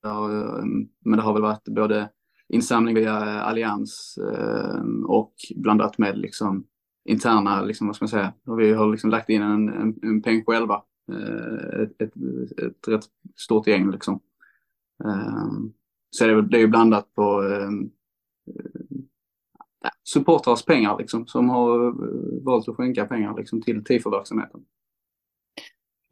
ehm, 0.04 0.88
men 1.04 1.16
det 1.16 1.22
har 1.22 1.32
väl 1.32 1.42
varit 1.42 1.64
både 1.64 2.10
insamling 2.48 2.94
via 2.94 3.16
eh, 3.16 3.46
Allians 3.46 4.18
eh, 4.32 4.80
och 5.06 5.34
blandat 5.56 5.98
med 5.98 6.18
liksom 6.18 6.66
interna, 7.04 7.62
liksom, 7.62 7.86
vad 7.86 7.96
ska 7.96 8.02
man 8.02 8.08
säga, 8.08 8.34
och 8.46 8.60
vi 8.60 8.72
har 8.72 8.90
liksom 8.90 9.10
lagt 9.10 9.28
in 9.28 9.42
en, 9.42 9.68
en, 9.68 9.94
en 10.02 10.22
peng 10.22 10.44
själva. 10.44 10.82
Eh, 11.12 11.82
ett, 11.82 12.02
ett, 12.02 12.14
ett 12.58 12.88
rätt 12.88 13.04
stort 13.36 13.66
gäng 13.66 13.90
liksom. 13.90 14.20
Ehm, 15.04 15.72
så 16.10 16.26
det 16.26 16.32
är, 16.32 16.42
det 16.42 16.56
är 16.56 16.60
ju 16.60 16.68
blandat 16.68 17.14
på 17.14 17.42
ehm, 17.42 17.90
supportrars 20.04 20.64
pengar 20.64 20.98
liksom, 20.98 21.26
som 21.26 21.48
har 21.48 21.86
eh, 21.86 22.44
valt 22.44 22.68
att 22.68 22.76
skänka 22.76 23.06
pengar 23.06 23.34
liksom, 23.36 23.62
till 23.62 23.84
tifo-verksamheten. 23.84 24.60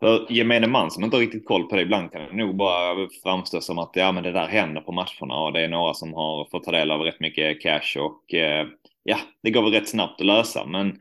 För 0.00 0.32
gemene 0.32 0.66
man 0.66 0.90
som 0.90 1.04
inte 1.04 1.16
har 1.16 1.20
riktigt 1.20 1.46
koll 1.46 1.68
på 1.68 1.76
det 1.76 1.82
ibland 1.82 2.12
kan 2.12 2.22
det 2.22 2.36
nog 2.36 2.56
bara 2.56 3.08
framstå 3.22 3.60
som 3.60 3.78
att 3.78 3.90
ja, 3.94 4.12
men 4.12 4.22
det 4.22 4.32
där 4.32 4.46
händer 4.46 4.80
på 4.80 4.92
matcherna 4.92 5.34
och 5.34 5.52
det 5.52 5.60
är 5.60 5.68
några 5.68 5.94
som 5.94 6.14
har 6.14 6.48
fått 6.50 6.64
ta 6.64 6.70
del 6.70 6.90
av 6.90 7.00
rätt 7.00 7.20
mycket 7.20 7.62
cash 7.62 7.98
och 7.98 8.34
eh, 8.34 8.66
ja, 9.02 9.16
det 9.42 9.50
går 9.50 9.62
väl 9.62 9.72
rätt 9.72 9.88
snabbt 9.88 10.20
att 10.20 10.26
lösa. 10.26 10.66
Men 10.66 10.98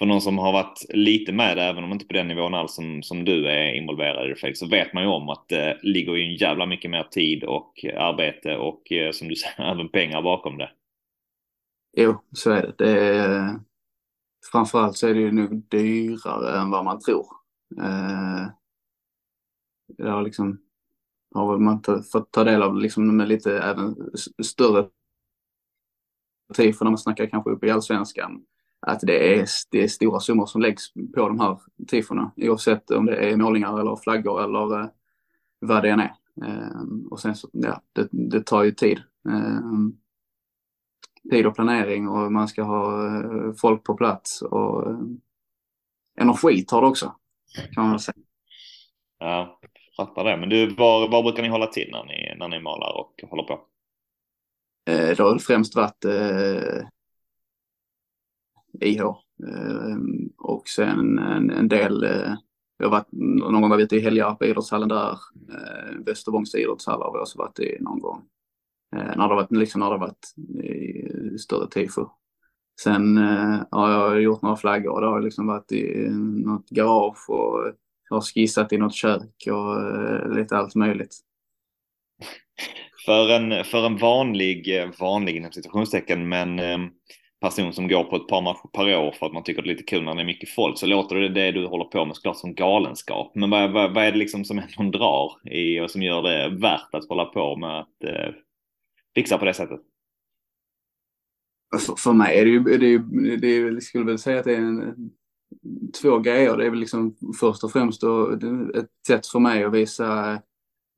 för 0.00 0.06
någon 0.06 0.20
som 0.20 0.38
har 0.38 0.52
varit 0.52 0.84
lite 0.88 1.32
med, 1.32 1.58
även 1.58 1.84
om 1.84 1.92
inte 1.92 2.04
på 2.04 2.12
den 2.12 2.28
nivån 2.28 2.54
alls 2.54 2.74
som, 2.74 3.02
som 3.02 3.24
du 3.24 3.46
är 3.46 3.74
involverad 3.74 4.30
i 4.30 4.34
det, 4.34 4.56
så 4.56 4.68
vet 4.68 4.92
man 4.92 5.02
ju 5.02 5.08
om 5.08 5.28
att 5.28 5.48
det 5.48 5.78
ligger 5.82 6.14
ju 6.14 6.24
en 6.24 6.34
jävla 6.34 6.66
mycket 6.66 6.90
mer 6.90 7.02
tid 7.02 7.44
och 7.44 7.84
eh, 7.84 8.02
arbete 8.02 8.56
och 8.56 8.92
eh, 8.92 9.12
som 9.12 9.28
du 9.28 9.36
säger, 9.36 9.72
även 9.72 9.88
pengar 9.88 10.22
bakom 10.22 10.58
det. 10.58 10.70
Jo, 11.96 12.22
så 12.32 12.50
är 12.50 12.62
det. 12.62 12.74
det 12.78 13.16
är, 13.16 13.60
framförallt 14.52 14.96
så 14.96 15.08
är 15.08 15.14
det 15.14 15.20
ju 15.20 15.32
nog 15.32 15.68
dyrare 15.68 16.60
än 16.60 16.70
vad 16.70 16.84
man 16.84 17.00
tror. 17.00 17.26
Eh, 17.78 18.46
det 19.98 20.10
har 20.10 20.22
liksom 20.22 20.60
har 21.34 21.58
man 21.58 21.82
fått 22.12 22.30
ta 22.30 22.44
del 22.44 22.62
av 22.62 22.76
liksom 22.76 23.16
med 23.16 23.28
lite 23.28 23.58
även 23.58 23.96
större 24.42 24.88
för 26.54 26.84
när 26.84 26.90
man 26.90 26.98
snackar 26.98 27.26
kanske 27.26 27.50
upp 27.50 27.64
i 27.64 27.70
allsvenskan. 27.70 28.44
Att 28.80 29.00
det 29.00 29.34
är, 29.34 29.46
det 29.70 29.82
är 29.82 29.88
stora 29.88 30.20
summor 30.20 30.46
som 30.46 30.60
läggs 30.60 30.92
på 30.94 31.28
de 31.28 31.40
här 31.40 31.58
tifona 31.88 32.32
oavsett 32.36 32.90
om 32.90 33.06
det 33.06 33.16
är 33.16 33.36
målningar 33.36 33.80
eller 33.80 33.96
flaggor 33.96 34.44
eller 34.44 34.80
eh, 34.80 34.88
vad 35.58 35.82
det 35.82 35.90
än 35.90 36.00
är. 36.00 36.14
Eh, 36.44 36.82
och 37.10 37.20
sen 37.20 37.36
så, 37.36 37.48
ja, 37.52 37.82
det, 37.92 38.08
det 38.10 38.42
tar 38.42 38.62
ju 38.62 38.70
tid. 38.70 38.98
Eh, 39.28 39.60
tid 41.30 41.46
och 41.46 41.54
planering 41.54 42.08
och 42.08 42.32
man 42.32 42.48
ska 42.48 42.62
ha 42.62 43.06
eh, 43.06 43.52
folk 43.60 43.84
på 43.84 43.94
plats 43.94 44.42
och 44.42 44.90
eh, 44.90 44.98
energi 46.20 46.64
tar 46.64 46.80
det 46.80 46.86
också 46.86 47.14
kan 47.72 47.88
man 47.88 48.00
säga. 48.00 48.16
Ja, 49.18 49.60
fattar 49.96 50.24
det. 50.24 50.36
Men 50.36 50.48
du, 50.48 50.74
var, 50.74 51.08
var 51.08 51.22
brukar 51.22 51.42
ni 51.42 51.48
hålla 51.48 51.66
till 51.66 51.88
när 51.92 52.04
ni, 52.04 52.34
när 52.38 52.48
ni 52.48 52.60
målar 52.60 52.96
och 52.96 53.24
håller 53.30 53.42
på? 53.42 53.52
Eh, 54.90 55.16
det 55.16 55.22
har 55.22 55.38
främst 55.38 55.76
varit 55.76 56.04
IH 58.80 59.00
eh, 59.00 59.96
och 60.38 60.68
sen 60.68 61.18
en, 61.18 61.50
en 61.50 61.68
del 61.68 62.04
eh, 62.04 62.34
har 62.82 62.90
varit, 62.90 63.12
någon 63.12 63.60
gång 63.60 63.70
var 63.70 63.76
vi 63.76 63.82
ute 63.82 63.96
i 63.96 64.00
Helgarp 64.00 64.42
idrottshallen 64.42 64.88
där. 64.88 65.18
Eh, 65.48 66.04
Västerbångs 66.06 66.54
idrottshall 66.54 67.02
har 67.02 67.12
vi 67.12 67.18
också 67.18 67.38
varit 67.38 67.58
i 67.58 67.76
någon 67.80 67.98
gång. 68.00 68.22
Eh, 68.96 69.16
när 69.16 69.28
det 69.28 69.34
varit, 69.34 69.52
liksom 69.52 69.80
när 69.80 69.90
det 69.90 69.98
varit 69.98 70.34
i 71.34 71.38
större 71.38 71.70
tifo. 71.70 72.06
Sen 72.82 73.18
eh, 73.18 73.60
har 73.70 73.90
jag 73.90 74.22
gjort 74.22 74.42
några 74.42 74.56
flaggor. 74.56 75.00
Det 75.00 75.06
har 75.06 75.20
liksom 75.20 75.46
varit 75.46 75.72
i 75.72 76.08
något 76.44 76.70
garage 76.70 77.30
och 77.30 77.74
har 78.10 78.20
skissat 78.20 78.72
i 78.72 78.78
något 78.78 78.94
kök 78.94 79.48
och 79.50 79.80
eh, 79.80 80.32
lite 80.32 80.56
allt 80.56 80.74
möjligt. 80.74 81.16
För 83.06 83.28
en, 83.28 83.64
för 83.64 83.86
en 83.86 83.96
vanlig, 83.96 84.90
vanlig 85.00 85.36
inom 85.36 85.52
situationstecken, 85.52 86.28
men 86.28 86.58
eh, 86.58 86.78
person 87.40 87.72
som 87.72 87.88
går 87.88 88.04
på 88.04 88.16
ett 88.16 88.28
par 88.28 88.42
matcher 88.42 88.68
per 88.72 88.98
år 88.98 89.12
för 89.12 89.26
att 89.26 89.32
man 89.32 89.42
tycker 89.42 89.62
det 89.62 89.66
är 89.66 89.72
lite 89.74 89.82
kul 89.82 90.04
när 90.04 90.14
det 90.14 90.20
är 90.20 90.26
mycket 90.26 90.48
folk 90.48 90.78
så 90.78 90.86
låter 90.86 91.16
det 91.16 91.28
det 91.28 91.52
du 91.52 91.66
håller 91.66 91.84
på 91.84 92.04
med 92.04 92.16
såklart 92.16 92.36
som 92.36 92.54
galenskap. 92.54 93.32
Men 93.34 93.50
vad, 93.50 93.72
vad, 93.72 93.94
vad 93.94 94.04
är 94.04 94.12
det 94.12 94.18
liksom 94.18 94.44
som 94.44 94.62
ändå 94.78 94.98
drar 94.98 95.52
i 95.52 95.80
och 95.80 95.90
som 95.90 96.02
gör 96.02 96.22
det 96.22 96.56
värt 96.56 96.94
att 96.94 97.08
hålla 97.08 97.24
på 97.24 97.56
med 97.56 97.78
att 97.80 98.04
eh, 98.04 98.34
fixa 99.14 99.38
på 99.38 99.44
det 99.44 99.54
sättet? 99.54 99.80
För, 101.86 101.94
för 101.96 102.12
mig 102.12 102.38
är 102.38 102.44
det 102.44 102.50
ju, 102.50 102.60
det 102.60 102.86
är, 102.86 103.36
det 103.36 103.48
är, 103.48 103.72
jag 103.72 103.82
skulle 103.82 104.04
väl 104.04 104.18
säga 104.18 104.38
att 104.38 104.44
det 104.44 104.54
är 104.54 104.60
en, 104.60 105.10
två 106.02 106.18
grejer. 106.18 106.56
Det 106.56 106.66
är 106.66 106.70
väl 106.70 106.78
liksom 106.78 107.16
först 107.40 107.64
och 107.64 107.72
främst 107.72 108.00
då, 108.00 108.30
ett 108.74 108.90
sätt 109.06 109.26
för 109.26 109.38
mig 109.38 109.64
att 109.64 109.74
visa, 109.74 110.40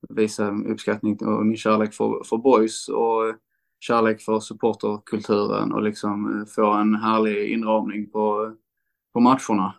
visa 0.08 0.50
uppskattning 0.50 1.18
och 1.26 1.46
min 1.46 1.56
kärlek 1.56 1.94
för, 1.94 2.24
för 2.24 2.36
boys 2.36 2.88
och 2.88 3.34
kärlek 3.82 4.20
för 4.20 4.40
supporterkulturen 4.40 5.72
och 5.72 5.82
liksom 5.82 6.40
eh, 6.40 6.46
få 6.46 6.72
en 6.72 6.94
härlig 6.94 7.52
inramning 7.52 8.10
på, 8.10 8.56
på 9.12 9.20
matcherna. 9.20 9.74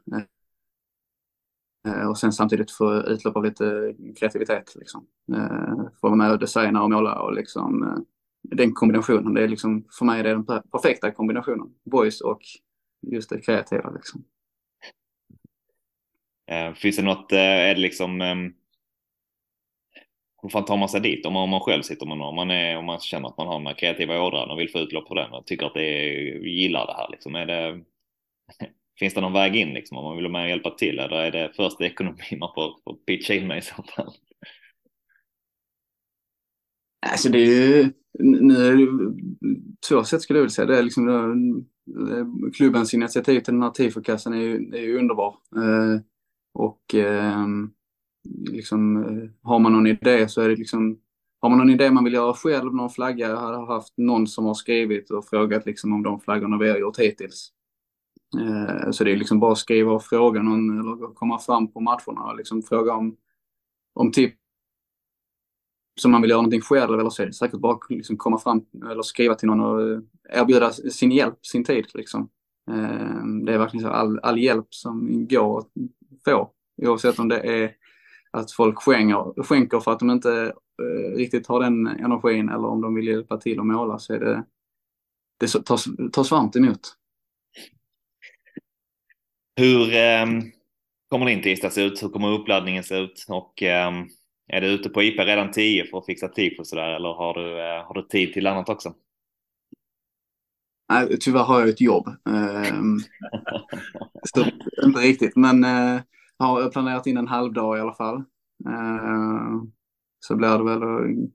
Eh, 1.87 2.09
och 2.09 2.17
sen 2.17 2.33
samtidigt 2.33 2.71
få 2.71 2.93
utlopp 2.93 3.35
av 3.35 3.43
lite 3.43 3.95
kreativitet. 4.19 4.75
Liksom. 4.75 5.05
Eh, 5.33 5.75
få 6.01 6.07
vara 6.07 6.15
med 6.15 6.31
och 6.31 6.39
designa 6.39 6.83
och 6.83 6.89
måla 6.89 7.21
och 7.21 7.33
liksom 7.33 8.03
den 8.41 8.73
kombinationen. 8.73 9.33
Det 9.33 9.43
är 9.43 9.47
liksom, 9.47 9.85
för 9.99 10.05
mig 10.05 10.19
är 10.19 10.23
det 10.23 10.29
den 10.29 10.45
perfekta 10.45 11.11
kombinationen. 11.11 11.73
Boys 11.85 12.21
och 12.21 12.41
just 13.01 13.29
det 13.29 13.41
kreativa 13.41 13.89
liksom. 13.89 14.23
Finns 16.75 16.95
det 16.95 17.03
något, 17.03 17.31
är 17.31 17.75
det 17.75 17.81
liksom, 17.81 18.21
ehm, 18.21 18.53
hur 20.43 20.49
fan 20.49 20.65
tar 20.65 20.77
man 20.77 20.89
sig 20.89 21.01
dit 21.01 21.25
om 21.25 21.33
man, 21.33 21.43
om 21.43 21.49
man 21.49 21.59
själv 21.59 21.81
sitter 21.81 22.05
med 22.05 22.17
någon, 22.17 22.27
om 22.27 22.35
man, 22.35 22.51
är, 22.51 22.77
om 22.77 22.85
man 22.85 22.99
känner 22.99 23.27
att 23.27 23.37
man 23.37 23.47
har 23.47 23.57
den 23.57 23.67
här 23.67 23.73
kreativa 23.73 24.21
ådran 24.21 24.51
och 24.51 24.59
vill 24.59 24.71
få 24.71 24.79
utlopp 24.79 25.07
för 25.07 25.15
den 25.15 25.31
och 25.31 25.45
tycker 25.45 25.65
att 25.65 25.73
det 25.73 25.85
är, 25.85 26.39
gillar 26.45 26.87
det 26.87 26.93
här 26.93 27.07
liksom. 27.11 27.35
Är 27.35 27.45
det, 27.45 27.83
finns 28.99 29.13
det 29.13 29.21
någon 29.21 29.33
väg 29.33 29.55
in 29.55 29.73
liksom 29.73 29.97
om 29.97 30.03
man 30.03 30.17
vill 30.17 30.29
med 30.29 30.43
och 30.43 30.49
hjälpa 30.49 30.69
till 30.69 30.99
eller 30.99 31.17
är 31.17 31.31
det 31.31 31.51
först 31.55 31.81
ekonomi 31.81 32.37
man 32.39 32.51
får, 32.55 32.75
får 32.83 32.93
pitcha 33.05 33.33
in 33.33 33.47
med 33.47 33.57
i 33.57 33.61
så 33.61 33.83
fall? 33.95 34.13
Alltså 37.11 37.29
det 37.29 37.39
är 37.39 37.45
ju, 37.45 37.91
nu 38.19 38.53
är 38.53 38.77
det 38.77 38.87
två 39.89 40.03
sätt 40.03 40.21
skulle 40.21 40.39
jag 40.39 40.43
vilja 40.43 40.53
säga. 40.53 40.65
Det 40.65 40.77
är 40.77 40.83
liksom 40.83 41.05
det, 41.05 42.51
klubbens 42.53 42.93
initiativ 42.93 43.39
till 43.39 43.53
den 43.53 43.63
här 43.63 43.69
tifokassan 43.69 44.33
är 44.33 44.37
ju, 44.37 44.71
är 44.73 44.81
ju 44.81 44.99
underbar. 44.99 45.35
Eh, 45.55 46.01
och 46.53 46.95
eh, 46.95 47.45
liksom, 48.49 49.03
eh, 49.03 49.29
har 49.49 49.59
man 49.59 49.71
någon 49.71 49.87
idé 49.87 50.27
så 50.27 50.41
är 50.41 50.49
det 50.49 50.55
liksom, 50.55 50.99
har 51.39 51.49
man 51.49 51.57
någon 51.57 51.69
idé 51.69 51.91
man 51.91 52.03
vill 52.03 52.13
göra 52.13 52.33
själv, 52.33 52.75
någon 52.75 52.89
flagga, 52.89 53.29
jag 53.29 53.37
har 53.37 53.65
haft 53.65 53.93
någon 53.97 54.27
som 54.27 54.45
har 54.45 54.53
skrivit 54.53 55.11
och 55.11 55.25
frågat 55.25 55.65
liksom 55.65 55.93
om 55.93 56.03
de 56.03 56.19
flaggorna 56.19 56.57
vi 56.57 56.69
har 56.69 56.77
gjort 56.77 56.99
hittills. 56.99 57.51
Eh, 58.39 58.91
så 58.91 59.03
det 59.03 59.11
är 59.11 59.17
liksom 59.17 59.39
bara 59.39 59.51
att 59.51 59.57
skriva 59.57 59.91
och 59.91 60.03
fråga 60.03 60.41
någon 60.41 60.79
eller 60.79 61.13
komma 61.13 61.39
fram 61.39 61.71
på 61.71 61.79
matcherna 61.79 62.23
och 62.23 62.37
liksom 62.37 62.61
fråga 62.61 62.93
om, 62.93 63.15
om 63.93 64.11
tips 64.11 64.37
som 65.99 66.11
man 66.11 66.21
vill 66.21 66.29
göra 66.29 66.41
någonting 66.41 66.61
själv 66.61 66.99
eller 66.99 67.09
så 67.09 67.21
är 67.21 67.25
det 67.25 67.33
säkert 67.33 67.59
bara 67.59 67.77
liksom 67.89 68.17
komma 68.17 68.39
fram 68.39 68.65
eller 68.91 69.01
skriva 69.01 69.35
till 69.35 69.47
någon 69.47 69.59
och 69.59 69.81
eh, 69.81 69.99
erbjuda 70.29 70.71
sin 70.71 71.11
hjälp, 71.11 71.45
sin 71.45 71.63
tid. 71.63 71.85
Liksom. 71.93 72.29
Eh, 72.71 73.25
det 73.45 73.53
är 73.53 73.57
verkligen 73.57 73.85
så 73.85 73.89
all, 73.89 74.19
all 74.19 74.39
hjälp 74.39 74.67
som 74.69 75.27
går 75.27 75.59
att 75.59 75.67
få 76.25 76.51
oavsett 76.81 77.19
om 77.19 77.29
det 77.29 77.39
är 77.39 77.71
att 78.37 78.51
folk 78.51 78.77
skänker, 78.77 79.43
skänker 79.43 79.79
för 79.79 79.91
att 79.91 79.99
de 79.99 80.09
inte 80.09 80.53
eh, 80.81 81.15
riktigt 81.15 81.47
har 81.47 81.59
den 81.59 81.87
energin 81.87 82.49
eller 82.49 82.67
om 82.67 82.81
de 82.81 82.95
vill 82.95 83.07
hjälpa 83.07 83.37
till 83.37 83.59
att 83.59 83.65
måla 83.65 83.99
så 83.99 84.13
är 84.13 84.19
det, 84.19 84.43
det 85.39 85.65
tas, 85.65 85.87
tas 86.11 86.31
varmt 86.31 86.55
emot. 86.55 86.79
Hur 89.55 89.95
eh, 89.95 90.25
kommer 91.09 91.25
din 91.25 91.41
tisdag 91.41 91.69
se 91.69 91.81
ut? 91.81 92.03
Hur 92.03 92.09
kommer 92.09 92.31
uppladdningen 92.31 92.83
se 92.83 92.97
ut? 92.97 93.25
Och 93.29 93.63
eh, 93.63 93.91
är 94.47 94.61
du 94.61 94.67
ute 94.67 94.89
på 94.89 95.03
IP 95.03 95.19
redan 95.19 95.51
10 95.51 95.85
för 95.85 95.97
att 95.97 96.05
fixa 96.05 96.27
tifo 96.27 96.63
sådär 96.63 96.95
eller 96.95 97.09
har 97.13 97.33
du, 97.33 97.59
eh, 97.59 97.85
har 97.85 97.93
du 97.93 98.07
tid 98.07 98.33
till 98.33 98.47
annat 98.47 98.69
också? 98.69 98.93
Nej, 100.89 101.17
tyvärr 101.19 101.43
har 101.43 101.59
jag 101.59 101.69
ett 101.69 101.81
jobb. 101.81 102.07
Ehm, 102.07 102.99
så, 104.23 104.45
inte 104.85 104.99
riktigt, 104.99 105.35
men 105.35 105.63
eh, 105.63 106.01
har 106.43 106.69
planerat 106.69 107.07
in 107.07 107.17
en 107.17 107.27
halvdag 107.27 107.77
i 107.77 107.81
alla 107.81 107.93
fall. 107.93 108.15
Eh, 108.69 109.63
så 110.19 110.35
blir 110.35 110.57
det 110.57 110.63
väl 110.63 110.83
att 110.83 111.29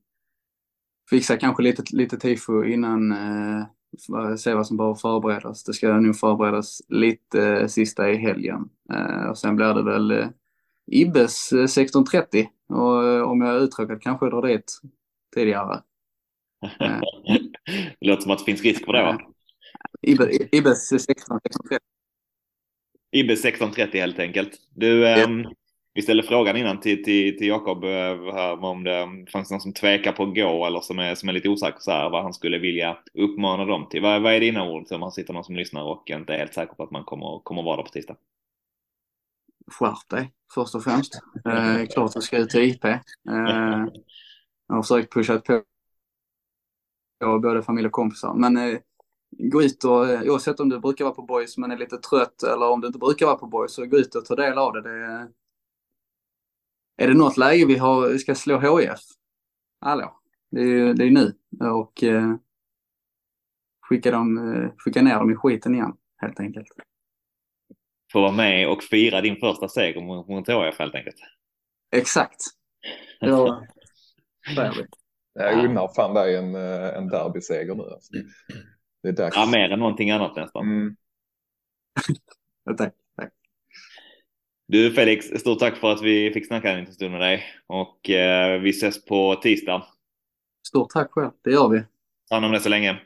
fixa 1.10 1.36
kanske 1.36 1.62
lite, 1.62 1.82
lite 1.92 2.16
tifo 2.16 2.64
innan, 2.64 3.12
eh, 3.12 3.64
se 4.36 4.54
vad 4.54 4.66
som 4.66 4.76
behöver 4.76 4.94
förberedas. 4.94 5.64
Det 5.64 5.72
ska 5.72 6.00
nog 6.00 6.16
förberedas 6.16 6.82
lite 6.88 7.46
eh, 7.46 7.66
sista 7.66 8.10
i 8.10 8.16
helgen. 8.16 8.68
Och 9.30 9.38
sen 9.38 9.56
blir 9.56 9.74
det 9.74 9.82
väl 9.82 10.28
Ibbes 10.92 11.52
16.30 11.52 12.46
och 12.68 13.30
om 13.30 13.40
jag 13.40 13.54
är 13.54 13.60
uttråkad 13.60 14.02
kanske 14.02 14.26
jag 14.26 14.32
drar 14.32 14.48
dit 14.48 14.80
tidigare. 15.34 15.82
det 18.00 18.06
låter 18.06 18.22
som 18.22 18.32
att 18.32 18.38
det 18.38 18.44
finns 18.44 18.62
risk 18.62 18.84
för 18.84 18.92
det 18.92 19.02
va? 19.02 19.18
Ibbes 20.52 20.92
16.30. 20.92 21.78
Ibbes 23.12 23.44
16.30 23.44 23.92
helt 23.92 24.18
enkelt. 24.18 24.50
Du, 24.74 25.00
ja. 25.00 25.24
um, 25.24 25.46
vi 25.98 26.02
ställde 26.02 26.22
frågan 26.22 26.56
innan 26.56 26.80
till, 26.80 27.04
till, 27.04 27.38
till 27.38 27.46
Jakob 27.46 27.84
eh, 27.84 28.64
om 28.64 28.84
det 28.84 29.26
fanns 29.32 29.50
någon 29.50 29.60
som 29.60 29.72
tvekar 29.72 30.12
på 30.12 30.22
att 30.22 30.34
gå 30.34 30.66
eller 30.66 30.80
som 30.80 30.98
är, 30.98 31.14
som 31.14 31.28
är 31.28 31.32
lite 31.32 31.48
osäker 31.48 31.78
så 31.80 31.90
här 31.90 32.10
vad 32.10 32.22
han 32.22 32.32
skulle 32.32 32.58
vilja 32.58 32.98
uppmana 33.14 33.64
dem 33.64 33.88
till. 33.88 34.02
Vad, 34.02 34.22
vad 34.22 34.34
är 34.34 34.40
dina 34.40 34.70
ord 34.70 34.92
om 34.92 35.00
man 35.00 35.12
sitter 35.12 35.32
någon 35.32 35.44
som 35.44 35.56
lyssnar 35.56 35.82
och 35.82 36.10
inte 36.10 36.34
är 36.34 36.38
helt 36.38 36.54
säker 36.54 36.74
på 36.74 36.82
att 36.82 36.90
man 36.90 37.04
kommer, 37.04 37.40
kommer 37.44 37.62
vara 37.62 37.76
där 37.76 37.82
på 37.82 37.88
tisdag? 37.88 38.16
Skärp 39.66 40.08
dig 40.10 40.32
först 40.54 40.74
och 40.74 40.84
främst. 40.84 41.14
Eh, 41.44 41.86
klart 41.86 42.12
du 42.14 42.20
ska 42.20 42.38
ut 42.38 42.50
till 42.50 42.62
IP. 42.62 42.84
Eh, 42.84 43.00
jag 44.68 44.74
har 44.74 44.82
försökt 44.82 45.12
pusha 45.12 45.38
på 45.38 45.62
både 47.20 47.62
familj 47.62 47.86
och 47.86 47.92
kompisar. 47.92 48.34
Men 48.34 48.56
eh, 48.56 48.78
gå 49.30 49.62
ut 49.62 49.84
och, 49.84 50.08
eh, 50.08 50.22
oavsett 50.22 50.60
om 50.60 50.68
du 50.68 50.80
brukar 50.80 51.04
vara 51.04 51.14
på 51.14 51.22
boys 51.22 51.58
men 51.58 51.70
är 51.70 51.76
lite 51.76 51.98
trött 51.98 52.42
eller 52.42 52.70
om 52.70 52.80
du 52.80 52.86
inte 52.86 52.98
brukar 52.98 53.26
vara 53.26 53.36
på 53.36 53.46
boys, 53.46 53.72
så 53.72 53.86
gå 53.86 53.96
ut 53.96 54.14
och 54.14 54.24
ta 54.24 54.34
del 54.34 54.58
av 54.58 54.72
det. 54.72 54.82
det 54.82 55.28
är 56.96 57.08
det 57.08 57.14
något 57.14 57.36
läge 57.36 57.66
vi 57.66 57.76
har, 57.76 58.18
ska 58.18 58.34
slå 58.34 58.58
HIF? 58.58 59.00
Hallå, 59.80 60.20
det 60.50 60.60
är, 60.60 60.94
det 60.94 61.04
är 61.04 61.10
nu. 61.10 61.34
Och 61.70 62.02
eh, 62.02 62.34
skicka, 63.88 64.10
dem, 64.10 64.52
eh, 64.54 64.70
skicka 64.78 65.02
ner 65.02 65.18
dem 65.18 65.30
i 65.30 65.34
skiten 65.34 65.74
igen, 65.74 65.96
helt 66.16 66.40
enkelt. 66.40 66.68
Få 68.12 68.20
vara 68.20 68.32
med 68.32 68.68
och 68.68 68.82
fira 68.82 69.20
din 69.20 69.36
första 69.36 69.68
seger 69.68 70.00
mot, 70.00 70.48
HIF 70.48 70.78
helt 70.78 70.94
enkelt. 70.94 71.16
Exakt. 71.92 72.40
Ja, 73.20 73.66
Jag 75.34 75.64
unnar 75.64 75.94
fan 75.94 76.14
dig 76.14 76.36
en, 76.36 76.54
eh, 76.54 76.96
en 76.96 77.08
derbyseger 77.08 77.74
nu. 77.74 77.82
Alltså. 77.82 78.12
Det 79.08 79.12
är 79.12 79.24
dags. 79.24 79.36
Ja, 79.36 79.46
mer 79.46 79.70
än 79.70 79.78
någonting 79.78 80.10
annat 80.10 80.36
nästan. 80.36 80.66
Mm. 80.66 80.96
tack. 82.76 82.94
tack. 83.16 83.32
Du 84.66 84.92
Felix, 84.92 85.26
stort 85.26 85.58
tack 85.58 85.76
för 85.76 85.92
att 85.92 86.02
vi 86.02 86.30
fick 86.30 86.46
snacka 86.46 86.72
en 86.72 86.80
liten 86.80 86.94
stund 86.94 87.12
med 87.12 87.20
dig 87.20 87.44
och 87.66 88.10
eh, 88.10 88.60
vi 88.60 88.70
ses 88.70 89.04
på 89.04 89.34
tisdag. 89.34 89.86
Stort 90.68 90.90
tack 90.90 91.10
själv, 91.10 91.30
det 91.44 91.50
gör 91.50 91.68
vi. 91.68 91.82
Ta 92.28 92.34
hand 92.34 92.46
om 92.46 92.52
det 92.52 92.60
så 92.60 92.68
länge. 92.68 93.00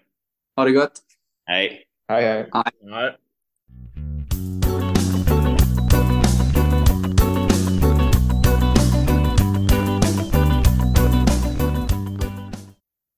Ha 0.57 0.65
det 0.65 0.73
gott. 0.73 0.93
Hej. 1.47 1.85
Hej, 2.09 2.25
hej. 2.25 2.51
Nej. 2.83 3.17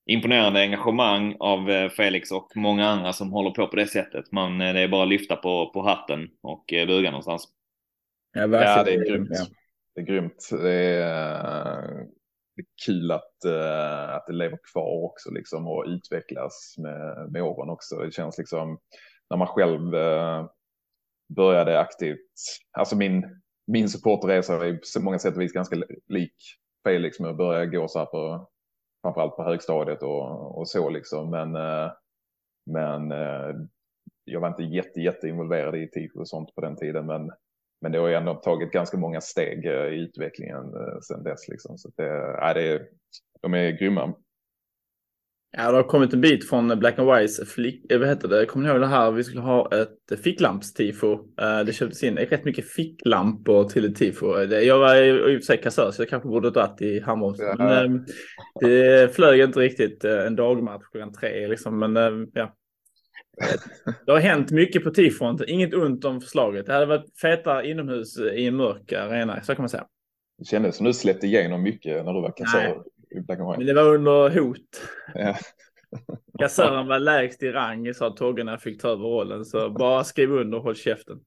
Imponerande 0.06 0.60
engagemang 0.60 1.36
av 1.40 1.70
eh, 1.70 1.90
Felix 1.90 2.30
och 2.30 2.52
många 2.54 2.86
andra 2.88 3.12
som 3.12 3.32
håller 3.32 3.50
på 3.50 3.66
på 3.66 3.76
det 3.76 3.86
sättet. 3.86 4.32
Man, 4.32 4.60
eh, 4.60 4.74
det 4.74 4.80
är 4.80 4.88
bara 4.88 5.02
att 5.02 5.08
lyfta 5.08 5.36
på, 5.36 5.70
på 5.74 5.82
hatten 5.82 6.28
och 6.42 6.72
eh, 6.72 6.86
buga 6.86 7.10
någonstans. 7.10 7.48
Ja. 8.32 8.40
Ja, 8.42 8.82
det 8.82 8.94
är 8.94 9.08
grymt. 9.08 9.28
Ja. 9.30 9.46
Det 9.94 10.00
är 10.00 10.04
grymt. 10.04 10.48
Det 10.50 10.72
är, 10.72 11.82
det 12.56 12.62
är 12.62 12.66
kul 12.86 13.10
att, 13.10 13.44
att 14.08 14.26
det 14.26 14.32
lever 14.32 14.58
kvar 14.72 15.04
också 15.04 15.30
liksom 15.30 15.68
och 15.68 15.84
utvecklas 15.86 16.74
med, 16.78 17.32
med 17.32 17.42
åren 17.42 17.70
också. 17.70 17.96
Det 17.96 18.14
känns 18.14 18.38
liksom 18.38 18.78
när 19.30 19.36
man 19.36 19.46
själv 19.46 19.90
började 21.36 21.80
aktivt. 21.80 22.30
Alltså 22.72 22.96
min, 22.96 23.42
min 23.66 23.88
supporterresa 23.88 24.66
är 24.66 24.98
på 24.98 25.04
många 25.04 25.18
sätt 25.18 25.36
och 25.36 25.42
vis 25.42 25.52
ganska 25.52 25.76
lik 26.08 26.36
Felix 26.84 27.20
med 27.20 27.30
att 27.30 27.36
börja 27.36 27.66
gå 27.66 27.88
så 27.88 27.98
här 27.98 28.06
på 28.06 28.48
framförallt 29.04 29.36
på 29.36 29.42
högstadiet 29.42 30.02
och, 30.02 30.58
och 30.58 30.68
så 30.68 30.90
liksom. 30.90 31.30
Men, 31.30 31.56
eh, 31.56 31.92
men 32.70 33.12
eh, 33.12 33.54
jag 34.24 34.40
var 34.40 34.48
inte 34.48 34.62
jätte, 34.62 35.00
jätte 35.00 35.28
involverad 35.28 35.76
i 35.76 35.90
tifo 35.90 36.20
och 36.20 36.28
sånt 36.28 36.54
på 36.54 36.60
den 36.60 36.76
tiden. 36.76 37.06
Men, 37.06 37.30
men 37.80 37.92
det 37.92 37.98
har 37.98 38.08
ju 38.08 38.14
ändå 38.14 38.34
tagit 38.34 38.72
ganska 38.72 38.96
många 38.96 39.20
steg 39.20 39.66
eh, 39.66 39.86
i 39.86 40.00
utvecklingen 40.00 40.64
sedan 41.02 41.22
dess. 41.22 41.48
Liksom. 41.48 41.78
Så 41.78 41.90
det, 41.96 42.08
äh, 42.48 42.54
det 42.54 42.68
är, 42.68 42.88
de 43.42 43.54
är 43.54 43.70
grymma. 43.70 44.14
Ja, 45.56 45.70
det 45.70 45.76
har 45.76 45.82
kommit 45.82 46.12
en 46.12 46.20
bit 46.20 46.48
från 46.48 46.78
Black 46.78 46.98
and 46.98 47.10
Whites 47.10 47.52
flick, 47.54 47.92
vad 47.92 48.08
heter 48.08 48.28
det? 48.28 48.46
Kommer 48.46 48.66
ni 48.66 48.72
ihåg 48.72 48.80
det 48.80 48.86
här? 48.86 49.10
Vi 49.10 49.24
skulle 49.24 49.40
ha 49.40 49.70
ett 49.72 50.20
ficklampstifo. 50.20 51.18
Det 51.66 51.72
köptes 51.72 52.02
in 52.02 52.16
rätt 52.16 52.44
mycket 52.44 52.68
ficklampor 52.68 53.68
till 53.68 53.84
ett 53.84 53.96
tifo. 53.96 54.42
Jag 54.42 54.78
var 54.78 54.96
i 54.96 55.36
och 55.36 55.40
för 55.40 55.46
sig 55.46 55.60
kassör 55.62 55.90
så 55.90 56.02
jag 56.02 56.08
kanske 56.08 56.28
borde 56.28 56.50
dragit 56.50 56.82
i 56.82 57.00
handbromsen. 57.00 57.46
Ja. 57.46 57.56
Men 57.56 58.06
det 58.60 59.14
flög 59.14 59.40
inte 59.40 59.60
riktigt 59.60 60.04
en 60.04 60.36
dagmatch 60.36 60.84
klockan 60.92 61.12
tre 61.12 61.48
liksom. 61.48 61.78
Men 61.78 61.94
ja. 62.34 62.54
Det 64.06 64.12
har 64.12 64.18
hänt 64.18 64.50
mycket 64.50 64.84
på 64.84 64.90
tifon. 64.90 65.38
Inget 65.46 65.74
ont 65.74 66.04
om 66.04 66.20
förslaget. 66.20 66.66
Det 66.66 66.72
hade 66.72 66.86
varit 66.86 67.18
feta 67.22 67.64
inomhus 67.64 68.18
i 68.18 68.46
en 68.46 68.56
mörk 68.56 68.92
arena, 68.92 69.42
så 69.42 69.54
kan 69.54 69.62
man 69.62 69.68
säga. 69.68 69.86
Det 70.38 70.44
kändes 70.44 70.76
som 70.76 70.86
du 70.86 70.92
släppte 70.92 71.26
igenom 71.26 71.62
mycket 71.62 72.04
när 72.04 72.12
du 72.12 72.20
var 72.20 72.32
kassör. 72.36 72.82
Men 73.58 73.66
det 73.66 73.74
var 73.74 73.94
under 73.94 74.40
hot. 74.40 74.82
Ja. 75.14 75.36
Kassören 76.38 76.86
var 76.86 76.98
lägst 76.98 77.42
i 77.42 77.52
rang 77.52 77.94
sa 77.94 78.10
Togge 78.10 78.44
när 78.44 78.52
jag 78.52 78.62
fick 78.62 78.80
ta 78.80 78.88
över 78.88 79.04
rollen. 79.04 79.44
Så 79.44 79.70
bara 79.70 80.04
skriv 80.04 80.32
under 80.32 80.58
och 80.58 80.64
håll 80.64 80.76
käften. 80.76 81.20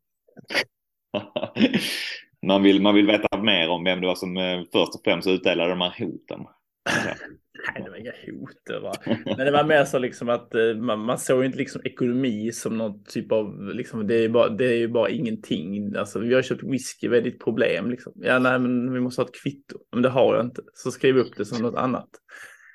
man, 2.48 2.64
vill, 2.64 2.82
man 2.82 2.96
vill 2.96 3.08
veta 3.08 3.38
mer 3.38 3.70
om 3.70 3.84
vem 3.84 4.02
det 4.02 4.08
var 4.08 4.16
som 4.16 4.38
eh, 4.38 4.62
först 4.72 4.96
och 4.96 5.02
främst 5.04 5.28
utdelade 5.28 5.70
de 5.70 5.82
här 5.82 5.96
hoten. 6.00 6.40
Nej, 7.74 7.84
det 7.84 7.90
var 7.90 7.98
inga 7.98 8.12
hot. 8.12 8.58
Det 8.66 8.80
var. 8.80 8.98
Men 9.38 9.46
det 9.46 9.52
var 9.52 9.64
mer 9.64 9.86
så 9.86 10.00
liksom 10.00 10.30
att 10.30 10.56
eh, 10.56 10.76
man, 10.76 11.00
man 11.00 11.18
såg 11.18 11.46
inte 11.46 11.58
liksom 11.58 11.82
ekonomi 11.86 12.52
som 12.52 12.78
någon 12.78 13.04
typ 13.04 13.32
av, 13.32 13.74
liksom, 13.74 14.08
det 14.08 14.16
är 14.16 14.30
bara, 14.30 14.50
det 14.50 14.66
är 14.66 14.78
ju 14.78 14.88
bara 14.88 15.10
ingenting. 15.10 15.96
Alltså, 15.96 16.20
vi 16.20 16.34
har 16.34 16.42
köpt 16.42 16.64
whisky, 16.64 17.08
vad 17.08 17.18
är 17.18 17.22
ditt 17.22 17.44
problem? 17.44 17.92
Liksom. 17.92 18.14
Ja, 18.16 18.40
nej, 18.40 18.60
men 18.60 18.94
vi 18.94 19.00
måste 19.00 19.22
ha 19.22 19.28
ett 19.28 19.42
kvitto. 19.44 19.78
Men 19.92 20.02
det 20.02 20.10
har 20.10 20.36
jag 20.36 20.46
inte. 20.46 20.62
Så 20.74 20.92
skriv 20.92 21.18
upp 21.18 21.38
det 21.38 21.46
som 21.46 21.62
något 21.62 21.76
annat. 21.76 22.10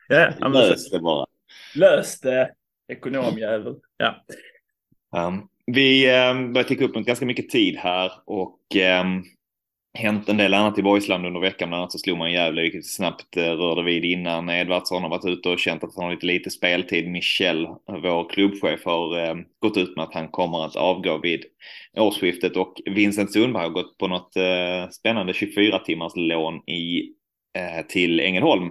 Ja, 0.09 0.33
ja, 0.41 0.49
Lös 0.49 0.91
det 0.91 1.01
bara. 1.01 1.27
Lös 1.75 2.21
det, 2.21 2.51
ekonomjävel. 2.89 3.75
Ja. 3.97 4.25
Um, 5.17 5.49
vi 5.67 6.11
um, 6.31 6.53
börjar 6.53 6.69
ticka 6.69 6.85
upp 6.85 6.95
mot 6.95 7.07
ganska 7.07 7.27
mycket 7.27 7.49
tid 7.49 7.77
här 7.77 8.13
och 8.25 8.61
um, 9.03 9.25
hänt 9.95 10.29
en 10.29 10.37
del 10.37 10.55
annat 10.55 10.79
i 10.79 10.83
Borgsland 10.83 11.27
under 11.27 11.41
veckan. 11.41 11.69
Bland 11.69 11.81
annat 11.81 11.93
så 11.93 11.99
slog 11.99 12.19
man 12.19 12.33
Gävle, 12.33 12.63
vilket 12.63 12.87
snabbt 12.87 13.37
eh, 13.37 13.43
rörde 13.43 13.83
vid 13.83 14.05
innan. 14.05 14.51
Edvardsson 14.51 15.03
har 15.03 15.11
varit 15.11 15.25
ute 15.25 15.49
och 15.49 15.59
känt 15.59 15.85
att 15.85 15.97
han 15.97 16.05
har 16.05 16.11
lite 16.13 16.27
lite 16.27 16.51
speltid. 16.51 17.11
Michel, 17.11 17.67
vår 17.87 18.29
klubbchef, 18.29 18.85
har 18.85 19.19
eh, 19.19 19.35
gått 19.59 19.77
ut 19.77 19.97
med 19.97 20.03
att 20.03 20.15
han 20.15 20.29
kommer 20.29 20.65
att 20.65 20.77
avgå 20.77 21.19
vid 21.19 21.45
årsskiftet 21.97 22.57
och 22.57 22.81
Vincent 22.85 23.33
Sundberg 23.33 23.63
har 23.63 23.71
gått 23.71 23.99
på 23.99 24.09
något 24.09 24.37
eh, 24.37 24.91
spännande 24.91 25.35
24 25.35 25.79
timmars 25.79 26.13
lån 26.17 26.69
i, 26.69 27.13
eh, 27.59 27.87
till 27.89 28.21
Ängelholm. 28.21 28.71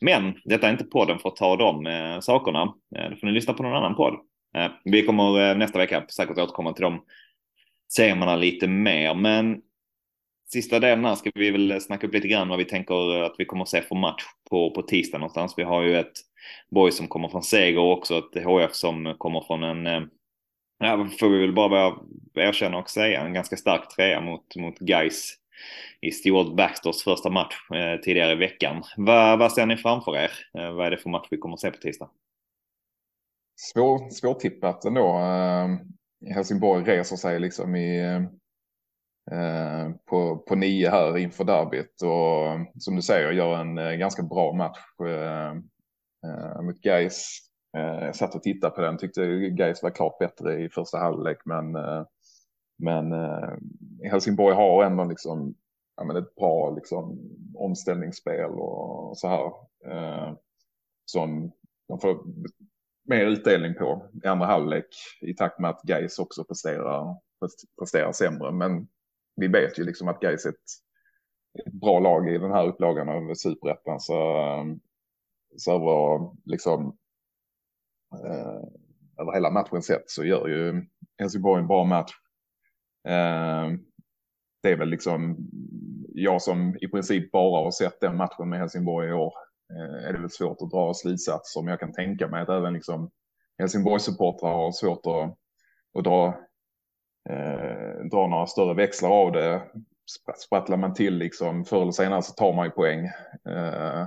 Men 0.00 0.34
detta 0.44 0.66
är 0.66 0.72
inte 0.72 0.84
podden 0.84 1.18
för 1.18 1.28
att 1.28 1.36
ta 1.36 1.56
de 1.56 1.86
eh, 1.86 2.20
sakerna. 2.20 2.74
Eh, 2.96 3.10
då 3.10 3.16
får 3.16 3.26
ni 3.26 3.32
lyssna 3.32 3.54
på 3.54 3.62
någon 3.62 3.76
annan 3.76 3.94
podd. 3.96 4.14
Eh, 4.56 4.70
vi 4.84 5.02
kommer 5.02 5.50
eh, 5.50 5.56
nästa 5.56 5.78
vecka 5.78 6.04
säkert 6.16 6.38
återkomma 6.38 6.72
till 6.72 6.82
de 6.82 7.04
serierna 7.88 8.36
lite 8.36 8.66
mer, 8.66 9.14
men 9.14 9.62
sista 10.52 10.80
delen 10.80 11.04
här 11.04 11.14
ska 11.14 11.30
vi 11.34 11.50
väl 11.50 11.80
snacka 11.80 12.06
upp 12.06 12.14
lite 12.14 12.28
grann 12.28 12.48
vad 12.48 12.58
vi 12.58 12.64
tänker 12.64 13.22
att 13.22 13.34
vi 13.38 13.44
kommer 13.44 13.62
att 13.62 13.68
se 13.68 13.82
för 13.82 13.94
match 13.94 14.22
på, 14.50 14.70
på 14.70 14.82
tisdag 14.82 15.18
någonstans. 15.18 15.54
Vi 15.56 15.62
har 15.62 15.82
ju 15.82 15.96
ett 15.98 16.12
boy 16.70 16.92
som 16.92 17.08
kommer 17.08 17.28
från 17.28 17.42
seger 17.42 17.78
och 17.78 17.92
också 17.92 18.18
ett 18.18 18.44
HF 18.44 18.74
som 18.74 19.14
kommer 19.18 19.40
från 19.40 19.62
en, 19.62 19.86
eh, 19.86 20.00
ja, 20.78 21.08
får 21.20 21.28
vi 21.28 21.38
väl 21.38 21.52
bara 21.52 21.94
erkänna 22.34 22.78
och 22.78 22.90
säga, 22.90 23.20
en 23.20 23.34
ganska 23.34 23.56
stark 23.56 23.88
trea 23.88 24.20
mot, 24.20 24.56
mot 24.56 24.80
Geis 24.80 25.34
i 26.00 26.10
Stewart 26.10 26.56
Baxters 26.56 27.04
första 27.04 27.30
match 27.30 27.54
eh, 27.74 28.00
tidigare 28.00 28.32
i 28.32 28.36
veckan. 28.36 28.82
Va, 28.96 29.36
vad 29.36 29.52
ser 29.52 29.66
ni 29.66 29.76
framför 29.76 30.16
er? 30.16 30.30
Eh, 30.58 30.72
vad 30.72 30.86
är 30.86 30.90
det 30.90 30.98
för 30.98 31.10
match 31.10 31.28
vi 31.30 31.36
kommer 31.36 31.54
att 31.54 31.60
se 31.60 31.70
på 31.70 31.78
tisdag? 31.78 32.10
Svår, 33.56 34.10
svårtippat 34.10 34.84
ändå. 34.84 35.18
Eh, 35.18 35.68
Helsingborg 36.34 36.84
reser 36.84 37.16
sig 37.16 37.40
liksom 37.40 37.76
i 37.76 38.00
eh, 38.00 38.20
Eh, 39.30 39.90
på, 40.06 40.38
på 40.38 40.54
nio 40.54 40.90
här 40.90 41.18
inför 41.18 41.44
derbyt 41.44 42.02
och 42.02 42.46
eh, 42.46 42.60
som 42.78 42.96
du 42.96 43.02
säger 43.02 43.32
gör 43.32 43.56
en 43.56 43.78
eh, 43.78 43.92
ganska 43.92 44.22
bra 44.22 44.52
match 44.52 44.78
eh, 45.06 46.62
mot 46.62 46.80
Gais. 46.80 47.38
Jag 47.72 48.16
satt 48.16 48.34
och 48.34 48.42
tittade 48.42 48.74
på 48.74 48.80
den, 48.80 48.98
tyckte 48.98 49.26
Gais 49.50 49.82
var 49.82 49.90
klart 49.90 50.18
bättre 50.18 50.62
i 50.62 50.68
första 50.68 50.98
halvlek 50.98 51.38
men, 51.44 51.72
men 52.78 53.12
Helsingborg 54.10 54.54
har 54.54 54.84
ändå 54.84 55.04
liksom 55.04 55.54
ja, 55.96 56.04
men 56.04 56.16
ett 56.16 56.34
bra 56.34 56.70
liksom, 56.70 57.18
omställningsspel 57.54 58.50
och 58.50 59.18
så 59.18 59.28
här. 59.28 59.52
som 61.04 61.52
de 61.88 62.00
får 62.00 62.18
mer 63.08 63.26
utdelning 63.26 63.74
på 63.74 64.06
i 64.24 64.26
andra 64.26 64.46
halvlek 64.46 64.88
i 65.20 65.34
takt 65.34 65.58
med 65.58 65.70
att 65.70 65.82
Gais 65.82 66.18
också 66.18 66.44
presterar, 66.44 67.16
presterar 67.78 68.12
sämre. 68.12 68.52
Men 68.52 68.88
vi 69.38 69.48
vet 69.48 69.78
ju 69.78 69.84
liksom 69.84 70.08
att 70.08 70.20
Gais 70.20 70.46
är 70.46 70.50
ett, 70.50 70.56
ett 71.66 71.72
bra 71.72 71.98
lag 71.98 72.28
i 72.28 72.38
den 72.38 72.52
här 72.52 72.66
upplagan 72.66 73.08
av 73.08 73.34
superettan. 73.34 74.00
Så, 74.00 74.36
ehm, 74.36 74.80
så 75.56 75.78
var 75.78 76.36
liksom 76.44 76.96
eh, 78.14 78.62
över 79.20 79.32
hela 79.32 79.50
matchen 79.50 79.82
sett 79.82 80.10
så 80.10 80.24
gör 80.24 80.48
ju 80.48 80.86
Helsingborg 81.18 81.60
en 81.60 81.68
bra 81.68 81.84
match. 81.84 82.12
Eh, 83.08 83.78
det 84.62 84.70
är 84.72 84.76
väl 84.76 84.88
liksom 84.88 85.36
jag 86.14 86.42
som 86.42 86.76
i 86.80 86.88
princip 86.88 87.30
bara 87.30 87.64
har 87.64 87.70
sett 87.70 88.00
den 88.00 88.16
matchen 88.16 88.48
med 88.48 88.58
Helsingborg 88.58 89.08
i 89.08 89.12
år 89.12 89.32
eh, 89.72 90.08
är 90.08 90.12
det 90.12 90.18
väl 90.18 90.30
svårt 90.30 90.62
att 90.62 90.70
dra 90.70 90.94
slutsatser. 90.94 91.62
Men 91.62 91.70
jag 91.70 91.80
kan 91.80 91.92
tänka 91.92 92.28
mig 92.28 92.42
att 92.42 92.48
även 92.48 92.72
liksom 92.72 93.10
Helsingborgs-supportrar 93.58 94.52
har 94.52 94.72
svårt 94.72 95.06
att, 95.06 95.38
att 95.98 96.04
dra, 96.04 96.40
eh, 97.30 98.04
dra 98.10 98.26
några 98.26 98.46
större 98.46 98.74
växlar 98.74 99.10
av 99.10 99.32
det. 99.32 99.62
Sprattlar 100.46 100.76
man 100.76 100.94
till 100.94 101.18
liksom 101.18 101.64
förr 101.64 101.82
eller 101.82 101.92
senare 101.92 102.22
så 102.22 102.32
tar 102.32 102.52
man 102.52 102.66
ju 102.66 102.70
poäng. 102.70 103.04
Eh, 103.48 104.06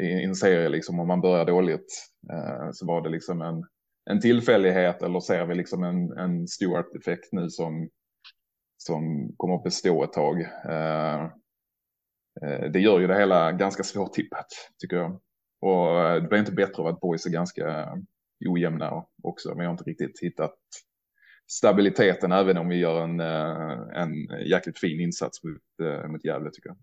i 0.00 0.24
en 0.24 0.34
serie 0.34 0.68
liksom 0.68 1.00
om 1.00 1.08
man 1.08 1.20
börjar 1.20 1.44
dåligt 1.44 2.12
eh, 2.32 2.70
så 2.72 2.86
var 2.86 3.02
det 3.02 3.08
liksom 3.08 3.42
en, 3.42 3.64
en 4.10 4.20
tillfällighet 4.20 5.02
eller 5.02 5.20
ser 5.20 5.46
vi 5.46 5.54
liksom 5.54 5.84
en, 5.84 6.18
en 6.18 6.48
Stewart-effekt 6.48 7.32
nu 7.32 7.48
som, 7.50 7.88
som 8.76 9.32
kommer 9.36 9.54
att 9.54 9.64
bestå 9.64 10.04
ett 10.04 10.12
tag. 10.12 10.40
Eh, 10.64 11.22
eh, 12.42 12.70
det 12.72 12.80
gör 12.80 13.00
ju 13.00 13.06
det 13.06 13.18
hela 13.18 13.52
ganska 13.52 13.82
svårtippat 13.82 14.46
tycker 14.78 14.96
jag. 14.96 15.20
Och 15.60 16.00
eh, 16.00 16.22
det 16.22 16.28
blir 16.28 16.38
inte 16.38 16.52
bättre 16.52 16.82
av 16.82 16.86
att 16.86 17.00
boys 17.00 17.26
är 17.26 17.30
ganska 17.30 17.98
ojämna 18.48 19.04
också. 19.22 19.48
Men 19.48 19.58
jag 19.58 19.66
har 19.66 19.72
inte 19.72 19.90
riktigt 19.90 20.20
hittat 20.22 20.54
stabiliteten 21.50 22.32
även 22.32 22.58
om 22.58 22.68
vi 22.68 22.76
gör 22.76 23.04
en, 23.04 23.20
en 23.20 24.14
jäkligt 24.46 24.78
fin 24.78 25.00
insats 25.00 25.44
mot, 25.44 25.88
mot 26.10 26.24
Gävle 26.24 26.50
tycker 26.50 26.68
jag. 26.68 26.76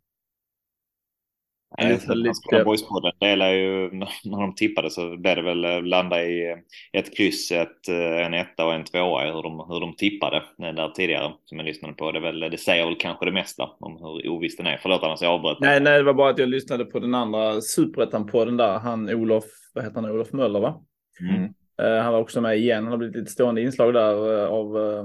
Lite... 1.77 2.63
Boyspodden 2.65 3.11
delar 3.19 3.49
ju, 3.49 3.89
när 4.23 4.41
de 4.41 4.55
tippade 4.55 4.89
så 4.89 5.17
blev 5.17 5.35
det 5.35 5.41
väl 5.41 5.65
eh, 5.65 5.83
landa 5.83 6.23
i 6.23 6.55
ett 6.93 7.17
kryss, 7.17 7.51
ett, 7.51 7.87
eh, 7.89 8.25
en 8.25 8.33
etta 8.33 8.65
och 8.65 8.73
en 8.73 8.83
tvåa 8.83 9.25
hur 9.25 9.43
de, 9.43 9.65
hur 9.69 9.79
de 9.79 9.95
tippade 9.95 10.43
där 10.57 10.89
tidigare 10.89 11.33
som 11.45 11.57
jag 11.57 11.65
lyssnade 11.65 11.93
på. 11.93 12.11
Det, 12.11 12.19
väl, 12.19 12.39
det 12.39 12.57
säger 12.57 12.85
väl 12.85 12.95
kanske 12.99 13.25
det 13.25 13.31
mesta 13.31 13.63
om 13.79 13.97
hur 13.97 14.29
oviss 14.29 14.57
den 14.57 14.67
är. 14.67 14.79
Förlåt 14.81 15.03
annars 15.03 15.21
jag 15.21 15.31
avbröt. 15.31 15.59
Nej, 15.59 15.81
nej, 15.81 15.97
det 15.97 16.03
var 16.03 16.13
bara 16.13 16.29
att 16.29 16.39
jag 16.39 16.49
lyssnade 16.49 16.85
på 16.85 16.99
den 16.99 17.15
andra 17.15 17.61
superettan-podden 17.61 18.57
där. 18.57 18.79
Han 18.79 19.09
Olof, 19.09 19.43
vad 19.73 19.83
heter 19.83 20.01
han, 20.01 20.11
Olof 20.11 20.33
Möller 20.33 20.59
va? 20.59 20.81
Mm. 21.21 21.53
Eh, 21.79 21.97
han 22.03 22.13
var 22.13 22.19
också 22.19 22.41
med 22.41 22.57
igen. 22.57 22.83
Han 22.83 22.91
har 22.91 22.97
blivit 22.97 23.15
lite 23.15 23.31
stående 23.31 23.61
inslag 23.61 23.93
där 23.93 24.43
eh, 24.43 24.47
av 24.47 24.77
eh, 24.77 25.03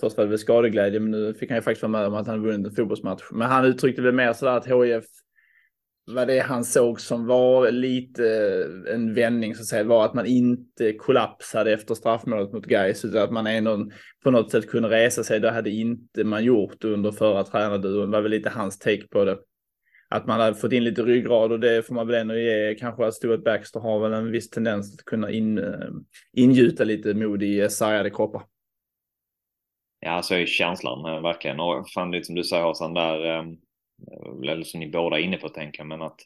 Först 0.00 0.16
var 0.16 0.24
det 0.24 0.30
väl 0.30 0.38
skadeglädje, 0.38 1.00
men 1.00 1.10
nu 1.10 1.34
fick 1.34 1.50
han 1.50 1.58
ju 1.58 1.62
faktiskt 1.62 1.82
vara 1.82 1.92
med 1.92 2.06
om 2.06 2.14
att 2.14 2.26
han 2.26 2.42
vunnit 2.42 2.66
en 2.66 2.74
fotbollsmatch. 2.74 3.22
Men 3.30 3.48
han 3.48 3.64
uttryckte 3.64 4.02
väl 4.02 4.14
mer 4.14 4.32
sådär 4.32 4.56
att 4.56 4.66
HIF 4.66 5.04
vad 6.06 6.28
det 6.28 6.38
han 6.38 6.64
såg 6.64 7.00
som 7.00 7.26
var 7.26 7.70
lite 7.70 8.24
en 8.94 9.14
vändning 9.14 9.54
så 9.54 9.60
att 9.60 9.66
säga 9.66 9.84
var 9.84 10.04
att 10.04 10.14
man 10.14 10.26
inte 10.26 10.92
kollapsade 10.92 11.72
efter 11.72 11.94
straffmålet 11.94 12.52
mot 12.52 12.66
Gais 12.66 13.04
utan 13.04 13.22
att 13.22 13.32
man 13.32 13.46
ändå 13.46 13.90
på 14.24 14.30
något 14.30 14.50
sätt 14.50 14.70
kunde 14.70 14.88
resa 14.88 15.24
sig. 15.24 15.40
Det 15.40 15.50
hade 15.50 15.70
inte 15.70 16.24
man 16.24 16.44
gjort 16.44 16.84
under 16.84 17.12
förra 17.12 17.44
tränarduon. 17.44 18.10
Det 18.10 18.16
var 18.16 18.22
väl 18.22 18.30
lite 18.30 18.50
hans 18.50 18.78
take 18.78 19.06
på 19.08 19.24
det. 19.24 19.38
Att 20.08 20.26
man 20.26 20.40
hade 20.40 20.56
fått 20.56 20.72
in 20.72 20.84
lite 20.84 21.02
ryggrad 21.02 21.52
och 21.52 21.60
det 21.60 21.86
får 21.86 21.94
man 21.94 22.06
väl 22.06 22.20
ändå 22.20 22.34
ge. 22.34 22.74
Kanske 22.74 23.06
att 23.06 23.14
Stuart 23.14 23.44
Baxter 23.44 23.80
har 23.80 24.00
väl 24.00 24.12
en 24.12 24.30
viss 24.30 24.50
tendens 24.50 24.94
att 24.94 25.04
kunna 25.04 25.30
in, 25.30 25.58
eh, 25.58 25.88
ingjuta 26.32 26.84
lite 26.84 27.14
mod 27.14 27.42
i 27.42 27.60
eh, 27.60 27.68
sargade 27.68 28.10
kroppar. 28.10 28.42
Ja, 30.00 30.22
så 30.22 30.34
är 30.34 30.46
känslan 30.46 31.14
eh, 31.14 31.22
verkligen. 31.22 31.60
Och 31.60 31.90
fan, 31.90 32.10
lite 32.10 32.24
som 32.24 32.34
du 32.34 32.44
säger 32.44 32.62
Hassan 32.62 32.94
där 32.94 33.24
ehm, 33.24 33.56
eller 34.42 34.62
som 34.62 34.80
ni 34.80 34.88
båda 34.88 35.18
är 35.18 35.22
inne 35.22 35.36
på 35.36 35.48
tänker 35.48 35.84
men 35.84 36.02
att 36.02 36.20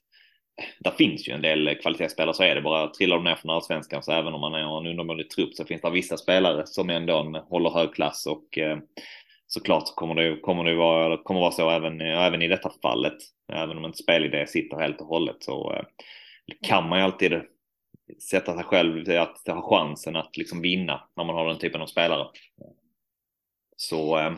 där 0.80 0.90
finns 0.90 1.28
ju 1.28 1.32
en 1.32 1.42
del 1.42 1.78
kvalitetsspelare 1.82 2.34
så 2.34 2.42
är 2.42 2.54
det 2.54 2.62
bara. 2.62 2.88
Trillar 2.88 3.16
de 3.16 3.24
ner 3.24 3.34
från 3.34 3.50
allsvenskan 3.50 4.02
så 4.02 4.12
även 4.12 4.34
om 4.34 4.40
man 4.40 4.54
är 4.54 4.80
en 4.80 4.86
undermålig 4.86 5.30
trupp 5.30 5.54
så 5.54 5.64
finns 5.64 5.82
det 5.82 5.90
vissa 5.90 6.16
spelare 6.16 6.66
som 6.66 6.90
ändå 6.90 7.44
håller 7.48 7.70
hög 7.70 7.94
klass 7.94 8.26
och 8.26 8.58
såklart 9.46 9.94
kommer 9.94 10.14
det, 10.14 10.40
kommer 10.40 10.64
det 10.64 10.74
vara, 10.74 11.16
kommer 11.16 11.40
vara 11.40 11.50
så 11.50 11.70
även, 11.70 12.00
även 12.00 12.42
i 12.42 12.48
detta 12.48 12.70
fallet. 12.82 13.16
Även 13.52 13.78
om 13.78 13.84
en 13.84 13.94
spelidé 13.94 14.46
sitter 14.46 14.76
helt 14.76 15.00
och 15.00 15.06
hållet 15.06 15.36
så 15.40 15.74
eh, 15.74 15.84
kan 16.62 16.88
man 16.88 16.98
ju 16.98 17.04
alltid 17.04 17.32
sätta 18.30 18.54
sig 18.54 18.64
själv 18.64 19.04
till 19.04 19.18
att 19.18 19.46
ha 19.46 19.70
chansen 19.70 20.16
att 20.16 20.36
liksom 20.36 20.60
vinna 20.60 21.08
när 21.16 21.24
man 21.24 21.34
har 21.36 21.48
den 21.48 21.58
typen 21.58 21.80
av 21.80 21.86
spelare. 21.86 22.28
Så 23.76 24.18
eh, 24.18 24.32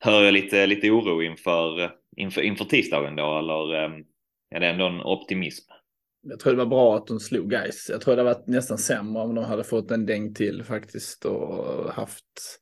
hör 0.00 0.22
jag 0.22 0.34
lite, 0.34 0.66
lite 0.66 0.90
oro 0.90 1.22
inför, 1.22 1.92
inför, 2.16 2.42
inför 2.42 2.64
tisdagen 2.64 3.16
då 3.16 3.38
eller 3.38 3.84
eh, 3.84 3.90
är 4.50 4.60
det 4.60 4.66
ändå 4.66 4.86
en 4.86 5.00
optimism? 5.00 5.72
Jag 6.22 6.40
tror 6.40 6.52
det 6.52 6.58
var 6.58 6.66
bra 6.66 6.96
att 6.96 7.06
de 7.06 7.20
slog 7.20 7.50
guys. 7.50 7.86
Jag 7.90 8.00
tror 8.00 8.16
det 8.16 8.22
hade 8.22 8.34
varit 8.34 8.46
nästan 8.46 8.78
sämre 8.78 9.22
om 9.22 9.34
de 9.34 9.44
hade 9.44 9.64
fått 9.64 9.90
en 9.90 10.06
däng 10.06 10.34
till 10.34 10.64
faktiskt 10.64 11.24
och 11.24 11.92
haft 11.92 12.60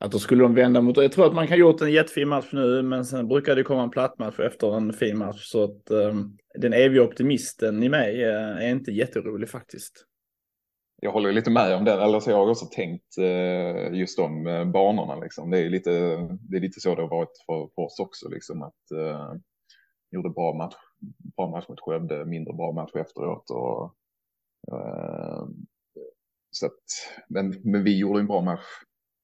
att 0.00 0.12
då 0.12 0.18
skulle 0.18 0.42
de 0.42 0.54
vända 0.54 0.80
mot. 0.80 0.96
Jag 0.96 1.12
tror 1.12 1.26
att 1.26 1.34
man 1.34 1.48
kan 1.48 1.58
gjort 1.58 1.80
en 1.80 1.92
jättefin 1.92 2.28
match 2.28 2.48
nu, 2.52 2.82
men 2.82 3.04
sen 3.04 3.28
brukar 3.28 3.56
det 3.56 3.62
komma 3.62 3.82
en 3.82 3.90
platt 3.90 4.18
match 4.18 4.40
efter 4.40 4.76
en 4.76 4.92
fin 4.92 5.18
match 5.18 5.44
så 5.44 5.64
att 5.64 5.90
um, 5.90 6.38
den 6.58 6.72
eviga 6.72 7.02
optimisten 7.02 7.82
i 7.82 7.88
mig 7.88 8.24
uh, 8.24 8.64
är 8.64 8.68
inte 8.68 8.92
jätterolig 8.92 9.48
faktiskt 9.48 10.06
jag 11.02 11.12
håller 11.12 11.32
lite 11.32 11.50
med 11.50 11.74
om 11.74 11.84
det, 11.84 11.92
eller 11.92 12.20
så 12.20 12.30
jag 12.30 12.36
har 12.36 12.50
också 12.50 12.66
tänkt 12.66 13.18
uh, 13.18 13.98
just 13.98 14.16
de 14.16 14.46
eh, 14.46 14.64
banorna 14.64 15.16
liksom. 15.16 15.50
Det 15.50 15.58
är 15.58 15.70
lite, 15.70 15.90
det 16.40 16.56
är 16.56 16.60
lite 16.60 16.80
så 16.80 16.94
det 16.94 17.02
har 17.02 17.08
varit 17.08 17.38
för, 17.46 17.68
för 17.74 17.82
oss 17.82 18.00
också 18.00 18.28
liksom 18.28 18.62
att 18.62 18.92
uh, 18.94 19.34
gjorde 20.10 20.30
bra 20.30 20.54
match, 20.54 20.74
bra 21.36 21.50
match 21.50 21.68
mot 21.68 21.80
Skövde, 21.80 22.24
mindre 22.24 22.54
bra 22.54 22.72
match 22.72 22.94
efteråt 22.94 23.50
och 23.50 23.94
uh, 24.72 25.48
så 26.50 26.66
att, 26.66 26.84
men, 27.28 27.60
men 27.64 27.84
vi 27.84 27.98
gjorde 27.98 28.20
en 28.20 28.26
bra 28.26 28.40
match 28.40 28.66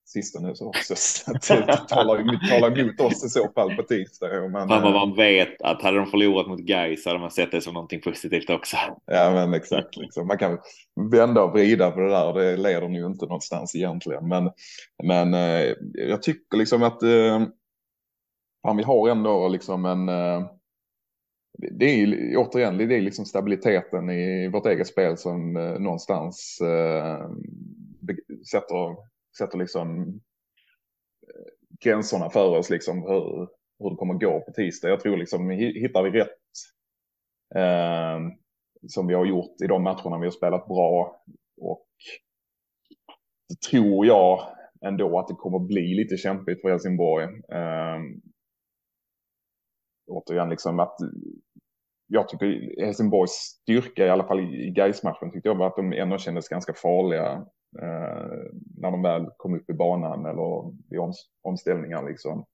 sistone 0.06 0.54
så 0.54 0.68
också. 0.68 0.94
Så 0.96 1.30
att 1.30 1.48
det 1.48 1.76
talar, 1.88 2.48
talar 2.48 2.78
emot 2.78 3.00
oss 3.00 3.24
i 3.24 3.28
så 3.28 3.48
fall 3.54 3.76
på 3.76 3.82
tisdag. 3.82 4.28
Men, 4.50 4.68
men 4.68 4.82
man 4.82 5.14
vet 5.14 5.62
att 5.62 5.82
hade 5.82 5.96
de 5.98 6.06
förlorat 6.06 6.48
mot 6.48 6.60
Gais 6.60 7.06
hade 7.06 7.18
man 7.18 7.30
sett 7.30 7.50
det 7.52 7.60
som 7.60 7.74
någonting 7.74 8.00
positivt 8.00 8.50
också. 8.50 8.76
Ja 9.06 9.30
men 9.34 9.54
exakt, 9.54 9.96
liksom. 9.96 10.26
man 10.26 10.38
kan 10.38 10.58
vända 11.10 11.42
och 11.42 11.52
vrida 11.52 11.90
på 11.90 12.00
det 12.00 12.08
där 12.08 12.28
och 12.28 12.40
det 12.40 12.56
leder 12.56 12.88
ju 12.88 13.06
inte 13.06 13.24
någonstans 13.24 13.74
egentligen. 13.74 14.28
Men, 14.28 14.50
men 15.04 15.34
eh, 15.34 15.74
jag 15.92 16.22
tycker 16.22 16.58
liksom 16.58 16.82
att 16.82 17.02
eh, 17.02 17.42
fan, 18.66 18.76
vi 18.76 18.82
har 18.82 19.08
ändå 19.08 19.48
liksom 19.48 19.84
en 19.84 20.08
eh, 20.08 20.46
det 21.58 21.84
är 21.84 22.36
återigen, 22.36 22.78
det 22.78 22.96
är 22.96 23.00
liksom 23.00 23.24
stabiliteten 23.24 24.10
i 24.10 24.48
vårt 24.48 24.66
eget 24.66 24.86
spel 24.86 25.16
som 25.16 25.56
eh, 25.56 25.78
någonstans 25.78 26.58
eh, 26.60 27.30
sätter 28.50 28.96
sätter 29.38 29.58
liksom 29.58 30.06
eh, 31.22 31.52
gränserna 31.84 32.30
för 32.30 32.58
oss, 32.58 32.70
liksom 32.70 33.02
hur, 33.02 33.48
hur 33.78 33.90
det 33.90 33.96
kommer 33.96 34.14
gå 34.14 34.40
på 34.40 34.52
tisdag. 34.52 34.88
Jag 34.88 35.00
tror 35.00 35.16
liksom 35.16 35.50
hittar 35.50 36.02
vi 36.02 36.10
rätt 36.10 36.28
eh, 37.54 38.20
som 38.88 39.06
vi 39.06 39.14
har 39.14 39.26
gjort 39.26 39.60
i 39.64 39.66
de 39.66 39.82
matcherna 39.82 40.18
vi 40.18 40.26
har 40.26 40.30
spelat 40.30 40.68
bra 40.68 41.22
och 41.60 41.86
det 43.48 43.60
tror 43.70 44.06
jag 44.06 44.56
ändå 44.80 45.18
att 45.18 45.28
det 45.28 45.34
kommer 45.34 45.58
bli 45.58 45.94
lite 45.94 46.16
kämpigt 46.16 46.60
för 46.60 46.68
Helsingborg. 46.68 47.24
Eh, 47.52 48.00
återigen 50.06 50.48
liksom 50.50 50.80
att 50.80 50.96
jag 52.06 52.28
tycker 52.28 52.80
Helsingborgs 52.84 53.32
styrka 53.32 54.06
i 54.06 54.10
alla 54.10 54.26
fall 54.26 54.40
i 54.40 54.70
Gais-matchen 54.70 55.30
tyckte 55.32 55.48
jag 55.48 55.54
var 55.54 55.66
att 55.66 55.76
de 55.76 55.92
ändå 55.92 56.18
kändes 56.18 56.48
ganska 56.48 56.74
farliga 56.74 57.46
Eh, 57.82 58.50
när 58.76 58.90
de 58.90 59.02
väl 59.02 59.30
kom 59.36 59.54
upp 59.54 59.70
i 59.70 59.74
banan 59.74 60.26
eller 60.26 60.72
vid 60.90 61.00
om, 61.00 61.12
omställningar 61.42 62.08
liksom. 62.08 62.46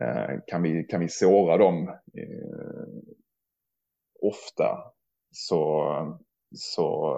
Eh, 0.00 0.38
kan, 0.46 0.62
vi, 0.62 0.84
kan 0.84 1.00
vi 1.00 1.08
såra 1.08 1.56
dem 1.56 1.88
eh, 1.88 2.86
ofta 4.22 4.78
så, 5.30 5.84
så, 6.54 7.16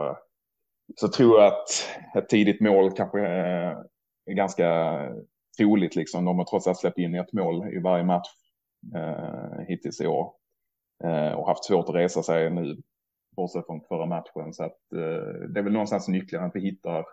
så 0.96 1.08
tror 1.08 1.40
jag 1.40 1.52
att 1.52 1.68
ett 2.16 2.28
tidigt 2.28 2.60
mål 2.60 2.92
kanske 2.92 3.20
eh, 3.20 3.78
är 4.26 4.34
ganska 4.34 4.98
troligt. 5.58 5.96
Liksom. 5.96 6.24
De 6.24 6.38
har 6.38 6.44
trots 6.44 6.66
allt 6.66 6.78
släppt 6.78 6.98
in 6.98 7.14
ett 7.14 7.32
mål 7.32 7.68
i 7.74 7.78
varje 7.78 8.04
match 8.04 8.28
eh, 8.94 9.60
hittills 9.68 10.00
i 10.00 10.06
år 10.06 10.32
eh, 11.04 11.32
och 11.32 11.46
haft 11.46 11.64
svårt 11.64 11.88
att 11.88 11.94
resa 11.94 12.22
sig 12.22 12.50
nu 12.50 12.76
bortsett 13.36 13.66
från 13.66 13.80
förra 13.80 14.06
matchen. 14.06 14.52
Så 14.52 14.64
att, 14.64 14.92
eh, 14.92 15.48
det 15.48 15.60
är 15.60 15.62
väl 15.62 15.72
någonstans 15.72 16.08
nyckeln 16.08 16.44
att 16.44 16.56
vi 16.56 16.60
hittar, 16.60 17.06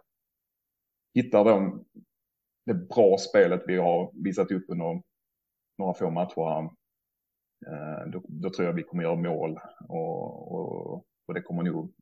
hittar 1.14 1.46
de, 1.46 1.86
det 2.66 2.74
bra 2.74 3.18
spelet 3.18 3.64
vi 3.68 3.78
har 3.78 4.12
visat 4.24 4.52
upp 4.52 4.66
under 4.68 5.02
några 5.78 5.94
få 5.94 6.10
matcher 6.10 6.50
här. 6.50 6.70
Eh, 7.68 8.08
då, 8.12 8.24
då, 8.28 8.50
tror 8.50 8.68
jag 8.68 8.74
vi 8.74 8.84
kommer 8.84 9.04
göra 9.04 9.16
mål 9.16 9.60
och, 9.90 10.52
och, 10.52 11.06
och 11.28 11.34
det 11.34 11.42
kommer 11.42 11.64
nog 11.64 11.94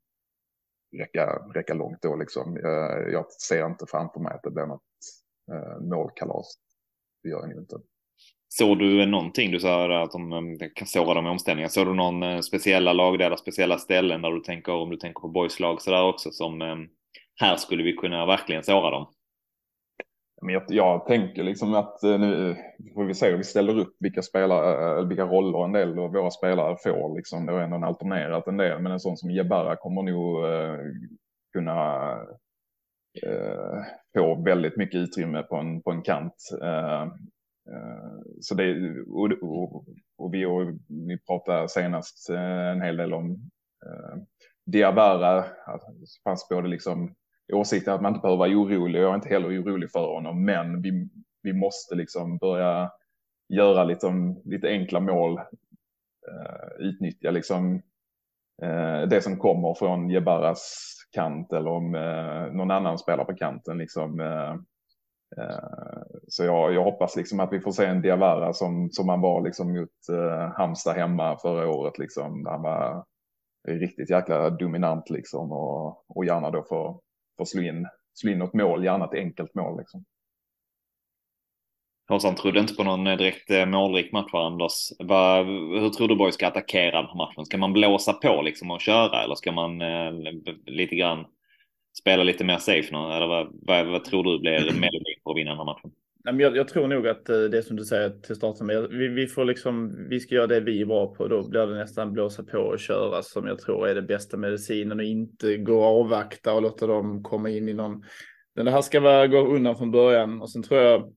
räcka, 0.97 1.25
räcka 1.53 1.73
långt 1.73 2.01
då 2.01 2.15
liksom. 2.15 2.57
Jag, 2.57 3.11
jag 3.11 3.31
ser 3.31 3.65
inte 3.65 3.85
framför 3.87 4.19
mig 4.19 4.33
att 4.33 4.43
det 4.43 4.51
blir 4.51 4.65
något 4.65 4.81
eh, 5.51 5.79
målkalas. 5.79 6.55
Det 7.23 7.29
gör 7.29 7.39
jag 7.39 7.49
nog 7.49 7.59
inte. 7.59 7.75
Såg 8.49 8.79
du 8.79 9.05
någonting? 9.05 9.51
Du 9.51 9.59
sa 9.59 10.03
att 10.03 10.11
de 10.11 10.57
kan 10.75 10.87
såra 10.87 11.13
dem 11.13 11.27
i 11.27 11.29
omställningar. 11.29 11.69
Såg 11.69 11.87
du 11.87 11.93
någon 11.93 12.23
eh, 12.23 12.39
speciella 12.39 12.93
lagdelar, 12.93 13.35
speciella 13.35 13.77
ställen 13.77 14.21
där 14.21 14.31
du 14.31 14.39
tänker, 14.39 14.73
om 14.73 14.89
du 14.89 14.97
tänker 14.97 15.21
på 15.21 15.27
boys 15.27 15.59
lag 15.59 15.81
sådär 15.81 16.03
också 16.03 16.31
som 16.31 16.61
ehm, 16.61 16.87
här 17.41 17.55
skulle 17.55 17.83
vi 17.83 17.93
kunna 17.93 18.25
verkligen 18.25 18.63
såra 18.63 18.91
dem? 18.91 19.07
Men 20.41 20.53
jag, 20.53 20.63
jag 20.67 21.05
tänker 21.05 21.43
liksom 21.43 21.73
att 21.73 22.03
eh, 22.03 22.19
nu 22.19 22.49
eh, 22.49 22.55
får 22.93 23.05
vi 23.05 23.13
se 23.13 23.29
hur 23.29 23.37
vi 23.37 23.43
ställer 23.43 23.79
upp 23.79 23.95
vilka 23.99 24.21
spelare, 24.21 25.05
vilka 25.05 25.25
roller 25.25 25.63
en 25.63 25.71
del 25.71 25.99
av 25.99 26.13
våra 26.13 26.31
spelare 26.31 26.75
får. 26.83 27.15
Liksom. 27.15 27.45
Det 27.45 27.51
har 27.51 27.59
ändå 27.59 27.87
alternerat 27.87 28.47
en 28.47 28.57
del, 28.57 28.81
men 28.81 28.91
en 28.91 28.99
sån 28.99 29.17
som 29.17 29.31
Jebara 29.31 29.75
kommer 29.75 30.03
nog 30.03 30.43
kunna 31.53 32.11
eh, 33.23 33.83
få 34.17 34.43
väldigt 34.43 34.77
mycket 34.77 34.97
utrymme 34.97 35.43
på 35.43 35.55
en, 35.55 35.81
på 35.81 35.91
en 35.91 36.01
kant. 36.01 36.33
Eh, 36.61 37.07
Eh, 37.73 38.19
så 38.41 38.55
det, 38.55 38.99
och, 39.01 39.31
och, 39.41 39.85
och 40.17 40.33
vi, 40.33 40.45
och, 40.45 40.61
vi 40.87 41.17
pratade 41.17 41.69
senast 41.69 42.29
eh, 42.29 42.67
en 42.69 42.81
hel 42.81 42.97
del 42.97 43.13
om 43.13 43.31
eh, 43.85 44.17
Diawara. 44.65 45.41
Det 45.41 46.07
fanns 46.23 46.49
både 46.49 46.67
liksom 46.67 47.15
åsikten 47.53 47.93
att 47.93 48.01
man 48.01 48.13
inte 48.13 48.21
behöver 48.21 48.37
vara 48.37 48.57
orolig. 48.57 49.01
Jag 49.01 49.11
är 49.11 49.15
inte 49.15 49.29
heller 49.29 49.61
orolig 49.61 49.91
för 49.91 50.13
honom, 50.13 50.45
men 50.45 50.81
vi, 50.81 51.09
vi 51.43 51.53
måste 51.53 51.95
liksom 51.95 52.37
börja 52.37 52.91
göra 53.49 53.83
liksom, 53.83 54.41
lite 54.45 54.67
enkla 54.67 54.99
mål. 54.99 55.37
Eh, 56.27 56.85
utnyttja 56.85 57.31
liksom 57.31 57.81
eh, 58.61 59.01
det 59.01 59.21
som 59.23 59.37
kommer 59.37 59.73
från 59.73 60.09
Jebaras 60.09 60.93
kant 61.11 61.53
eller 61.53 61.69
om 61.69 61.95
eh, 61.95 62.53
någon 62.53 62.71
annan 62.71 62.97
spelar 62.97 63.25
på 63.25 63.35
kanten. 63.35 63.77
Liksom, 63.77 64.19
Eh, 65.37 66.19
så 66.27 66.43
jag, 66.43 66.73
jag 66.73 66.83
hoppas 66.83 67.15
liksom 67.15 67.39
att 67.39 67.53
vi 67.53 67.59
får 67.59 67.71
se 67.71 67.85
en 67.85 68.01
Diawara 68.01 68.53
som, 68.53 68.89
som 68.91 69.09
han 69.09 69.21
var 69.21 69.41
liksom 69.41 69.73
mot 69.73 70.09
eh, 70.11 70.51
Halmstad 70.57 70.95
hemma 70.95 71.37
förra 71.37 71.69
året. 71.69 71.97
Liksom. 71.97 72.45
Han 72.45 72.61
var 72.61 73.05
riktigt 73.67 74.09
jäkla 74.09 74.49
dominant 74.49 75.09
liksom 75.09 75.51
och, 75.51 76.17
och 76.17 76.25
gärna 76.25 76.51
då 76.51 76.63
får 76.63 76.99
för 77.35 77.43
att 77.43 77.47
slå 77.47 77.61
in, 77.61 77.87
slå 78.13 78.31
in 78.31 78.39
något 78.39 78.53
mål, 78.53 78.83
gärna 78.83 79.05
ett 79.05 79.13
enkelt 79.13 79.55
mål. 79.55 79.77
Liksom. 79.77 80.05
Håsan 82.09 82.35
trodde 82.35 82.59
inte 82.59 82.73
på 82.73 82.83
någon 82.83 83.07
eh, 83.07 83.17
direkt 83.17 83.67
målrik 83.67 84.11
match 84.11 84.31
för 84.31 84.47
Anders. 84.47 84.73
Vad, 84.99 85.45
hur 85.81 85.89
tror 85.89 86.07
du 86.07 86.15
Borg 86.15 86.31
ska 86.31 86.47
attackera 86.47 87.01
den 87.01 87.09
här 87.09 87.17
matchen? 87.17 87.45
Ska 87.45 87.57
man 87.57 87.73
blåsa 87.73 88.13
på 88.13 88.41
liksom 88.41 88.71
och 88.71 88.81
köra 88.81 89.23
eller 89.23 89.35
ska 89.35 89.51
man 89.51 89.81
eh, 89.81 90.11
lite 90.65 90.95
grann 90.95 91.25
spela 91.99 92.23
lite 92.23 92.43
mer 92.43 92.57
safe? 92.57 92.89
Nu? 92.91 92.97
Eller 92.97 93.27
vad, 93.27 93.47
vad, 93.61 93.87
vad 93.87 94.03
tror 94.03 94.23
du 94.23 94.39
blir 94.39 94.79
melodin 94.79 95.19
för 95.23 95.31
att 95.31 95.37
vinna 95.37 95.51
den 95.51 95.57
här 95.57 95.65
matchen? 95.65 95.91
Jag, 96.23 96.57
jag 96.57 96.67
tror 96.67 96.87
nog 96.87 97.07
att 97.07 97.29
eh, 97.29 97.39
det 97.39 97.63
som 97.63 97.75
du 97.75 97.85
säger 97.85 98.09
till 98.09 98.35
starten, 98.35 98.67
vi, 98.89 99.07
vi 99.07 99.27
får 99.27 99.45
liksom, 99.45 100.07
vi 100.09 100.19
ska 100.19 100.35
göra 100.35 100.47
det 100.47 100.59
vi 100.59 100.81
är 100.81 100.85
bra 100.85 101.13
på. 101.15 101.27
Då 101.27 101.49
blir 101.49 101.67
det 101.67 101.75
nästan 101.75 102.13
blåsa 102.13 102.43
på 102.43 102.57
och 102.57 102.79
köra 102.79 103.21
som 103.23 103.47
jag 103.47 103.59
tror 103.59 103.87
är 103.87 103.95
det 103.95 104.01
bästa 104.01 104.37
medicinen 104.37 104.99
och 104.99 105.05
inte 105.05 105.57
gå 105.57 105.79
och 105.79 105.99
avvakta 105.99 106.53
och 106.53 106.61
låta 106.61 106.87
dem 106.87 107.23
komma 107.23 107.49
in 107.49 107.69
i 107.69 107.73
någon. 107.73 108.03
Men 108.55 108.65
det 108.65 108.71
här 108.71 108.81
ska 108.81 108.99
vara, 108.99 109.27
gå 109.27 109.47
undan 109.47 109.75
från 109.75 109.91
början 109.91 110.41
och 110.41 110.51
sen 110.51 110.63
tror 110.63 110.81
jag 110.81 111.13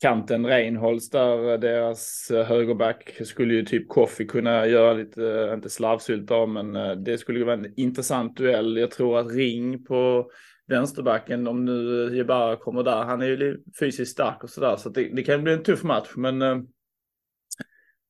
kanten 0.00 0.46
Reinholds 0.46 1.10
där, 1.10 1.52
eh, 1.52 1.60
deras 1.60 2.30
eh, 2.30 2.46
högerback 2.46 3.20
skulle 3.24 3.54
ju 3.54 3.64
typ 3.64 3.88
Koffi 3.88 4.26
kunna 4.26 4.66
göra 4.66 4.92
lite, 4.92 5.22
eh, 5.24 5.54
inte 5.54 5.70
slarvsylta 5.70 6.34
av, 6.34 6.48
men 6.48 7.04
det 7.04 7.18
skulle 7.18 7.38
ju 7.38 7.44
vara 7.44 7.56
en 7.56 7.72
intressant 7.76 8.36
duell. 8.36 8.76
Jag 8.76 8.90
tror 8.90 9.18
att 9.18 9.32
Ring 9.32 9.84
på 9.84 10.30
vänsterbacken, 10.66 11.46
om 11.46 11.64
nu 11.64 12.10
Jebara 12.16 12.56
kommer 12.56 12.82
där, 12.82 13.04
han 13.04 13.22
är 13.22 13.26
ju 13.26 13.62
fysiskt 13.80 14.12
stark 14.12 14.44
och 14.44 14.50
sådär, 14.50 14.76
så, 14.76 14.88
det, 14.88 15.08
det, 15.14 15.22
kan 15.22 15.44
bli 15.44 15.52
en 15.52 15.62
tuff 15.62 15.82
match, 15.82 16.08
men 16.16 16.42
äh, 16.42 16.58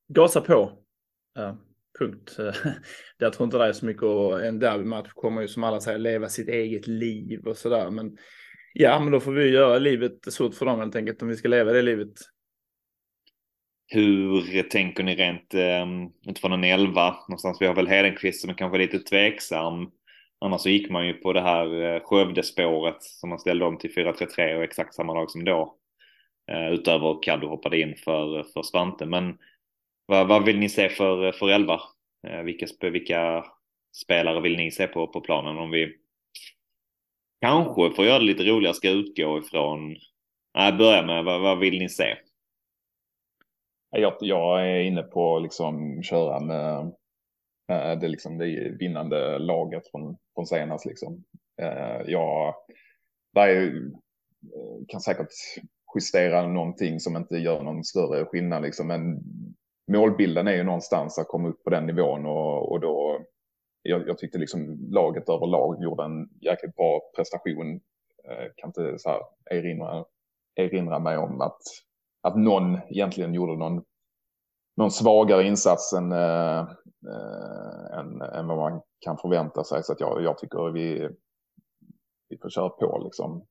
gasa 0.07 0.41
på. 0.41 0.83
Äh, 1.37 1.55
punkt. 1.99 2.37
jag 3.17 3.33
tror 3.33 3.45
inte 3.45 3.57
det 3.57 3.65
är 3.65 3.73
så 3.73 3.85
mycket 3.85 4.03
och 4.03 4.45
en 4.45 4.59
derbymatch 4.59 5.11
kommer 5.13 5.41
ju 5.41 5.47
som 5.47 5.63
alla 5.63 5.81
säger 5.81 5.99
leva 5.99 6.29
sitt 6.29 6.49
eget 6.49 6.87
liv 6.87 7.47
och 7.47 7.57
sådär, 7.57 7.89
men 7.89 8.17
ja, 8.73 8.99
men 8.99 9.11
då 9.11 9.19
får 9.19 9.31
vi 9.31 9.49
göra 9.49 9.79
livet 9.79 10.33
svårt 10.33 10.55
för 10.55 10.65
dem 10.65 10.79
helt 10.79 10.95
enkelt 10.95 11.21
om 11.21 11.27
vi 11.27 11.35
ska 11.35 11.47
leva 11.47 11.71
det 11.71 11.81
livet. 11.81 12.13
Hur 13.87 14.63
tänker 14.63 15.03
ni 15.03 15.15
rent 15.15 15.53
um, 15.53 16.13
utifrån 16.27 16.51
en 16.51 16.63
elva? 16.63 17.15
Någonstans 17.29 17.61
vi 17.61 17.65
har 17.65 17.75
väl 17.75 17.87
Hedenqvist 17.87 18.41
som 18.41 18.49
är 18.49 18.53
kanske 18.53 18.77
lite 18.77 18.99
tveksam. 18.99 19.91
Annars 20.41 20.61
så 20.61 20.69
gick 20.69 20.89
man 20.89 21.07
ju 21.07 21.13
på 21.13 21.33
det 21.33 21.41
här 21.41 21.83
eh, 21.83 22.01
Skövdespåret 22.03 23.03
som 23.03 23.29
man 23.29 23.39
ställde 23.39 23.65
om 23.65 23.77
till 23.77 23.93
4-3-3 23.93 24.55
och 24.55 24.63
exakt 24.63 24.93
samma 24.93 25.13
lag 25.13 25.31
som 25.31 25.45
då. 25.45 25.75
Eh, 26.51 26.73
utöver 26.73 27.23
Kaddo 27.23 27.47
hoppade 27.47 27.79
in 27.79 27.95
för, 27.95 28.43
för 28.43 28.63
Svante. 28.63 29.05
Men 29.05 29.37
vad, 30.05 30.27
vad 30.27 30.45
vill 30.45 30.59
ni 30.59 30.69
se 30.69 30.89
för, 30.89 31.31
för 31.31 31.49
elva? 31.49 31.81
Eh, 32.27 32.41
vilka, 32.41 32.65
vilka 32.81 33.45
spelare 33.95 34.41
vill 34.41 34.57
ni 34.57 34.71
se 34.71 34.87
på, 34.87 35.07
på 35.07 35.21
planen? 35.21 35.57
Om 35.57 35.71
vi 35.71 35.95
kanske 37.41 37.95
får 37.95 38.05
göra 38.05 38.19
det 38.19 38.25
lite 38.25 38.43
roligare 38.43 38.73
ska 38.73 38.89
utgå 38.89 39.37
ifrån, 39.37 39.95
nej 40.55 40.73
börja 40.73 41.01
med 41.05 41.23
vad, 41.23 41.41
vad 41.41 41.59
vill 41.59 41.79
ni 41.79 41.89
se? 41.89 42.15
Jag, 43.91 44.13
jag 44.19 44.69
är 44.69 44.79
inne 44.79 45.03
på 45.03 45.39
liksom 45.39 46.03
köra 46.03 46.39
med 46.39 46.79
eh, 47.71 47.99
det 47.99 48.07
liksom 48.07 48.37
det 48.37 48.77
vinnande 48.79 49.39
laget 49.39 49.91
från, 49.91 50.17
från 50.35 50.45
senast 50.45 50.85
liksom. 50.85 51.23
Eh, 51.61 52.01
jag 52.07 52.53
där 53.33 53.65
eh, 54.55 54.85
kan 54.87 55.01
säkert 55.01 55.27
justera 55.95 56.47
någonting 56.47 56.99
som 56.99 57.15
inte 57.15 57.37
gör 57.37 57.63
någon 57.63 57.83
större 57.83 58.25
skillnad 58.25 58.61
liksom. 58.61 58.87
Men 58.87 59.19
målbilden 59.91 60.47
är 60.47 60.55
ju 60.55 60.63
någonstans 60.63 61.19
att 61.19 61.27
komma 61.27 61.49
upp 61.49 61.63
på 61.63 61.69
den 61.69 61.85
nivån 61.85 62.25
och, 62.25 62.71
och 62.71 62.79
då 62.79 63.25
jag, 63.89 64.07
jag 64.07 64.17
tyckte 64.17 64.37
liksom 64.37 64.87
laget 64.91 65.29
överlag 65.29 65.83
gjorde 65.83 66.03
en 66.03 66.29
jäkligt 66.41 66.75
bra 66.75 67.01
prestation. 67.15 67.79
Eh, 68.23 68.47
kan 68.55 68.69
inte 68.69 68.99
så 68.99 69.09
här 69.09 69.21
erinra, 69.51 70.05
erinra 70.55 70.99
mig 70.99 71.17
om 71.17 71.41
att, 71.41 71.61
att 72.21 72.37
någon 72.37 72.77
egentligen 72.89 73.33
gjorde 73.33 73.55
någon 73.55 73.83
någon 74.79 74.91
svagare 74.91 75.43
insats 75.43 75.93
än, 75.93 76.11
äh, 76.11 76.67
än, 77.99 78.21
än 78.21 78.47
vad 78.47 78.57
man 78.57 78.81
kan 78.99 79.17
förvänta 79.17 79.63
sig. 79.63 79.83
Så 79.83 79.93
att 79.93 79.99
jag, 79.99 80.23
jag 80.23 80.37
tycker 80.37 80.71
vi, 80.71 81.09
vi 82.29 82.37
får 82.37 82.49
köra 82.49 82.69
på 82.69 83.01
liksom 83.03 83.45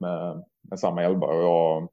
med, 0.00 0.44
med 0.70 0.80
samma 0.80 1.02
elva. 1.02 1.26
Och 1.26 1.92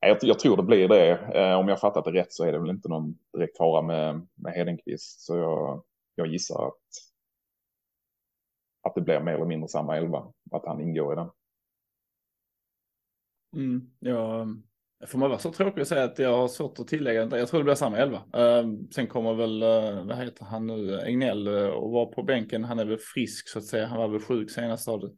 jag, 0.00 0.18
jag, 0.22 0.38
tror 0.38 0.56
det 0.56 0.62
blir 0.62 0.88
det. 0.88 1.10
Eh, 1.10 1.58
om 1.58 1.68
jag 1.68 1.80
fattat 1.80 2.04
det 2.04 2.12
rätt 2.12 2.32
så 2.32 2.44
är 2.44 2.52
det 2.52 2.58
väl 2.58 2.70
inte 2.70 2.88
någon 2.88 3.18
direkt 3.32 3.56
fara 3.56 3.82
med, 3.82 4.26
med 4.34 4.52
Hedenqvist. 4.52 5.20
Så 5.20 5.36
jag, 5.36 5.82
jag 6.18 6.32
gissar 6.32 6.66
att, 6.68 6.74
att 8.82 8.94
det 8.94 9.00
blir 9.00 9.20
mer 9.20 9.32
eller 9.32 9.46
mindre 9.46 9.68
samma 9.68 9.96
elva. 9.96 10.32
Att 10.50 10.66
han 10.66 10.80
ingår 10.80 11.12
i 11.12 11.16
den. 11.16 11.30
Mm, 13.56 13.90
ja, 13.98 14.46
Får 15.06 15.18
man 15.18 15.28
vara 15.28 15.38
så 15.38 15.52
tråkig 15.52 15.80
att 15.80 15.88
säga 15.88 16.04
att 16.04 16.18
jag 16.18 16.36
har 16.36 16.48
svårt 16.48 16.78
att 16.78 16.88
tillägga? 16.88 17.38
Jag 17.38 17.48
tror 17.48 17.60
det 17.60 17.64
blir 17.64 17.74
samma 17.74 17.98
elva. 17.98 18.18
Uh, 18.18 18.72
sen 18.94 19.06
kommer 19.06 19.34
väl, 19.34 19.62
uh, 19.62 20.06
vad 20.06 20.16
heter 20.16 20.44
han 20.44 20.66
nu, 20.66 21.00
Egnell 21.00 21.48
uh, 21.48 21.68
och 21.68 21.90
vara 21.90 22.06
på 22.06 22.22
bänken. 22.22 22.64
Han 22.64 22.78
är 22.78 22.84
väl 22.84 22.98
frisk 22.98 23.48
så 23.48 23.58
att 23.58 23.64
säga. 23.64 23.86
Han 23.86 23.98
var 23.98 24.08
väl 24.08 24.20
sjuk 24.20 24.50
senast 24.50 24.82
stadiet. 24.82 25.12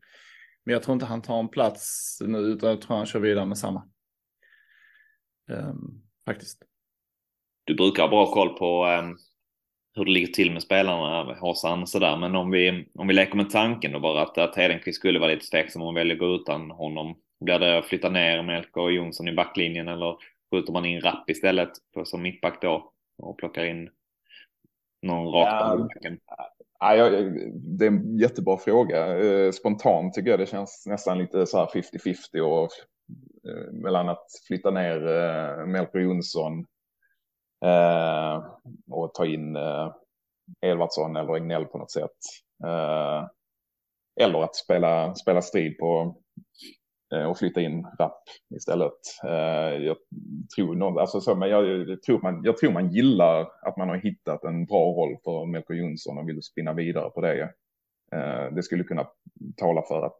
Men 0.64 0.72
jag 0.72 0.82
tror 0.82 0.92
inte 0.92 1.06
han 1.06 1.22
tar 1.22 1.38
en 1.38 1.48
plats 1.48 2.18
nu 2.20 2.38
utan 2.38 2.70
jag 2.70 2.80
tror 2.80 2.96
han 2.96 3.06
kör 3.06 3.20
vidare 3.20 3.46
med 3.46 3.58
samma. 3.58 3.88
Um, 5.50 6.02
faktiskt. 6.26 6.62
Du 7.64 7.74
brukar 7.74 8.02
ha 8.02 8.10
bra 8.10 8.26
koll 8.26 8.58
på 8.58 8.86
um, 8.86 9.16
hur 9.94 10.04
det 10.04 10.10
ligger 10.10 10.26
till 10.26 10.52
med 10.52 10.62
spelarna 10.62 11.34
hos 11.34 11.62
han 11.64 11.86
sådär. 11.86 12.16
Men 12.16 12.36
om 12.36 12.50
vi, 12.50 12.86
om 12.94 13.08
vi 13.08 13.14
leker 13.14 13.36
med 13.36 13.50
tanken 13.50 13.92
då 13.92 14.00
bara 14.00 14.22
att, 14.22 14.38
att 14.38 14.56
Hedenqvist 14.56 14.98
skulle 14.98 15.18
vara 15.18 15.30
lite 15.30 15.46
tveksam 15.46 15.82
om 15.82 15.86
man 15.86 15.94
väljer 15.94 16.14
att 16.14 16.20
gå 16.20 16.34
utan 16.34 16.70
honom 16.70 17.16
blir 17.40 17.58
det 17.58 17.78
att 17.78 17.84
flytta 17.84 18.08
ner 18.08 18.42
Melker 18.42 18.80
och 18.80 18.92
Jonsson 18.92 19.28
i 19.28 19.32
backlinjen 19.32 19.88
eller 19.88 20.16
skjuter 20.50 20.72
man 20.72 20.84
in 20.84 21.00
Rapp 21.00 21.30
istället 21.30 21.70
på, 21.94 22.04
som 22.04 22.22
mittback 22.22 22.62
då 22.62 22.92
och 23.22 23.38
plockar 23.38 23.64
in 23.64 23.90
någon 25.02 25.32
rakt 25.32 25.90
ja, 26.80 26.96
ja, 26.96 27.10
Det 27.54 27.84
är 27.84 27.90
en 27.90 28.18
jättebra 28.18 28.58
fråga. 28.58 29.18
Eh, 29.18 29.50
spontant 29.50 30.14
tycker 30.14 30.30
jag 30.30 30.40
det 30.40 30.46
känns 30.46 30.84
nästan 30.86 31.18
lite 31.18 31.46
så 31.46 31.58
här 31.58 31.66
50-50 31.66 32.40
och 32.40 32.68
eh, 33.50 33.72
mellan 33.72 34.08
att 34.08 34.26
flytta 34.48 34.70
ner 34.70 35.06
eh, 35.06 35.66
Melker 35.66 35.98
Jonsson 35.98 36.66
Eh, 37.64 38.44
och 38.90 39.14
ta 39.14 39.26
in 39.26 39.56
eh, 39.56 39.92
Edvardsson 40.60 41.16
eller 41.16 41.36
Egnell 41.36 41.64
på 41.64 41.78
något 41.78 41.90
sätt. 41.90 42.18
Eh, 42.64 43.26
eller 44.20 44.42
att 44.42 44.56
spela, 44.56 45.14
spela 45.14 45.42
strid 45.42 45.78
på 45.78 46.16
Eh, 47.14 47.24
och 47.24 47.38
flytta 47.38 47.60
in 47.60 47.86
Rapp 47.98 48.22
istället. 48.56 48.98
Eh, 49.24 49.84
jag 49.84 49.96
tror, 50.56 50.74
någon, 50.74 50.98
alltså 50.98 51.20
så, 51.20 51.34
men 51.34 51.48
jag, 51.48 51.88
jag, 51.88 52.02
tror 52.02 52.20
man, 52.22 52.40
jag 52.44 52.56
tror 52.58 52.72
man 52.72 52.90
gillar 52.92 53.40
att 53.62 53.76
man 53.76 53.88
har 53.88 53.96
hittat 53.96 54.44
en 54.44 54.66
bra 54.66 54.92
roll 54.92 55.16
för 55.24 55.46
Melker 55.46 55.74
Jonsson 55.74 56.18
och 56.18 56.28
vill 56.28 56.42
spinna 56.42 56.72
vidare 56.72 57.10
på 57.10 57.20
det. 57.20 57.52
Det 58.52 58.62
skulle 58.62 58.84
kunna 58.84 59.06
tala 59.56 59.82
för 59.82 60.06
att 60.06 60.18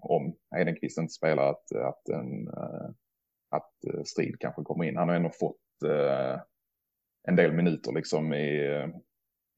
om 0.00 0.34
Hedenqvist 0.56 0.98
inte 0.98 1.12
spelar 1.12 1.50
att, 1.50 1.72
att, 1.72 2.08
en, 2.08 2.48
att 3.50 4.06
Strid 4.06 4.36
kanske 4.40 4.62
kommer 4.62 4.84
in. 4.84 4.96
Han 4.96 5.08
har 5.08 5.16
ändå 5.16 5.30
fått 5.40 5.56
en 7.30 7.36
del 7.36 7.52
minuter 7.52 7.92
liksom 7.92 8.34
i, 8.34 8.84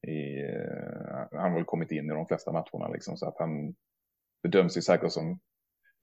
i 0.07 0.41
eh, 0.41 1.27
han 1.31 1.51
har 1.51 1.53
väl 1.53 1.65
kommit 1.65 1.91
in 1.91 2.05
i 2.05 2.13
de 2.13 2.27
flesta 2.27 2.51
matcherna 2.51 2.87
liksom 2.93 3.17
så 3.17 3.27
att 3.27 3.39
han 3.39 3.75
bedöms 4.43 4.77
ju 4.77 4.81
säkert 4.81 5.11
som 5.11 5.39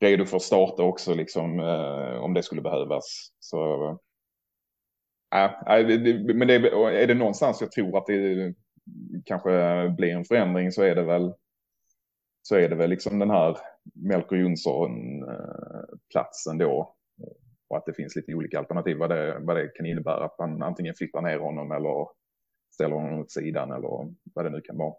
redo 0.01 0.24
för 0.24 0.36
att 0.36 0.42
starta 0.42 0.82
också 0.82 1.14
liksom 1.14 1.60
eh, 1.60 2.14
om 2.14 2.34
det 2.34 2.42
skulle 2.42 2.62
behövas. 2.62 3.32
Så, 3.38 3.88
äh, 5.34 5.44
äh, 5.44 5.51
men 6.34 6.48
det, 6.48 6.55
är 6.55 7.06
det 7.06 7.14
någonstans 7.14 7.60
jag 7.60 7.72
tror 7.72 7.98
att 7.98 8.06
det 8.06 8.55
kanske 9.24 9.51
blir 9.97 10.10
en 10.10 10.24
förändring 10.24 10.72
så 10.72 10.82
är 10.82 10.94
det 10.94 11.02
väl 11.02 11.34
så 12.42 12.56
är 12.56 12.68
det 12.68 12.74
väl 12.74 12.90
liksom 12.90 13.18
den 13.18 13.30
här 13.30 13.56
Melker 13.94 14.36
Jonsson-platsen 14.36 16.60
eh, 16.60 16.66
då. 16.66 16.97
Och 17.70 17.76
att 17.76 17.86
det 17.86 17.94
finns 17.94 18.16
lite 18.16 18.34
olika 18.34 18.59
alternativ 18.59 18.97
vad 18.97 19.10
det, 19.10 19.38
vad 19.40 19.56
det 19.56 19.68
kan 19.68 19.86
innebära. 19.86 20.24
Att 20.24 20.38
man 20.38 20.62
antingen 20.62 20.94
flyttar 20.94 21.22
ner 21.22 21.38
honom 21.38 21.72
eller 21.72 22.09
ställer 22.74 22.94
honom 22.94 23.20
åt 23.20 23.30
sidan 23.30 23.72
eller 23.72 24.14
vad 24.34 24.44
det 24.44 24.51
nu 24.51 24.60
kan 24.60 24.76
vara. 24.76 24.94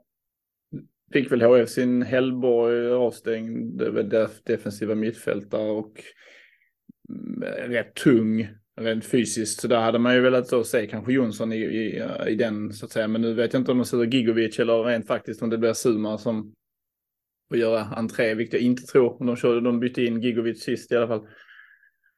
Fick 1.13 1.31
väl 1.31 1.41
HF 1.41 1.69
sin 1.69 2.01
Hellborg 2.01 2.91
avstängd, 2.91 3.81
eh, 3.81 4.29
defensiva 4.43 4.95
mittfältare 4.95 5.71
och 5.71 6.03
mm, 7.09 7.43
rätt 7.71 7.95
tung 7.95 8.47
rent 8.81 9.05
fysiskt. 9.05 9.61
Så 9.61 9.67
där 9.67 9.79
hade 9.79 9.99
man 9.99 10.13
ju 10.13 10.21
velat 10.21 10.67
se 10.67 10.87
kanske 10.87 11.13
Jonsson 11.13 11.53
i, 11.53 11.57
i, 11.57 12.03
i 12.27 12.35
den 12.35 12.73
så 12.73 12.85
att 12.85 12.91
säga. 12.91 13.07
Men 13.07 13.21
nu 13.21 13.33
vet 13.33 13.53
jag 13.53 13.61
inte 13.61 13.71
om 13.71 13.77
de 13.77 13.85
sätter 13.85 14.05
Gigovic 14.05 14.59
eller 14.59 14.83
rent 14.83 15.07
faktiskt 15.07 15.41
om 15.41 15.49
det 15.49 15.57
blir 15.57 15.73
Suma 15.73 16.17
som 16.17 16.53
får 17.49 17.57
göra 17.57 17.81
entré, 17.81 18.33
vilket 18.33 18.53
jag 18.53 18.63
inte 18.63 18.83
tror. 18.83 19.25
De, 19.25 19.35
körde, 19.35 19.61
de 19.61 19.79
bytte 19.79 20.03
in 20.03 20.21
Gigovic 20.21 20.63
sist 20.63 20.91
i 20.91 20.95
alla 20.95 21.07
fall. 21.07 21.27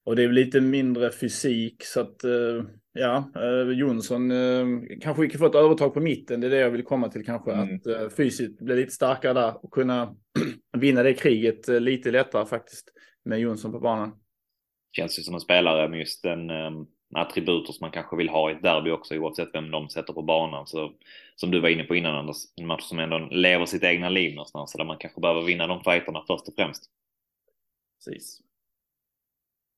Och 0.03 0.15
det 0.15 0.23
är 0.23 0.29
lite 0.29 0.61
mindre 0.61 1.11
fysik 1.11 1.83
så 1.83 2.01
att 2.01 2.23
eh, 2.23 2.63
ja, 2.93 3.31
eh, 3.35 3.77
Jonsson 3.77 4.31
eh, 4.31 4.65
kanske 5.01 5.25
inte 5.25 5.37
får 5.37 5.45
ett 5.45 5.55
övertag 5.55 5.93
på 5.93 5.99
mitten. 5.99 6.41
Det 6.41 6.47
är 6.47 6.51
det 6.51 6.57
jag 6.57 6.71
vill 6.71 6.83
komma 6.83 7.09
till 7.09 7.25
kanske. 7.25 7.51
Mm. 7.51 7.75
Att 7.75 8.13
fysiskt 8.13 8.59
bli 8.59 8.75
lite 8.75 8.91
starkare 8.91 9.33
där 9.33 9.65
och 9.65 9.71
kunna 9.71 10.15
vinna 10.77 11.03
det 11.03 11.13
kriget 11.13 11.67
lite 11.67 12.11
lättare 12.11 12.45
faktiskt 12.45 12.89
med 13.25 13.39
Jonsson 13.39 13.71
på 13.71 13.79
banan. 13.79 14.11
Känns 14.91 15.19
ju 15.19 15.23
som 15.23 15.33
en 15.33 15.39
spelare 15.39 15.89
med 15.89 15.99
just 15.99 16.23
den 16.23 16.49
um, 16.49 16.87
attributer 17.15 17.73
som 17.73 17.85
man 17.85 17.91
kanske 17.91 18.15
vill 18.15 18.29
ha 18.29 18.51
i 18.51 18.53
ett 18.53 18.63
derby 18.63 18.91
också 18.91 19.15
oavsett 19.15 19.49
vem 19.53 19.71
de 19.71 19.89
sätter 19.89 20.13
på 20.13 20.21
banan. 20.21 20.67
Så 20.67 20.93
som 21.35 21.51
du 21.51 21.59
var 21.59 21.69
inne 21.69 21.83
på 21.83 21.95
innan 21.95 22.15
Anders, 22.15 22.37
en 22.55 22.67
match 22.67 22.83
som 22.83 22.99
ändå 22.99 23.17
lever 23.31 23.65
sitt 23.65 23.83
egna 23.83 24.09
liv 24.09 24.35
någonstans 24.35 24.71
så 24.71 24.77
där 24.77 24.85
man 24.85 24.97
kanske 24.99 25.21
behöver 25.21 25.41
vinna 25.41 25.67
de 25.67 25.83
fighterna 25.83 26.23
först 26.27 26.47
och 26.47 26.53
främst. 26.55 26.83
Precis 28.05 28.41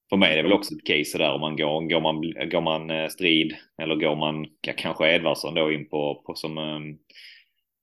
för 0.09 0.17
mig 0.17 0.31
är 0.31 0.37
det 0.37 0.43
väl 0.43 0.53
också 0.53 0.73
ett 0.73 0.85
case 0.85 1.17
där 1.17 1.33
om 1.33 1.41
man 1.41 1.57
går, 1.57 1.89
går 1.89 2.01
man, 2.01 2.49
går 2.49 2.61
man 2.61 2.89
eh, 2.89 3.07
strid 3.07 3.55
eller 3.81 3.95
går 3.95 4.15
man, 4.15 4.45
ja, 4.61 4.73
kanske 4.77 5.15
Edvardsson 5.15 5.53
då 5.53 5.71
in 5.71 5.89
på, 5.89 6.23
på 6.25 6.35
som 6.35 6.57
um, 6.57 6.97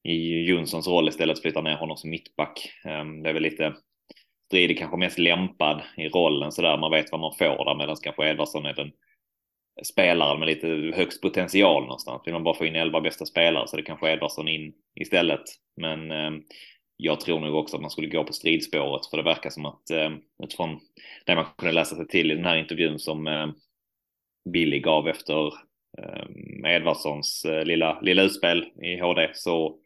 i 0.04 0.44
Jonssons 0.44 0.88
roll 0.88 1.08
istället 1.08 1.42
flyttar 1.42 1.62
ner 1.62 1.76
honom 1.76 1.96
som 1.96 2.10
mittback. 2.10 2.72
Um, 2.84 3.22
det 3.22 3.28
är 3.28 3.34
väl 3.34 3.42
lite, 3.42 3.74
strid 4.46 4.70
är 4.70 4.74
kanske 4.74 4.96
mest 4.96 5.18
lämpad 5.18 5.82
i 5.96 6.08
rollen 6.08 6.52
så 6.52 6.62
där 6.62 6.78
man 6.78 6.90
vet 6.90 7.12
vad 7.12 7.20
man 7.20 7.34
får 7.38 7.64
där 7.64 7.74
medan 7.74 7.96
kanske 8.02 8.30
Edvardsson 8.30 8.66
är 8.66 8.74
den 8.74 8.92
spelaren 9.84 10.38
med 10.38 10.48
lite 10.48 10.66
högst 10.96 11.22
potential 11.22 11.82
någonstans. 11.82 12.22
Vill 12.24 12.34
man 12.34 12.44
bara 12.44 12.54
få 12.54 12.66
in 12.66 12.76
elva 12.76 13.00
bästa 13.00 13.26
spelare 13.26 13.68
så 13.68 13.76
det 13.76 13.82
kanske 13.82 14.12
Edvardsson 14.12 14.48
in 14.48 14.72
istället. 15.00 15.42
Men 15.76 16.10
um, 16.10 16.42
jag 17.02 17.20
tror 17.20 17.40
nog 17.40 17.54
också 17.54 17.76
att 17.76 17.82
man 17.82 17.90
skulle 17.90 18.08
gå 18.08 18.24
på 18.24 18.32
stridspåret 18.32 19.06
för 19.06 19.16
det 19.16 19.22
verkar 19.22 19.50
som 19.50 19.66
att 19.66 19.90
eh, 19.90 20.10
utifrån 20.42 20.80
det 21.26 21.34
man 21.34 21.44
kunde 21.58 21.72
läsa 21.72 21.96
sig 21.96 22.08
till 22.08 22.30
i 22.30 22.34
den 22.34 22.44
här 22.44 22.56
intervjun 22.56 22.98
som 22.98 23.26
eh, 23.26 23.46
Billy 24.52 24.80
gav 24.80 25.08
efter 25.08 25.46
eh, 25.98 26.74
Edvardssons 26.74 27.46
lilla, 27.64 28.00
lilla 28.00 28.22
utspel 28.22 28.64
i 28.82 29.00
HD 29.00 29.30
så 29.34 29.78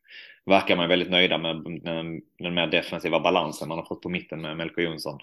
verkar 0.47 0.77
man 0.77 0.89
väldigt 0.89 1.11
nöjda 1.11 1.39
med 1.39 1.57
den, 1.83 2.23
den 2.39 2.55
mer 2.55 2.67
defensiva 2.67 3.21
balansen 3.21 3.69
man 3.69 3.79
har 3.79 3.87
fått 3.87 4.03
på 4.03 4.09
mitten 4.09 4.41
med 4.41 4.57
Melker 4.57 4.83
Jonsson. 4.83 5.19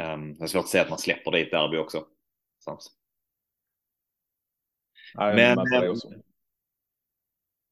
Um, 0.00 0.34
det 0.34 0.44
är 0.44 0.46
svårt 0.46 0.64
att 0.64 0.68
säga 0.68 0.82
att 0.82 0.90
man 0.90 0.98
släpper 0.98 1.36
ett 1.36 1.50
derby 1.50 1.76
också. 1.76 2.04
Sams. 2.64 2.90
Nej, 5.14 5.36
men, 5.36 5.68
men 5.70 5.96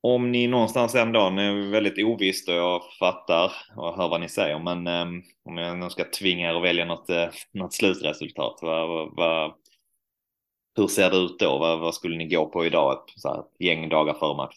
om 0.01 0.33
ni 0.33 0.47
någonstans 0.47 0.95
ändå, 0.95 1.31
nu 1.31 1.67
är 1.67 1.71
väldigt 1.71 2.05
ovisst 2.05 2.49
och 2.49 2.55
jag 2.55 2.83
fattar 2.99 3.53
och 3.77 3.97
hör 3.97 4.09
vad 4.09 4.21
ni 4.21 4.29
säger, 4.29 4.59
men 4.59 4.87
um, 4.87 5.23
om 5.45 5.57
jag 5.57 5.79
nu 5.79 5.91
ska 5.91 6.05
tvinga 6.05 6.51
er 6.51 6.55
att 6.55 6.63
välja 6.63 6.85
något, 6.85 7.11
uh, 7.11 7.29
något 7.53 7.75
slutresultat, 7.75 8.59
vad, 8.63 8.89
vad, 8.89 9.17
vad, 9.17 9.55
hur 10.77 10.87
ser 10.87 11.11
det 11.11 11.17
ut 11.17 11.39
då? 11.39 11.59
Vad, 11.59 11.81
vad 11.81 11.95
skulle 11.95 12.17
ni 12.17 12.29
gå 12.29 12.47
på 12.47 12.67
idag, 12.67 12.93
ett, 12.93 13.21
så 13.21 13.29
här, 13.29 13.41
ett 13.41 13.61
gäng 13.61 13.89
dagar 13.89 14.15
före 14.15 14.37
match? 14.37 14.57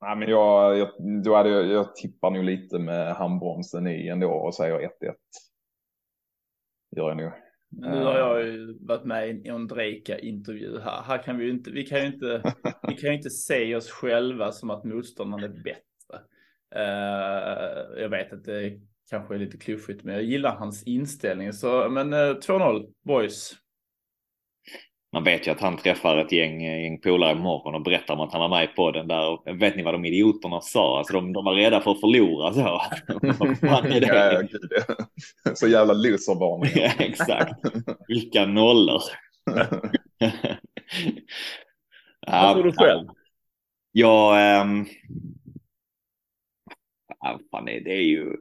Nej, 0.00 0.16
men 0.16 0.28
jag, 0.28 0.78
jag, 0.78 0.88
då 1.24 1.34
hade 1.34 1.48
jag, 1.48 1.66
jag 1.66 1.96
tippar 1.96 2.30
nog 2.30 2.44
lite 2.44 2.78
med 2.78 3.14
handbromsen 3.14 3.86
i 3.86 4.08
ändå 4.08 4.30
och 4.30 4.54
säger 4.54 4.78
1-1. 4.78 4.88
Gör 6.96 7.08
jag 7.08 7.16
nog. 7.16 7.32
Nu 7.70 8.04
har 8.04 8.18
jag 8.18 8.46
ju 8.46 8.78
varit 8.80 9.04
med 9.04 9.28
i 9.28 9.48
en 9.48 9.54
Ondrejka-intervju 9.54 10.80
här. 10.80 11.02
Här 11.02 11.22
kan 11.22 11.38
vi 11.38 11.44
ju 11.44 11.50
inte, 11.50 11.70
vi 11.70 11.86
kan 11.86 12.00
ju 12.00 12.06
inte, 12.06 12.54
vi 12.88 12.94
kan 12.94 13.10
ju 13.10 13.16
inte 13.16 13.30
se 13.30 13.76
oss 13.76 13.90
själva 13.90 14.52
som 14.52 14.70
att 14.70 14.84
motståndaren 14.84 15.44
är 15.44 15.62
bättre. 15.62 15.80
Uh, 16.76 18.02
jag 18.02 18.08
vet 18.08 18.32
att 18.32 18.44
det 18.44 18.80
kanske 19.10 19.34
är 19.34 19.38
lite 19.38 19.58
klyschigt, 19.58 20.04
men 20.04 20.14
jag 20.14 20.24
gillar 20.24 20.56
hans 20.56 20.82
inställning. 20.82 21.52
Så, 21.52 21.88
men 21.88 22.12
uh, 22.12 22.20
eh, 22.20 22.34
2-0, 22.34 22.92
boys 23.04 23.52
man 25.12 25.24
vet 25.24 25.46
ju 25.46 25.50
att 25.50 25.60
han 25.60 25.76
träffar 25.76 26.16
ett 26.16 26.32
gäng, 26.32 26.64
gäng 26.64 27.00
polare 27.00 27.32
imorgon 27.32 27.74
och 27.74 27.82
berättar 27.82 28.14
om 28.14 28.20
att 28.20 28.32
han 28.32 28.40
var 28.40 28.48
med 28.48 28.76
på 28.76 28.90
den 28.90 29.08
där. 29.08 29.52
Vet 29.58 29.76
ni 29.76 29.82
vad 29.82 29.94
de 29.94 30.04
idioterna 30.04 30.60
sa? 30.60 30.98
Alltså 30.98 31.12
de, 31.12 31.32
de 31.32 31.44
var 31.44 31.54
rädda 31.54 31.80
för 31.80 31.90
att 31.90 32.00
förlora 32.00 32.52
så. 32.52 32.82
är 33.86 34.00
det? 34.00 34.48
Ja, 35.44 35.54
så 35.54 35.68
jävla 35.68 35.92
loservarning. 35.92 36.70
ja, 36.74 36.90
exakt. 36.98 37.66
Vilka 38.08 38.46
nollor. 38.46 39.02
vad 42.26 42.54
tror 42.54 42.64
du 42.64 42.72
själv? 42.72 43.08
Ja, 43.92 44.36
um... 44.62 44.86
ja 47.20 47.40
fan, 47.50 47.64
det, 47.64 47.80
det 47.80 47.92
är 47.92 48.02
ju 48.02 48.36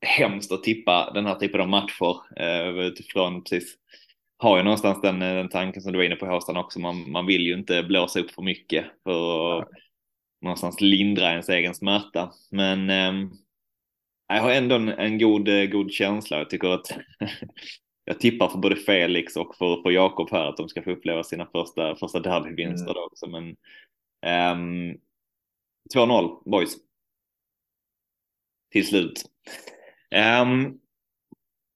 hemskt 0.00 0.52
att 0.52 0.62
tippa 0.62 1.10
den 1.14 1.26
här 1.26 1.34
typen 1.34 1.60
av 1.60 1.68
matcher 1.68 2.16
uh, 2.40 2.80
utifrån 2.86 3.42
precis 3.42 3.74
har 4.44 4.56
ju 4.56 4.62
någonstans 4.62 5.00
den, 5.00 5.22
eh, 5.22 5.34
den 5.34 5.48
tanken 5.48 5.82
som 5.82 5.92
du 5.92 5.98
var 5.98 6.04
inne 6.04 6.16
på 6.16 6.26
Håstan 6.26 6.56
också. 6.56 6.80
Man, 6.80 7.10
man 7.10 7.26
vill 7.26 7.46
ju 7.46 7.54
inte 7.54 7.82
blåsa 7.82 8.20
upp 8.20 8.30
för 8.30 8.42
mycket 8.42 8.84
för 9.04 9.58
att 9.58 9.68
någonstans 10.42 10.80
lindra 10.80 11.30
ens 11.30 11.48
egen 11.48 11.74
smärta. 11.74 12.32
Men 12.50 12.90
eh, 12.90 13.30
jag 14.28 14.42
har 14.42 14.50
ändå 14.50 14.74
en, 14.74 14.88
en 14.88 15.18
god, 15.18 15.48
eh, 15.48 15.64
god 15.64 15.92
känsla. 15.92 16.38
Jag 16.38 16.50
tycker 16.50 16.68
att 16.68 16.98
jag 18.04 18.20
tippar 18.20 18.48
för 18.48 18.58
både 18.58 18.76
Felix 18.76 19.36
och 19.36 19.56
för, 19.56 19.82
för 19.82 19.90
Jakob 19.90 20.30
här 20.30 20.48
att 20.48 20.56
de 20.56 20.68
ska 20.68 20.82
få 20.82 20.90
uppleva 20.90 21.24
sina 21.24 21.46
första, 21.46 21.96
första 21.96 22.20
derbyvinster 22.20 22.90
mm. 22.90 23.02
också. 23.02 23.26
Men 23.26 23.56
um, 24.52 24.98
2-0 25.94 26.50
boys. 26.50 26.76
Till 28.72 28.86
slut. 28.86 29.24
Um, 30.42 30.80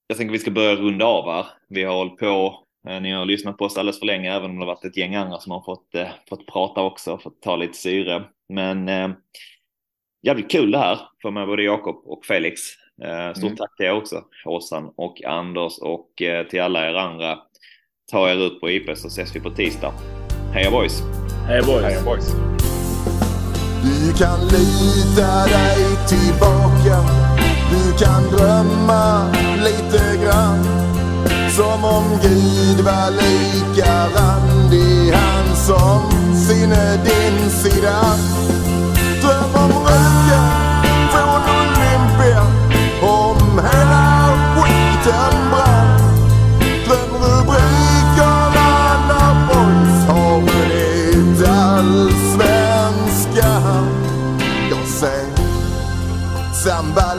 jag 0.08 0.16
tänker 0.16 0.32
vi 0.32 0.38
ska 0.38 0.50
börja 0.50 0.74
runda 0.74 1.04
av 1.04 1.32
här. 1.32 1.46
Vi 1.68 1.84
har 1.84 1.94
hållit 1.94 2.16
på, 2.16 2.64
eh, 2.88 3.00
ni 3.00 3.12
har 3.12 3.24
lyssnat 3.24 3.58
på 3.58 3.64
oss 3.64 3.78
alldeles 3.78 3.98
för 3.98 4.06
länge, 4.06 4.34
även 4.34 4.50
om 4.50 4.56
det 4.56 4.62
har 4.62 4.74
varit 4.74 4.84
ett 4.84 4.96
gäng 4.96 5.14
andra 5.14 5.38
som 5.38 5.52
har 5.52 5.62
fått, 5.62 5.94
eh, 5.94 6.08
fått 6.28 6.46
prata 6.46 6.82
också, 6.82 7.18
fått 7.18 7.42
ta 7.42 7.56
lite 7.56 7.78
syre. 7.78 8.24
Men 8.48 8.88
eh, 8.88 9.08
jävligt 10.22 10.50
kul 10.50 10.70
det 10.70 10.78
här 10.78 10.98
för 11.22 11.30
mig, 11.30 11.46
både 11.46 11.62
Jakob 11.62 12.02
och 12.04 12.24
Felix. 12.24 12.60
Eh, 13.04 13.32
stort 13.32 13.44
mm. 13.44 13.56
tack 13.56 13.76
till 13.76 13.86
er 13.86 13.92
också, 13.92 14.24
Åsan 14.44 14.92
och 14.96 15.24
Anders 15.24 15.78
och 15.78 16.22
eh, 16.22 16.46
till 16.46 16.60
alla 16.60 16.90
er 16.90 16.94
andra. 16.94 17.38
Ta 18.12 18.30
er 18.30 18.46
ut 18.46 18.60
på 18.60 18.70
IP 18.70 18.98
så 18.98 19.08
ses 19.08 19.36
vi 19.36 19.40
på 19.40 19.50
tisdag. 19.50 19.92
Heja 20.54 20.70
boys! 20.70 21.02
Heja 21.46 21.62
boys! 21.62 21.84
Heja 21.84 22.02
boys! 22.04 22.34
Du 23.82 24.24
kan 24.24 24.40
lita 24.40 25.46
dig 25.46 25.84
tillbaka 26.08 27.17
du 27.70 28.04
kan 28.04 28.22
drömma 28.30 29.32
lite 29.64 30.16
grann 30.24 30.78
som 31.58 31.84
om 31.84 32.04
Gud 32.22 32.80
var 32.80 33.10
lika 33.10 34.06
randig 34.06 35.12
han 35.12 35.56
som 35.56 36.10
sinne 36.48 36.96
din 37.04 37.50
sida. 37.50 38.00
Dröm 39.22 39.54
om 39.54 39.72
röken 39.84 40.50
från 41.10 41.42
Olympia 41.58 42.42
om 43.02 43.58
hela 43.58 44.28
skiten 44.54 45.50
brann. 45.50 46.00
Dröm 46.86 47.12
rubrikerna 47.22 48.70
när 49.08 49.34
boys 49.46 49.98
har 50.08 50.36
vunnit 50.40 51.40
allsvenskan. 51.48 53.86
Jag 54.70 54.86
säger 54.86 55.36
samba 56.64 57.06
och 57.12 57.18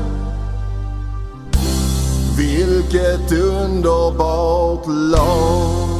Vilket 2.81 3.31
underbart 3.31 4.87
lag 4.87 5.90